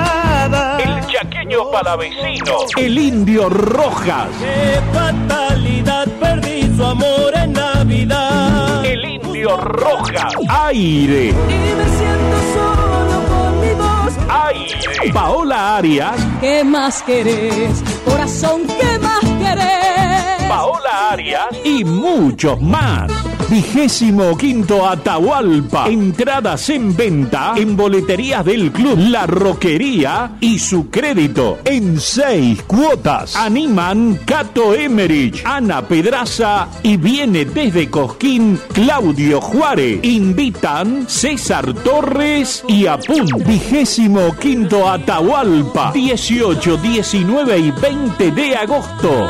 El 1.31 1.37
chaqueño 1.37 1.71
palavecino. 1.71 2.57
El 2.75 2.97
indio 2.97 3.47
Rojas. 3.49 4.27
Qué 4.39 4.81
fatalidad, 4.93 6.05
perdí 6.19 6.75
su 6.75 6.83
amor 6.83 7.33
en 7.35 7.53
Navidad. 7.53 8.85
El 8.85 9.05
indio 9.05 9.55
Rojas. 9.55 10.33
Aire. 10.49 11.29
Y 11.29 11.33
me 11.33 11.87
siento 11.97 12.37
solo 12.53 13.23
con 13.29 13.61
mi 13.61 13.73
voz. 13.73 14.13
Aire. 14.45 15.13
Paola 15.13 15.77
Arias. 15.77 16.15
¿Qué 16.41 16.63
más 16.65 17.01
querés? 17.03 17.81
Corazón, 18.03 18.63
¿qué 18.67 18.99
más 18.99 19.21
querés? 19.39 20.40
Paola 20.51 21.11
Arias 21.11 21.47
y 21.63 21.85
muchos 21.85 22.59
más. 22.61 23.09
Vigésimo 23.49 24.37
quinto 24.37 24.85
Atahualpa. 24.85 25.87
Entradas 25.87 26.69
en 26.69 26.93
venta 26.93 27.53
en 27.55 27.77
boleterías 27.77 28.43
del 28.43 28.69
club 28.73 28.97
La 28.97 29.25
Roquería 29.25 30.31
y 30.41 30.59
su 30.59 30.89
crédito 30.89 31.59
en 31.63 32.01
seis 32.01 32.63
cuotas. 32.63 33.37
Animan 33.37 34.19
Cato 34.25 34.73
Emerich, 34.73 35.41
Ana 35.45 35.83
Pedraza 35.83 36.67
y 36.83 36.97
viene 36.97 37.45
desde 37.45 37.89
Cosquín 37.89 38.59
Claudio 38.73 39.39
Juárez. 39.39 40.03
Invitan 40.03 41.07
César 41.07 41.73
Torres 41.75 42.65
y 42.67 42.87
Apun. 42.87 43.25
Vigésimo 43.45 44.35
quinto 44.35 44.89
Atahualpa. 44.89 45.93
18, 45.93 46.75
19 46.75 47.57
y 47.57 47.71
20 47.71 48.31
de 48.31 48.55
agosto. 48.57 49.29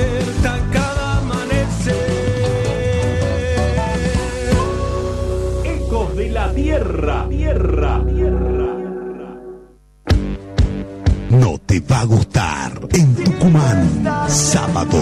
Tierra, 6.71 7.27
Tierra, 7.27 8.01
Tierra. 8.05 8.67
No 11.31 11.57
te 11.65 11.81
va 11.81 11.99
a 11.99 12.05
gustar. 12.05 12.71
En 12.93 13.13
Tucumán, 13.13 14.05
sábado 14.29 14.97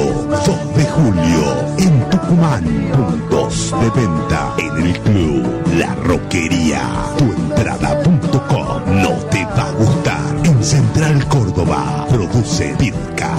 2 0.48 0.76
de 0.76 0.86
julio, 0.86 1.42
en 1.78 2.10
Tucumán, 2.10 2.64
puntos 2.92 3.72
de 3.80 4.02
venta 4.02 4.56
en 4.58 4.88
el 4.88 5.00
club 5.02 5.64
La 5.78 5.94
Roquería. 5.94 6.82
Tuentrada.com. 7.20 9.02
No 9.04 9.12
te 9.30 9.46
va 9.46 9.68
a 9.68 9.72
gustar. 9.74 10.38
En 10.46 10.64
Central 10.64 11.28
Córdoba, 11.28 12.08
produce 12.10 12.74
Pirca. 12.80 13.38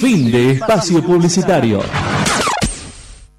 Fin 0.00 0.32
de 0.32 0.50
espacio 0.54 1.00
publicitario. 1.00 1.78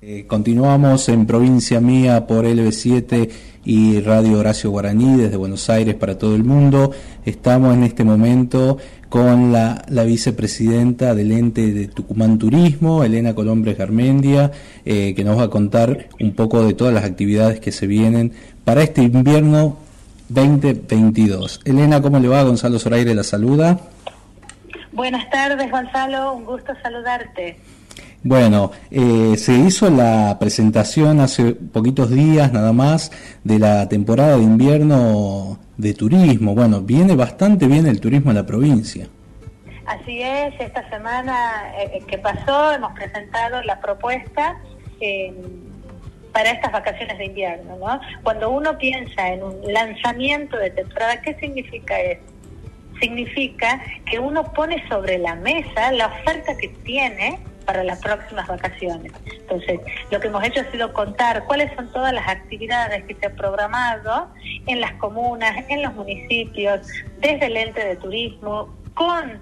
Eh, 0.05 0.25
continuamos 0.27 1.07
en 1.07 1.25
provincia 1.25 1.79
mía 1.79 2.27
por 2.27 2.43
LB7 2.43 3.29
y 3.63 4.01
Radio 4.01 4.39
Horacio 4.39 4.69
Guaraní 4.69 5.15
desde 5.15 5.37
Buenos 5.37 5.69
Aires 5.69 5.95
para 5.95 6.17
todo 6.17 6.35
el 6.35 6.43
mundo. 6.43 6.91
Estamos 7.23 7.73
en 7.73 7.83
este 7.83 8.03
momento 8.03 8.77
con 9.07 9.53
la, 9.53 9.81
la 9.87 10.03
vicepresidenta 10.03 11.15
del 11.15 11.31
ente 11.31 11.71
de 11.71 11.87
Tucumán 11.87 12.37
Turismo, 12.37 13.05
Elena 13.05 13.33
Colombres 13.33 13.77
Garmendia, 13.77 14.51
eh, 14.83 15.13
que 15.15 15.23
nos 15.23 15.39
va 15.39 15.43
a 15.43 15.49
contar 15.49 16.09
un 16.19 16.33
poco 16.35 16.65
de 16.65 16.73
todas 16.73 16.93
las 16.93 17.05
actividades 17.05 17.61
que 17.61 17.71
se 17.71 17.87
vienen 17.87 18.33
para 18.65 18.83
este 18.83 19.03
invierno 19.03 19.77
2022. 20.27 21.61
Elena, 21.63 22.01
¿cómo 22.01 22.19
le 22.19 22.27
va? 22.27 22.43
Gonzalo 22.43 22.77
Zoraire 22.77 23.15
la 23.15 23.23
saluda. 23.23 23.79
Buenas 24.91 25.29
tardes, 25.29 25.71
Gonzalo. 25.71 26.33
Un 26.33 26.43
gusto 26.43 26.73
saludarte. 26.83 27.57
Bueno, 28.23 28.71
eh, 28.89 29.35
se 29.37 29.53
hizo 29.53 29.89
la 29.89 30.37
presentación 30.39 31.19
hace 31.19 31.55
poquitos 31.55 32.09
días 32.09 32.53
nada 32.53 32.71
más 32.71 33.11
de 33.43 33.59
la 33.59 33.89
temporada 33.89 34.37
de 34.37 34.43
invierno 34.43 35.59
de 35.77 35.93
turismo. 35.93 36.55
Bueno, 36.55 36.79
viene 36.79 37.15
bastante 37.15 37.67
bien 37.67 37.85
el 37.85 37.99
turismo 37.99 38.31
en 38.31 38.37
la 38.37 38.45
provincia. 38.45 39.07
Así 39.85 40.21
es, 40.21 40.53
esta 40.57 40.89
semana 40.89 41.73
eh, 41.77 42.01
que 42.07 42.17
pasó 42.17 42.71
hemos 42.71 42.93
presentado 42.93 43.61
la 43.63 43.81
propuesta 43.81 44.57
eh, 45.01 45.33
para 46.31 46.51
estas 46.51 46.71
vacaciones 46.71 47.17
de 47.17 47.25
invierno. 47.25 47.75
¿no? 47.77 47.99
Cuando 48.23 48.51
uno 48.51 48.77
piensa 48.77 49.33
en 49.33 49.43
un 49.43 49.73
lanzamiento 49.73 50.57
de 50.57 50.69
temporada, 50.69 51.21
¿qué 51.21 51.35
significa 51.41 51.99
eso? 51.99 52.21
significa 53.01 53.81
que 54.05 54.17
uno 54.17 54.43
pone 54.53 54.87
sobre 54.87 55.17
la 55.17 55.35
mesa 55.35 55.91
la 55.91 56.07
oferta 56.07 56.55
que 56.55 56.69
tiene 56.85 57.39
para 57.65 57.83
las 57.83 57.99
próximas 57.99 58.47
vacaciones. 58.47 59.11
Entonces, 59.25 59.79
lo 60.11 60.19
que 60.19 60.27
hemos 60.27 60.43
hecho 60.43 60.61
ha 60.61 60.71
sido 60.71 60.93
contar 60.93 61.43
cuáles 61.45 61.73
son 61.75 61.91
todas 61.91 62.13
las 62.13 62.27
actividades 62.27 63.03
que 63.05 63.15
se 63.15 63.25
han 63.25 63.35
programado 63.35 64.27
en 64.67 64.81
las 64.81 64.93
comunas, 64.93 65.65
en 65.69 65.81
los 65.81 65.93
municipios, 65.93 66.87
desde 67.19 67.45
el 67.45 67.57
ente 67.57 67.85
de 67.85 67.95
turismo, 67.95 68.73
con 68.93 69.39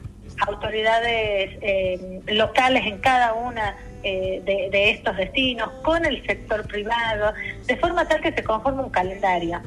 autoridades 0.48 1.58
eh, 1.62 2.22
locales 2.28 2.86
en 2.86 3.00
cada 3.00 3.34
una 3.34 3.76
eh, 4.04 4.42
de, 4.46 4.90
estos 4.90 5.16
destinos, 5.18 5.70
con 5.84 6.06
el 6.06 6.26
sector 6.26 6.66
privado, 6.68 7.34
de 7.68 7.78
forma 7.78 8.08
tal 8.08 8.22
que 8.22 8.32
se 8.32 8.44
conforme 8.44 8.84
un 8.84 8.90
calendario. 8.90 9.62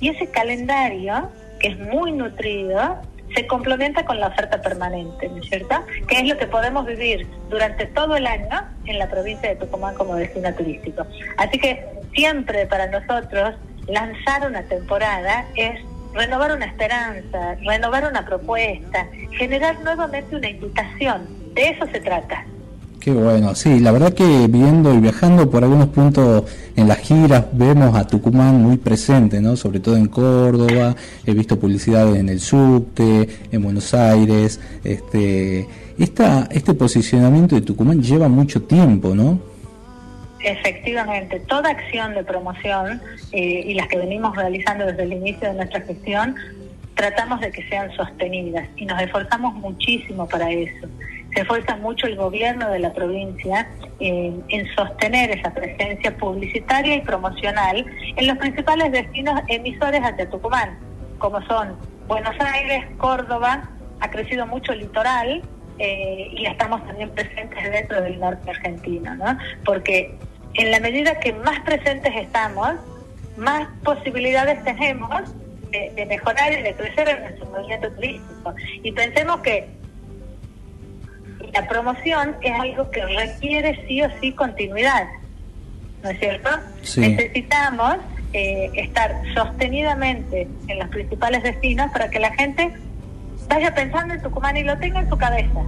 Y 0.00 0.08
ese 0.10 0.30
calendario, 0.30 1.30
que 1.58 1.68
es 1.68 1.78
muy 1.78 2.12
nutrido, 2.12 2.98
se 3.34 3.46
complementa 3.46 4.04
con 4.04 4.18
la 4.20 4.28
oferta 4.28 4.60
permanente, 4.60 5.28
¿no 5.28 5.38
es 5.38 5.48
cierto? 5.48 5.84
Que 6.08 6.20
es 6.20 6.28
lo 6.28 6.36
que 6.36 6.46
podemos 6.46 6.86
vivir 6.86 7.26
durante 7.48 7.86
todo 7.86 8.16
el 8.16 8.26
año 8.26 8.66
en 8.86 8.98
la 8.98 9.08
provincia 9.08 9.48
de 9.48 9.56
Tucumán 9.56 9.94
como 9.94 10.16
destino 10.16 10.52
turístico. 10.54 11.06
Así 11.36 11.58
que 11.58 11.84
siempre 12.14 12.66
para 12.66 12.86
nosotros 12.86 13.54
lanzar 13.86 14.46
una 14.46 14.62
temporada 14.64 15.46
es 15.56 15.80
renovar 16.14 16.52
una 16.52 16.66
esperanza, 16.66 17.56
renovar 17.62 18.08
una 18.08 18.24
propuesta, 18.24 19.06
generar 19.32 19.78
nuevamente 19.80 20.36
una 20.36 20.48
invitación. 20.48 21.54
De 21.54 21.68
eso 21.68 21.86
se 21.86 22.00
trata. 22.00 22.44
Qué 23.00 23.12
bueno, 23.12 23.54
sí, 23.54 23.80
la 23.80 23.92
verdad 23.92 24.12
que 24.12 24.46
viendo 24.46 24.92
y 24.92 24.98
viajando 24.98 25.50
por 25.50 25.64
algunos 25.64 25.88
puntos 25.88 26.44
en 26.76 26.86
las 26.86 26.98
giras 26.98 27.46
vemos 27.50 27.96
a 27.96 28.06
Tucumán 28.06 28.60
muy 28.60 28.76
presente, 28.76 29.40
¿no? 29.40 29.56
Sobre 29.56 29.80
todo 29.80 29.96
en 29.96 30.06
Córdoba, 30.06 30.94
he 31.24 31.32
visto 31.32 31.58
publicidades 31.58 32.16
en 32.16 32.28
el 32.28 32.40
subte, 32.40 33.26
en 33.50 33.62
Buenos 33.62 33.94
Aires, 33.94 34.60
este, 34.84 35.66
esta, 35.98 36.46
este 36.50 36.74
posicionamiento 36.74 37.54
de 37.54 37.62
Tucumán 37.62 38.02
lleva 38.02 38.28
mucho 38.28 38.64
tiempo, 38.64 39.14
¿no? 39.14 39.40
Efectivamente, 40.44 41.40
toda 41.48 41.70
acción 41.70 42.12
de 42.12 42.22
promoción 42.22 43.00
eh, 43.32 43.64
y 43.66 43.72
las 43.72 43.88
que 43.88 43.96
venimos 43.96 44.36
realizando 44.36 44.84
desde 44.84 45.04
el 45.04 45.14
inicio 45.14 45.48
de 45.48 45.54
nuestra 45.54 45.80
gestión, 45.80 46.34
tratamos 46.96 47.40
de 47.40 47.50
que 47.50 47.66
sean 47.70 47.90
sostenidas 47.96 48.68
y 48.76 48.84
nos 48.84 49.00
esforzamos 49.00 49.54
muchísimo 49.54 50.28
para 50.28 50.50
eso 50.50 50.86
se 51.34 51.40
esfuerza 51.40 51.76
mucho 51.76 52.06
el 52.06 52.16
gobierno 52.16 52.68
de 52.70 52.78
la 52.80 52.92
provincia 52.92 53.68
en 54.00 54.74
sostener 54.74 55.30
esa 55.30 55.52
presencia 55.52 56.16
publicitaria 56.16 56.96
y 56.96 57.00
promocional 57.02 57.84
en 58.16 58.26
los 58.26 58.36
principales 58.38 58.92
destinos 58.92 59.40
emisores 59.48 60.00
hacia 60.02 60.28
Tucumán, 60.28 60.78
como 61.18 61.40
son 61.42 61.76
Buenos 62.08 62.34
Aires, 62.40 62.84
Córdoba, 62.98 63.68
ha 64.00 64.10
crecido 64.10 64.46
mucho 64.46 64.72
el 64.72 64.80
litoral 64.80 65.42
eh, 65.78 66.28
y 66.32 66.46
estamos 66.46 66.84
también 66.86 67.10
presentes 67.10 67.70
dentro 67.70 68.02
del 68.02 68.18
norte 68.18 68.50
argentino, 68.50 69.14
¿no? 69.14 69.38
Porque 69.64 70.18
en 70.54 70.70
la 70.70 70.80
medida 70.80 71.20
que 71.20 71.32
más 71.32 71.60
presentes 71.60 72.12
estamos, 72.16 72.72
más 73.36 73.68
posibilidades 73.84 74.62
tenemos 74.64 75.22
de, 75.70 75.92
de 75.94 76.06
mejorar 76.06 76.52
y 76.52 76.62
de 76.62 76.74
crecer 76.74 77.08
en 77.08 77.20
nuestro 77.22 77.46
movimiento 77.46 77.90
turístico. 77.92 78.54
Y 78.82 78.92
pensemos 78.92 79.40
que 79.40 79.68
la 81.52 81.66
promoción 81.68 82.36
es 82.42 82.52
algo 82.52 82.90
que 82.90 83.04
requiere 83.04 83.84
sí 83.86 84.02
o 84.02 84.08
sí 84.20 84.32
continuidad, 84.32 85.06
¿no 86.02 86.10
es 86.10 86.18
cierto? 86.18 86.50
Necesitamos 86.96 87.96
eh, 88.32 88.70
estar 88.74 89.22
sostenidamente 89.34 90.48
en 90.68 90.78
los 90.78 90.88
principales 90.88 91.42
destinos 91.42 91.90
para 91.92 92.08
que 92.10 92.20
la 92.20 92.32
gente 92.32 92.72
vaya 93.48 93.74
pensando 93.74 94.14
en 94.14 94.22
Tucumán 94.22 94.56
y 94.56 94.62
lo 94.62 94.78
tenga 94.78 95.00
en 95.00 95.08
su 95.08 95.16
cabeza. 95.16 95.60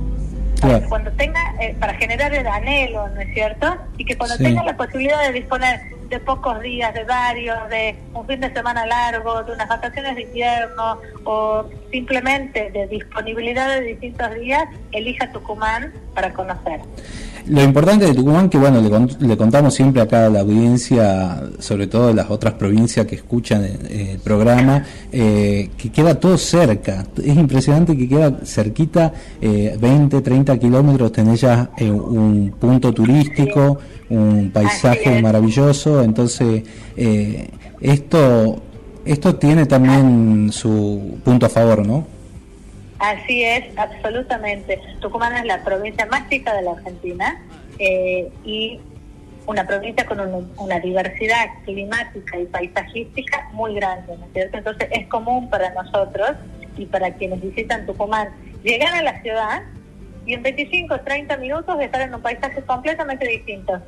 Para 0.61 0.81
que 0.81 0.87
cuando 0.87 1.11
tenga, 1.13 1.41
eh, 1.61 1.75
para 1.81 1.95
generar 1.95 2.33
el 2.33 2.47
anhelo, 2.47 3.09
¿no 3.09 3.21
es 3.21 3.35
cierto? 3.35 3.77
Y 3.99 4.05
que 4.05 4.17
cuando 4.17 4.37
tenga 4.37 4.63
la 4.63 4.77
posibilidad 4.77 5.21
de 5.27 5.33
disponer 5.33 5.81
de 6.13 6.21
pocos 6.21 6.61
días, 6.61 6.93
de 6.93 7.05
varios, 7.05 7.57
de 7.71 7.97
un 8.13 8.27
fin 8.27 8.39
de 8.39 8.53
semana 8.53 8.85
largo, 8.85 9.43
de 9.45 9.53
unas 9.53 9.67
vacaciones 9.67 10.15
de 10.15 10.23
invierno 10.23 10.99
o 11.25 11.65
simplemente 11.91 12.71
de 12.71 12.87
disponibilidad 12.87 13.81
de 13.81 13.81
distintos 13.81 14.35
días, 14.35 14.63
elija 14.93 15.33
Tucumán 15.33 15.91
para 16.15 16.31
conocer. 16.35 16.81
Lo 17.47 17.63
importante 17.63 18.05
de 18.05 18.15
Tucumán, 18.15 18.49
que 18.49 18.59
bueno, 18.59 18.81
le, 19.19 19.37
contamos 19.37 19.75
siempre 19.75 20.01
acá 20.03 20.27
a 20.27 20.29
la 20.29 20.41
audiencia, 20.41 21.43
sobre 21.59 21.89
todo 21.89 22.09
de 22.09 22.15
las 22.15 22.31
otras 22.31 22.55
provincias 22.55 23.05
que 23.07 23.17
escuchan 23.17 23.65
el, 23.65 24.19
programa, 24.19 24.85
eh, 25.11 25.71
que 25.77 25.91
queda 25.91 26.21
todo 26.21 26.39
cerca. 26.39 27.05
Es 27.17 27.37
impresionante 27.37 27.97
que 27.97 28.09
queda 28.09 28.39
cerquita, 28.45 29.13
eh, 29.41 29.77
20, 29.81 30.21
30 30.21 30.59
kilómetros, 30.59 31.11
tenés 31.11 31.41
ya 31.41 31.71
eh, 31.79 31.91
un 31.91 32.55
punto 32.61 32.93
turístico, 32.93 33.79
un 34.13 34.51
paisaje 34.51 35.21
maravilloso. 35.23 36.03
Entonces, 36.03 36.63
eh, 36.97 37.49
esto, 37.81 38.63
esto 39.05 39.37
tiene 39.37 39.67
también 39.67 40.51
su 40.53 41.19
punto 41.25 41.47
a 41.47 41.49
favor, 41.49 41.87
¿no? 41.87 42.07
Así 42.99 43.43
es, 43.43 43.77
absolutamente. 43.77 44.81
Tucumán 45.01 45.35
es 45.37 45.45
la 45.45 45.65
provincia 45.65 46.07
más 46.07 46.29
chica 46.29 46.55
de 46.55 46.63
la 46.63 46.73
Argentina 46.73 47.43
eh, 47.79 48.31
y 48.45 48.79
una 49.47 49.67
provincia 49.67 50.07
con 50.07 50.21
una, 50.21 50.79
diversidad 50.79 51.47
climática 51.65 52.39
y 52.39 52.45
paisajística 52.45 53.49
muy 53.53 53.75
grande, 53.75 54.17
¿no 54.17 54.25
es 54.27 54.33
cierto? 54.33 54.59
Entonces 54.59 54.89
es 54.93 55.09
común 55.09 55.51
para 55.51 55.71
nosotros 55.75 56.31
y 56.77 56.87
para 56.87 57.13
quienes 57.15 57.43
visitan 57.43 57.87
Tucumán 57.87 58.29
llegar 58.63 58.95
a 58.95 59.03
la 59.03 59.21
ciudad 59.21 59.63
y 60.25 60.35
en 60.35 60.43
25 60.43 60.95
o 60.95 61.01
30 61.01 61.37
minutos 61.39 61.81
estar 61.81 62.03
en 62.03 62.15
un 62.15 62.23
paisaje 62.23 62.63
completamente 62.63 63.27
distinto, 63.27 63.81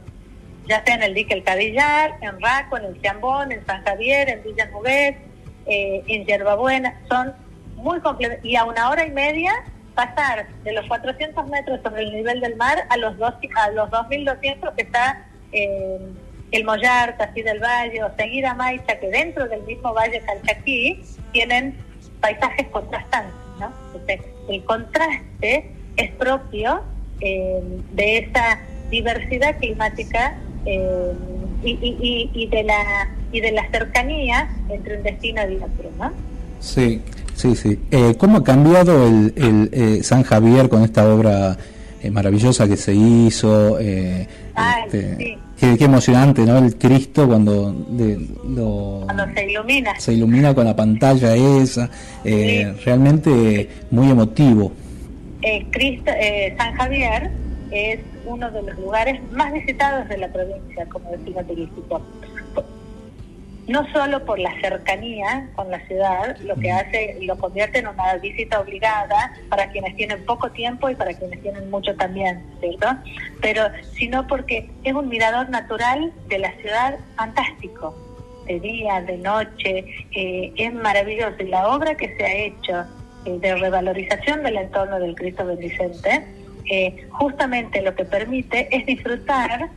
ya 0.66 0.85
sea 0.85 0.95
en 0.95 1.03
el 1.03 1.15
dique 1.15 1.35
El 1.35 1.45
Cadillar, 1.45 2.16
en 2.20 2.41
Raco, 2.41 2.78
en 2.78 2.85
el 2.86 3.01
Ciambón, 3.01 3.53
en 3.53 3.65
San 3.66 3.85
Javier, 3.85 4.28
en 4.28 4.43
Villa 4.43 4.66
Nubet, 4.66 5.16
eh, 5.66 6.03
en 6.07 6.24
Yerbabuena, 6.24 7.01
son 7.09 7.35
muy 7.77 8.01
complejo. 8.01 8.35
Y 8.43 8.57
a 8.57 8.65
una 8.65 8.91
hora 8.91 9.07
y 9.07 9.11
media 9.11 9.53
pasar 9.95 10.49
de 10.65 10.73
los 10.73 10.86
400 10.86 11.47
metros 11.49 11.81
sobre 11.82 12.03
el 12.03 12.12
nivel 12.12 12.41
del 12.41 12.57
mar 12.57 12.85
a 12.89 12.97
los, 12.97 13.16
dos, 13.19 13.35
a 13.57 13.70
los 13.70 13.91
2.200 13.91 14.74
que 14.74 14.82
está 14.82 15.24
eh, 15.53 15.99
el 16.51 16.65
Mollar, 16.65 17.16
así 17.19 17.43
del 17.43 17.61
Valle, 17.61 18.03
o 18.03 18.15
seguir 18.16 18.47
a 18.47 18.55
Maicha, 18.55 18.99
que 18.99 19.09
dentro 19.09 19.49
del 19.49 19.62
mismo 19.62 19.93
Valle 19.93 20.20
Calchaquí 20.20 21.03
tienen 21.32 21.77
paisajes 22.20 22.69
contrastantes. 22.69 23.35
¿no? 23.59 23.73
el 24.49 24.65
contraste 24.65 25.70
es 25.97 26.11
propio 26.12 26.82
eh, 27.20 27.62
de 27.93 28.19
esa 28.19 28.59
diversidad 28.91 29.57
climática 29.59 30.36
eh, 30.66 31.12
y, 31.62 32.31
y, 32.35 32.47
de 32.49 32.62
la 32.62 33.09
y 33.32 33.41
de 33.41 33.53
la 33.53 33.69
cercanía 33.70 34.49
entre 34.69 34.99
un 34.99 35.03
destino 35.03 35.41
y 35.51 35.57
otro, 35.57 35.91
¿no? 35.99 36.12
Sí, 36.61 37.01
Sí, 37.35 37.57
sí. 37.57 37.78
Eh, 37.91 38.15
¿Cómo 38.16 38.39
ha 38.39 38.45
cambiado 38.45 39.07
el, 39.07 39.32
el 39.36 39.70
eh, 39.73 40.03
San 40.03 40.23
Javier 40.23 40.69
con 40.69 40.82
esta 40.82 41.12
obra 41.12 41.57
eh, 42.03 42.11
maravillosa 42.11 42.69
que 42.69 42.77
se 42.77 42.95
hizo? 42.95 43.78
Eh, 43.81 44.27
este, 44.86 45.39
qué, 45.59 45.85
emocionante, 45.85 46.43
¿no? 46.43 46.59
El 46.59 46.77
Cristo 46.77 47.27
cuando, 47.27 47.74
cuando 49.05 49.27
se 49.35 49.51
ilumina. 49.51 49.99
Se 49.99 50.12
ilumina 50.12 50.55
con 50.55 50.65
la 50.65 50.77
pantalla 50.77 51.35
esa. 51.35 51.91
Realmente 52.24 53.69
muy 53.91 54.11
emotivo. 54.11 54.73
Cristo, 55.70 56.11
San 56.57 56.74
Javier 56.74 57.31
es 57.70 58.01
uno 58.27 58.51
de 58.51 58.62
los 58.62 58.78
lugares 58.78 59.20
más 59.32 59.53
visitados 59.53 60.09
de 60.09 60.19
la 60.19 60.28
provincia 60.28 60.86
como 60.86 61.11
destino 61.11 61.45
turístico 61.45 62.03
no 63.66 63.91
solo 63.93 64.24
por 64.24 64.39
la 64.39 64.53
cercanía 64.61 65.49
con 65.55 65.70
la 65.70 65.81
ciudad, 65.86 66.36
lo 66.41 66.55
que 66.57 66.70
hace 66.70 67.19
lo 67.23 67.36
convierte 67.39 67.78
en 67.78 67.89
una 67.89 68.15
visita 68.16 68.61
obligada 68.61 69.32
para 69.49 69.70
quienes 69.70 69.97
tienen 69.97 70.24
poco 70.27 70.51
tiempo 70.51 70.91
y 70.91 70.95
para 70.95 71.15
quienes 71.15 71.41
tienen 71.41 71.70
mucho 71.70 71.95
también, 71.97 72.43
¿cierto? 72.61 72.86
Pero 73.41 73.62
sino 73.95 74.27
porque 74.27 74.70
es 74.82 74.93
un 74.93 75.09
mirador 75.09 75.49
natural 75.49 76.12
de 76.28 76.39
la 76.39 76.53
ciudad 76.59 76.99
fantástico, 77.16 77.95
de 78.47 78.61
día, 78.61 79.01
de 79.01 79.16
noche, 79.19 79.85
eh, 80.15 80.53
es 80.57 80.74
maravilloso. 80.74 81.36
Y 81.41 81.47
la 81.47 81.69
obra 81.69 81.95
que 81.95 82.15
se 82.16 82.24
ha 82.24 82.35
hecho 82.35 82.85
eh, 83.24 83.39
de 83.39 83.57
revalorización 83.57 84.43
del 84.43 84.59
entorno 84.59 85.01
del 85.01 85.15
Cristo 85.15 85.47
Bendicente, 85.47 86.27
eh, 86.70 87.07
justamente 87.11 87.82
lo 87.82 87.95
que 87.95 88.05
permite 88.05 88.69
es 88.74 88.86
disfrutar 88.86 89.70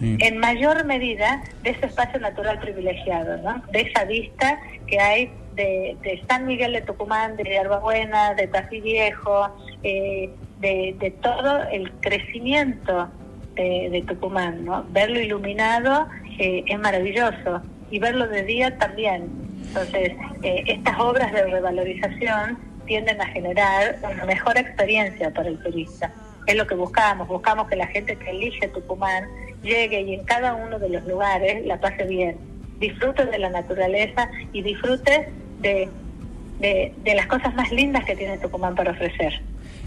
en 0.00 0.38
mayor 0.38 0.84
medida 0.84 1.42
de 1.62 1.70
ese 1.70 1.86
espacio 1.86 2.20
natural 2.20 2.58
privilegiado, 2.60 3.38
¿no? 3.38 3.62
de 3.72 3.80
esa 3.80 4.04
vista 4.04 4.60
que 4.86 5.00
hay 5.00 5.30
de, 5.54 6.22
San 6.28 6.46
Miguel 6.46 6.72
de 6.72 6.82
Tucumán, 6.82 7.36
de 7.36 7.78
Buena, 7.82 8.34
de 8.34 8.46
Tafí 8.46 8.80
Viejo, 8.80 9.48
eh, 9.82 10.30
de, 10.60 11.14
todo 11.20 11.62
el 11.70 11.90
crecimiento 12.00 13.08
de, 13.54 14.04
Tucumán. 14.06 14.64
¿no? 14.64 14.84
Verlo 14.90 15.20
iluminado 15.20 16.08
eh, 16.38 16.64
es 16.66 16.78
maravilloso 16.78 17.62
y 17.90 17.98
verlo 17.98 18.28
de 18.28 18.44
día 18.44 18.78
también. 18.78 19.28
Entonces, 19.66 20.12
eh, 20.42 20.62
estas 20.66 20.98
obras 21.00 21.32
de 21.32 21.44
revalorización 21.44 22.58
tienden 22.88 23.20
a 23.20 23.26
generar 23.26 23.98
una 24.02 24.24
mejor 24.24 24.58
experiencia 24.58 25.30
para 25.30 25.48
el 25.50 25.58
turista. 25.62 26.10
Es 26.46 26.56
lo 26.56 26.66
que 26.66 26.74
buscamos, 26.74 27.28
buscamos 27.28 27.68
que 27.68 27.76
la 27.76 27.86
gente 27.86 28.16
que 28.16 28.30
elige 28.30 28.66
Tucumán 28.68 29.24
llegue 29.62 30.00
y 30.00 30.14
en 30.14 30.24
cada 30.24 30.54
uno 30.54 30.78
de 30.78 30.88
los 30.88 31.04
lugares 31.06 31.64
la 31.66 31.78
pase 31.78 32.04
bien, 32.04 32.36
disfrute 32.80 33.26
de 33.26 33.38
la 33.38 33.50
naturaleza 33.50 34.30
y 34.52 34.62
disfrute 34.62 35.28
de, 35.60 35.88
de, 36.58 36.94
de 37.04 37.14
las 37.14 37.26
cosas 37.26 37.54
más 37.54 37.70
lindas 37.70 38.04
que 38.04 38.16
tiene 38.16 38.38
Tucumán 38.38 38.74
para 38.74 38.92
ofrecer. 38.92 39.40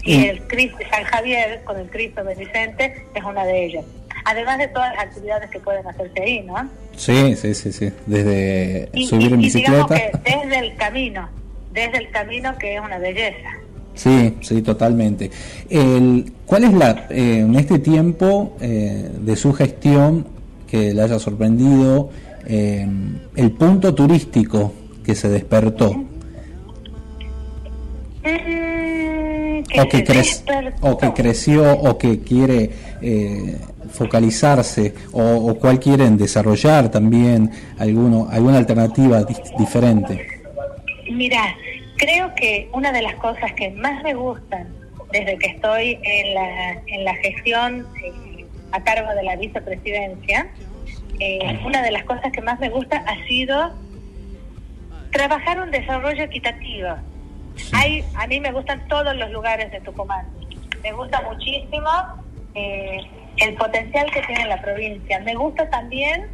Y 0.04 0.26
el 0.26 0.42
Cristo 0.48 0.78
de 0.78 0.88
San 0.88 1.04
Javier 1.04 1.62
con 1.64 1.78
el 1.78 1.88
Cristo 1.90 2.24
de 2.24 2.34
Vicente 2.34 3.06
es 3.14 3.24
una 3.24 3.44
de 3.44 3.64
ellas. 3.66 3.84
Además 4.24 4.58
de 4.58 4.68
todas 4.68 4.94
las 4.94 5.04
actividades 5.04 5.50
que 5.50 5.58
pueden 5.60 5.86
hacerse 5.86 6.22
ahí, 6.22 6.40
¿no? 6.42 6.68
Sí, 6.96 7.34
sí, 7.36 7.54
sí, 7.54 7.72
sí. 7.72 7.92
Desde 8.06 8.88
Y, 8.92 9.06
subir 9.06 9.32
en 9.32 9.40
y- 9.40 9.46
y 9.46 9.50
digamos 9.50 9.88
bicicleta. 9.90 10.20
que 10.24 10.30
desde 10.36 10.58
el 10.58 10.76
camino, 10.76 11.28
desde 11.72 11.98
el 11.98 12.10
camino 12.10 12.56
que 12.58 12.76
es 12.76 12.80
una 12.80 12.98
belleza. 12.98 13.50
Sí, 13.94 14.34
sí, 14.40 14.62
totalmente. 14.62 15.30
El, 15.68 16.32
¿Cuál 16.46 16.64
es 16.64 16.72
la, 16.72 17.06
eh, 17.10 17.40
en 17.40 17.54
este 17.56 17.78
tiempo 17.78 18.56
eh, 18.60 19.10
de 19.20 19.36
su 19.36 19.52
gestión 19.52 20.26
que 20.66 20.94
le 20.94 21.02
haya 21.02 21.18
sorprendido 21.18 22.10
eh, 22.46 22.86
el 23.36 23.50
punto 23.52 23.94
turístico 23.94 24.72
que 25.04 25.14
se 25.14 25.28
despertó? 25.28 26.04
Que 28.22 29.80
o 29.80 29.88
que, 29.88 30.02
despertó. 30.02 30.86
o 30.86 30.98
que 30.98 31.12
creció 31.12 31.72
o 31.72 31.96
que 31.96 32.20
quiere 32.20 32.70
eh, 33.00 33.56
focalizarse 33.90 34.94
o, 35.12 35.22
o 35.22 35.54
cuál 35.58 35.80
quieren 35.80 36.16
desarrollar 36.16 36.90
también 36.90 37.50
alguno, 37.78 38.28
alguna 38.30 38.58
alternativa 38.58 39.24
diferente. 39.58 40.31
Mira, 41.10 41.56
creo 41.96 42.34
que 42.34 42.68
una 42.72 42.92
de 42.92 43.02
las 43.02 43.14
cosas 43.16 43.52
que 43.52 43.70
más 43.70 44.02
me 44.02 44.14
gustan 44.14 44.74
desde 45.10 45.38
que 45.38 45.48
estoy 45.48 45.98
en 46.02 46.34
la, 46.34 46.72
en 46.86 47.04
la 47.04 47.14
gestión 47.16 47.86
eh, 48.02 48.46
a 48.72 48.82
cargo 48.82 49.12
de 49.14 49.22
la 49.22 49.36
vicepresidencia, 49.36 50.50
eh, 51.20 51.60
una 51.64 51.82
de 51.82 51.90
las 51.90 52.04
cosas 52.04 52.32
que 52.32 52.40
más 52.40 52.58
me 52.60 52.70
gusta 52.70 53.04
ha 53.06 53.26
sido 53.26 53.74
trabajar 55.10 55.60
un 55.60 55.70
desarrollo 55.70 56.24
equitativo. 56.24 56.96
Hay, 57.72 58.02
a 58.14 58.26
mí 58.26 58.40
me 58.40 58.50
gustan 58.52 58.86
todos 58.88 59.14
los 59.14 59.30
lugares 59.30 59.70
de 59.70 59.80
Tucumán. 59.80 60.26
Me 60.82 60.92
gusta 60.92 61.20
muchísimo 61.22 61.90
eh, 62.54 62.98
el 63.36 63.54
potencial 63.56 64.10
que 64.10 64.22
tiene 64.22 64.46
la 64.46 64.60
provincia. 64.62 65.20
Me 65.20 65.34
gusta 65.34 65.68
también 65.68 66.30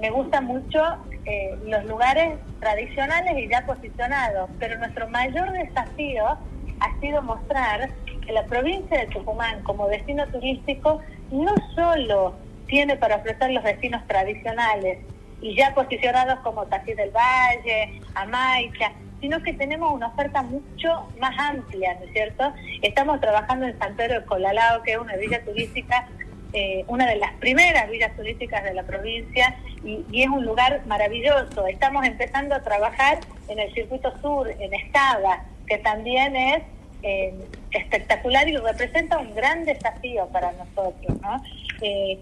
me 0.00 0.10
gusta 0.10 0.40
mucho 0.40 0.80
eh, 1.26 1.56
los 1.66 1.84
lugares 1.86 2.38
tradicionales 2.60 3.38
y 3.38 3.48
ya 3.48 3.64
posicionados, 3.66 4.50
pero 4.58 4.78
nuestro 4.78 5.08
mayor 5.08 5.52
desafío 5.52 6.38
ha 6.80 7.00
sido 7.00 7.22
mostrar 7.22 7.90
que 8.26 8.32
la 8.32 8.44
provincia 8.44 8.98
de 8.98 9.06
Tucumán 9.06 9.62
como 9.62 9.88
destino 9.88 10.26
turístico 10.28 11.00
no 11.30 11.54
solo 11.74 12.34
tiene 12.66 12.96
para 12.96 13.16
ofrecer 13.16 13.50
los 13.52 13.64
destinos 13.64 14.06
tradicionales 14.06 14.98
y 15.40 15.54
ya 15.56 15.74
posicionados 15.74 16.40
como 16.40 16.66
Tají 16.66 16.94
del 16.94 17.10
Valle, 17.10 18.00
Amaicha, 18.14 18.92
sino 19.20 19.42
que 19.42 19.52
tenemos 19.54 19.92
una 19.92 20.08
oferta 20.08 20.42
mucho 20.42 21.08
más 21.20 21.34
amplia, 21.38 21.94
¿no 21.94 22.06
es 22.06 22.12
cierto? 22.12 22.52
Estamos 22.82 23.20
trabajando 23.20 23.66
en 23.66 23.78
San 23.78 23.94
Pedro 23.96 24.20
de 24.20 24.26
Colalao, 24.26 24.82
que 24.82 24.92
es 24.92 24.98
una 24.98 25.16
villa 25.16 25.42
turística 25.44 26.06
eh, 26.54 26.84
una 26.86 27.06
de 27.06 27.16
las 27.16 27.32
primeras 27.34 27.90
villas 27.90 28.14
turísticas 28.16 28.62
de 28.64 28.74
la 28.74 28.84
provincia 28.84 29.56
y, 29.84 30.04
y 30.10 30.22
es 30.22 30.28
un 30.28 30.44
lugar 30.44 30.82
maravilloso. 30.86 31.66
Estamos 31.66 32.06
empezando 32.06 32.54
a 32.54 32.62
trabajar 32.62 33.18
en 33.48 33.58
el 33.58 33.72
circuito 33.74 34.12
sur, 34.22 34.48
en 34.48 34.72
Escava, 34.72 35.42
que 35.66 35.78
también 35.78 36.36
es 36.36 36.62
eh, 37.02 37.34
espectacular 37.72 38.48
y 38.48 38.56
representa 38.56 39.18
un 39.18 39.34
gran 39.34 39.64
desafío 39.64 40.26
para 40.28 40.52
nosotros. 40.52 41.20
¿no? 41.20 41.42
Eh, 41.82 42.18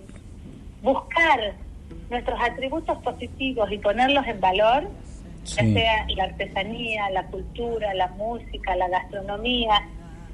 buscar 0.83 1.53
nuestros 2.11 2.41
atributos 2.41 2.99
positivos 3.03 3.71
y 3.71 3.79
ponerlos 3.79 4.27
en 4.27 4.41
valor, 4.41 4.89
ya 5.45 5.63
Sí. 5.63 5.75
sea 5.75 6.07
la 6.17 6.25
artesanía, 6.25 7.11
la 7.11 7.25
cultura, 7.27 7.93
la 7.95 8.09
música, 8.09 8.75
la 8.77 8.89
gastronomía, 8.89 9.83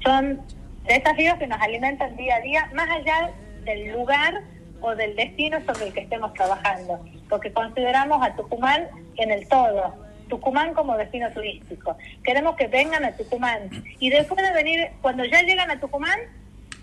son 0.05 0.41
desafíos 0.87 1.37
que 1.39 1.47
nos 1.47 1.61
alimentan 1.61 2.16
día 2.16 2.37
a 2.37 2.41
día, 2.41 2.70
más 2.75 2.89
allá 2.91 3.31
del 3.69 3.93
lugar 3.93 4.43
o 4.81 4.95
del 4.95 5.15
destino 5.15 5.59
sobre 5.66 5.89
el 5.89 5.93
que 5.93 6.01
estemos 6.01 6.32
trabajando, 6.32 7.05
porque 7.28 7.53
consideramos 7.53 8.24
a 8.24 8.35
Tucumán 8.35 8.89
en 9.16 9.31
el 9.31 9.47
todo, 9.49 9.95
Tucumán 10.28 10.73
como 10.73 10.97
destino 10.97 11.31
turístico. 11.32 11.97
Queremos 12.24 12.57
que 12.57 12.66
vengan 12.69 13.05
a 13.05 13.12
Tucumán 13.12 13.70
y 13.99 14.09
después 14.11 14.40
de 14.43 14.53
venir, 14.55 14.89
cuando 15.03 15.24
ya 15.24 15.43
llegan 15.43 15.70
a 15.70 15.81
Tucumán, 15.81 16.19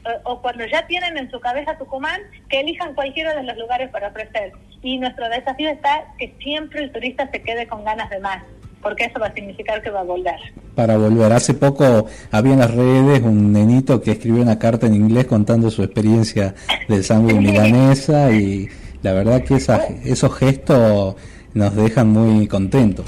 eh, 0.06 0.10
o 0.24 0.42
cuando 0.42 0.66
ya 0.66 0.86
tienen 0.86 1.18
en 1.18 1.32
su 1.32 1.40
cabeza 1.40 1.78
Tucumán, 1.78 2.22
que 2.50 2.60
elijan 2.60 2.94
cualquiera 2.94 3.34
de 3.34 3.44
los 3.44 3.58
lugares 3.58 3.90
para 3.90 4.10
ofrecer. 4.10 4.52
Y 4.84 5.00
nuestro 5.00 5.28
desafío 5.30 5.70
está 5.70 6.06
que 6.20 6.36
siempre 6.40 6.84
el 6.84 6.92
turista 6.92 7.28
se 7.32 7.42
quede 7.42 7.66
con 7.66 7.84
ganas 7.84 8.10
de 8.12 8.20
más, 8.20 8.44
porque 8.86 9.06
eso 9.06 9.20
va 9.20 9.28
a 9.28 9.34
significar 9.34 9.82
que 9.82 9.90
va 9.90 10.02
a 10.02 10.04
volver. 10.04 10.36
Para 10.76 10.96
volver, 10.96 11.32
hace 11.34 11.56
poco 11.56 12.06
había 12.32 12.54
en 12.54 12.60
las 12.60 12.72
redes 12.74 13.24
un 13.24 13.52
nenito 13.52 14.00
que 14.00 14.12
escribió 14.12 14.44
una 14.44 14.60
carta 14.60 14.86
en 14.86 14.94
inglés 14.94 15.26
contando 15.26 15.72
su 15.72 15.82
experiencia 15.84 16.54
del 16.88 17.04
sándwich 17.04 17.36
milanesa 17.48 18.30
y 18.32 18.70
la 19.02 19.14
verdad 19.14 19.42
que 19.44 19.56
esa- 19.56 19.88
esos 20.04 20.32
gestos 20.38 21.16
nos 21.56 21.76
dejan 21.76 22.10
muy 22.10 22.48
contentos. 22.48 23.08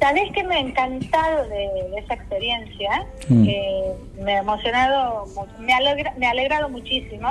¿Sabés 0.00 0.32
que 0.34 0.42
me 0.42 0.56
ha 0.56 0.58
encantado 0.58 1.44
de, 1.48 1.90
de 1.92 1.98
esa 2.04 2.14
experiencia? 2.14 3.06
Mm. 3.28 3.44
Eh, 3.46 3.82
me 4.24 4.34
ha 4.34 4.40
emocionado, 4.40 5.24
me 5.60 5.72
ha, 5.72 5.76
alegra- 5.76 6.14
me 6.18 6.26
ha 6.26 6.30
alegrado 6.30 6.68
muchísimo, 6.68 7.28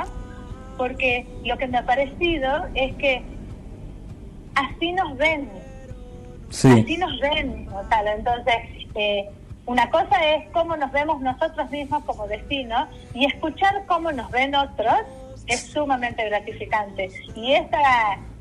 porque 0.77 1.25
lo 1.43 1.57
que 1.57 1.67
me 1.67 1.77
ha 1.79 1.85
parecido 1.85 2.49
es 2.73 2.95
que 2.95 3.21
así 4.55 4.93
nos 4.93 5.17
ven, 5.17 5.49
Sí, 6.51 6.67
así 6.69 6.97
nos 6.97 7.19
ven, 7.19 7.65
Gonzalo. 7.65 8.11
Entonces, 8.11 8.55
eh, 8.95 9.29
una 9.65 9.89
cosa 9.89 10.17
es 10.33 10.49
cómo 10.49 10.75
nos 10.75 10.91
vemos 10.91 11.21
nosotros 11.21 11.69
mismos 11.71 12.03
como 12.03 12.27
destino 12.27 12.87
y 13.13 13.25
escuchar 13.25 13.85
cómo 13.87 14.11
nos 14.11 14.29
ven 14.31 14.53
otros 14.53 15.01
es 15.47 15.61
sumamente 15.71 16.27
gratificante. 16.27 17.09
Y 17.35 17.53
esta, 17.53 17.79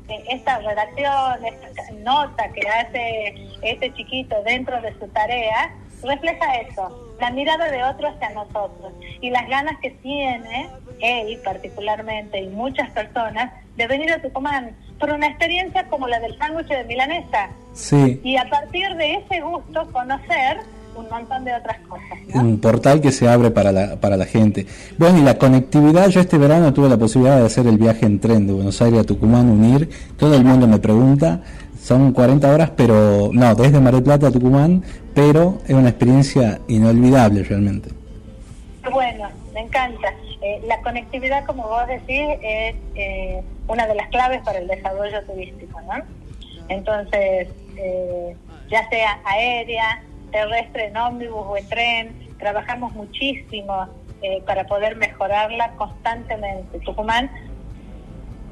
eh, 0.09 0.23
esta 0.29 0.59
redacción, 0.59 1.45
esta 1.45 1.91
nota 2.03 2.49
que 2.51 2.67
hace 2.67 3.49
este 3.61 3.93
chiquito 3.93 4.35
dentro 4.43 4.81
de 4.81 4.93
su 4.99 5.07
tarea, 5.07 5.73
refleja 6.03 6.55
eso, 6.55 7.15
la 7.19 7.31
mirada 7.31 7.69
de 7.69 7.83
otros 7.83 8.13
hacia 8.15 8.31
nosotros 8.31 8.91
y 9.21 9.29
las 9.29 9.47
ganas 9.47 9.79
que 9.79 9.91
tiene 9.91 10.69
él 10.99 11.39
particularmente 11.43 12.41
y 12.41 12.47
muchas 12.49 12.89
personas 12.91 13.53
de 13.75 13.87
venir 13.87 14.11
a 14.11 14.21
Tucumán 14.21 14.75
por 15.01 15.11
una 15.11 15.27
experiencia 15.27 15.85
como 15.87 16.07
la 16.07 16.19
del 16.19 16.37
sándwich 16.37 16.67
de 16.67 16.83
milanesa 16.85 17.49
sí, 17.73 18.21
y 18.23 18.37
a 18.37 18.49
partir 18.49 18.95
de 18.95 19.15
ese 19.15 19.41
gusto 19.41 19.85
conocer 19.91 20.59
un 20.95 21.09
montón 21.09 21.43
de 21.43 21.53
otras 21.55 21.77
cosas. 21.87 22.19
un 22.33 22.59
portal 22.59 23.01
que 23.01 23.11
se 23.11 23.27
abre 23.27 23.49
para 23.49 23.71
la, 23.71 23.95
para 23.99 24.17
la 24.17 24.25
gente. 24.25 24.67
Bueno, 24.97 25.19
y 25.19 25.21
la 25.21 25.37
conectividad, 25.37 26.09
yo 26.09 26.19
este 26.19 26.37
verano 26.37 26.73
tuve 26.73 26.89
la 26.89 26.97
posibilidad 26.97 27.39
de 27.39 27.45
hacer 27.45 27.65
el 27.65 27.77
viaje 27.77 28.05
en 28.05 28.19
tren 28.19 28.45
de 28.45 28.53
Buenos 28.53 28.81
Aires 28.81 28.99
a 28.99 29.03
Tucumán, 29.03 29.49
unir, 29.49 29.89
todo 30.17 30.35
el 30.35 30.43
mundo 30.43 30.67
me 30.67 30.79
pregunta, 30.79 31.41
son 31.81 32.11
40 32.11 32.53
horas, 32.53 32.71
pero 32.75 33.31
no, 33.33 33.55
desde 33.55 33.79
Mar 33.79 33.93
del 33.93 34.03
Plata 34.03 34.27
a 34.27 34.31
Tucumán, 34.31 34.83
pero 35.15 35.59
es 35.67 35.73
una 35.73 35.89
experiencia 35.89 36.59
inolvidable 36.67 37.43
realmente. 37.43 37.89
Bueno, 38.91 39.29
me 39.53 39.61
encanta. 39.61 40.13
Eh, 40.41 40.61
la 40.65 40.81
conectividad, 40.81 41.45
como 41.45 41.67
vos 41.67 41.87
decís, 41.87 42.27
es 42.41 42.75
eh, 42.95 43.43
una 43.67 43.85
de 43.87 43.95
las 43.95 44.09
claves 44.09 44.41
para 44.43 44.59
el 44.59 44.67
desarrollo 44.67 45.23
turístico, 45.25 45.79
¿no? 45.81 46.03
Entonces, 46.67 47.49
eh, 47.77 48.35
ya 48.69 48.89
sea 48.89 49.19
aérea, 49.25 50.03
terrestre, 50.31 50.87
en 50.87 50.97
ómnibus 50.97 51.45
o 51.45 51.57
en 51.57 51.67
tren, 51.69 52.29
trabajamos 52.39 52.93
muchísimo 52.93 53.87
eh, 54.21 54.41
para 54.45 54.65
poder 54.65 54.95
mejorarla 54.95 55.71
constantemente. 55.73 56.79
Tucumán 56.79 57.29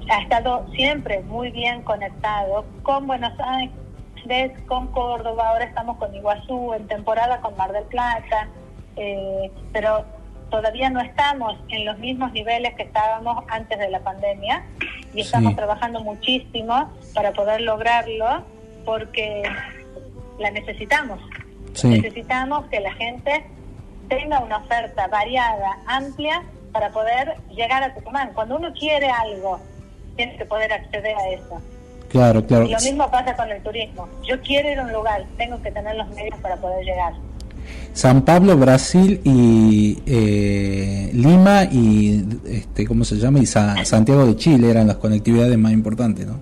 ha 0.10 0.22
estado 0.22 0.66
siempre 0.74 1.22
muy 1.22 1.52
bien 1.52 1.82
conectado 1.84 2.66
con 2.84 3.07
Buenos 3.07 3.34
Aires, 3.40 4.52
con 4.68 4.88
Córdoba, 4.88 5.49
ahora 5.49 5.66
estamos 5.66 5.98
con 5.98 6.14
Iguazú, 6.14 6.74
en 6.74 6.88
temporada 6.88 7.40
con 7.41 7.56
Mar 7.56 7.72
del 7.72 7.84
Plata, 7.86 8.48
eh, 8.95 9.52
pero 9.72 10.06
todavía 10.50 10.90
no 10.90 11.00
estamos 11.02 11.56
en 11.70 11.86
los 11.86 11.98
mismos 12.00 12.32
niveles 12.34 12.74
que 12.76 12.84
estábamos 12.84 13.44
antes 13.50 13.78
de 13.78 13.90
la 13.90 14.00
pandemia 14.00 14.64
y 15.14 15.22
estamos 15.22 15.52
Sí. 15.52 15.56
trabajando 15.56 16.02
muchísimo 16.02 16.92
para 17.14 17.32
poder 17.34 17.62
lograrlo 17.62 18.44
porque 18.86 19.44
la 20.40 20.52
necesitamos. 20.52 21.20
Sí. 21.74 21.88
Necesitamos 21.90 22.66
que 22.68 22.80
la 22.80 22.94
gente 22.94 23.46
tenga 24.08 24.40
una 24.40 24.58
oferta 24.58 25.08
variada, 25.08 25.78
amplia, 25.86 26.44
para 26.72 26.90
poder 26.92 27.36
llegar 27.52 27.84
a 27.84 27.94
Tucumán. 27.94 28.32
Cuando 28.34 28.56
uno 28.58 28.72
quiere 28.74 29.10
algo, 29.10 29.60
tiene 30.16 30.36
que 30.38 30.46
poder 30.46 30.72
acceder 30.74 31.16
a 31.16 31.30
eso. 31.30 31.62
Claro, 32.10 32.44
claro. 32.46 32.66
Y 32.66 32.72
lo 32.72 32.80
mismo 32.80 33.10
pasa 33.12 33.36
con 33.36 33.50
el 33.52 33.62
turismo. 33.62 34.08
Yo 34.24 34.40
quiero 34.42 34.70
ir 34.72 34.80
a 34.80 34.84
un 34.84 34.92
lugar, 34.94 35.24
tengo 35.38 35.62
que 35.62 35.72
tener 35.72 35.96
los 35.96 36.08
medios 36.10 36.38
para 36.40 36.56
poder 36.58 36.84
llegar. 36.84 37.14
San 37.94 38.24
Pablo, 38.24 38.56
Brasil 38.58 39.20
y 39.24 39.98
eh, 40.06 41.10
Lima 41.14 41.66
y 41.66 42.24
este, 42.48 42.86
¿cómo 42.86 43.04
se 43.04 43.16
llama? 43.18 43.40
Y 43.40 43.46
Sa- 43.46 43.84
Santiago 43.86 44.26
de 44.26 44.36
Chile 44.36 44.70
eran 44.72 44.88
las 44.88 44.98
conectividades 44.98 45.58
más 45.58 45.72
importantes, 45.74 46.26
¿no? 46.28 46.40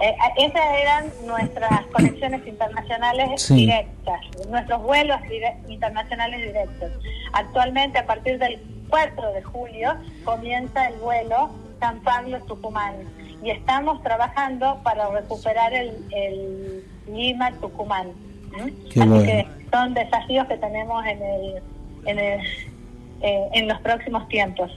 Eh, 0.00 0.14
esas 0.36 0.62
eran 0.80 1.04
nuestras 1.26 1.86
conexiones 1.92 2.46
internacionales 2.46 3.42
Sí. 3.42 3.54
directas, 3.56 4.20
nuestros 4.48 4.82
vuelos 4.82 5.18
dire- 5.22 5.56
internacionales 5.68 6.40
directos. 6.46 6.90
Actualmente, 7.32 7.98
a 7.98 8.06
partir 8.06 8.38
del 8.38 8.60
4 8.90 9.32
de 9.32 9.42
julio, 9.42 9.94
comienza 10.24 10.86
el 10.88 10.96
vuelo 10.98 11.50
San 11.80 12.00
Pablo-Tucumán 12.02 12.94
y 13.44 13.50
estamos 13.50 14.02
trabajando 14.02 14.78
para 14.84 15.08
recuperar 15.10 15.72
el, 15.74 15.92
el 16.14 16.84
Lima-Tucumán. 17.12 18.08
Qué 18.92 19.00
Así 19.00 19.08
bueno. 19.08 19.24
que 19.24 19.46
son 19.72 19.94
desafíos 19.94 20.46
que 20.48 20.56
tenemos 20.56 21.04
en, 21.06 21.18
el, 21.22 21.54
en, 22.06 22.18
el, 22.18 22.40
eh, 23.22 23.48
en 23.54 23.68
los 23.68 23.80
próximos 23.80 24.28
tiempos. 24.28 24.70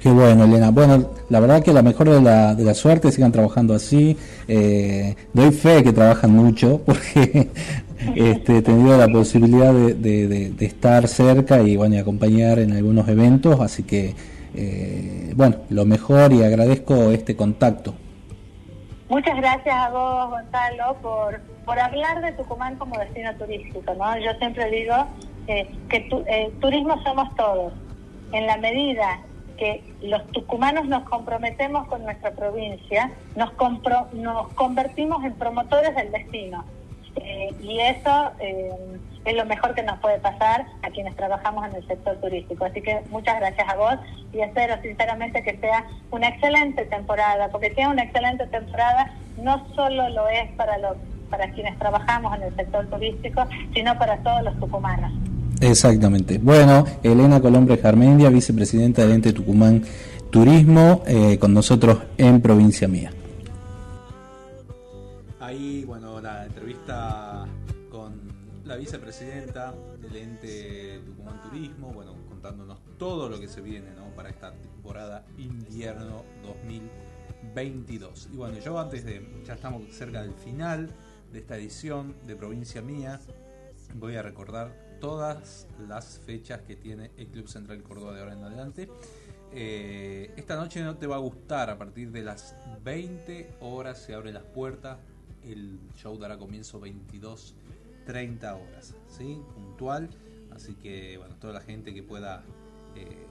Qué 0.00 0.08
bueno, 0.10 0.44
Elena. 0.44 0.70
Bueno, 0.72 1.10
la 1.28 1.38
verdad 1.38 1.62
que 1.62 1.72
la 1.72 1.82
mejor 1.82 2.10
de 2.10 2.20
la, 2.20 2.54
de 2.56 2.64
la 2.64 2.74
suerte, 2.74 3.12
sigan 3.12 3.30
trabajando 3.30 3.72
así. 3.74 4.16
Eh, 4.48 5.14
doy 5.32 5.52
fe 5.52 5.84
que 5.84 5.92
trabajan 5.92 6.32
mucho 6.32 6.80
porque 6.86 7.48
este, 8.16 8.56
he 8.58 8.62
tenido 8.62 8.98
la 8.98 9.06
posibilidad 9.06 9.72
de, 9.72 9.94
de- 9.94 10.26
de- 10.26 10.50
de 10.50 10.66
estar 10.66 11.06
cerca 11.06 11.62
y 11.62 11.76
bueno, 11.76 11.94
y 11.94 11.98
acompañar 11.98 12.58
en 12.58 12.72
algunos 12.72 13.06
eventos, 13.08 13.60
así 13.60 13.84
que 13.84 14.14
eh, 14.56 15.32
bueno, 15.36 15.56
lo 15.70 15.84
mejor 15.84 16.32
y 16.32 16.42
agradezco 16.42 17.12
este 17.12 17.36
contacto. 17.36 17.94
Muchas 19.12 19.36
gracias 19.36 19.76
a 19.76 19.90
vos, 19.90 20.30
Gonzalo, 20.30 20.96
por, 21.02 21.42
por 21.66 21.78
hablar 21.78 22.22
de 22.22 22.32
Tucumán 22.32 22.78
como 22.78 22.98
destino 22.98 23.36
turístico. 23.36 23.92
¿no? 23.92 24.16
Yo 24.16 24.32
siempre 24.38 24.70
digo 24.70 24.94
eh, 25.48 25.70
que 25.90 26.00
tu- 26.08 26.24
eh, 26.26 26.50
turismo 26.62 26.98
somos 27.04 27.28
todos. 27.36 27.74
En 28.32 28.46
la 28.46 28.56
medida 28.56 29.20
que 29.58 29.84
los 30.00 30.32
tucumanos 30.32 30.86
nos 30.86 31.04
comprometemos 31.10 31.86
con 31.88 32.02
nuestra 32.04 32.30
provincia, 32.30 33.12
nos, 33.36 33.50
compro- 33.58 34.10
nos 34.12 34.48
convertimos 34.52 35.22
en 35.24 35.34
promotores 35.36 35.94
del 35.94 36.10
destino. 36.10 36.64
Eh, 37.16 37.54
y 37.60 37.80
eso 37.80 38.32
eh, 38.40 38.98
es 39.24 39.36
lo 39.36 39.44
mejor 39.46 39.74
que 39.74 39.82
nos 39.82 39.98
puede 40.00 40.18
pasar 40.18 40.66
a 40.82 40.90
quienes 40.90 41.14
trabajamos 41.16 41.66
en 41.68 41.76
el 41.76 41.86
sector 41.86 42.16
turístico. 42.16 42.64
Así 42.64 42.80
que 42.82 43.00
muchas 43.10 43.38
gracias 43.38 43.68
a 43.68 43.76
vos 43.76 43.94
y 44.32 44.40
espero 44.40 44.74
sinceramente 44.82 45.42
que 45.42 45.56
sea 45.58 45.84
una 46.10 46.28
excelente 46.28 46.84
temporada, 46.86 47.48
porque 47.48 47.72
sea 47.74 47.88
una 47.88 48.02
excelente 48.02 48.46
temporada 48.46 49.12
no 49.40 49.66
solo 49.74 50.08
lo 50.10 50.28
es 50.28 50.50
para 50.52 50.78
los 50.78 50.96
para 51.30 51.50
quienes 51.52 51.78
trabajamos 51.78 52.36
en 52.36 52.42
el 52.42 52.56
sector 52.56 52.86
turístico, 52.88 53.46
sino 53.72 53.98
para 53.98 54.18
todos 54.18 54.42
los 54.42 54.60
tucumanos. 54.60 55.10
Exactamente. 55.62 56.36
Bueno, 56.36 56.84
Elena 57.02 57.40
Colombre 57.40 57.78
Jarmendia, 57.78 58.28
vicepresidenta 58.28 59.00
del 59.00 59.12
ente 59.12 59.32
Tucumán 59.32 59.82
Turismo, 60.28 61.02
eh, 61.06 61.38
con 61.38 61.54
nosotros 61.54 62.00
en 62.18 62.42
Provincia 62.42 62.86
Mía. 62.86 63.12
Vicepresidenta 68.82 69.72
del 70.00 70.16
ente 70.16 71.00
Tucumán 71.06 71.40
Turismo, 71.40 71.92
bueno, 71.92 72.16
contándonos 72.28 72.80
todo 72.98 73.28
lo 73.28 73.38
que 73.38 73.46
se 73.46 73.60
viene 73.60 73.92
¿no? 73.94 74.06
para 74.16 74.28
esta 74.28 74.52
temporada 74.54 75.24
invierno 75.38 76.24
2022. 76.42 78.30
Y 78.32 78.36
bueno, 78.36 78.58
yo 78.58 78.76
antes 78.80 79.04
de, 79.04 79.44
ya 79.46 79.54
estamos 79.54 79.84
cerca 79.92 80.22
del 80.22 80.34
final 80.34 80.90
de 81.32 81.38
esta 81.38 81.56
edición 81.56 82.16
de 82.26 82.34
Provincia 82.34 82.82
Mía, 82.82 83.20
voy 83.94 84.16
a 84.16 84.22
recordar 84.22 84.74
todas 85.00 85.68
las 85.86 86.18
fechas 86.18 86.62
que 86.62 86.74
tiene 86.74 87.12
el 87.16 87.28
Club 87.28 87.46
Central 87.46 87.84
Córdoba 87.84 88.14
de 88.14 88.20
ahora 88.20 88.32
en 88.32 88.42
adelante. 88.42 88.88
Eh, 89.52 90.32
esta 90.36 90.56
noche 90.56 90.82
no 90.82 90.96
te 90.96 91.06
va 91.06 91.14
a 91.14 91.20
gustar, 91.20 91.70
a 91.70 91.78
partir 91.78 92.10
de 92.10 92.22
las 92.22 92.56
20 92.82 93.58
horas 93.60 93.98
se 93.98 94.12
abren 94.12 94.34
las 94.34 94.42
puertas, 94.42 94.98
el 95.44 95.78
show 95.94 96.18
dará 96.18 96.36
comienzo 96.36 96.80
22, 96.80 97.54
30 98.04 98.54
horas, 98.54 98.94
¿sí? 99.08 99.40
Puntual, 99.54 100.10
así 100.50 100.74
que 100.74 101.18
bueno, 101.18 101.36
toda 101.36 101.52
la 101.52 101.60
gente 101.60 101.94
que 101.94 102.02
pueda, 102.02 102.44
eh, 102.96 103.26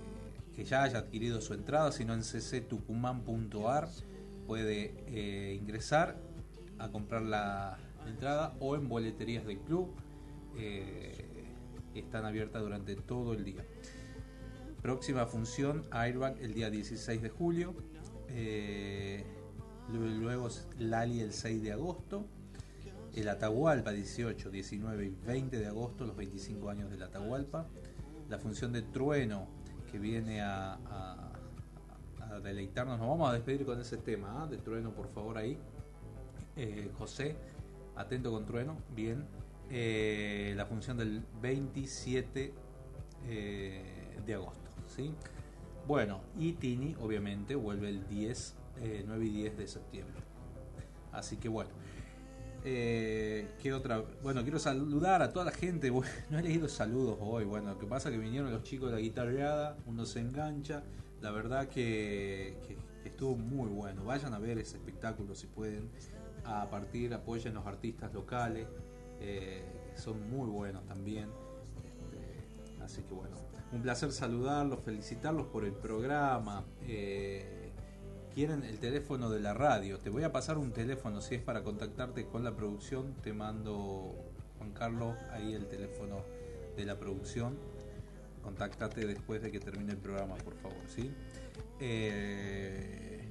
que 0.56 0.64
ya 0.64 0.84
haya 0.84 0.99
adquirido 0.99 1.41
su 1.41 1.53
entrada, 1.53 1.91
si 1.91 2.06
no 2.06 2.14
en 2.14 2.22
cctucumán.ar 2.22 3.89
puede 4.48 4.93
eh, 5.07 5.56
ingresar 5.56 6.18
a 6.80 6.89
comprar 6.89 7.22
la 7.22 7.77
entrada 8.07 8.53
o 8.60 8.76
en 8.76 8.88
boleterías 8.88 9.45
del 9.45 9.60
club. 9.60 9.93
eh, 10.57 11.27
están 11.95 12.23
abiertas 12.23 12.61
durante 12.61 12.95
todo 12.95 13.34
el 13.34 13.43
día. 13.43 13.65
Próxima 14.81 15.26
función, 15.26 15.84
Airbag 15.91 16.39
el 16.39 16.53
día 16.53 16.69
16 16.69 17.22
de 17.22 17.30
julio. 17.30 17.76
Luego, 19.89 20.07
luego 20.07 20.48
Lali 20.80 21.19
el 21.19 21.34
6 21.34 21.61
de 21.61 21.73
agosto. 21.73 22.26
El 23.15 23.27
Atahualpa 23.27 23.91
18, 23.91 24.49
19 24.49 25.05
y 25.05 25.09
20 25.09 25.57
de 25.57 25.67
agosto, 25.67 26.05
los 26.05 26.15
25 26.15 26.69
años 26.69 26.89
del 26.89 27.03
Atahualpa. 27.03 27.67
La 28.29 28.39
función 28.39 28.71
de 28.71 28.81
Trueno 28.81 29.47
que 29.91 29.99
viene 29.99 30.41
a, 30.41 30.77
deleitarnos. 32.41 32.97
Nos 32.97 33.09
vamos 33.09 33.29
a 33.29 33.33
despedir 33.33 33.65
con 33.65 33.79
ese 33.81 33.97
tema 33.97 34.43
¿ah? 34.43 34.47
de 34.47 34.57
Trueno, 34.57 34.91
por 34.91 35.09
favor, 35.09 35.38
ahí. 35.38 35.57
Eh, 36.55 36.89
José, 36.97 37.35
atento 37.97 38.31
con 38.31 38.45
Trueno, 38.45 38.77
bien. 38.95 39.25
Eh, 39.69 40.53
la 40.55 40.65
función 40.65 40.97
del 40.97 41.23
27 41.41 42.53
eh, 43.27 43.83
de 44.25 44.33
agosto, 44.33 44.69
¿sí? 44.88 45.13
Bueno, 45.88 46.21
y 46.38 46.53
Tini, 46.53 46.95
obviamente, 46.99 47.55
vuelve 47.55 47.89
el 47.89 48.07
10, 48.07 48.55
eh, 48.81 49.03
9 49.05 49.25
y 49.25 49.29
10 49.29 49.57
de 49.57 49.67
septiembre. 49.67 50.21
Así 51.11 51.38
que 51.38 51.49
bueno. 51.49 51.69
Eh, 52.63 53.47
¿Qué 53.61 53.73
otra? 53.73 54.03
Bueno, 54.21 54.43
quiero 54.43 54.59
saludar 54.59 55.21
a 55.21 55.31
toda 55.31 55.45
la 55.45 55.51
gente. 55.51 55.91
No 56.29 56.39
he 56.39 56.43
leído 56.43 56.67
saludos 56.67 57.17
hoy. 57.19 57.43
Bueno, 57.45 57.69
lo 57.71 57.79
que 57.79 57.88
pasa 57.88 58.09
es 58.09 58.15
que 58.15 58.21
vinieron 58.21 58.51
los 58.51 58.63
chicos 58.63 58.89
de 58.89 58.95
la 58.97 59.01
guitarreada, 59.01 59.77
uno 59.88 60.05
se 60.05 60.19
engancha. 60.19 60.83
La 61.21 61.31
verdad 61.31 61.67
que 61.67 62.55
estuvo 63.05 63.35
muy 63.35 63.67
bueno. 63.69 64.03
Vayan 64.03 64.33
a 64.33 64.39
ver 64.39 64.57
ese 64.59 64.77
espectáculo 64.77 65.35
si 65.35 65.47
pueden. 65.47 65.89
A 66.43 66.69
partir, 66.69 67.13
apoyen 67.13 67.53
los 67.53 67.65
artistas 67.65 68.13
locales. 68.13 68.67
eh, 69.19 69.63
son 69.95 70.29
muy 70.29 70.49
buenos 70.49 70.83
también. 70.88 71.27
Este, 71.85 72.83
así 72.83 73.01
que 73.03 73.13
bueno, 73.13 73.35
un 73.71 73.81
placer 73.81 74.11
saludarlos, 74.11 74.79
felicitarlos 74.83 75.47
por 75.47 75.65
el 75.65 75.73
programa. 75.73 76.63
eh, 76.88 77.60
quieren 78.34 78.64
el 78.64 78.80
teléfono 78.80 79.30
de 79.30 79.40
la 79.40 79.53
radio. 79.53 79.99
Te 79.99 80.10
voy 80.10 80.24
a 80.24 80.32
pasar 80.32 80.58
un 80.58 80.72
teléfono 80.72 81.22
si 81.22 81.36
es 81.36 81.41
para 81.41 81.64
contactarte 81.64 82.26
con 82.26 82.44
la 82.44 82.56
producción. 82.56 83.14
Te 83.22 83.34
mando, 83.34 84.16
Juan 84.58 84.72
Carlos, 84.72 85.16
ahí 85.32 85.53
el 85.53 85.68
teléfono 85.68 86.24
de 86.76 86.86
la 86.86 86.98
producción. 86.98 87.58
Contáctate 88.44 89.06
después 89.06 89.41
de 89.41 89.52
que 89.52 89.60
termine 89.60 89.91
el 89.91 89.98
programa, 89.98 90.36
por 90.36 90.56
favor, 90.56 90.82
¿sí? 90.88 91.12
Eh, 91.80 93.28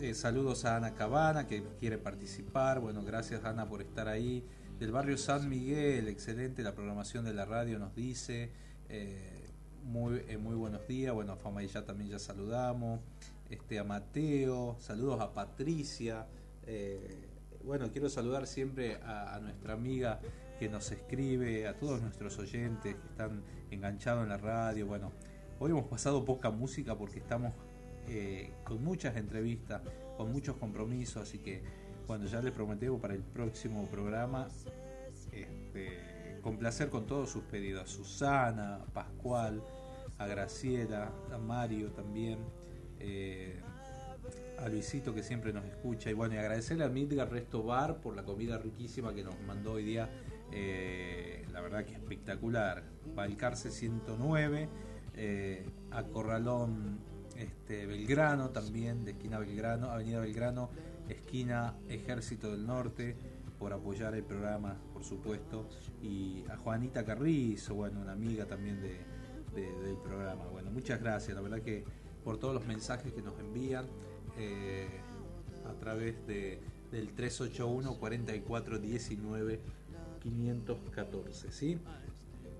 eh, 0.00 0.14
saludos 0.14 0.64
a 0.64 0.76
Ana 0.76 0.94
Cabana 0.94 1.46
que 1.46 1.62
quiere 1.78 1.98
participar. 1.98 2.80
Bueno, 2.80 3.02
gracias 3.02 3.44
Ana 3.44 3.68
por 3.68 3.80
estar 3.82 4.08
ahí. 4.08 4.44
Del 4.78 4.92
barrio 4.92 5.18
San 5.18 5.48
Miguel, 5.48 6.08
excelente 6.08 6.62
la 6.62 6.74
programación 6.74 7.24
de 7.24 7.34
la 7.34 7.44
radio, 7.44 7.78
nos 7.78 7.94
dice. 7.94 8.50
Eh, 8.88 9.40
muy, 9.84 10.22
eh, 10.28 10.36
buenos 10.36 10.86
días. 10.86 11.12
Bueno, 11.12 11.36
Fama 11.36 11.62
y 11.62 11.66
ya 11.66 11.84
también 11.84 12.10
ya 12.10 12.18
saludamos. 12.18 13.00
Este, 13.50 13.80
a 13.80 13.84
Mateo, 13.84 14.76
saludos 14.78 15.20
a 15.20 15.34
Patricia. 15.34 16.28
Eh, 16.62 17.28
bueno, 17.64 17.90
quiero 17.90 18.08
saludar 18.08 18.46
siempre 18.46 19.00
a, 19.02 19.40
nuestra 19.42 19.74
amiga 19.74 20.20
que 20.60 20.68
nos 20.68 20.92
escribe, 20.92 21.66
a 21.66 21.76
todos 21.76 22.00
nuestros 22.00 22.38
oyentes 22.38 22.94
que 22.94 23.06
están 23.08 23.42
enganchados 23.72 24.22
en 24.22 24.28
la 24.28 24.36
radio. 24.36 24.86
Bueno, 24.86 25.10
hoy 25.58 25.72
hemos 25.72 25.86
pasado 25.86 26.24
poca 26.24 26.52
música 26.52 26.96
porque 26.96 27.18
estamos 27.18 27.52
eh, 28.06 28.52
con 28.62 28.84
muchas 28.84 29.16
entrevistas, 29.16 29.82
con 30.16 30.30
muchos 30.30 30.56
compromisos, 30.56 31.24
así 31.24 31.38
que 31.38 31.60
bueno, 32.06 32.26
ya 32.26 32.40
les 32.40 32.52
prometemos 32.52 33.00
para 33.00 33.14
el 33.14 33.22
próximo 33.22 33.84
programa 33.86 34.46
este, 35.32 36.38
complacer 36.40 36.88
con 36.88 37.04
todos 37.04 37.30
sus 37.30 37.42
pedidos. 37.42 37.82
A 37.82 37.86
Susana, 37.88 38.76
a 38.76 38.86
Pascual, 38.86 39.60
a 40.18 40.26
Graciela, 40.28 41.10
a 41.32 41.38
Mario 41.38 41.90
también, 41.90 42.38
eh, 43.00 43.60
a 44.58 44.68
Luisito 44.68 45.14
que 45.14 45.22
siempre 45.22 45.52
nos 45.52 45.64
escucha. 45.64 46.10
Y 46.10 46.12
bueno, 46.12 46.34
y 46.34 46.38
agradecerle 46.38 46.84
a 46.84 46.88
Midgar 46.88 47.30
Resto 47.30 47.62
Bar 47.62 48.00
por 48.00 48.14
la 48.14 48.24
comida 48.24 48.58
riquísima 48.58 49.14
que 49.14 49.24
nos 49.24 49.40
mandó 49.40 49.72
hoy 49.72 49.84
día. 49.84 50.08
eh, 50.52 51.46
la 51.52 51.60
verdad 51.60 51.84
que 51.84 51.94
espectacular. 51.94 52.82
Balcarce 53.14 53.70
109, 53.70 54.68
eh, 55.14 55.68
a 55.90 56.02
Corralón 56.04 56.98
este, 57.36 57.86
Belgrano 57.86 58.50
también, 58.50 59.04
de 59.04 59.12
esquina 59.12 59.38
Belgrano, 59.38 59.90
Avenida 59.90 60.20
Belgrano, 60.20 60.70
esquina 61.08 61.74
Ejército 61.88 62.50
del 62.50 62.66
Norte, 62.66 63.16
por 63.58 63.72
apoyar 63.72 64.14
el 64.14 64.24
programa, 64.24 64.76
por 64.92 65.04
supuesto, 65.04 65.68
y 66.02 66.44
a 66.48 66.56
Juanita 66.56 67.04
Carrizo, 67.04 67.74
bueno, 67.74 68.00
una 68.00 68.12
amiga 68.12 68.46
también 68.46 68.80
de, 68.80 69.00
del 69.54 69.96
programa. 70.02 70.46
Bueno, 70.46 70.70
muchas 70.70 71.00
gracias, 71.00 71.34
la 71.34 71.42
verdad 71.42 71.60
que 71.60 71.84
por 72.24 72.38
todos 72.38 72.54
los 72.54 72.66
mensajes 72.66 73.12
que 73.12 73.22
nos 73.22 73.38
envían 73.38 73.86
eh, 74.36 74.88
a 75.68 75.72
través 75.74 76.26
de, 76.26 76.60
del 76.90 77.12
381 77.12 77.98
4419 77.98 79.60
514, 80.20 81.52
¿sí? 81.52 81.78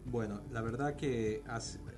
Bueno, 0.07 0.41
la 0.51 0.63
verdad 0.63 0.97
que 0.97 1.43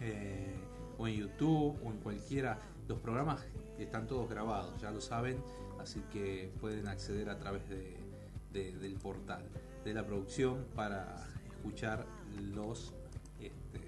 Eh, 0.00 0.54
o 0.98 1.06
en 1.06 1.14
YouTube 1.14 1.78
o 1.84 1.90
en 1.90 1.98
cualquiera. 1.98 2.58
Los 2.88 2.98
programas 2.98 3.44
están 3.78 4.06
todos 4.06 4.28
grabados, 4.28 4.80
ya 4.80 4.90
lo 4.90 5.00
saben, 5.00 5.38
así 5.80 6.02
que 6.12 6.50
pueden 6.60 6.88
acceder 6.88 7.30
a 7.30 7.38
través 7.38 7.68
de, 7.68 7.96
del 8.52 8.94
portal 8.94 9.44
de 9.84 9.94
la 9.94 10.04
producción 10.04 10.66
para 10.74 11.24
escuchar 11.46 12.04
los 12.54 12.92
este, 13.40 13.80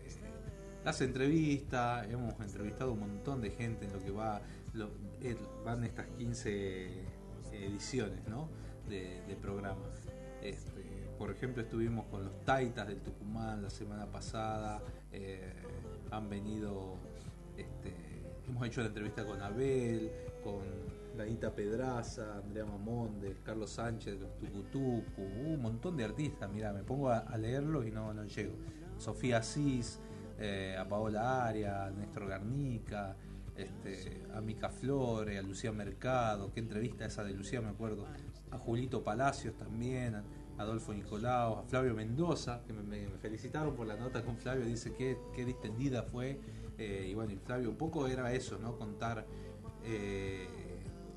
las 0.84 1.00
entrevistas. 1.00 2.06
Hemos 2.08 2.38
entrevistado 2.40 2.92
un 2.92 3.00
montón 3.00 3.40
de 3.40 3.50
gente 3.50 3.86
en 3.86 3.92
lo 3.92 3.98
que 3.98 4.10
va 4.10 4.40
lo, 4.74 4.90
van 5.64 5.84
estas 5.84 6.06
15 6.18 7.19
ediciones 7.64 8.26
¿no? 8.28 8.48
de, 8.88 9.36
programas. 9.40 9.88
Este, 10.42 11.08
por 11.18 11.30
ejemplo, 11.30 11.62
estuvimos 11.62 12.06
con 12.06 12.24
los 12.24 12.44
Taitas 12.44 12.88
del 12.88 13.00
Tucumán 13.00 13.62
la 13.62 13.70
semana 13.70 14.06
pasada. 14.06 14.82
Eh, 15.12 15.52
han 16.10 16.28
venido 16.28 16.96
este, 17.56 18.10
Hemos 18.50 18.66
hecho 18.66 18.80
la 18.80 18.88
entrevista 18.88 19.24
con 19.24 19.40
Abel, 19.40 20.10
con 20.42 20.62
Danita 21.16 21.54
Pedraza, 21.54 22.38
Andrea 22.38 22.64
Mamondes, 22.64 23.36
Carlos 23.44 23.70
Sánchez 23.70 24.18
los 24.18 24.36
Tucutucu, 24.38 25.22
un 25.22 25.62
montón 25.62 25.96
de 25.96 26.02
artistas. 26.02 26.50
Mira, 26.50 26.72
me 26.72 26.82
pongo 26.82 27.10
a, 27.10 27.36
leerlo 27.36 27.84
y 27.84 27.92
no, 27.92 28.12
no 28.12 28.24
llego. 28.24 28.54
Sofía 28.98 29.38
Asís, 29.38 30.00
eh, 30.36 30.76
a 30.76 30.88
Paola 30.88 31.46
Aria, 31.46 31.84
a 31.84 31.90
Néstor 31.92 32.26
Garnica, 32.26 33.16
este, 33.60 34.22
a 34.34 34.40
Mica 34.40 34.68
Flores, 34.68 35.38
a 35.38 35.42
Lucía 35.42 35.72
Mercado, 35.72 36.52
qué 36.52 36.60
entrevista 36.60 37.04
esa 37.04 37.24
de 37.24 37.32
Lucía, 37.32 37.60
me 37.60 37.68
acuerdo, 37.68 38.06
a 38.50 38.58
Julito 38.58 39.02
Palacios 39.02 39.56
también, 39.56 40.14
a 40.16 40.24
Adolfo 40.58 40.92
Nicolau, 40.92 41.58
a 41.58 41.62
Flavio 41.62 41.94
Mendoza, 41.94 42.62
que 42.66 42.72
me, 42.72 43.08
felicitaron 43.20 43.74
por 43.74 43.86
la 43.86 43.96
nota 43.96 44.22
con 44.24 44.36
Flavio, 44.36 44.64
dice 44.64 44.92
que 44.92 45.18
qué 45.34 45.44
distendida 45.44 46.02
fue 46.02 46.40
eh, 46.78 47.08
y 47.10 47.14
bueno, 47.14 47.32
y 47.32 47.36
Flavio, 47.36 47.70
un 47.70 47.76
poco 47.76 48.06
era 48.06 48.32
eso, 48.32 48.58
¿no? 48.58 48.76
Contar 48.76 49.26
eh, 49.84 50.48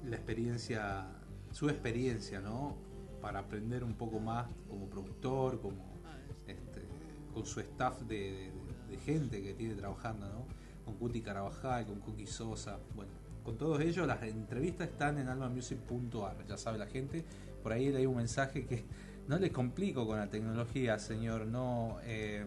la 0.06 0.16
experiencia, 0.16 1.08
su 1.52 1.70
experiencia, 1.70 2.42
¿no? 2.42 2.76
Para 3.22 3.40
aprender 3.40 3.84
un 3.84 3.94
poco 3.94 4.20
más 4.20 4.48
como 4.70 4.90
productor, 4.90 5.62
como 5.62 5.94
este, 6.48 6.82
con 7.34 7.46
su 7.46 7.62
staff 7.62 8.02
de, 8.02 8.52
gente 9.06 9.42
que 9.42 9.54
tiene 9.54 9.74
trabajando, 9.76 10.28
¿no? 10.30 10.46
Con 10.86 10.96
Cuti 10.96 11.22
Carabajal, 11.22 11.86
con 11.86 12.00
Cookie 12.00 12.28
Sosa, 12.28 12.78
bueno, 12.96 13.12
con 13.44 13.58
todos 13.58 13.82
ellos 13.82 14.08
las 14.08 14.22
entrevistas 14.24 14.90
están 14.90 15.18
en 15.18 15.28
almamusic.ar, 15.28 16.46
ya 16.48 16.58
sabe 16.58 16.78
la 16.78 16.88
gente, 16.88 17.24
por 17.62 17.72
ahí 17.72 17.92
le 17.92 18.00
hay 18.00 18.06
un 18.06 18.18
mensaje 18.18 18.66
que 18.66 18.84
no 19.28 19.38
les 19.38 19.52
complico 19.52 20.06
con 20.06 20.18
la 20.18 20.30
tecnología, 20.30 21.00
señor, 21.00 21.46
no... 21.48 21.98
Eh, 22.04 22.46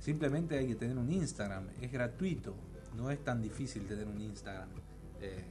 Simplemente 0.00 0.56
hay 0.56 0.66
que 0.66 0.76
tener 0.76 0.96
un 0.96 1.12
Instagram, 1.12 1.68
es 1.80 1.92
gratuito, 1.92 2.54
no 2.96 3.10
es 3.10 3.22
tan 3.22 3.42
difícil 3.42 3.86
tener 3.86 4.08
un 4.08 4.18
Instagram. 4.18 4.68
Eh, 5.20 5.44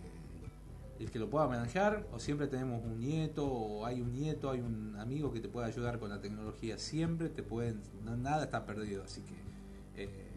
el 1.00 1.12
que 1.12 1.20
lo 1.20 1.30
pueda 1.30 1.48
manejar, 1.48 2.08
o 2.12 2.20
siempre 2.20 2.48
tenemos 2.48 2.84
un 2.84 3.00
nieto, 3.00 3.46
o 3.46 3.86
hay 3.86 4.02
un 4.02 4.12
nieto, 4.12 4.50
hay 4.50 4.60
un 4.60 4.96
amigo 4.98 5.32
que 5.32 5.40
te 5.40 5.48
puede 5.48 5.68
ayudar 5.68 6.00
con 6.00 6.10
la 6.10 6.20
tecnología, 6.20 6.80
siempre 6.80 7.30
te 7.30 7.44
pueden, 7.44 7.80
nada 8.04 8.44
está 8.44 8.66
perdido, 8.66 9.04
así 9.04 9.22
que 9.22 10.04
eh, 10.04 10.29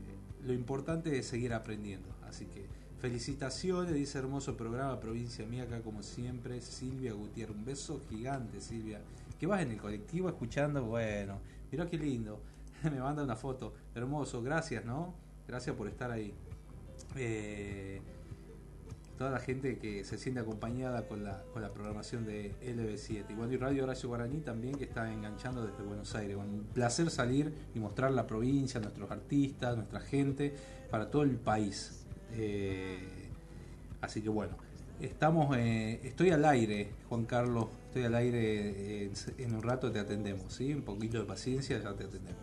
lo 0.45 0.53
importante 0.53 1.19
es 1.19 1.27
seguir 1.27 1.55
aprendiendo. 1.55 2.09
Así 2.29 2.47
que 2.47 2.67
felicitaciones, 3.01 3.95
dice 3.95 4.19
hermoso 4.19 4.57
programa, 4.57 5.01
provincia 5.01 5.45
mía, 5.47 5.65
acá 5.65 5.81
como 5.83 6.03
siempre, 6.03 6.61
Silvia 6.61 7.13
Gutiérrez, 7.13 7.57
un 7.57 7.65
beso 7.65 8.01
gigante 8.09 8.61
Silvia, 8.61 9.01
que 9.39 9.47
vas 9.47 9.63
en 9.63 9.73
el 9.73 9.79
colectivo 9.79 10.29
escuchando, 10.29 10.85
bueno, 10.85 11.39
mira 11.71 11.87
qué 11.87 11.99
lindo. 11.99 12.41
me 12.85 13.01
manda 13.01 13.23
una 13.23 13.37
foto. 13.37 13.75
Hermoso, 13.95 14.43
gracias, 14.43 14.85
¿no? 14.85 15.15
Gracias 15.47 15.75
por 15.77 15.89
estar 15.89 16.11
ahí. 16.11 16.33
Eh, 17.17 18.01
toda 19.23 19.31
la 19.31 19.39
gente 19.39 19.79
que 19.79 20.03
se 20.03 20.19
siente 20.19 20.41
acompañada 20.41 21.07
con 21.07 21.23
la, 21.23 21.45
con 21.53 21.63
la 21.63 21.73
programación 21.73 22.27
de 22.27 22.57
LB7. 22.61 23.31
Igual 23.31 23.53
y 23.53 23.57
Radio 23.57 23.85
Horacio 23.85 24.09
Guaraní 24.09 24.41
también 24.41 24.75
que 24.75 24.83
está 24.83 25.13
enganchando 25.13 25.65
desde 25.65 25.85
Buenos 25.85 26.13
Aires. 26.17 26.37
un 26.37 26.67
placer 26.75 27.09
salir 27.09 27.55
y 27.73 27.79
mostrar 27.79 28.11
la 28.11 28.27
provincia, 28.27 28.81
nuestros 28.81 29.09
artistas, 29.13 29.77
nuestra 29.77 30.01
gente, 30.01 30.53
para 30.91 31.09
todo 31.09 31.23
el 31.23 31.37
país. 31.37 32.05
Eh, 32.33 32.99
así 34.01 34.23
que 34.23 34.29
bueno, 34.29 34.57
estamos, 35.01 35.57
eh, 35.57 36.01
estoy 36.03 36.31
al 36.31 36.45
aire, 36.45 36.89
Juan 37.09 37.25
Carlos, 37.25 37.69
estoy 37.87 38.03
al 38.03 38.17
aire, 38.17 39.13
en 39.39 39.55
un 39.55 39.63
rato 39.63 39.93
te 39.93 40.01
atendemos, 40.01 40.53
¿sí? 40.53 40.75
Un 40.75 40.83
poquito 40.83 41.21
de 41.21 41.27
paciencia, 41.27 41.79
ya 41.79 41.95
te 41.95 42.03
atendemos. 42.03 42.43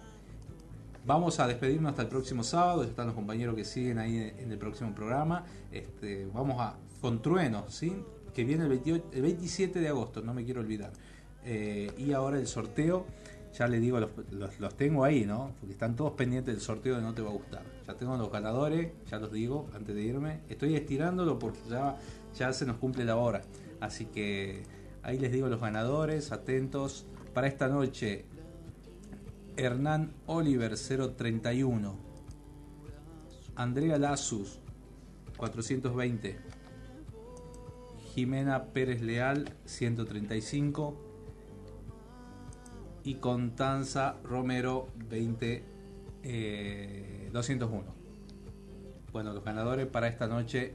Vamos 1.10 1.40
a 1.40 1.48
despedirnos 1.48 1.90
hasta 1.90 2.03
el 2.03 2.07
próximo 2.07 2.44
sábado. 2.44 2.84
Ya 2.84 2.90
están 2.91 3.07
los 3.07 3.15
compañeros 3.15 3.56
que 3.56 3.65
siguen 3.65 3.98
ahí 3.98 4.31
en 4.38 4.52
el 4.52 4.60
próximo 4.60 4.94
programa. 4.94 5.44
Este, 5.72 6.27
vamos 6.31 6.57
a 6.61 6.76
con 7.02 7.19
truenos, 7.19 7.73
¿sí? 7.73 7.95
Que 8.31 8.44
viene 8.44 8.65
el, 8.65 8.69
28, 8.69 9.06
27 9.19 9.80
de 9.80 9.88
agosto, 9.88 10.22
no 10.22 10.36
me 10.36 10.45
quiero 10.45 10.61
olvidar. 10.61 10.91
Eh, 11.44 11.91
y 11.98 12.11
ahora 12.14 12.38
el 12.38 12.45
sorteo, 12.45 13.07
ya 13.57 13.68
les 13.68 13.81
digo, 13.81 13.99
los, 13.99 14.77
tengo 14.77 15.03
ahí, 15.03 15.26
¿no? 15.26 15.56
Porque 15.60 15.73
están 15.73 15.95
todos 15.95 16.11
pendientes 16.11 16.53
del 16.53 16.61
sorteo 16.61 16.98
de 16.98 17.02
No 17.02 17.15
Te 17.15 17.23
Va 17.23 17.30
a 17.30 17.34
Gustar. 17.34 17.64
Ya 17.88 17.95
tengo 17.95 18.15
los 18.15 18.31
ganadores, 18.31 18.91
ya 19.10 19.18
los 19.18 19.31
digo 19.31 19.68
antes 19.73 19.95
de 19.95 20.03
irme. 20.03 20.41
Estoy 20.48 20.76
estirándolo 20.76 21.40
porque 21.40 21.57
ya, 21.72 21.98
ya 22.38 22.53
se 22.53 22.68
nos 22.68 22.77
cumple 22.77 23.03
la 23.03 23.15
hora. 23.15 23.41
Así 23.80 24.06
que 24.06 24.61
ahí 25.02 25.18
les 25.18 25.31
digo 25.31 25.48
los 25.48 25.60
ganadores, 25.60 26.31
atentos. 26.31 27.07
Para 27.34 27.48
esta 27.48 27.68
noche, 27.68 28.26
Hernán 29.60 30.14
Oliver 30.26 30.76
031, 30.77 31.98
Andrea 33.56 33.98
Lazus 33.98 34.61
420, 35.36 36.38
Jimena 38.14 38.68
Pérez 38.68 39.02
Leal 39.02 39.53
135 39.65 40.95
y 43.03 43.15
Contanza 43.15 44.15
Romero 44.23 44.88
20 45.10 45.65
201. 47.34 47.81
Eh, 47.81 47.94
bueno, 49.11 49.34
los 49.34 49.44
ganadores 49.44 49.88
para 49.88 50.07
esta 50.07 50.27
noche 50.27 50.73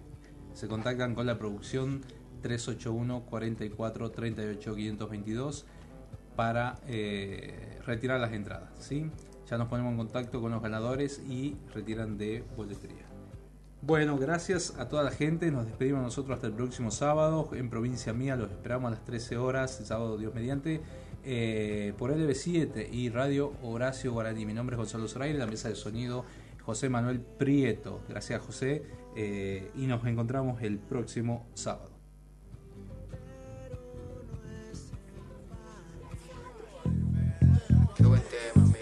se 0.53 0.69
contactan 0.69 1.15
con 1.15 1.25
la 1.25 1.39
producción 1.39 2.03
381 2.43 3.25
44 3.25 4.11
38 4.11 4.75
522 4.75 5.65
para 6.37 6.77
eh, 6.89 7.79
retirar 7.87 8.21
las 8.21 8.33
entradas. 8.33 8.71
¿sí? 8.79 9.11
Ya 9.49 9.59
nos 9.59 9.69
ponemos 9.69 9.93
en 9.93 9.99
contacto 9.99 10.41
con 10.41 10.53
los 10.53 10.63
ganadores 10.63 11.21
y 11.29 11.57
retiran 11.75 12.17
de 12.19 12.45
boletería. 12.57 13.05
Bueno, 13.83 14.17
gracias 14.17 14.75
a 14.79 14.89
toda 14.89 15.03
la 15.03 15.11
gente. 15.11 15.51
Nos 15.51 15.67
despedimos 15.67 16.03
nosotros 16.03 16.37
hasta 16.37 16.47
el 16.47 16.55
próximo 16.55 16.91
sábado. 16.91 17.51
En 17.53 17.69
provincia 17.69 18.15
mía 18.15 18.35
los 18.35 18.51
esperamos 18.51 18.89
a 18.89 18.95
las 18.95 19.05
13 19.05 19.37
horas, 19.37 19.79
el 19.79 19.87
sábado 19.87 20.17
Dios 20.17 20.35
mediante, 20.35 20.81
eh, 21.23 21.93
por 21.99 22.11
LB7 22.11 22.89
y 22.91 23.11
Radio 23.11 23.53
Horacio 23.63 24.13
Guaraní. 24.13 24.47
Mi 24.47 24.55
nombre 24.55 24.75
es 24.75 24.79
Gonzalo 24.79 25.07
Zoraire, 25.07 25.39
la 25.39 25.47
mesa 25.47 25.69
de 25.69 25.75
sonido 25.75 26.25
José 26.65 26.89
Manuel 26.89 27.21
Prieto. 27.21 28.01
Gracias 28.09 28.41
José 28.41 28.85
eh, 29.17 29.71
y 29.77 29.87
nos 29.87 30.05
encontramos 30.07 30.63
el 30.63 30.79
próximo 30.79 31.47
sábado. 31.53 31.94
Qué 38.05 38.09
buen 38.09 38.23
man. 38.57 38.74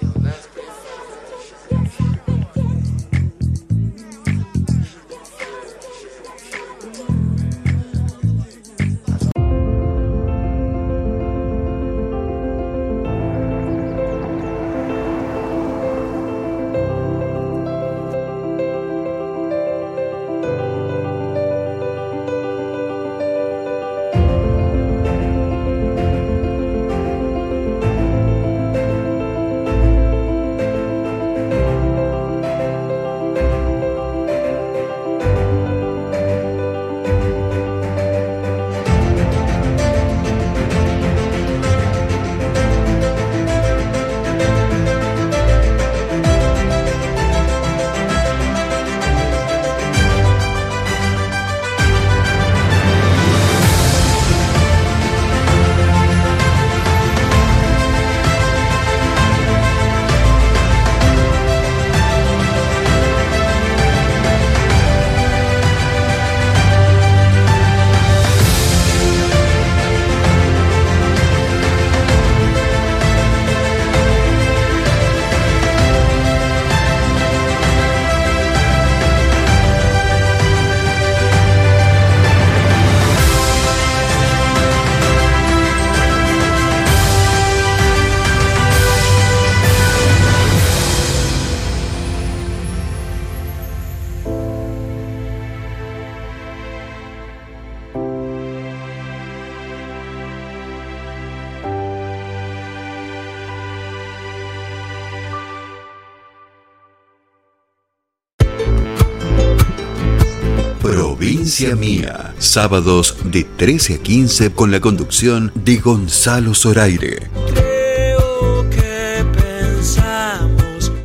Mía. 111.61 112.35
Sábados 112.39 113.16
de 113.24 113.45
13 113.45 113.95
a 113.95 113.99
15 113.99 114.53
con 114.53 114.70
la 114.70 114.81
conducción 114.81 115.53
de 115.55 115.77
Gonzalo 115.77 116.55
Zoraire. 116.55 117.29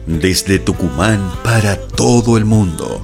Desde 0.05 0.59
Tucumán 0.59 1.33
para 1.43 1.75
todo 1.75 2.37
el 2.37 2.45
mundo 2.45 2.96